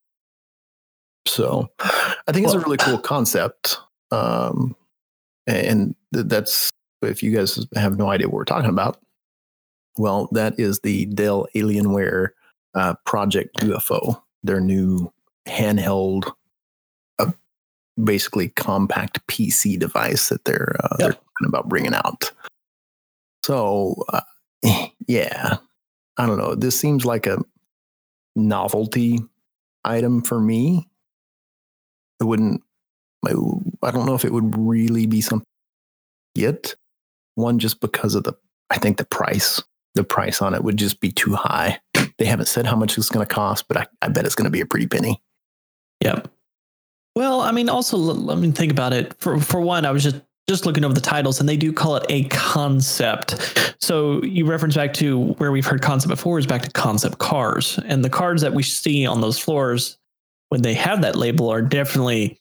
So, 1.26 1.68
I 1.80 2.32
think 2.32 2.44
it's 2.46 2.54
a 2.54 2.60
really 2.60 2.78
cool 2.78 2.98
concept. 3.02 3.78
Um, 4.10 4.74
and 5.46 5.94
that's 6.12 6.70
if 7.02 7.22
you 7.22 7.34
guys 7.34 7.64
have 7.76 7.96
no 7.96 8.10
idea 8.10 8.26
what 8.28 8.34
we're 8.34 8.44
talking 8.44 8.70
about. 8.70 8.98
Well, 9.96 10.28
that 10.32 10.58
is 10.58 10.80
the 10.80 11.06
Dell 11.06 11.46
Alienware 11.54 12.30
uh, 12.74 12.94
Project 13.04 13.56
UFO, 13.58 14.22
their 14.42 14.60
new 14.60 15.12
handheld, 15.46 16.30
uh, 17.18 17.32
basically 18.02 18.50
compact 18.50 19.26
PC 19.26 19.78
device 19.78 20.28
that 20.28 20.44
they're 20.44 20.76
uh, 20.82 20.96
they're 20.98 21.12
talking 21.12 21.46
about 21.46 21.68
bringing 21.68 21.94
out. 21.94 22.32
So, 23.44 24.04
uh, 24.12 24.20
yeah, 25.06 25.56
I 26.16 26.26
don't 26.26 26.38
know. 26.38 26.54
This 26.54 26.78
seems 26.78 27.04
like 27.04 27.26
a 27.26 27.38
novelty 28.36 29.20
item 29.84 30.22
for 30.22 30.40
me. 30.40 30.88
It 32.20 32.24
wouldn't. 32.24 32.62
I 33.26 33.32
I 33.82 33.90
don't 33.90 34.06
know 34.06 34.14
if 34.14 34.24
it 34.24 34.32
would 34.32 34.56
really 34.56 35.06
be 35.06 35.20
something 35.20 35.46
yet. 36.34 36.74
One, 37.34 37.58
just 37.58 37.80
because 37.80 38.14
of 38.14 38.24
the, 38.24 38.34
I 38.70 38.78
think 38.78 38.98
the 38.98 39.04
price, 39.04 39.62
the 39.94 40.04
price 40.04 40.40
on 40.40 40.54
it 40.54 40.62
would 40.62 40.76
just 40.76 41.00
be 41.00 41.10
too 41.10 41.34
high. 41.34 41.80
They 42.18 42.26
haven't 42.26 42.46
said 42.46 42.66
how 42.66 42.76
much 42.76 42.96
it's 42.96 43.08
going 43.08 43.26
to 43.26 43.34
cost, 43.34 43.66
but 43.68 43.76
I, 43.76 43.86
I 44.02 44.08
bet 44.08 44.26
it's 44.26 44.34
going 44.34 44.44
to 44.44 44.50
be 44.50 44.60
a 44.60 44.66
pretty 44.66 44.86
penny. 44.86 45.22
Yep. 46.02 46.28
Well, 47.16 47.40
I 47.40 47.52
mean, 47.52 47.68
also 47.68 47.96
let 47.96 48.38
me 48.38 48.50
think 48.52 48.70
about 48.70 48.92
it. 48.92 49.14
For 49.18 49.40
for 49.40 49.60
one, 49.60 49.84
I 49.84 49.90
was 49.90 50.02
just 50.02 50.20
just 50.48 50.66
looking 50.66 50.84
over 50.84 50.94
the 50.94 51.00
titles, 51.00 51.40
and 51.40 51.48
they 51.48 51.56
do 51.56 51.72
call 51.72 51.96
it 51.96 52.06
a 52.08 52.24
concept. 52.24 53.76
So 53.80 54.22
you 54.22 54.46
reference 54.46 54.76
back 54.76 54.94
to 54.94 55.32
where 55.34 55.52
we've 55.52 55.66
heard 55.66 55.82
concept 55.82 56.10
before 56.10 56.38
is 56.38 56.46
back 56.46 56.62
to 56.62 56.70
concept 56.70 57.18
cars, 57.18 57.78
and 57.84 58.04
the 58.04 58.10
cars 58.10 58.40
that 58.42 58.54
we 58.54 58.62
see 58.62 59.06
on 59.06 59.20
those 59.20 59.38
floors 59.38 59.98
when 60.50 60.62
they 60.62 60.74
have 60.74 61.02
that 61.02 61.16
label 61.16 61.48
are 61.50 61.62
definitely 61.62 62.40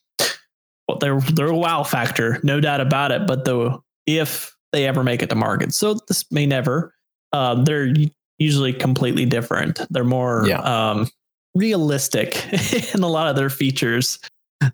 well, 0.87 0.97
they're 0.99 1.19
they're 1.19 1.47
a 1.47 1.55
wow 1.55 1.83
factor, 1.83 2.39
no 2.43 2.59
doubt 2.59 2.81
about 2.81 3.11
it. 3.11 3.27
But 3.27 3.45
though, 3.45 3.83
if 4.05 4.55
they 4.71 4.85
ever 4.85 5.03
make 5.03 5.21
it 5.21 5.29
to 5.29 5.35
market, 5.35 5.73
so 5.73 5.95
this 6.07 6.31
may 6.31 6.45
never. 6.45 6.93
Um, 7.33 7.63
they're 7.65 7.93
usually 8.37 8.73
completely 8.73 9.25
different. 9.25 9.79
They're 9.89 10.03
more 10.03 10.45
Yeah. 10.47 10.59
um, 10.61 11.07
realistic 11.55 12.45
in 12.93 13.03
a 13.03 13.07
lot 13.07 13.27
of 13.27 13.35
their 13.35 13.49
features. 13.49 14.19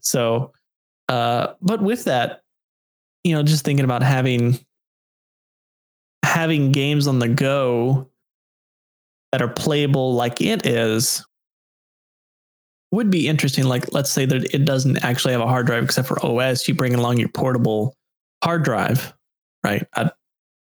So, 0.02 0.53
uh, 1.10 1.53
but 1.61 1.82
with 1.82 2.06
that, 2.06 2.41
you 3.23 3.34
know, 3.36 3.44
just 3.44 3.65
thinking 3.65 3.86
about 3.86 4.03
having 4.03 4.60
having 6.23 6.72
games 6.72 7.07
on 7.07 7.19
the 7.19 7.27
go 7.27 8.10
that 9.32 9.41
are 9.41 9.48
playable 9.48 10.14
like 10.14 10.41
it 10.41 10.65
is 10.65 11.26
would 12.91 13.10
be 13.10 13.27
interesting. 13.27 13.65
Like, 13.65 13.91
let's 13.94 14.11
say 14.11 14.26
that 14.26 14.53
it 14.53 14.65
doesn't 14.65 15.03
actually 15.03 15.34
have 15.34 15.41
a 15.41 15.48
hard 15.48 15.65
drive 15.65 15.84
except 15.84 16.07
for 16.07 16.23
OS. 16.26 16.68
You 16.68 16.73
bring 16.76 16.95
along 16.95 17.18
your 17.19 17.30
portable 17.30 17.95
hard 18.44 18.64
drive, 18.64 19.14
right? 19.64 19.86
I 19.95 20.11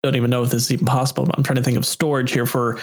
don't 0.03 0.17
even 0.17 0.31
know 0.31 0.43
if 0.43 0.51
this 0.51 0.65
is 0.65 0.73
even 0.73 0.87
possible. 0.87 1.27
But 1.27 1.37
I'm 1.37 1.45
trying 1.45 1.57
to 1.57 1.63
think 1.63 1.77
of 1.77 1.87
storage 1.87 2.33
here 2.33 2.47
for 2.47 2.79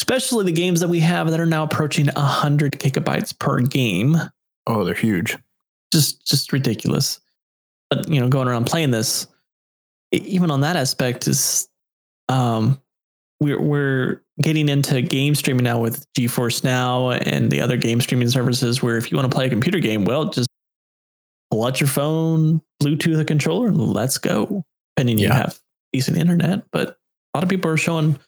especially 0.00 0.44
the 0.44 0.52
games 0.52 0.80
that 0.80 0.88
we 0.88 1.00
have 1.00 1.30
that 1.30 1.40
are 1.40 1.46
now 1.46 1.64
approaching 1.64 2.06
100 2.06 2.72
gigabytes 2.72 3.36
per 3.38 3.60
game. 3.60 4.16
Oh, 4.66 4.84
they're 4.84 4.94
huge. 4.94 5.36
Just, 5.92 6.26
just 6.26 6.52
ridiculous. 6.52 7.20
But 7.90 8.08
you 8.08 8.20
know, 8.20 8.28
going 8.28 8.48
around 8.48 8.66
playing 8.66 8.90
this, 8.90 9.26
even 10.12 10.50
on 10.50 10.60
that 10.62 10.76
aspect, 10.76 11.28
is 11.28 11.68
um, 12.28 12.80
we're 13.40 13.60
we're 13.60 14.22
getting 14.42 14.68
into 14.68 15.00
game 15.02 15.34
streaming 15.34 15.64
now 15.64 15.80
with 15.80 16.04
GeForce 16.14 16.64
Now 16.64 17.10
and 17.10 17.50
the 17.50 17.60
other 17.60 17.76
game 17.76 18.00
streaming 18.00 18.28
services. 18.28 18.82
Where 18.82 18.96
if 18.96 19.10
you 19.10 19.16
want 19.16 19.30
to 19.30 19.34
play 19.34 19.46
a 19.46 19.50
computer 19.50 19.78
game, 19.78 20.04
well, 20.04 20.26
just 20.26 20.48
pull 21.50 21.64
out 21.64 21.80
your 21.80 21.88
phone, 21.88 22.60
Bluetooth 22.82 23.20
a 23.20 23.24
controller, 23.24 23.68
and 23.68 23.78
let's 23.78 24.18
go. 24.18 24.64
Depending 24.96 25.18
yeah. 25.18 25.28
you 25.28 25.32
have 25.32 25.60
decent 25.96 26.18
internet, 26.18 26.70
but 26.70 26.88
a 26.90 27.38
lot 27.38 27.42
of 27.42 27.48
people 27.48 27.70
are 27.70 27.78
showing 27.78 28.18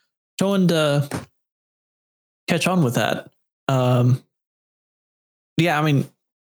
showing 0.40 0.68
to 0.68 1.06
catch 2.48 2.66
on 2.66 2.82
with 2.82 2.94
that. 2.94 3.28
Um, 3.68 4.22
yeah, 5.58 5.78
I 5.78 5.82
mean, 5.82 5.98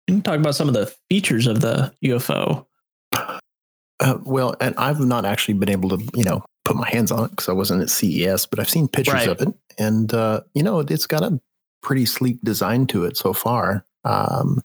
you 0.07 0.15
can 0.15 0.23
talk 0.23 0.37
about 0.37 0.55
some 0.55 0.69
of 0.69 0.75
the 0.75 0.95
features 1.11 1.49
of 1.49 1.61
the 1.61 1.93
UFO. 2.05 2.67
Uh, 3.13 4.19
well, 4.25 4.55
and 4.61 4.75
I've 4.77 5.01
not 5.01 5.25
actually 5.25 5.55
been 5.55 5.71
able 5.71 5.89
to, 5.89 5.99
you 6.15 6.23
know, 6.23 6.45
put 6.65 6.77
my 6.77 6.89
hands 6.89 7.11
on 7.11 7.25
it 7.25 7.31
because 7.31 7.49
I 7.49 7.53
wasn't 7.53 7.83
at 7.83 7.91
CES, 7.91 8.47
but 8.47 8.61
I've 8.61 8.71
seen 8.71 8.87
pictures 8.87 9.15
right. 9.15 9.29
of 9.29 9.41
it, 9.41 9.49
and 9.79 10.13
uh, 10.15 10.43
you 10.55 10.63
know, 10.63 10.81
it's 10.81 11.07
got 11.07 11.23
a 11.23 11.41
pretty 11.83 12.07
sleek 12.07 12.41
design 12.43 12.87
to 12.89 13.05
it 13.05 13.17
so 13.17 13.33
far. 13.33 13.85
Um, 14.05 14.63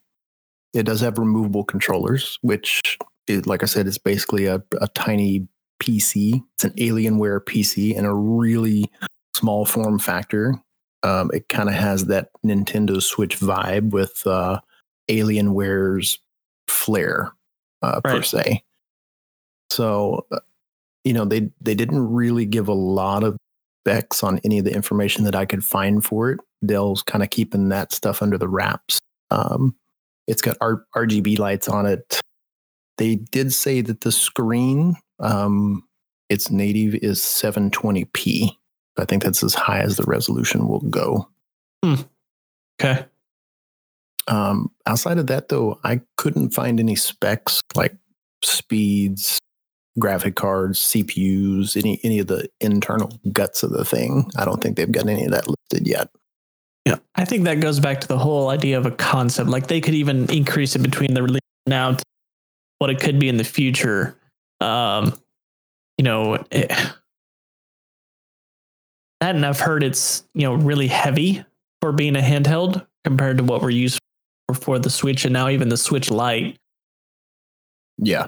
it 0.73 0.83
does 0.83 1.01
have 1.01 1.17
removable 1.17 1.63
controllers, 1.63 2.37
which, 2.41 2.97
is, 3.27 3.47
like 3.47 3.63
I 3.63 3.65
said, 3.65 3.87
is 3.87 3.97
basically 3.97 4.45
a, 4.45 4.61
a 4.79 4.87
tiny 4.89 5.47
PC. 5.81 6.41
It's 6.53 6.63
an 6.63 6.71
Alienware 6.73 7.41
PC 7.41 7.95
in 7.95 8.05
a 8.05 8.13
really 8.13 8.89
small 9.35 9.65
form 9.65 9.99
factor. 9.99 10.55
Um, 11.03 11.31
it 11.33 11.49
kind 11.49 11.67
of 11.67 11.75
has 11.75 12.05
that 12.05 12.29
Nintendo 12.45 13.01
Switch 13.01 13.39
vibe 13.39 13.89
with 13.89 14.25
uh, 14.27 14.59
Alienware's 15.09 16.19
flair, 16.67 17.33
uh, 17.81 17.99
right. 18.05 18.15
per 18.15 18.21
se. 18.21 18.63
So, 19.71 20.25
uh, 20.31 20.39
you 21.03 21.13
know, 21.13 21.25
they 21.25 21.49
they 21.59 21.73
didn't 21.73 22.07
really 22.07 22.45
give 22.45 22.67
a 22.67 22.73
lot 22.73 23.23
of 23.23 23.37
specs 23.81 24.23
on 24.23 24.39
any 24.43 24.59
of 24.59 24.65
the 24.65 24.73
information 24.73 25.23
that 25.23 25.35
I 25.35 25.45
could 25.45 25.63
find 25.63 26.03
for 26.03 26.31
it. 26.31 26.39
Dell's 26.65 27.01
kind 27.01 27.23
of 27.23 27.31
keeping 27.31 27.69
that 27.69 27.91
stuff 27.91 28.21
under 28.21 28.37
the 28.37 28.47
wraps. 28.47 28.99
Um, 29.31 29.75
it's 30.27 30.41
got 30.41 30.57
R- 30.61 30.85
RGB 30.95 31.39
lights 31.39 31.67
on 31.67 31.85
it. 31.85 32.21
They 32.97 33.15
did 33.15 33.51
say 33.51 33.81
that 33.81 34.01
the 34.01 34.11
screen, 34.11 34.95
um, 35.21 35.83
its 36.29 36.51
native 36.51 36.95
is 36.95 37.19
720p. 37.19 38.55
I 38.97 39.05
think 39.05 39.23
that's 39.23 39.43
as 39.43 39.53
high 39.53 39.79
as 39.79 39.97
the 39.97 40.03
resolution 40.03 40.67
will 40.67 40.81
go. 40.81 41.27
Hmm. 41.83 41.95
Okay. 42.81 43.05
Um, 44.27 44.71
outside 44.85 45.17
of 45.17 45.27
that, 45.27 45.49
though, 45.49 45.79
I 45.83 46.01
couldn't 46.17 46.51
find 46.51 46.79
any 46.79 46.95
specs 46.95 47.61
like 47.75 47.95
speeds, 48.43 49.39
graphic 49.99 50.35
cards, 50.35 50.79
CPUs, 50.79 51.75
any 51.75 51.99
any 52.03 52.19
of 52.19 52.27
the 52.27 52.49
internal 52.59 53.11
guts 53.31 53.63
of 53.63 53.71
the 53.71 53.85
thing. 53.85 54.29
I 54.37 54.45
don't 54.45 54.61
think 54.61 54.77
they've 54.77 54.91
got 54.91 55.07
any 55.07 55.25
of 55.25 55.31
that 55.31 55.47
listed 55.47 55.87
yet. 55.87 56.09
Yeah, 56.85 56.97
I 57.15 57.25
think 57.25 57.43
that 57.43 57.59
goes 57.59 57.79
back 57.79 58.01
to 58.01 58.07
the 58.07 58.17
whole 58.17 58.49
idea 58.49 58.77
of 58.77 58.85
a 58.85 58.91
concept. 58.91 59.49
Like 59.49 59.67
they 59.67 59.81
could 59.81 59.93
even 59.93 60.29
increase 60.31 60.75
it 60.75 60.79
between 60.79 61.13
the 61.13 61.23
release 61.23 61.41
now 61.67 61.93
to 61.93 62.03
what 62.79 62.89
it 62.89 62.99
could 62.99 63.19
be 63.19 63.29
in 63.29 63.37
the 63.37 63.43
future. 63.43 64.17
Um, 64.61 65.13
you 65.97 66.03
know, 66.03 66.35
it, 66.51 66.69
that 69.19 69.35
and 69.35 69.45
I've 69.45 69.59
heard 69.59 69.83
it's 69.83 70.23
you 70.33 70.43
know 70.43 70.53
really 70.53 70.87
heavy 70.87 71.43
for 71.81 71.91
being 71.91 72.15
a 72.15 72.21
handheld 72.21 72.85
compared 73.03 73.37
to 73.37 73.43
what 73.43 73.61
we're 73.61 73.69
used 73.69 73.99
for, 74.47 74.53
for 74.55 74.79
the 74.79 74.89
Switch 74.89 75.25
and 75.25 75.33
now 75.33 75.49
even 75.49 75.69
the 75.69 75.77
Switch 75.77 76.11
Lite. 76.11 76.57
Yeah, 77.97 78.27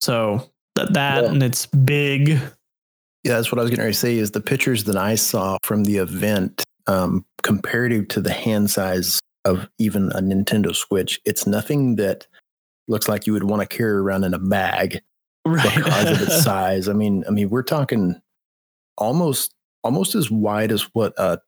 so 0.00 0.50
that 0.74 0.94
that 0.94 1.24
yeah. 1.24 1.30
and 1.30 1.42
it's 1.42 1.66
big. 1.66 2.40
Yeah, 3.24 3.36
that's 3.36 3.52
what 3.52 3.60
I 3.60 3.62
was 3.62 3.70
going 3.70 3.86
to 3.86 3.94
say. 3.94 4.18
Is 4.18 4.32
the 4.32 4.40
pictures 4.40 4.84
that 4.84 4.96
I 4.96 5.14
saw 5.14 5.56
from 5.62 5.84
the 5.84 5.98
event 5.98 6.64
um, 6.86 7.24
comparative 7.42 8.08
to 8.08 8.20
the 8.20 8.32
hand 8.32 8.70
size 8.70 9.20
of 9.44 9.68
even 9.78 10.10
a 10.12 10.20
Nintendo 10.20 10.74
Switch, 10.74 11.20
it's 11.24 11.46
nothing 11.46 11.96
that 11.96 12.26
looks 12.88 13.08
like 13.08 13.26
you 13.26 13.32
would 13.32 13.44
want 13.44 13.62
to 13.62 13.76
carry 13.76 13.92
around 13.92 14.24
in 14.24 14.34
a 14.34 14.38
bag 14.38 15.00
right. 15.46 15.76
because 15.76 16.10
of 16.10 16.22
its 16.22 16.42
size. 16.44 16.88
I 16.88 16.92
mean, 16.92 17.24
I 17.26 17.30
mean, 17.30 17.50
we're 17.50 17.62
talking 17.62 18.20
almost 18.98 19.54
almost 19.84 20.14
as 20.14 20.30
wide 20.30 20.70
as 20.70 20.82
what 20.92 21.12
uh 21.18 21.38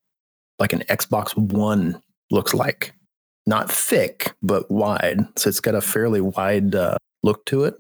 like 0.59 0.73
an 0.73 0.82
Xbox 0.90 1.36
One 1.36 2.01
looks 2.31 2.55
like. 2.55 2.94
Not 3.47 3.70
thick, 3.70 4.32
but 4.43 4.70
wide. 4.70 5.20
So 5.36 5.48
it's 5.48 5.61
got 5.61 5.74
a 5.74 5.81
fairly 5.81 6.20
wide 6.20 6.74
uh, 6.74 6.97
look 7.23 7.44
to 7.47 7.65
it. 7.65 7.74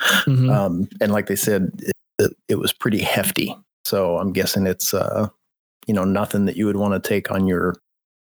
Mm-hmm. 0.00 0.50
Um, 0.50 0.88
and 1.00 1.12
like 1.12 1.26
they 1.26 1.36
said, 1.36 1.70
it, 2.18 2.36
it, 2.48 2.56
was 2.56 2.72
pretty 2.72 3.00
hefty. 3.00 3.56
So 3.86 4.18
I'm 4.18 4.32
guessing 4.32 4.66
it's, 4.66 4.92
uh, 4.92 5.28
you 5.86 5.94
know, 5.94 6.04
nothing 6.04 6.44
that 6.46 6.56
you 6.56 6.66
would 6.66 6.76
want 6.76 7.02
to 7.02 7.08
take 7.08 7.30
on 7.30 7.46
your 7.46 7.76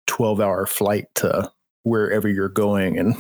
12 0.07 0.41
hour 0.41 0.67
flight 0.67 1.07
to 1.17 1.51
wherever 1.83 2.29
you're 2.29 2.49
going 2.49 2.99
and 2.99 3.17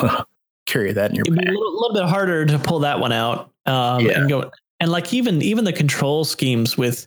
carry 0.72 0.92
that 0.92 1.10
in 1.10 1.16
your. 1.16 1.24
A 1.26 1.30
little, 1.30 1.80
little, 1.80 1.94
bit 1.94 2.04
harder 2.04 2.46
to 2.46 2.58
pull 2.58 2.80
that 2.80 2.98
one 2.98 3.12
out 3.12 3.52
um, 3.66 4.04
yeah. 4.06 4.20
and 4.20 4.28
go. 4.28 4.50
And 4.80 4.90
like 4.90 5.12
even 5.12 5.42
even 5.42 5.64
the 5.64 5.72
control 5.72 6.24
schemes 6.24 6.76
with 6.76 7.06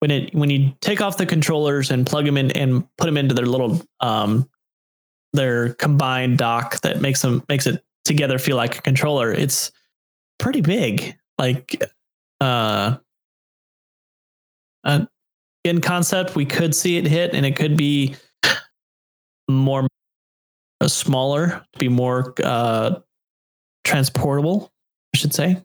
when 0.00 0.10
it 0.10 0.34
when 0.34 0.50
you 0.50 0.72
take 0.80 1.00
off 1.00 1.16
the 1.16 1.26
controllers 1.26 1.90
and 1.90 2.06
plug 2.06 2.26
them 2.26 2.36
in 2.36 2.50
and 2.52 2.84
put 2.98 3.06
them 3.06 3.16
into 3.16 3.34
their 3.34 3.46
little 3.46 3.80
um 4.00 4.48
their 5.32 5.74
combined 5.74 6.38
dock 6.38 6.80
that 6.82 7.00
makes 7.00 7.22
them 7.22 7.42
makes 7.48 7.66
it 7.66 7.82
together 8.04 8.38
feel 8.38 8.56
like 8.56 8.78
a 8.78 8.82
controller. 8.82 9.32
It's 9.32 9.72
pretty 10.38 10.60
big. 10.60 11.16
Like 11.38 11.82
uh, 12.40 12.96
uh 14.84 15.06
in 15.64 15.80
concept, 15.80 16.36
we 16.36 16.44
could 16.44 16.74
see 16.74 16.96
it 16.96 17.06
hit, 17.06 17.34
and 17.34 17.44
it 17.44 17.56
could 17.56 17.76
be 17.76 18.14
more 19.48 19.86
smaller 20.84 21.64
to 21.72 21.78
be 21.78 21.88
more 21.88 22.34
uh, 22.42 22.96
transportable. 23.84 24.72
I 25.14 25.18
should 25.18 25.34
say. 25.34 25.62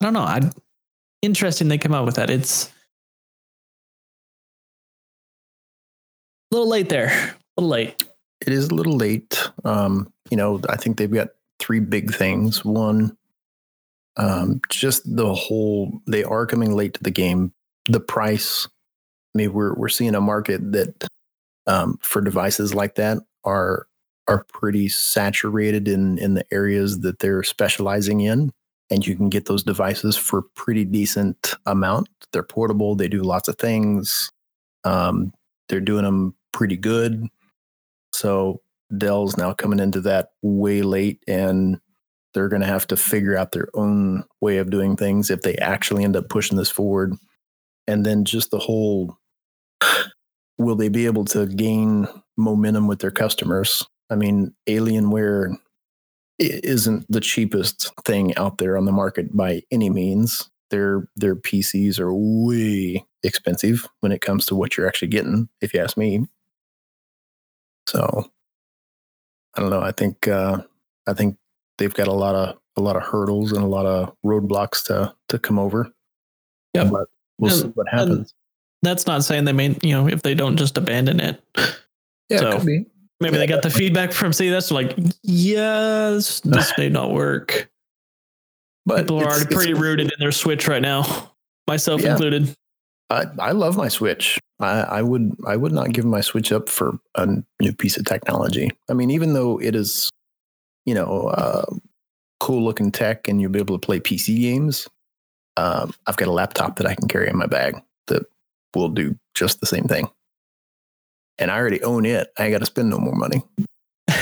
I 0.00 0.04
don't 0.04 0.12
know. 0.12 0.20
I 0.20 0.40
interesting 1.22 1.68
they 1.68 1.78
come 1.78 1.94
out 1.94 2.04
with 2.04 2.16
that. 2.16 2.30
It's 2.30 2.70
a 6.50 6.54
little 6.54 6.68
late 6.68 6.88
there. 6.88 7.08
A 7.08 7.60
little 7.60 7.70
late. 7.70 8.04
It 8.46 8.52
is 8.52 8.68
a 8.68 8.74
little 8.74 8.96
late. 8.96 9.50
Um, 9.64 10.12
you 10.30 10.36
know, 10.36 10.60
I 10.68 10.76
think 10.76 10.98
they've 10.98 11.10
got 11.10 11.28
three 11.58 11.80
big 11.80 12.14
things. 12.14 12.64
One, 12.64 13.16
um, 14.16 14.60
just 14.68 15.16
the 15.16 15.34
whole 15.34 16.00
they 16.06 16.22
are 16.24 16.46
coming 16.46 16.74
late 16.74 16.94
to 16.94 17.02
the 17.02 17.10
game. 17.10 17.52
The 17.88 18.00
price. 18.00 18.68
I 19.34 19.38
mean, 19.38 19.52
we're 19.52 19.74
we're 19.74 19.88
seeing 19.88 20.14
a 20.14 20.20
market 20.20 20.72
that 20.72 21.08
um, 21.66 21.98
for 22.02 22.20
devices 22.20 22.74
like 22.74 22.94
that 22.96 23.18
are 23.44 23.86
are 24.28 24.44
pretty 24.44 24.88
saturated 24.88 25.86
in 25.88 26.18
in 26.18 26.34
the 26.34 26.46
areas 26.52 27.00
that 27.00 27.18
they're 27.20 27.42
specializing 27.42 28.20
in, 28.20 28.52
and 28.90 29.06
you 29.06 29.16
can 29.16 29.28
get 29.28 29.46
those 29.46 29.62
devices 29.62 30.16
for 30.16 30.42
pretty 30.54 30.84
decent 30.84 31.54
amount. 31.66 32.08
They're 32.32 32.42
portable. 32.42 32.94
They 32.94 33.08
do 33.08 33.22
lots 33.22 33.48
of 33.48 33.56
things. 33.56 34.30
Um, 34.84 35.32
they're 35.68 35.80
doing 35.80 36.04
them 36.04 36.34
pretty 36.52 36.76
good. 36.76 37.26
So 38.12 38.60
Dell's 38.96 39.36
now 39.36 39.52
coming 39.52 39.80
into 39.80 40.00
that 40.02 40.30
way 40.42 40.82
late 40.82 41.22
and 41.26 41.80
they're 42.32 42.48
going 42.48 42.62
to 42.62 42.68
have 42.68 42.86
to 42.88 42.96
figure 42.96 43.36
out 43.36 43.52
their 43.52 43.68
own 43.74 44.24
way 44.40 44.58
of 44.58 44.70
doing 44.70 44.96
things 44.96 45.30
if 45.30 45.42
they 45.42 45.56
actually 45.56 46.04
end 46.04 46.16
up 46.16 46.28
pushing 46.28 46.56
this 46.56 46.70
forward. 46.70 47.14
And 47.86 48.04
then 48.04 48.24
just 48.24 48.50
the 48.50 48.58
whole 48.58 49.16
will 50.58 50.76
they 50.76 50.88
be 50.88 51.06
able 51.06 51.24
to 51.26 51.46
gain 51.46 52.08
momentum 52.36 52.86
with 52.86 53.00
their 53.00 53.10
customers? 53.10 53.86
I 54.10 54.14
mean, 54.16 54.54
Alienware 54.68 55.56
isn't 56.38 57.06
the 57.10 57.20
cheapest 57.20 57.92
thing 58.04 58.36
out 58.36 58.58
there 58.58 58.76
on 58.76 58.84
the 58.84 58.92
market 58.92 59.34
by 59.36 59.62
any 59.70 59.90
means. 59.90 60.50
Their 60.70 61.08
their 61.16 61.36
PCs 61.36 61.98
are 62.00 62.12
way 62.12 63.04
expensive 63.22 63.86
when 64.00 64.12
it 64.12 64.20
comes 64.20 64.46
to 64.46 64.54
what 64.56 64.76
you're 64.76 64.86
actually 64.88 65.08
getting, 65.08 65.48
if 65.60 65.72
you 65.72 65.80
ask 65.80 65.96
me. 65.96 66.26
So 67.88 68.30
I 69.54 69.60
don't 69.60 69.70
know. 69.70 69.80
I 69.80 69.92
think 69.92 70.26
uh, 70.28 70.58
I 71.06 71.12
think 71.14 71.36
they've 71.78 71.94
got 71.94 72.08
a 72.08 72.12
lot 72.12 72.34
of 72.34 72.56
a 72.76 72.80
lot 72.80 72.96
of 72.96 73.02
hurdles 73.02 73.52
and 73.52 73.62
a 73.62 73.66
lot 73.68 73.86
of 73.86 74.12
roadblocks 74.24 74.84
to 74.86 75.14
to 75.28 75.38
come 75.38 75.58
over. 75.58 75.90
Yeah, 76.74 76.84
but 76.84 77.06
we'll 77.38 77.52
And- 77.52 77.62
see 77.62 77.68
what 77.68 77.88
happens. 77.88 78.34
That's 78.86 79.06
not 79.06 79.24
saying 79.24 79.44
they 79.44 79.52
may, 79.52 79.76
you 79.82 79.90
know, 79.92 80.06
if 80.08 80.22
they 80.22 80.34
don't 80.34 80.56
just 80.56 80.78
abandon 80.78 81.18
it. 81.20 81.42
Yeah, 82.28 82.38
so- 82.38 82.48
it 82.50 82.56
could 82.58 82.66
be. 82.66 82.86
Maybe 83.18 83.38
they 83.38 83.46
got 83.46 83.62
the 83.62 83.70
feedback 83.70 84.12
from 84.12 84.32
CES 84.34 84.70
like, 84.70 84.94
yes, 85.22 86.40
this 86.44 86.72
may 86.76 86.88
not 86.90 87.12
work. 87.12 87.70
But 88.84 88.98
People 88.98 89.20
are 89.20 89.24
already 89.26 89.54
pretty 89.54 89.72
rooted 89.74 90.06
in 90.12 90.18
their 90.18 90.32
Switch 90.32 90.68
right 90.68 90.82
now, 90.82 91.32
myself 91.66 92.02
Yeah. 92.02 92.12
included. 92.12 92.54
I, 93.08 93.24
I 93.38 93.52
love 93.52 93.76
my 93.76 93.88
Switch. 93.88 94.38
I, 94.60 94.80
I 94.80 95.02
would 95.02 95.34
I 95.46 95.56
would 95.56 95.72
not 95.72 95.92
give 95.92 96.04
my 96.04 96.20
Switch 96.20 96.52
up 96.52 96.68
for 96.68 96.98
a 97.14 97.26
new 97.60 97.72
piece 97.72 97.96
of 97.96 98.04
technology. 98.04 98.70
I 98.90 98.92
mean, 98.92 99.10
even 99.10 99.32
though 99.32 99.58
it 99.60 99.74
is, 99.74 100.10
you 100.84 100.94
know, 100.94 101.28
uh, 101.28 101.64
cool 102.40 102.62
looking 102.64 102.92
tech 102.92 103.28
and 103.28 103.40
you'll 103.40 103.50
be 103.50 103.58
able 103.58 103.78
to 103.78 103.84
play 103.84 103.98
PC 103.98 104.40
games, 104.40 104.88
um, 105.56 105.94
I've 106.06 106.16
got 106.18 106.28
a 106.28 106.32
laptop 106.32 106.76
that 106.76 106.86
I 106.86 106.94
can 106.94 107.08
carry 107.08 107.28
in 107.28 107.36
my 107.38 107.46
bag 107.46 107.80
will 108.74 108.88
do 108.88 109.16
just 109.34 109.60
the 109.60 109.66
same 109.66 109.84
thing. 109.84 110.08
And 111.38 111.50
I 111.50 111.56
already 111.56 111.82
own 111.82 112.06
it. 112.06 112.28
I 112.38 112.44
ain't 112.44 112.52
got 112.52 112.58
to 112.58 112.66
spend 112.66 112.90
no 112.90 112.98
more 112.98 113.14
money. 113.14 113.42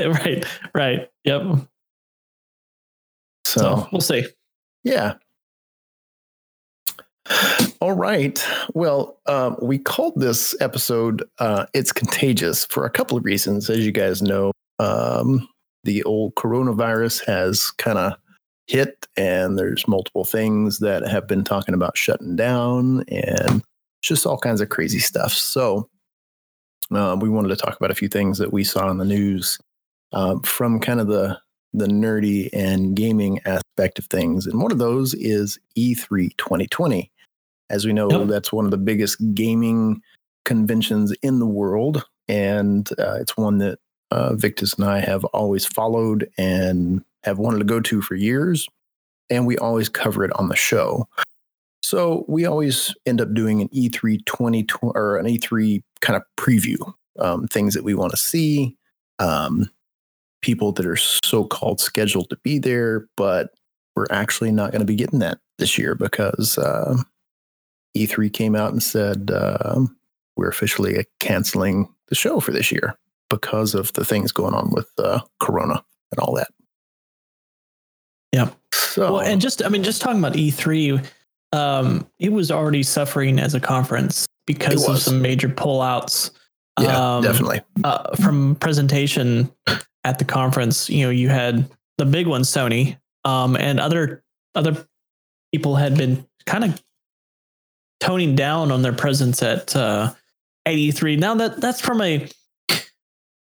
right, 0.00 0.44
right. 0.74 1.08
Yep. 1.24 1.42
So, 3.44 3.60
So 3.60 3.88
we'll 3.92 4.00
see. 4.00 4.26
Yeah. 4.82 5.14
All 7.80 7.92
right. 7.92 8.44
Well, 8.74 9.18
um, 9.26 9.56
we 9.60 9.78
called 9.78 10.14
this 10.16 10.54
episode 10.60 11.24
uh, 11.38 11.66
It's 11.74 11.92
Contagious 11.92 12.64
for 12.64 12.84
a 12.84 12.90
couple 12.90 13.18
of 13.18 13.24
reasons. 13.24 13.68
As 13.68 13.84
you 13.84 13.92
guys 13.92 14.22
know, 14.22 14.52
um, 14.78 15.46
the 15.84 16.02
old 16.04 16.34
coronavirus 16.34 17.24
has 17.26 17.70
kind 17.72 17.98
of 17.98 18.14
hit, 18.66 19.06
and 19.16 19.58
there's 19.58 19.86
multiple 19.86 20.24
things 20.24 20.78
that 20.80 21.06
have 21.06 21.26
been 21.26 21.44
talking 21.44 21.74
about 21.74 21.96
shutting 21.96 22.34
down 22.36 23.04
and 23.08 23.62
just 24.06 24.26
all 24.26 24.38
kinds 24.38 24.60
of 24.60 24.68
crazy 24.68 24.98
stuff. 24.98 25.32
So, 25.32 25.88
uh, 26.94 27.16
we 27.20 27.28
wanted 27.28 27.48
to 27.48 27.56
talk 27.56 27.76
about 27.76 27.90
a 27.90 27.94
few 27.94 28.08
things 28.08 28.38
that 28.38 28.52
we 28.52 28.64
saw 28.64 28.88
in 28.90 28.98
the 28.98 29.04
news 29.04 29.58
um, 30.12 30.40
from 30.42 30.80
kind 30.80 31.00
of 31.00 31.08
the 31.08 31.38
the 31.72 31.86
nerdy 31.86 32.48
and 32.54 32.96
gaming 32.96 33.38
aspect 33.44 33.98
of 33.98 34.06
things. 34.06 34.46
And 34.46 34.62
one 34.62 34.72
of 34.72 34.78
those 34.78 35.12
is 35.14 35.58
E 35.74 35.94
E3 35.94 36.34
2020. 36.38 37.10
As 37.68 37.84
we 37.84 37.92
know, 37.92 38.08
Yep. 38.10 38.28
that's 38.28 38.52
one 38.52 38.64
of 38.64 38.70
the 38.70 38.78
biggest 38.78 39.18
gaming 39.34 40.00
conventions 40.46 41.12
in 41.22 41.38
the 41.38 41.46
world. 41.46 42.04
And 42.28 42.88
uh, 42.98 43.16
it's 43.20 43.36
one 43.36 43.58
that 43.58 43.78
uh, 44.10 44.36
Victus 44.36 44.74
and 44.74 44.86
I 44.86 45.00
have 45.00 45.24
always 45.26 45.66
followed 45.66 46.30
and 46.38 47.04
have 47.24 47.38
wanted 47.38 47.58
to 47.58 47.64
go 47.64 47.80
to 47.80 48.00
for 48.00 48.14
years. 48.14 48.66
And 49.28 49.46
we 49.46 49.58
always 49.58 49.88
cover 49.88 50.24
it 50.24 50.32
on 50.38 50.48
the 50.48 50.56
show. 50.56 51.08
So 51.86 52.24
we 52.26 52.46
always 52.46 52.92
end 53.06 53.20
up 53.20 53.32
doing 53.32 53.60
an 53.60 53.68
E 53.70 53.88
E3 53.88 54.26
2020 54.26 54.92
or 54.96 55.18
an 55.18 55.26
E3 55.26 55.84
kind 56.00 56.16
of 56.16 56.24
preview, 56.36 56.78
um, 57.20 57.46
things 57.46 57.74
that 57.74 57.84
we 57.84 57.94
want 57.94 58.10
to 58.10 58.16
see. 58.16 58.76
Um, 59.20 59.70
people 60.42 60.72
that 60.72 60.84
are 60.84 60.96
so-called 60.96 61.80
scheduled 61.80 62.28
to 62.30 62.36
be 62.42 62.58
there, 62.58 63.06
but 63.16 63.50
we're 63.94 64.08
actually 64.10 64.50
not 64.50 64.72
going 64.72 64.80
to 64.80 64.86
be 64.86 64.96
getting 64.96 65.20
that 65.20 65.38
this 65.58 65.78
year 65.78 65.94
because 65.94 66.58
uh, 66.58 66.96
E3 67.96 68.32
came 68.32 68.56
out 68.56 68.72
and 68.72 68.82
said 68.82 69.30
uh, 69.30 69.78
we're 70.36 70.48
officially 70.48 71.06
canceling 71.20 71.88
the 72.08 72.16
show 72.16 72.40
for 72.40 72.50
this 72.50 72.72
year 72.72 72.98
because 73.30 73.76
of 73.76 73.92
the 73.92 74.04
things 74.04 74.32
going 74.32 74.54
on 74.54 74.72
with 74.72 74.90
uh, 74.98 75.20
Corona 75.38 75.84
and 76.10 76.18
all 76.18 76.34
that. 76.34 76.48
Yeah. 78.32 78.50
So 78.72 79.12
Well, 79.14 79.22
and 79.22 79.40
just 79.40 79.64
I 79.64 79.68
mean, 79.68 79.84
just 79.84 80.02
talking 80.02 80.18
about 80.18 80.32
E3, 80.32 81.06
um, 81.52 82.06
it 82.18 82.32
was 82.32 82.50
already 82.50 82.82
suffering 82.82 83.38
as 83.38 83.54
a 83.54 83.60
conference 83.60 84.26
because 84.46 84.88
of 84.88 84.98
some 84.98 85.22
major 85.22 85.48
pullouts. 85.48 86.30
yeah, 86.80 87.16
um, 87.16 87.22
definitely. 87.22 87.60
uh, 87.84 88.14
from 88.16 88.54
presentation 88.56 89.50
at 90.04 90.18
the 90.18 90.24
conference, 90.24 90.88
you 90.90 91.04
know, 91.04 91.10
you 91.10 91.28
had 91.28 91.68
the 91.98 92.04
big 92.04 92.26
one, 92.26 92.42
Sony, 92.42 92.98
um, 93.24 93.56
and 93.56 93.80
other 93.80 94.22
other 94.54 94.86
people 95.52 95.76
had 95.76 95.96
been 95.96 96.26
kind 96.46 96.64
of 96.64 96.82
toning 98.00 98.34
down 98.34 98.70
on 98.70 98.82
their 98.82 98.92
presence 98.92 99.42
at 99.42 99.74
uh, 99.74 100.12
at 100.64 100.74
E3. 100.74 101.18
Now 101.18 101.34
that 101.36 101.60
that's 101.60 101.80
from 101.80 102.02
a 102.02 102.28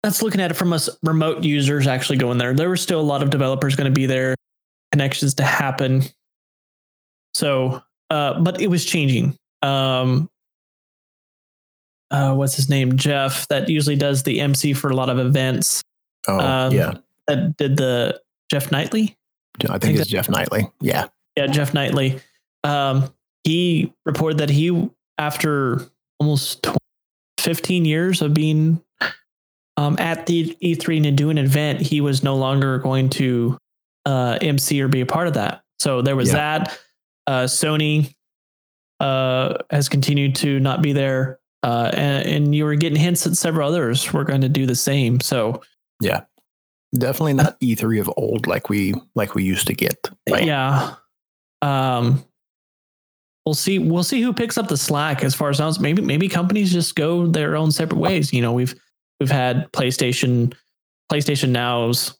that's 0.03 0.21
looking 0.21 0.41
at 0.41 0.51
it 0.51 0.55
from 0.55 0.73
us 0.73 0.89
remote 1.03 1.43
users 1.43 1.87
actually 1.87 2.17
going 2.17 2.37
there. 2.37 2.53
There 2.53 2.69
were 2.69 2.77
still 2.77 3.01
a 3.01 3.03
lot 3.03 3.21
of 3.21 3.29
developers 3.29 3.75
going 3.75 3.91
to 3.91 3.95
be 3.95 4.05
there, 4.05 4.35
connections 4.91 5.35
to 5.35 5.43
happen. 5.43 6.03
So, 7.33 7.81
uh, 8.09 8.39
but 8.41 8.59
it 8.61 8.67
was 8.67 8.85
changing. 8.85 9.35
Um, 9.61 10.29
uh, 12.11 12.33
what's 12.33 12.55
his 12.55 12.69
name? 12.69 12.95
Jeff, 12.97 13.47
that 13.49 13.69
usually 13.69 13.95
does 13.95 14.23
the 14.23 14.39
MC 14.41 14.73
for 14.73 14.89
a 14.89 14.95
lot 14.95 15.09
of 15.09 15.19
events. 15.19 15.83
Oh, 16.27 16.39
um, 16.39 16.73
yeah. 16.73 16.93
That 17.27 17.55
did 17.57 17.77
the 17.77 18.19
Jeff 18.49 18.71
Knightley. 18.71 19.15
I 19.63 19.67
think 19.73 19.81
think 19.83 19.99
it's 19.99 20.09
Jeff 20.09 20.29
Knightley. 20.29 20.69
Yeah. 20.81 21.07
Yeah, 21.35 21.47
Jeff 21.47 21.73
Knightley. 21.73 22.19
Um, 22.63 23.13
he 23.43 23.93
reported 24.05 24.39
that 24.39 24.49
he, 24.49 24.89
after 25.17 25.81
almost 26.19 26.63
tw- 26.63 26.77
15 27.39 27.85
years 27.85 28.21
of 28.21 28.33
being 28.33 28.81
um, 29.77 29.95
at 29.99 30.25
the 30.25 30.57
E3 30.63 31.07
and 31.07 31.17
doing 31.17 31.37
an 31.37 31.45
event, 31.45 31.81
he 31.81 32.01
was 32.01 32.23
no 32.23 32.35
longer 32.35 32.79
going 32.79 33.09
to 33.11 33.57
uh, 34.05 34.37
MC 34.41 34.81
or 34.81 34.87
be 34.87 35.01
a 35.01 35.05
part 35.05 35.27
of 35.27 35.35
that. 35.35 35.61
So 35.79 36.01
there 36.01 36.15
was 36.15 36.29
Yeah. 36.29 36.59
that. 36.59 36.79
Uh, 37.29 37.45
Sony 37.45 38.15
uh, 38.99 39.55
has 39.69 39.87
continued 39.87 40.35
to 40.37 40.59
not 40.59 40.81
be 40.81 40.93
there. 40.93 41.39
Uh, 41.61 41.91
and, 41.93 42.27
and 42.27 42.55
you 42.55 42.63
were 42.63 42.75
getting 42.75 42.97
hints 42.97 43.25
that 43.25 43.35
several 43.35 43.67
others 43.67 44.11
were 44.13 44.23
going 44.23 44.41
to 44.41 44.49
do 44.49 44.65
the 44.65 44.75
same. 44.75 45.19
So 45.19 45.61
yeah, 46.01 46.21
Definitely 46.97 47.33
not 47.33 47.59
E3 47.59 48.01
of 48.01 48.11
old 48.17 48.47
like 48.47 48.67
we 48.67 48.95
like 49.13 49.35
we 49.35 49.43
used 49.43 49.67
to 49.67 49.75
get. 49.75 50.09
Right? 50.27 50.45
Yeah. 50.45 50.95
Um 51.61 52.23
we'll 53.45 53.53
see 53.53 53.77
we'll 53.77 54.03
see 54.03 54.21
who 54.21 54.33
picks 54.33 54.57
up 54.57 54.69
the 54.69 54.77
slack 54.77 55.23
as 55.23 55.35
far 55.35 55.49
as 55.49 55.57
sounds 55.57 55.79
maybe 55.79 56.01
maybe 56.01 56.27
companies 56.27 56.73
just 56.73 56.95
go 56.95 57.27
their 57.27 57.55
own 57.55 57.71
separate 57.71 57.99
ways. 57.99 58.33
You 58.33 58.41
know, 58.41 58.53
we've 58.53 58.73
we've 59.19 59.29
had 59.29 59.71
PlayStation 59.71 60.55
PlayStation 61.11 61.49
Now's 61.49 62.17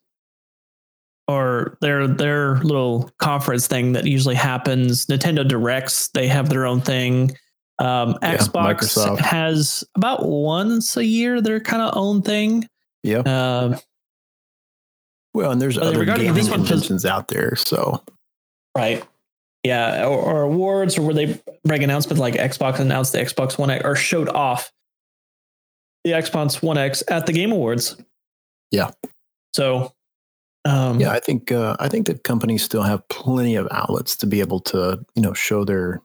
or 1.30 1.78
their 1.82 2.08
their 2.08 2.56
little 2.58 3.12
conference 3.20 3.68
thing 3.68 3.94
that 3.94 4.06
usually 4.06 4.34
happens. 4.36 5.06
Nintendo 5.06 5.48
Directs, 5.48 6.08
they 6.10 6.28
have 6.28 6.50
their 6.50 6.66
own 6.66 6.82
thing. 6.82 7.38
Um, 7.78 8.18
Yeah, 8.22 8.38
Xbox 8.38 8.80
Microsoft. 8.80 9.20
has 9.20 9.84
about 9.96 10.26
once 10.28 10.98
a 10.98 11.06
year 11.06 11.40
their 11.40 11.60
kind 11.60 11.84
of 11.84 11.96
own 11.96 12.24
thing. 12.24 12.68
Yeah. 13.04 13.20
Um, 13.20 13.80
Well, 15.36 15.52
and 15.52 15.62
there's 15.62 15.78
other 15.78 16.04
gaming 16.04 16.34
this 16.34 16.50
one, 16.50 16.66
conventions 16.66 17.06
out 17.06 17.28
there. 17.28 17.56
So 17.56 18.04
Right. 18.76 19.04
Yeah, 19.64 20.06
or, 20.06 20.18
or 20.18 20.42
awards, 20.44 20.98
or 20.98 21.02
where 21.04 21.14
they 21.14 21.40
bring 21.66 21.84
announcements 21.84 22.20
like 22.20 22.34
Xbox 22.36 22.80
announced 22.80 23.12
the 23.12 23.20
Xbox 23.20 23.58
One 23.58 23.70
X 23.70 23.86
or 23.86 23.96
showed 23.96 24.30
off 24.30 24.72
the 26.06 26.12
Xbox 26.12 26.64
One 26.64 26.78
X 26.78 27.04
at 27.10 27.26
the 27.26 27.34
Game 27.34 27.52
Awards. 27.52 27.98
Yeah. 28.72 28.92
So, 29.54 29.94
um, 30.70 31.00
yeah, 31.00 31.12
I 31.12 31.20
think 31.20 31.52
uh, 31.52 31.76
I 31.80 31.88
think 31.88 32.06
that 32.08 32.24
companies 32.24 32.64
still 32.64 32.84
have 32.84 33.08
plenty 33.08 33.56
of 33.56 33.68
outlets 33.72 34.16
to 34.18 34.28
be 34.28 34.40
able 34.40 34.60
to 34.62 35.04
you 35.16 35.22
know 35.22 35.34
show 35.34 35.66
their 35.66 36.02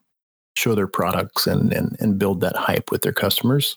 show 0.56 0.74
their 0.74 0.86
products 0.86 1.46
and 1.46 1.72
and 1.72 1.96
and 2.00 2.18
build 2.18 2.40
that 2.40 2.56
hype 2.56 2.90
with 2.90 3.02
their 3.02 3.12
customers. 3.12 3.76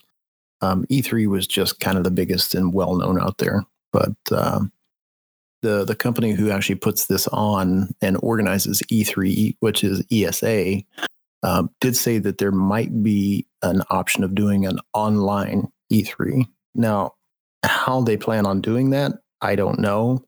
Um, 0.60 0.86
E3 0.86 1.28
was 1.28 1.46
just 1.46 1.78
kind 1.78 1.98
of 1.98 2.04
the 2.04 2.10
biggest 2.10 2.54
and 2.54 2.72
well 2.72 2.96
known 2.96 3.20
out 3.20 3.36
there, 3.36 3.64
but 3.92 4.14
um, 4.32 4.72
the 5.60 5.84
the 5.84 5.94
company 5.94 6.32
who 6.32 6.50
actually 6.50 6.76
puts 6.76 7.06
this 7.06 7.28
on 7.28 7.94
and 8.00 8.16
organizes 8.22 8.82
E3, 8.90 9.56
which 9.60 9.84
is 9.84 10.02
ESA, 10.10 10.82
um, 11.42 11.70
did 11.82 11.96
say 11.96 12.18
that 12.18 12.38
there 12.38 12.50
might 12.50 13.02
be 13.02 13.46
an 13.62 13.82
option 13.90 14.24
of 14.24 14.34
doing 14.34 14.64
an 14.64 14.78
online 14.94 15.68
E3. 15.92 16.46
Now, 16.74 17.14
how 17.62 18.00
they 18.00 18.16
plan 18.16 18.46
on 18.46 18.62
doing 18.62 18.90
that, 18.90 19.12
I 19.42 19.54
don't 19.54 19.80
know. 19.80 20.24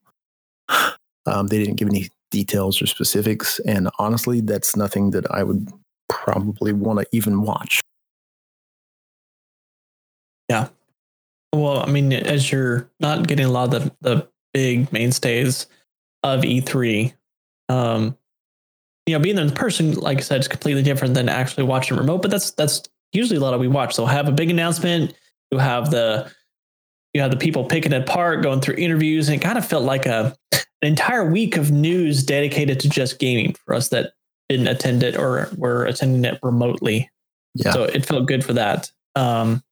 Um, 1.26 1.48
they 1.48 1.58
didn't 1.58 1.76
give 1.76 1.88
any 1.88 2.08
details 2.30 2.80
or 2.80 2.86
specifics, 2.86 3.58
and 3.60 3.88
honestly, 3.98 4.40
that's 4.40 4.76
nothing 4.76 5.10
that 5.10 5.30
I 5.30 5.42
would 5.42 5.72
probably 6.08 6.72
want 6.72 7.00
to 7.00 7.06
even 7.12 7.42
watch. 7.42 7.80
Yeah. 10.48 10.68
Well, 11.52 11.80
I 11.80 11.86
mean, 11.86 12.12
as 12.12 12.50
you're 12.50 12.90
not 13.00 13.26
getting 13.26 13.46
a 13.46 13.50
lot 13.50 13.74
of 13.74 13.84
the, 13.84 13.92
the 14.00 14.28
big 14.52 14.92
mainstays 14.92 15.66
of 16.22 16.42
E3, 16.42 17.12
um, 17.68 18.16
you 19.06 19.16
know, 19.16 19.22
being 19.22 19.36
there 19.36 19.44
in 19.44 19.52
person, 19.52 19.94
like 19.94 20.18
I 20.18 20.20
said, 20.20 20.40
is 20.40 20.48
completely 20.48 20.82
different 20.82 21.14
than 21.14 21.28
actually 21.28 21.64
watching 21.64 21.96
remote. 21.96 22.22
But 22.22 22.30
that's 22.30 22.52
that's 22.52 22.82
usually 23.12 23.38
a 23.38 23.40
lot 23.40 23.54
of 23.54 23.60
we 23.60 23.68
watch. 23.68 23.96
They'll 23.96 24.06
have 24.06 24.28
a 24.28 24.32
big 24.32 24.50
announcement. 24.50 25.14
You 25.50 25.58
have 25.58 25.90
the 25.90 26.30
you 27.14 27.20
have 27.20 27.30
the 27.30 27.36
people 27.36 27.64
picking 27.64 27.92
it 27.92 28.02
apart, 28.02 28.42
going 28.42 28.60
through 28.60 28.76
interviews, 28.76 29.28
and 29.28 29.40
it 29.40 29.44
kind 29.44 29.58
of 29.58 29.66
felt 29.66 29.84
like 29.84 30.06
a 30.06 30.36
an 30.82 30.88
entire 30.88 31.24
week 31.30 31.56
of 31.56 31.70
news 31.70 32.22
dedicated 32.22 32.80
to 32.80 32.88
just 32.88 33.18
gaming 33.18 33.54
for 33.54 33.74
us 33.74 33.88
that 33.90 34.12
didn't 34.48 34.68
attend 34.68 35.02
it 35.02 35.16
or 35.16 35.48
were 35.56 35.84
attending 35.84 36.24
it 36.24 36.38
remotely. 36.42 37.10
Yeah. 37.54 37.72
So 37.72 37.84
it 37.84 38.04
felt 38.06 38.26
good 38.26 38.44
for 38.44 38.52
that. 38.54 38.90
Um, 39.14 39.62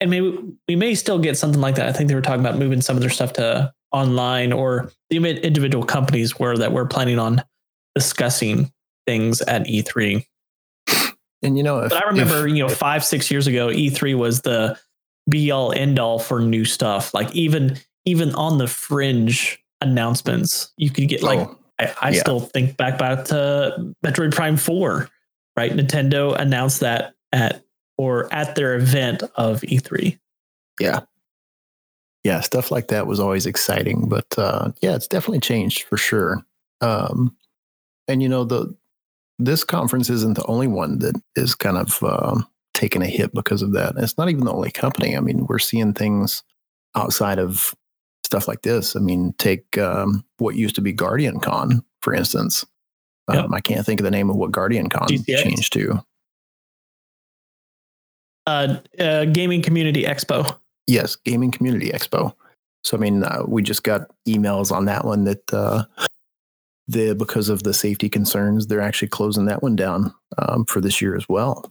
and 0.00 0.10
maybe 0.10 0.38
we 0.66 0.76
may 0.76 0.94
still 0.94 1.18
get 1.18 1.36
something 1.36 1.60
like 1.60 1.76
that. 1.76 1.88
I 1.88 1.92
think 1.92 2.08
they 2.08 2.14
were 2.14 2.22
talking 2.22 2.40
about 2.40 2.58
moving 2.58 2.80
some 2.80 2.96
of 2.96 3.00
their 3.00 3.10
stuff 3.10 3.32
to 3.34 3.72
online 3.92 4.52
or 4.52 4.90
the 5.10 5.16
individual 5.16 5.84
companies 5.84 6.38
were 6.38 6.56
that 6.56 6.72
we're 6.72 6.86
planning 6.86 7.18
on 7.18 7.42
discussing 7.94 8.72
things 9.06 9.40
at 9.42 9.66
E3. 9.66 10.24
And 11.42 11.56
you 11.56 11.62
know, 11.62 11.80
if, 11.80 11.90
But 11.90 12.04
I 12.04 12.08
remember, 12.08 12.46
if- 12.48 12.54
you 12.54 12.62
know, 12.62 12.68
five, 12.68 13.04
six 13.04 13.30
years 13.30 13.46
ago, 13.46 13.68
E3 13.68 14.16
was 14.16 14.42
the 14.42 14.78
be 15.28 15.50
all 15.50 15.72
end 15.72 15.98
all 15.98 16.18
for 16.18 16.40
new 16.40 16.64
stuff. 16.64 17.14
Like 17.14 17.34
even 17.34 17.78
even 18.04 18.34
on 18.34 18.58
the 18.58 18.66
fringe 18.66 19.62
announcements, 19.80 20.72
you 20.76 20.90
could 20.90 21.08
get 21.08 21.22
like 21.22 21.38
oh, 21.40 21.56
I, 21.78 21.94
I 22.02 22.10
Yeah. 22.10 22.20
still 22.20 22.40
think 22.40 22.76
back 22.76 22.98
back 22.98 23.24
to 23.26 23.94
Metroid 24.04 24.34
Prime 24.34 24.56
4, 24.56 25.08
right? 25.56 25.72
Nintendo 25.72 26.38
announced 26.38 26.80
that 26.80 27.14
at 27.32 27.62
or 27.96 28.32
at 28.32 28.54
their 28.54 28.74
event 28.76 29.22
of 29.36 29.62
E 29.64 29.78
E3. 29.78 30.18
yeah, 30.80 31.00
yeah, 32.24 32.40
stuff 32.40 32.70
like 32.70 32.88
that 32.88 33.06
was 33.06 33.20
always 33.20 33.46
exciting. 33.46 34.08
But 34.08 34.26
uh, 34.38 34.72
yeah, 34.82 34.94
it's 34.94 35.08
definitely 35.08 35.40
changed 35.40 35.82
for 35.84 35.96
sure. 35.96 36.44
Um, 36.80 37.36
and 38.06 38.22
you 38.22 38.28
know, 38.28 38.44
the 38.44 38.74
this 39.38 39.62
conference 39.64 40.10
isn't 40.10 40.34
the 40.36 40.46
only 40.46 40.66
one 40.66 40.98
that 40.98 41.14
is 41.36 41.54
kind 41.54 41.76
of 41.76 42.02
um, 42.02 42.46
taking 42.74 43.02
a 43.02 43.06
hit 43.06 43.32
because 43.34 43.62
of 43.62 43.72
that. 43.72 43.94
And 43.94 44.02
it's 44.02 44.18
not 44.18 44.28
even 44.28 44.44
the 44.44 44.52
only 44.52 44.70
company. 44.72 45.16
I 45.16 45.20
mean, 45.20 45.46
we're 45.46 45.58
seeing 45.60 45.92
things 45.94 46.42
outside 46.96 47.38
of 47.38 47.74
stuff 48.28 48.46
like 48.46 48.60
this. 48.60 48.94
I 48.94 48.98
mean, 48.98 49.34
take 49.38 49.78
um, 49.78 50.22
what 50.36 50.54
used 50.54 50.74
to 50.74 50.82
be 50.82 50.92
Guardian 50.92 51.40
Con, 51.40 51.82
for 52.02 52.12
instance. 52.14 52.66
Um, 53.26 53.52
I 53.54 53.60
can't 53.60 53.84
think 53.84 54.00
of 54.00 54.04
the 54.04 54.10
name 54.10 54.28
of 54.28 54.36
what 54.36 54.52
Guardian 54.52 54.90
Con 54.90 55.08
GCX. 55.08 55.42
changed 55.42 55.72
to. 55.72 56.00
Uh, 58.46 58.76
uh, 58.98 59.24
Gaming 59.26 59.62
Community 59.62 60.04
Expo. 60.04 60.58
Yes, 60.86 61.16
Gaming 61.16 61.50
Community 61.50 61.90
Expo. 61.90 62.34
So 62.84 62.96
I 62.96 63.00
mean, 63.00 63.22
uh, 63.22 63.44
we 63.46 63.62
just 63.62 63.82
got 63.82 64.10
emails 64.26 64.70
on 64.70 64.84
that 64.84 65.06
one 65.06 65.24
that 65.24 65.54
uh, 65.54 65.84
the 66.86 67.14
because 67.14 67.48
of 67.48 67.62
the 67.62 67.74
safety 67.74 68.10
concerns, 68.10 68.66
they're 68.66 68.80
actually 68.80 69.08
closing 69.08 69.46
that 69.46 69.62
one 69.62 69.76
down 69.76 70.14
um, 70.38 70.66
for 70.66 70.80
this 70.82 71.00
year 71.00 71.16
as 71.16 71.26
well. 71.30 71.70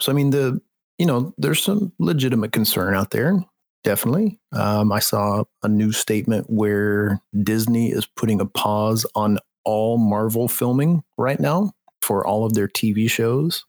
So 0.00 0.12
I 0.12 0.14
mean, 0.14 0.30
the 0.30 0.60
you 0.98 1.06
know, 1.06 1.34
there's 1.38 1.62
some 1.62 1.92
legitimate 1.98 2.52
concern 2.52 2.94
out 2.94 3.10
there. 3.10 3.44
Definitely, 3.86 4.40
um, 4.50 4.90
I 4.90 4.98
saw 4.98 5.44
a 5.62 5.68
news 5.68 5.96
statement 5.96 6.50
where 6.50 7.20
Disney 7.40 7.92
is 7.92 8.04
putting 8.04 8.40
a 8.40 8.44
pause 8.44 9.06
on 9.14 9.38
all 9.64 9.96
Marvel 9.96 10.48
filming 10.48 11.04
right 11.16 11.38
now 11.38 11.72
for 12.02 12.26
all 12.26 12.44
of 12.44 12.54
their 12.54 12.66
TV 12.66 13.08
shows, 13.08 13.64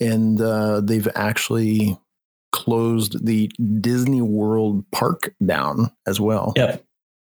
and 0.00 0.38
uh, 0.38 0.82
they've 0.82 1.08
actually 1.14 1.98
closed 2.52 3.24
the 3.24 3.50
Disney 3.80 4.20
World 4.20 4.84
Park 4.92 5.34
down 5.44 5.90
as 6.06 6.20
well. 6.20 6.52
Yep. 6.56 6.84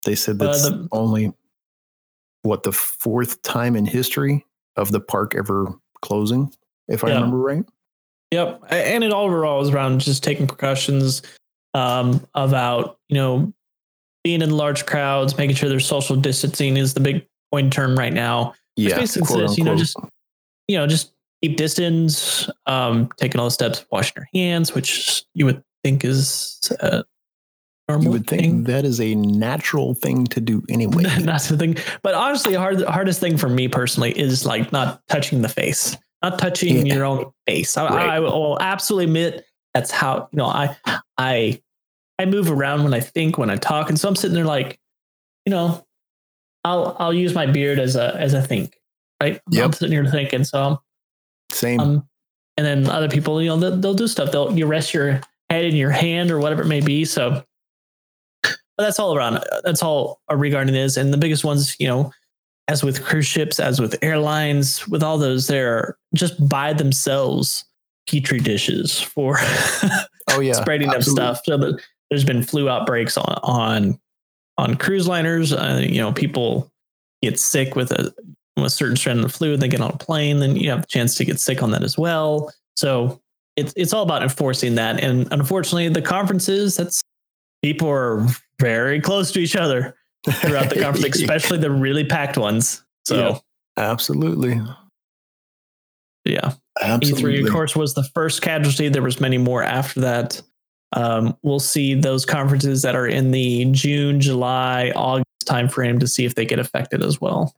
They 0.06 0.14
said 0.14 0.40
Uh, 0.40 0.46
that's 0.46 0.70
the- 0.70 0.88
only 0.92 1.34
what 2.44 2.62
the 2.62 2.72
fourth 2.72 3.42
time 3.42 3.76
in 3.76 3.88
history 3.88 4.46
of 4.76 4.92
the 4.92 5.02
park 5.02 5.34
ever 5.36 5.74
closing, 6.04 6.54
if 6.88 7.04
I 7.04 7.08
remember 7.10 7.38
right. 7.38 7.66
Yep. 8.32 8.64
And 8.70 9.04
it 9.04 9.12
all 9.12 9.30
revolves 9.30 9.70
around 9.70 10.02
just 10.02 10.24
taking 10.24 10.48
precautions 10.48 11.22
um, 11.74 12.26
about, 12.36 12.98
you 13.10 13.16
know, 13.16 13.54
being 14.24 14.42
in 14.42 14.52
large 14.52 14.86
crowds, 14.86 15.38
making 15.38 15.56
sure 15.56 15.70
there's 15.70 15.86
social 15.86 16.16
distancing 16.16 16.78
is 16.78 16.94
the 16.94 17.00
big 17.00 17.26
point 17.52 17.74
term 17.74 17.98
right 17.98 18.14
now. 18.14 18.54
Yeah, 18.76 18.98
basically 18.98 19.28
quote 19.28 19.50
says, 19.50 19.58
you 19.58 19.64
know, 19.64 19.76
just 19.76 19.98
you 20.68 20.78
know, 20.78 20.88
just 20.88 21.14
keep 21.42 21.58
distance, 21.58 22.50
um, 22.66 23.10
taking 23.18 23.40
all 23.40 23.48
the 23.48 23.52
steps, 23.52 23.86
washing 23.92 24.14
your 24.16 24.28
hands, 24.34 24.74
which 24.74 25.26
you 25.34 25.46
would 25.46 25.64
think 25.84 26.06
is 26.06 26.72
uh, 26.80 27.04
normal. 27.88 28.06
you 28.06 28.12
would 28.12 28.28
think 28.28 28.42
thing. 28.42 28.64
that 28.66 28.86
is 28.86 29.02
a 29.02 29.16
natural 29.16 29.96
thing 29.96 30.26
to 30.28 30.40
do 30.40 30.64
anyway. 30.70 31.04
That's 31.04 31.50
the 31.50 31.58
thing. 31.58 31.78
But 32.04 32.14
honestly, 32.14 32.54
the 32.54 32.92
hardest 32.92 33.20
thing 33.20 33.38
for 33.38 33.50
me 33.50 33.68
personally 33.68 34.18
is 34.18 34.46
like 34.46 34.72
not 34.72 35.02
touching 35.08 35.42
the 35.42 35.50
face, 35.50 35.98
not 36.22 36.38
touching 36.40 36.86
Yeah. 36.86 36.96
your 36.96 37.06
own 37.06 37.32
face. 37.48 37.78
I, 37.78 37.88
Right. 37.88 38.10
I 38.10 38.20
will 38.20 38.58
absolutely 38.60 39.06
admit 39.06 39.46
that's 39.74 39.92
how 39.92 40.28
you 40.32 40.38
know 40.38 40.46
I 40.46 40.76
I 41.18 41.62
I 42.20 42.26
move 42.26 42.50
around 42.52 42.84
when 42.84 42.94
I 42.94 43.00
think 43.00 43.38
when 43.38 43.50
I 43.50 43.56
talk, 43.56 43.90
and 43.90 44.00
so 44.00 44.08
I'm 44.10 44.16
sitting 44.16 44.36
there 44.36 44.44
like, 44.46 44.80
you 45.46 45.52
know, 45.52 45.86
I'll 46.66 46.96
I'll 47.00 47.14
use 47.14 47.34
my 47.34 47.46
beard 47.46 47.80
as 47.80 47.96
a 47.96 48.16
as 48.16 48.34
a 48.34 48.42
think, 48.42 48.78
right? 49.22 49.40
I'm 49.66 49.72
sitting 49.74 49.94
here 49.94 50.06
thinking, 50.06 50.44
so 50.44 50.82
Same. 51.52 51.80
um, 51.80 52.10
and 52.58 52.66
then 52.66 52.90
other 52.90 53.08
people, 53.08 53.42
you 53.42 53.48
know, 53.50 53.58
they'll, 53.58 53.78
they'll 53.78 53.94
do 53.94 54.08
stuff. 54.08 54.32
They'll 54.34 54.52
you 54.58 54.66
rest 54.66 54.94
your 54.94 55.22
head 55.50 55.64
in 55.64 55.76
your 55.78 55.92
hand 55.92 56.30
or 56.32 56.40
whatever 56.40 56.64
it 56.64 56.68
may 56.68 56.82
be. 56.82 57.06
So, 57.06 57.44
but 58.44 58.54
that's 58.78 59.00
all 59.00 59.16
around. 59.16 59.42
That's 59.64 59.82
all 59.82 60.20
regarding 60.30 60.74
this. 60.74 60.98
And 60.98 61.14
the 61.14 61.18
biggest 61.18 61.44
ones, 61.46 61.76
you 61.80 61.88
know, 61.88 62.12
as 62.70 62.84
with 62.84 63.04
cruise 63.04 63.26
ships, 63.26 63.60
as 63.60 63.82
with 63.82 63.98
airlines, 64.04 64.88
with 64.88 65.02
all 65.02 65.18
those, 65.18 65.48
they're 65.48 65.98
just 66.14 66.48
by 66.48 66.72
themselves 66.72 67.66
petri 68.08 68.40
dishes 68.40 69.02
for 69.02 69.38
oh 70.30 70.40
yeah, 70.40 70.54
spreading 70.54 70.90
of 70.90 70.96
absolutely. 70.96 71.24
stuff. 71.24 71.42
So 71.46 71.58
that 71.58 71.82
there's 72.12 72.24
been 72.24 72.44
flu 72.44 72.70
outbreaks 72.70 73.18
on 73.18 73.40
on 73.42 74.00
on 74.60 74.76
cruise 74.76 75.08
liners. 75.08 75.52
Uh, 75.52 75.82
you 75.84 75.98
know, 75.98 76.14
people 76.14 76.72
get 77.24 77.40
sick 77.40 77.76
with 77.76 77.92
a 77.92 78.14
with 78.56 78.66
a 78.66 78.70
certain 78.70 78.96
strand 78.96 79.20
of 79.20 79.24
the 79.24 79.36
flu. 79.36 79.54
And 79.54 79.62
they 79.62 79.68
get 79.68 79.82
on 79.82 79.90
a 79.92 79.98
plane, 79.98 80.38
then 80.38 80.56
you 80.56 80.70
have 80.70 80.84
a 80.84 80.88
chance 80.88 81.16
to 81.16 81.26
get 81.26 81.40
sick 81.40 81.64
on 81.64 81.72
that 81.72 81.84
as 81.84 81.98
well. 81.98 82.54
So 82.78 83.20
it's 83.56 83.74
it's 83.76 83.94
all 83.94 84.04
about 84.04 84.22
enforcing 84.22 84.76
that. 84.76 85.04
And 85.04 85.28
unfortunately, 85.32 85.90
the 85.90 86.04
conferences 86.04 86.78
that's 86.78 87.02
people 87.64 87.90
are 87.90 88.28
very 88.60 89.02
close 89.02 89.32
to 89.32 89.40
each 89.40 89.56
other 89.56 89.96
throughout 90.28 90.70
the 90.70 90.80
conference, 90.82 91.18
especially 91.18 91.58
the 91.58 91.72
really 91.72 92.06
packed 92.06 92.38
ones. 92.38 92.84
So 93.06 93.40
Absolutely. 93.78 94.62
yeah. 96.26 96.54
Absolutely. 96.82 97.42
E3, 97.42 97.46
of 97.46 97.52
course, 97.52 97.76
was 97.76 97.94
the 97.94 98.04
first 98.04 98.42
casualty. 98.42 98.90
There 98.90 99.02
was 99.02 99.20
many 99.20 99.38
more 99.38 99.64
after 99.64 100.02
that. 100.02 100.42
Um, 100.94 101.38
we'll 101.44 101.60
see 101.60 101.94
those 101.94 102.26
conferences 102.26 102.82
that 102.82 102.96
are 102.96 103.08
in 103.08 103.32
the 103.32 103.66
June, 103.72 104.20
July, 104.20 104.92
August 104.96 105.26
timeframe 105.46 106.00
to 106.00 106.08
see 106.08 106.26
if 106.26 106.36
they 106.36 106.46
get 106.46 106.60
affected 106.60 107.04
as 107.04 107.20
well. 107.22 107.56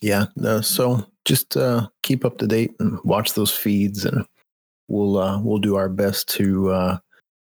Yeah. 0.00 0.26
No, 0.36 0.60
so 0.60 1.06
just 1.24 1.56
uh, 1.56 1.88
keep 2.02 2.24
up 2.24 2.38
to 2.38 2.46
date 2.46 2.74
and 2.78 2.98
watch 3.04 3.34
those 3.34 3.50
feeds, 3.50 4.04
and 4.04 4.26
we'll 4.88 5.18
uh, 5.18 5.40
we'll 5.40 5.58
do 5.58 5.76
our 5.76 5.88
best 5.88 6.28
to 6.30 6.70
uh, 6.70 6.98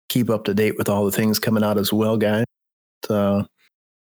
keep 0.08 0.30
up 0.30 0.44
to 0.44 0.54
date 0.54 0.78
with 0.78 0.88
all 0.88 1.04
the 1.04 1.12
things 1.12 1.38
coming 1.38 1.64
out 1.64 1.78
as 1.78 1.92
well, 1.92 2.16
guys. 2.16 2.44
Uh, 3.10 3.44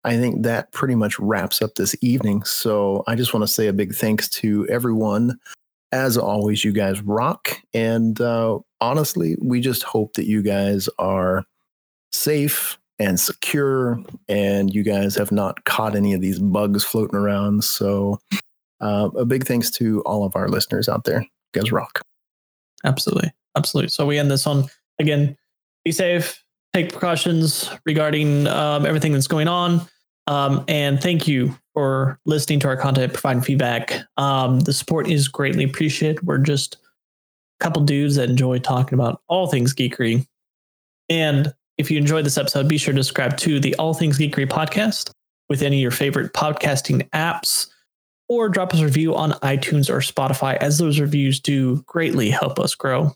I 0.04 0.16
think 0.16 0.42
that 0.42 0.72
pretty 0.72 0.94
much 0.94 1.18
wraps 1.18 1.62
up 1.62 1.74
this 1.76 1.96
evening. 2.00 2.44
So 2.44 3.04
I 3.06 3.14
just 3.14 3.32
want 3.32 3.42
to 3.42 3.52
say 3.52 3.66
a 3.66 3.72
big 3.72 3.94
thanks 3.94 4.28
to 4.30 4.66
everyone. 4.68 5.38
As 5.92 6.18
always, 6.18 6.64
you 6.64 6.72
guys 6.72 7.00
rock, 7.02 7.60
and 7.72 8.20
uh, 8.20 8.58
honestly, 8.80 9.36
we 9.40 9.60
just 9.60 9.84
hope 9.84 10.14
that 10.14 10.26
you 10.26 10.42
guys 10.42 10.88
are 10.98 11.44
safe 12.10 12.78
and 12.98 13.18
secure, 13.18 14.02
and 14.28 14.74
you 14.74 14.82
guys 14.82 15.14
have 15.14 15.30
not 15.30 15.64
caught 15.64 15.94
any 15.94 16.12
of 16.12 16.20
these 16.20 16.40
bugs 16.40 16.82
floating 16.82 17.16
around. 17.16 17.62
So, 17.62 18.18
uh, 18.80 19.10
a 19.16 19.24
big 19.24 19.46
thanks 19.46 19.70
to 19.72 20.00
all 20.02 20.24
of 20.24 20.34
our 20.34 20.48
listeners 20.48 20.88
out 20.88 21.04
there. 21.04 21.20
You 21.20 21.62
guys 21.62 21.70
rock. 21.70 22.02
Absolutely. 22.84 23.30
Absolutely. 23.56 23.90
So 23.90 24.04
we 24.04 24.18
end 24.18 24.30
this 24.30 24.46
on 24.46 24.64
again, 24.98 25.36
be 25.84 25.92
safe, 25.92 26.42
take 26.72 26.90
precautions 26.90 27.70
regarding 27.86 28.46
um, 28.48 28.84
everything 28.84 29.12
that's 29.12 29.28
going 29.28 29.48
on. 29.48 29.80
Um, 30.26 30.64
and 30.68 31.00
thank 31.00 31.28
you 31.28 31.56
for 31.74 32.18
listening 32.24 32.60
to 32.60 32.68
our 32.68 32.76
content, 32.76 33.12
providing 33.12 33.42
feedback. 33.42 34.02
Um, 34.16 34.60
the 34.60 34.72
support 34.72 35.08
is 35.08 35.28
greatly 35.28 35.64
appreciated. 35.64 36.22
We're 36.26 36.38
just 36.38 36.76
a 37.60 37.64
couple 37.64 37.82
dudes 37.82 38.16
that 38.16 38.30
enjoy 38.30 38.58
talking 38.60 38.94
about 38.94 39.20
all 39.28 39.48
things 39.48 39.74
geekery. 39.74 40.26
And 41.08 41.52
if 41.76 41.90
you 41.90 41.98
enjoyed 41.98 42.24
this 42.24 42.38
episode, 42.38 42.68
be 42.68 42.78
sure 42.78 42.94
to 42.94 43.02
subscribe 43.02 43.36
to 43.38 43.60
the 43.60 43.74
All 43.76 43.94
Things 43.94 44.18
Geekery 44.18 44.48
podcast 44.48 45.10
with 45.48 45.62
any 45.62 45.76
of 45.76 45.82
your 45.82 45.90
favorite 45.90 46.32
podcasting 46.32 47.08
apps 47.10 47.68
or 48.28 48.48
drop 48.48 48.72
us 48.72 48.80
a 48.80 48.84
review 48.84 49.14
on 49.14 49.32
iTunes 49.32 49.90
or 49.90 49.98
Spotify, 49.98 50.56
as 50.56 50.78
those 50.78 50.98
reviews 50.98 51.40
do 51.40 51.82
greatly 51.82 52.30
help 52.30 52.58
us 52.58 52.74
grow. 52.74 53.12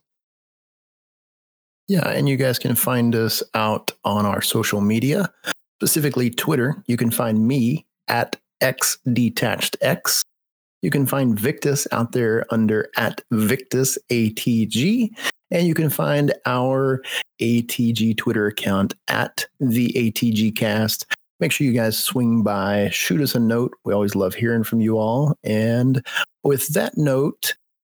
Yeah, 1.87 2.07
and 2.11 2.29
you 2.29 2.37
guys 2.37 2.59
can 2.59 2.75
find 2.75 3.15
us 3.15 3.43
out 3.55 3.93
on 4.05 4.27
our 4.27 4.43
social 4.43 4.83
media, 4.83 5.33
specifically 5.79 6.29
Twitter. 6.29 6.83
You 6.87 6.97
can 6.97 7.11
find 7.13 7.47
me 7.47 7.87
at 8.09 8.37
xdetachedx. 8.61 10.25
You 10.83 10.91
can 10.91 11.07
find 11.07 11.39
Victus 11.39 11.87
out 11.93 12.13
there 12.13 12.45
under 12.51 12.89
at 12.97 13.21
VictusATG. 13.33 15.11
And 15.51 15.67
you 15.67 15.75
can 15.75 15.89
find 15.89 16.35
our 16.47 17.03
ATG 17.41 18.17
Twitter 18.17 18.47
account 18.47 18.95
at 19.07 19.47
the 19.61 19.89
ATG 19.91 20.55
Cast. 20.57 21.07
make 21.41 21.53
sure 21.53 21.67
you 21.67 21.73
guys 21.73 21.97
swing 21.97 22.43
by, 22.43 22.89
shoot 22.91 23.21
us 23.21 23.37
a 23.37 23.41
note. 23.41 23.73
We 23.85 23.95
always 23.95 24.17
love 24.17 24.35
hearing 24.35 24.65
from 24.65 24.81
you 24.81 24.99
all. 24.99 25.37
And 25.45 26.05
with 26.43 26.69
that 26.75 26.99
note, 26.99 27.55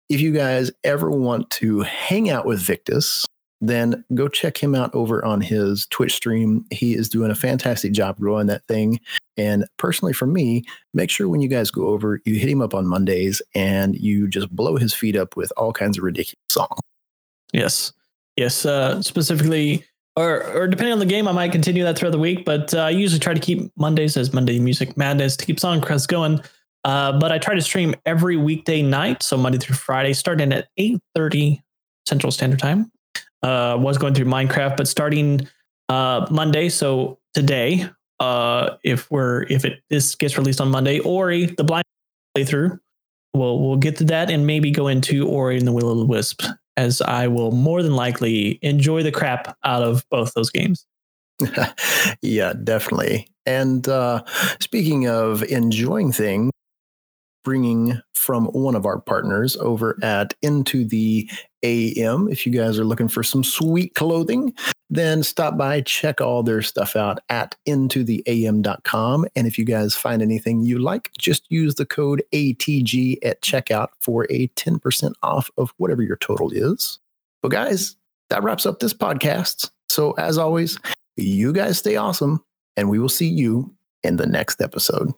if 0.09 0.21
you 0.21 0.33
guys 0.33 0.71
ever 0.85 1.11
want 1.11 1.51
to 1.51 1.81
hang 1.81 2.31
out 2.31 2.47
with 2.47 2.61
Victus, 2.61 3.27
then 3.63 4.05
go 4.13 4.27
check 4.27 4.61
him 4.61 4.75
out 4.75 4.93
over 4.93 5.25
on 5.25 5.41
his 5.41 5.87
Twitch 5.87 6.15
stream. 6.15 6.67
He 6.73 6.95
is 6.95 7.09
doing 7.09 7.31
a 7.31 7.35
fantastic 7.35 7.93
job 7.93 8.19
growing 8.19 8.49
that 8.49 8.67
thing. 8.67 9.01
And 9.37 9.65
personally, 9.79 10.13
for 10.13 10.27
me, 10.27 10.65
make 10.93 11.11
sure 11.11 11.29
when 11.29 11.41
you 11.41 11.49
guys 11.49 11.71
go 11.71 11.87
over, 11.87 12.21
you 12.27 12.35
hit 12.35 12.49
him 12.49 12.61
up 12.61 12.75
on 12.75 12.89
Mondays 12.89 13.41
and 13.55 13.95
you 13.95 14.29
just 14.29 14.51
blow 14.51 14.77
his 14.77 14.93
feet 14.93 15.15
up 15.15 15.37
with 15.37 15.53
all 15.57 15.73
kinds 15.73 15.97
of 15.97 16.03
ridiculous 16.03 16.43
songs. 16.51 16.81
Yes. 17.53 17.93
Yes. 18.37 18.67
Uh, 18.67 19.01
specifically, 19.01 19.85
or, 20.17 20.45
or 20.55 20.67
depending 20.67 20.93
on 20.93 20.99
the 20.99 21.07
game, 21.07 21.29
I 21.29 21.33
might 21.33 21.53
continue 21.53 21.85
that 21.85 21.97
throughout 21.97 22.11
the 22.11 22.19
week. 22.19 22.45
But 22.45 22.75
uh, 22.75 22.81
I 22.81 22.91
usually 22.91 23.21
try 23.21 23.33
to 23.33 23.41
keep 23.41 23.71
Mondays 23.77 24.17
as 24.17 24.33
Monday 24.35 24.59
Music 24.59 24.97
Madness 24.97 25.37
to 25.37 25.47
keep 25.47 25.59
Songcrest 25.59 26.09
going. 26.09 26.41
Uh, 26.85 27.17
but 27.21 27.31
I 27.31 27.39
try 27.39 27.55
to 27.55 27.63
stream 27.63 27.95
every 28.07 28.37
weekday 28.37 28.83
night, 28.83 29.23
so 29.23 29.37
Monday 29.37 29.59
through 29.59 29.77
Friday, 29.77 30.15
starting 30.15 30.53
at 30.53 30.67
8.30 30.77 31.63
Central 32.05 32.33
Standard 32.33 32.59
Time 32.59 32.91
uh, 33.43 33.77
was 33.81 33.99
going 33.99 34.15
through 34.15 34.27
Minecraft, 34.27 34.77
but 34.77 34.89
starting 34.89 35.49
uh, 35.89 36.27
Monday, 36.31 36.69
so 36.69 37.19
today, 37.35 37.87
uh, 38.21 38.77
if 38.85 39.11
we're 39.11 39.43
if 39.45 39.65
it 39.65 39.83
this 39.91 40.15
gets 40.15 40.39
released 40.39 40.61
on 40.61 40.69
Monday, 40.69 41.01
Ori 41.01 41.47
the 41.47 41.65
blind 41.65 41.85
playthrough, 42.37 42.79
we'll 43.35 43.61
we'll 43.61 43.77
get 43.77 43.97
to 43.97 44.05
that 44.05 44.31
and 44.31 44.47
maybe 44.47 44.71
go 44.71 44.89
into 44.89 45.29
Ori 45.29 45.59
and 45.59 45.67
the 45.67 45.73
Will 45.73 45.91
of 45.91 45.99
the 45.99 46.07
Wisp, 46.07 46.43
as 46.77 47.01
I 47.03 47.29
will 47.29 47.51
more 47.51 47.83
than 47.83 47.95
likely 47.95 48.59
enjoy 48.63 49.03
the 49.03 49.13
crap 49.13 49.57
out 49.65 49.83
of 49.83 50.05
both 50.11 50.33
those 50.35 50.51
games. 50.51 50.87
yeah, 52.23 52.53
definitely. 52.63 53.29
And 53.45 53.89
uh, 53.89 54.23
speaking 54.61 55.09
of 55.09 55.43
enjoying 55.43 56.13
things, 56.13 56.53
bringing 57.45 58.01
from 58.15 58.47
one 58.47 58.77
of 58.77 58.87
our 58.87 59.01
partners 59.01 59.57
over 59.57 59.99
at 60.03 60.35
Into 60.43 60.85
the 60.85 61.29
AM. 61.63 62.29
If 62.29 62.47
you 62.47 62.53
guys 62.53 62.79
are 62.79 62.85
looking 62.85 63.09
for 63.09 63.23
some 63.23 63.45
sweet 63.45 63.95
clothing, 63.95 64.55
then 64.91 65.23
stop 65.23 65.57
by, 65.57 65.81
check 65.81 66.21
all 66.21 66.43
their 66.43 66.63
stuff 66.63 66.97
out 66.97 67.21
at 67.29 67.57
intotheam.com. 67.67 69.27
And 69.35 69.47
if 69.47 69.59
you 69.59 69.65
guys 69.65 69.95
find 69.95 70.21
anything 70.21 70.63
you 70.63 70.79
like, 70.79 71.11
just 71.19 71.51
use 71.51 71.77
the 71.77 71.87
code 71.87 72.23
ATG 72.33 73.19
at 73.23 73.41
checkout 73.43 73.89
for 74.01 74.27
a 74.31 74.49
10% 74.49 75.13
off 75.23 75.51
of 75.57 75.73
whatever 75.79 76.03
your 76.03 76.17
total 76.17 76.51
is. 76.53 76.99
But 77.43 77.51
guys, 77.51 77.97
that 78.29 78.43
wraps 78.43 78.67
up 78.67 78.81
this 78.81 78.95
podcast. 78.95 79.71
So 79.89 80.13
as 80.13 80.39
always, 80.39 80.79
you 81.17 81.53
guys 81.53 81.79
stay 81.79 81.97
awesome, 81.97 82.43
and 82.77 82.89
we 82.89 82.99
will 82.99 83.09
see 83.09 83.29
you 83.29 83.75
in 84.03 84.17
the 84.17 84.27
next 84.27 84.61
episode. 84.61 85.13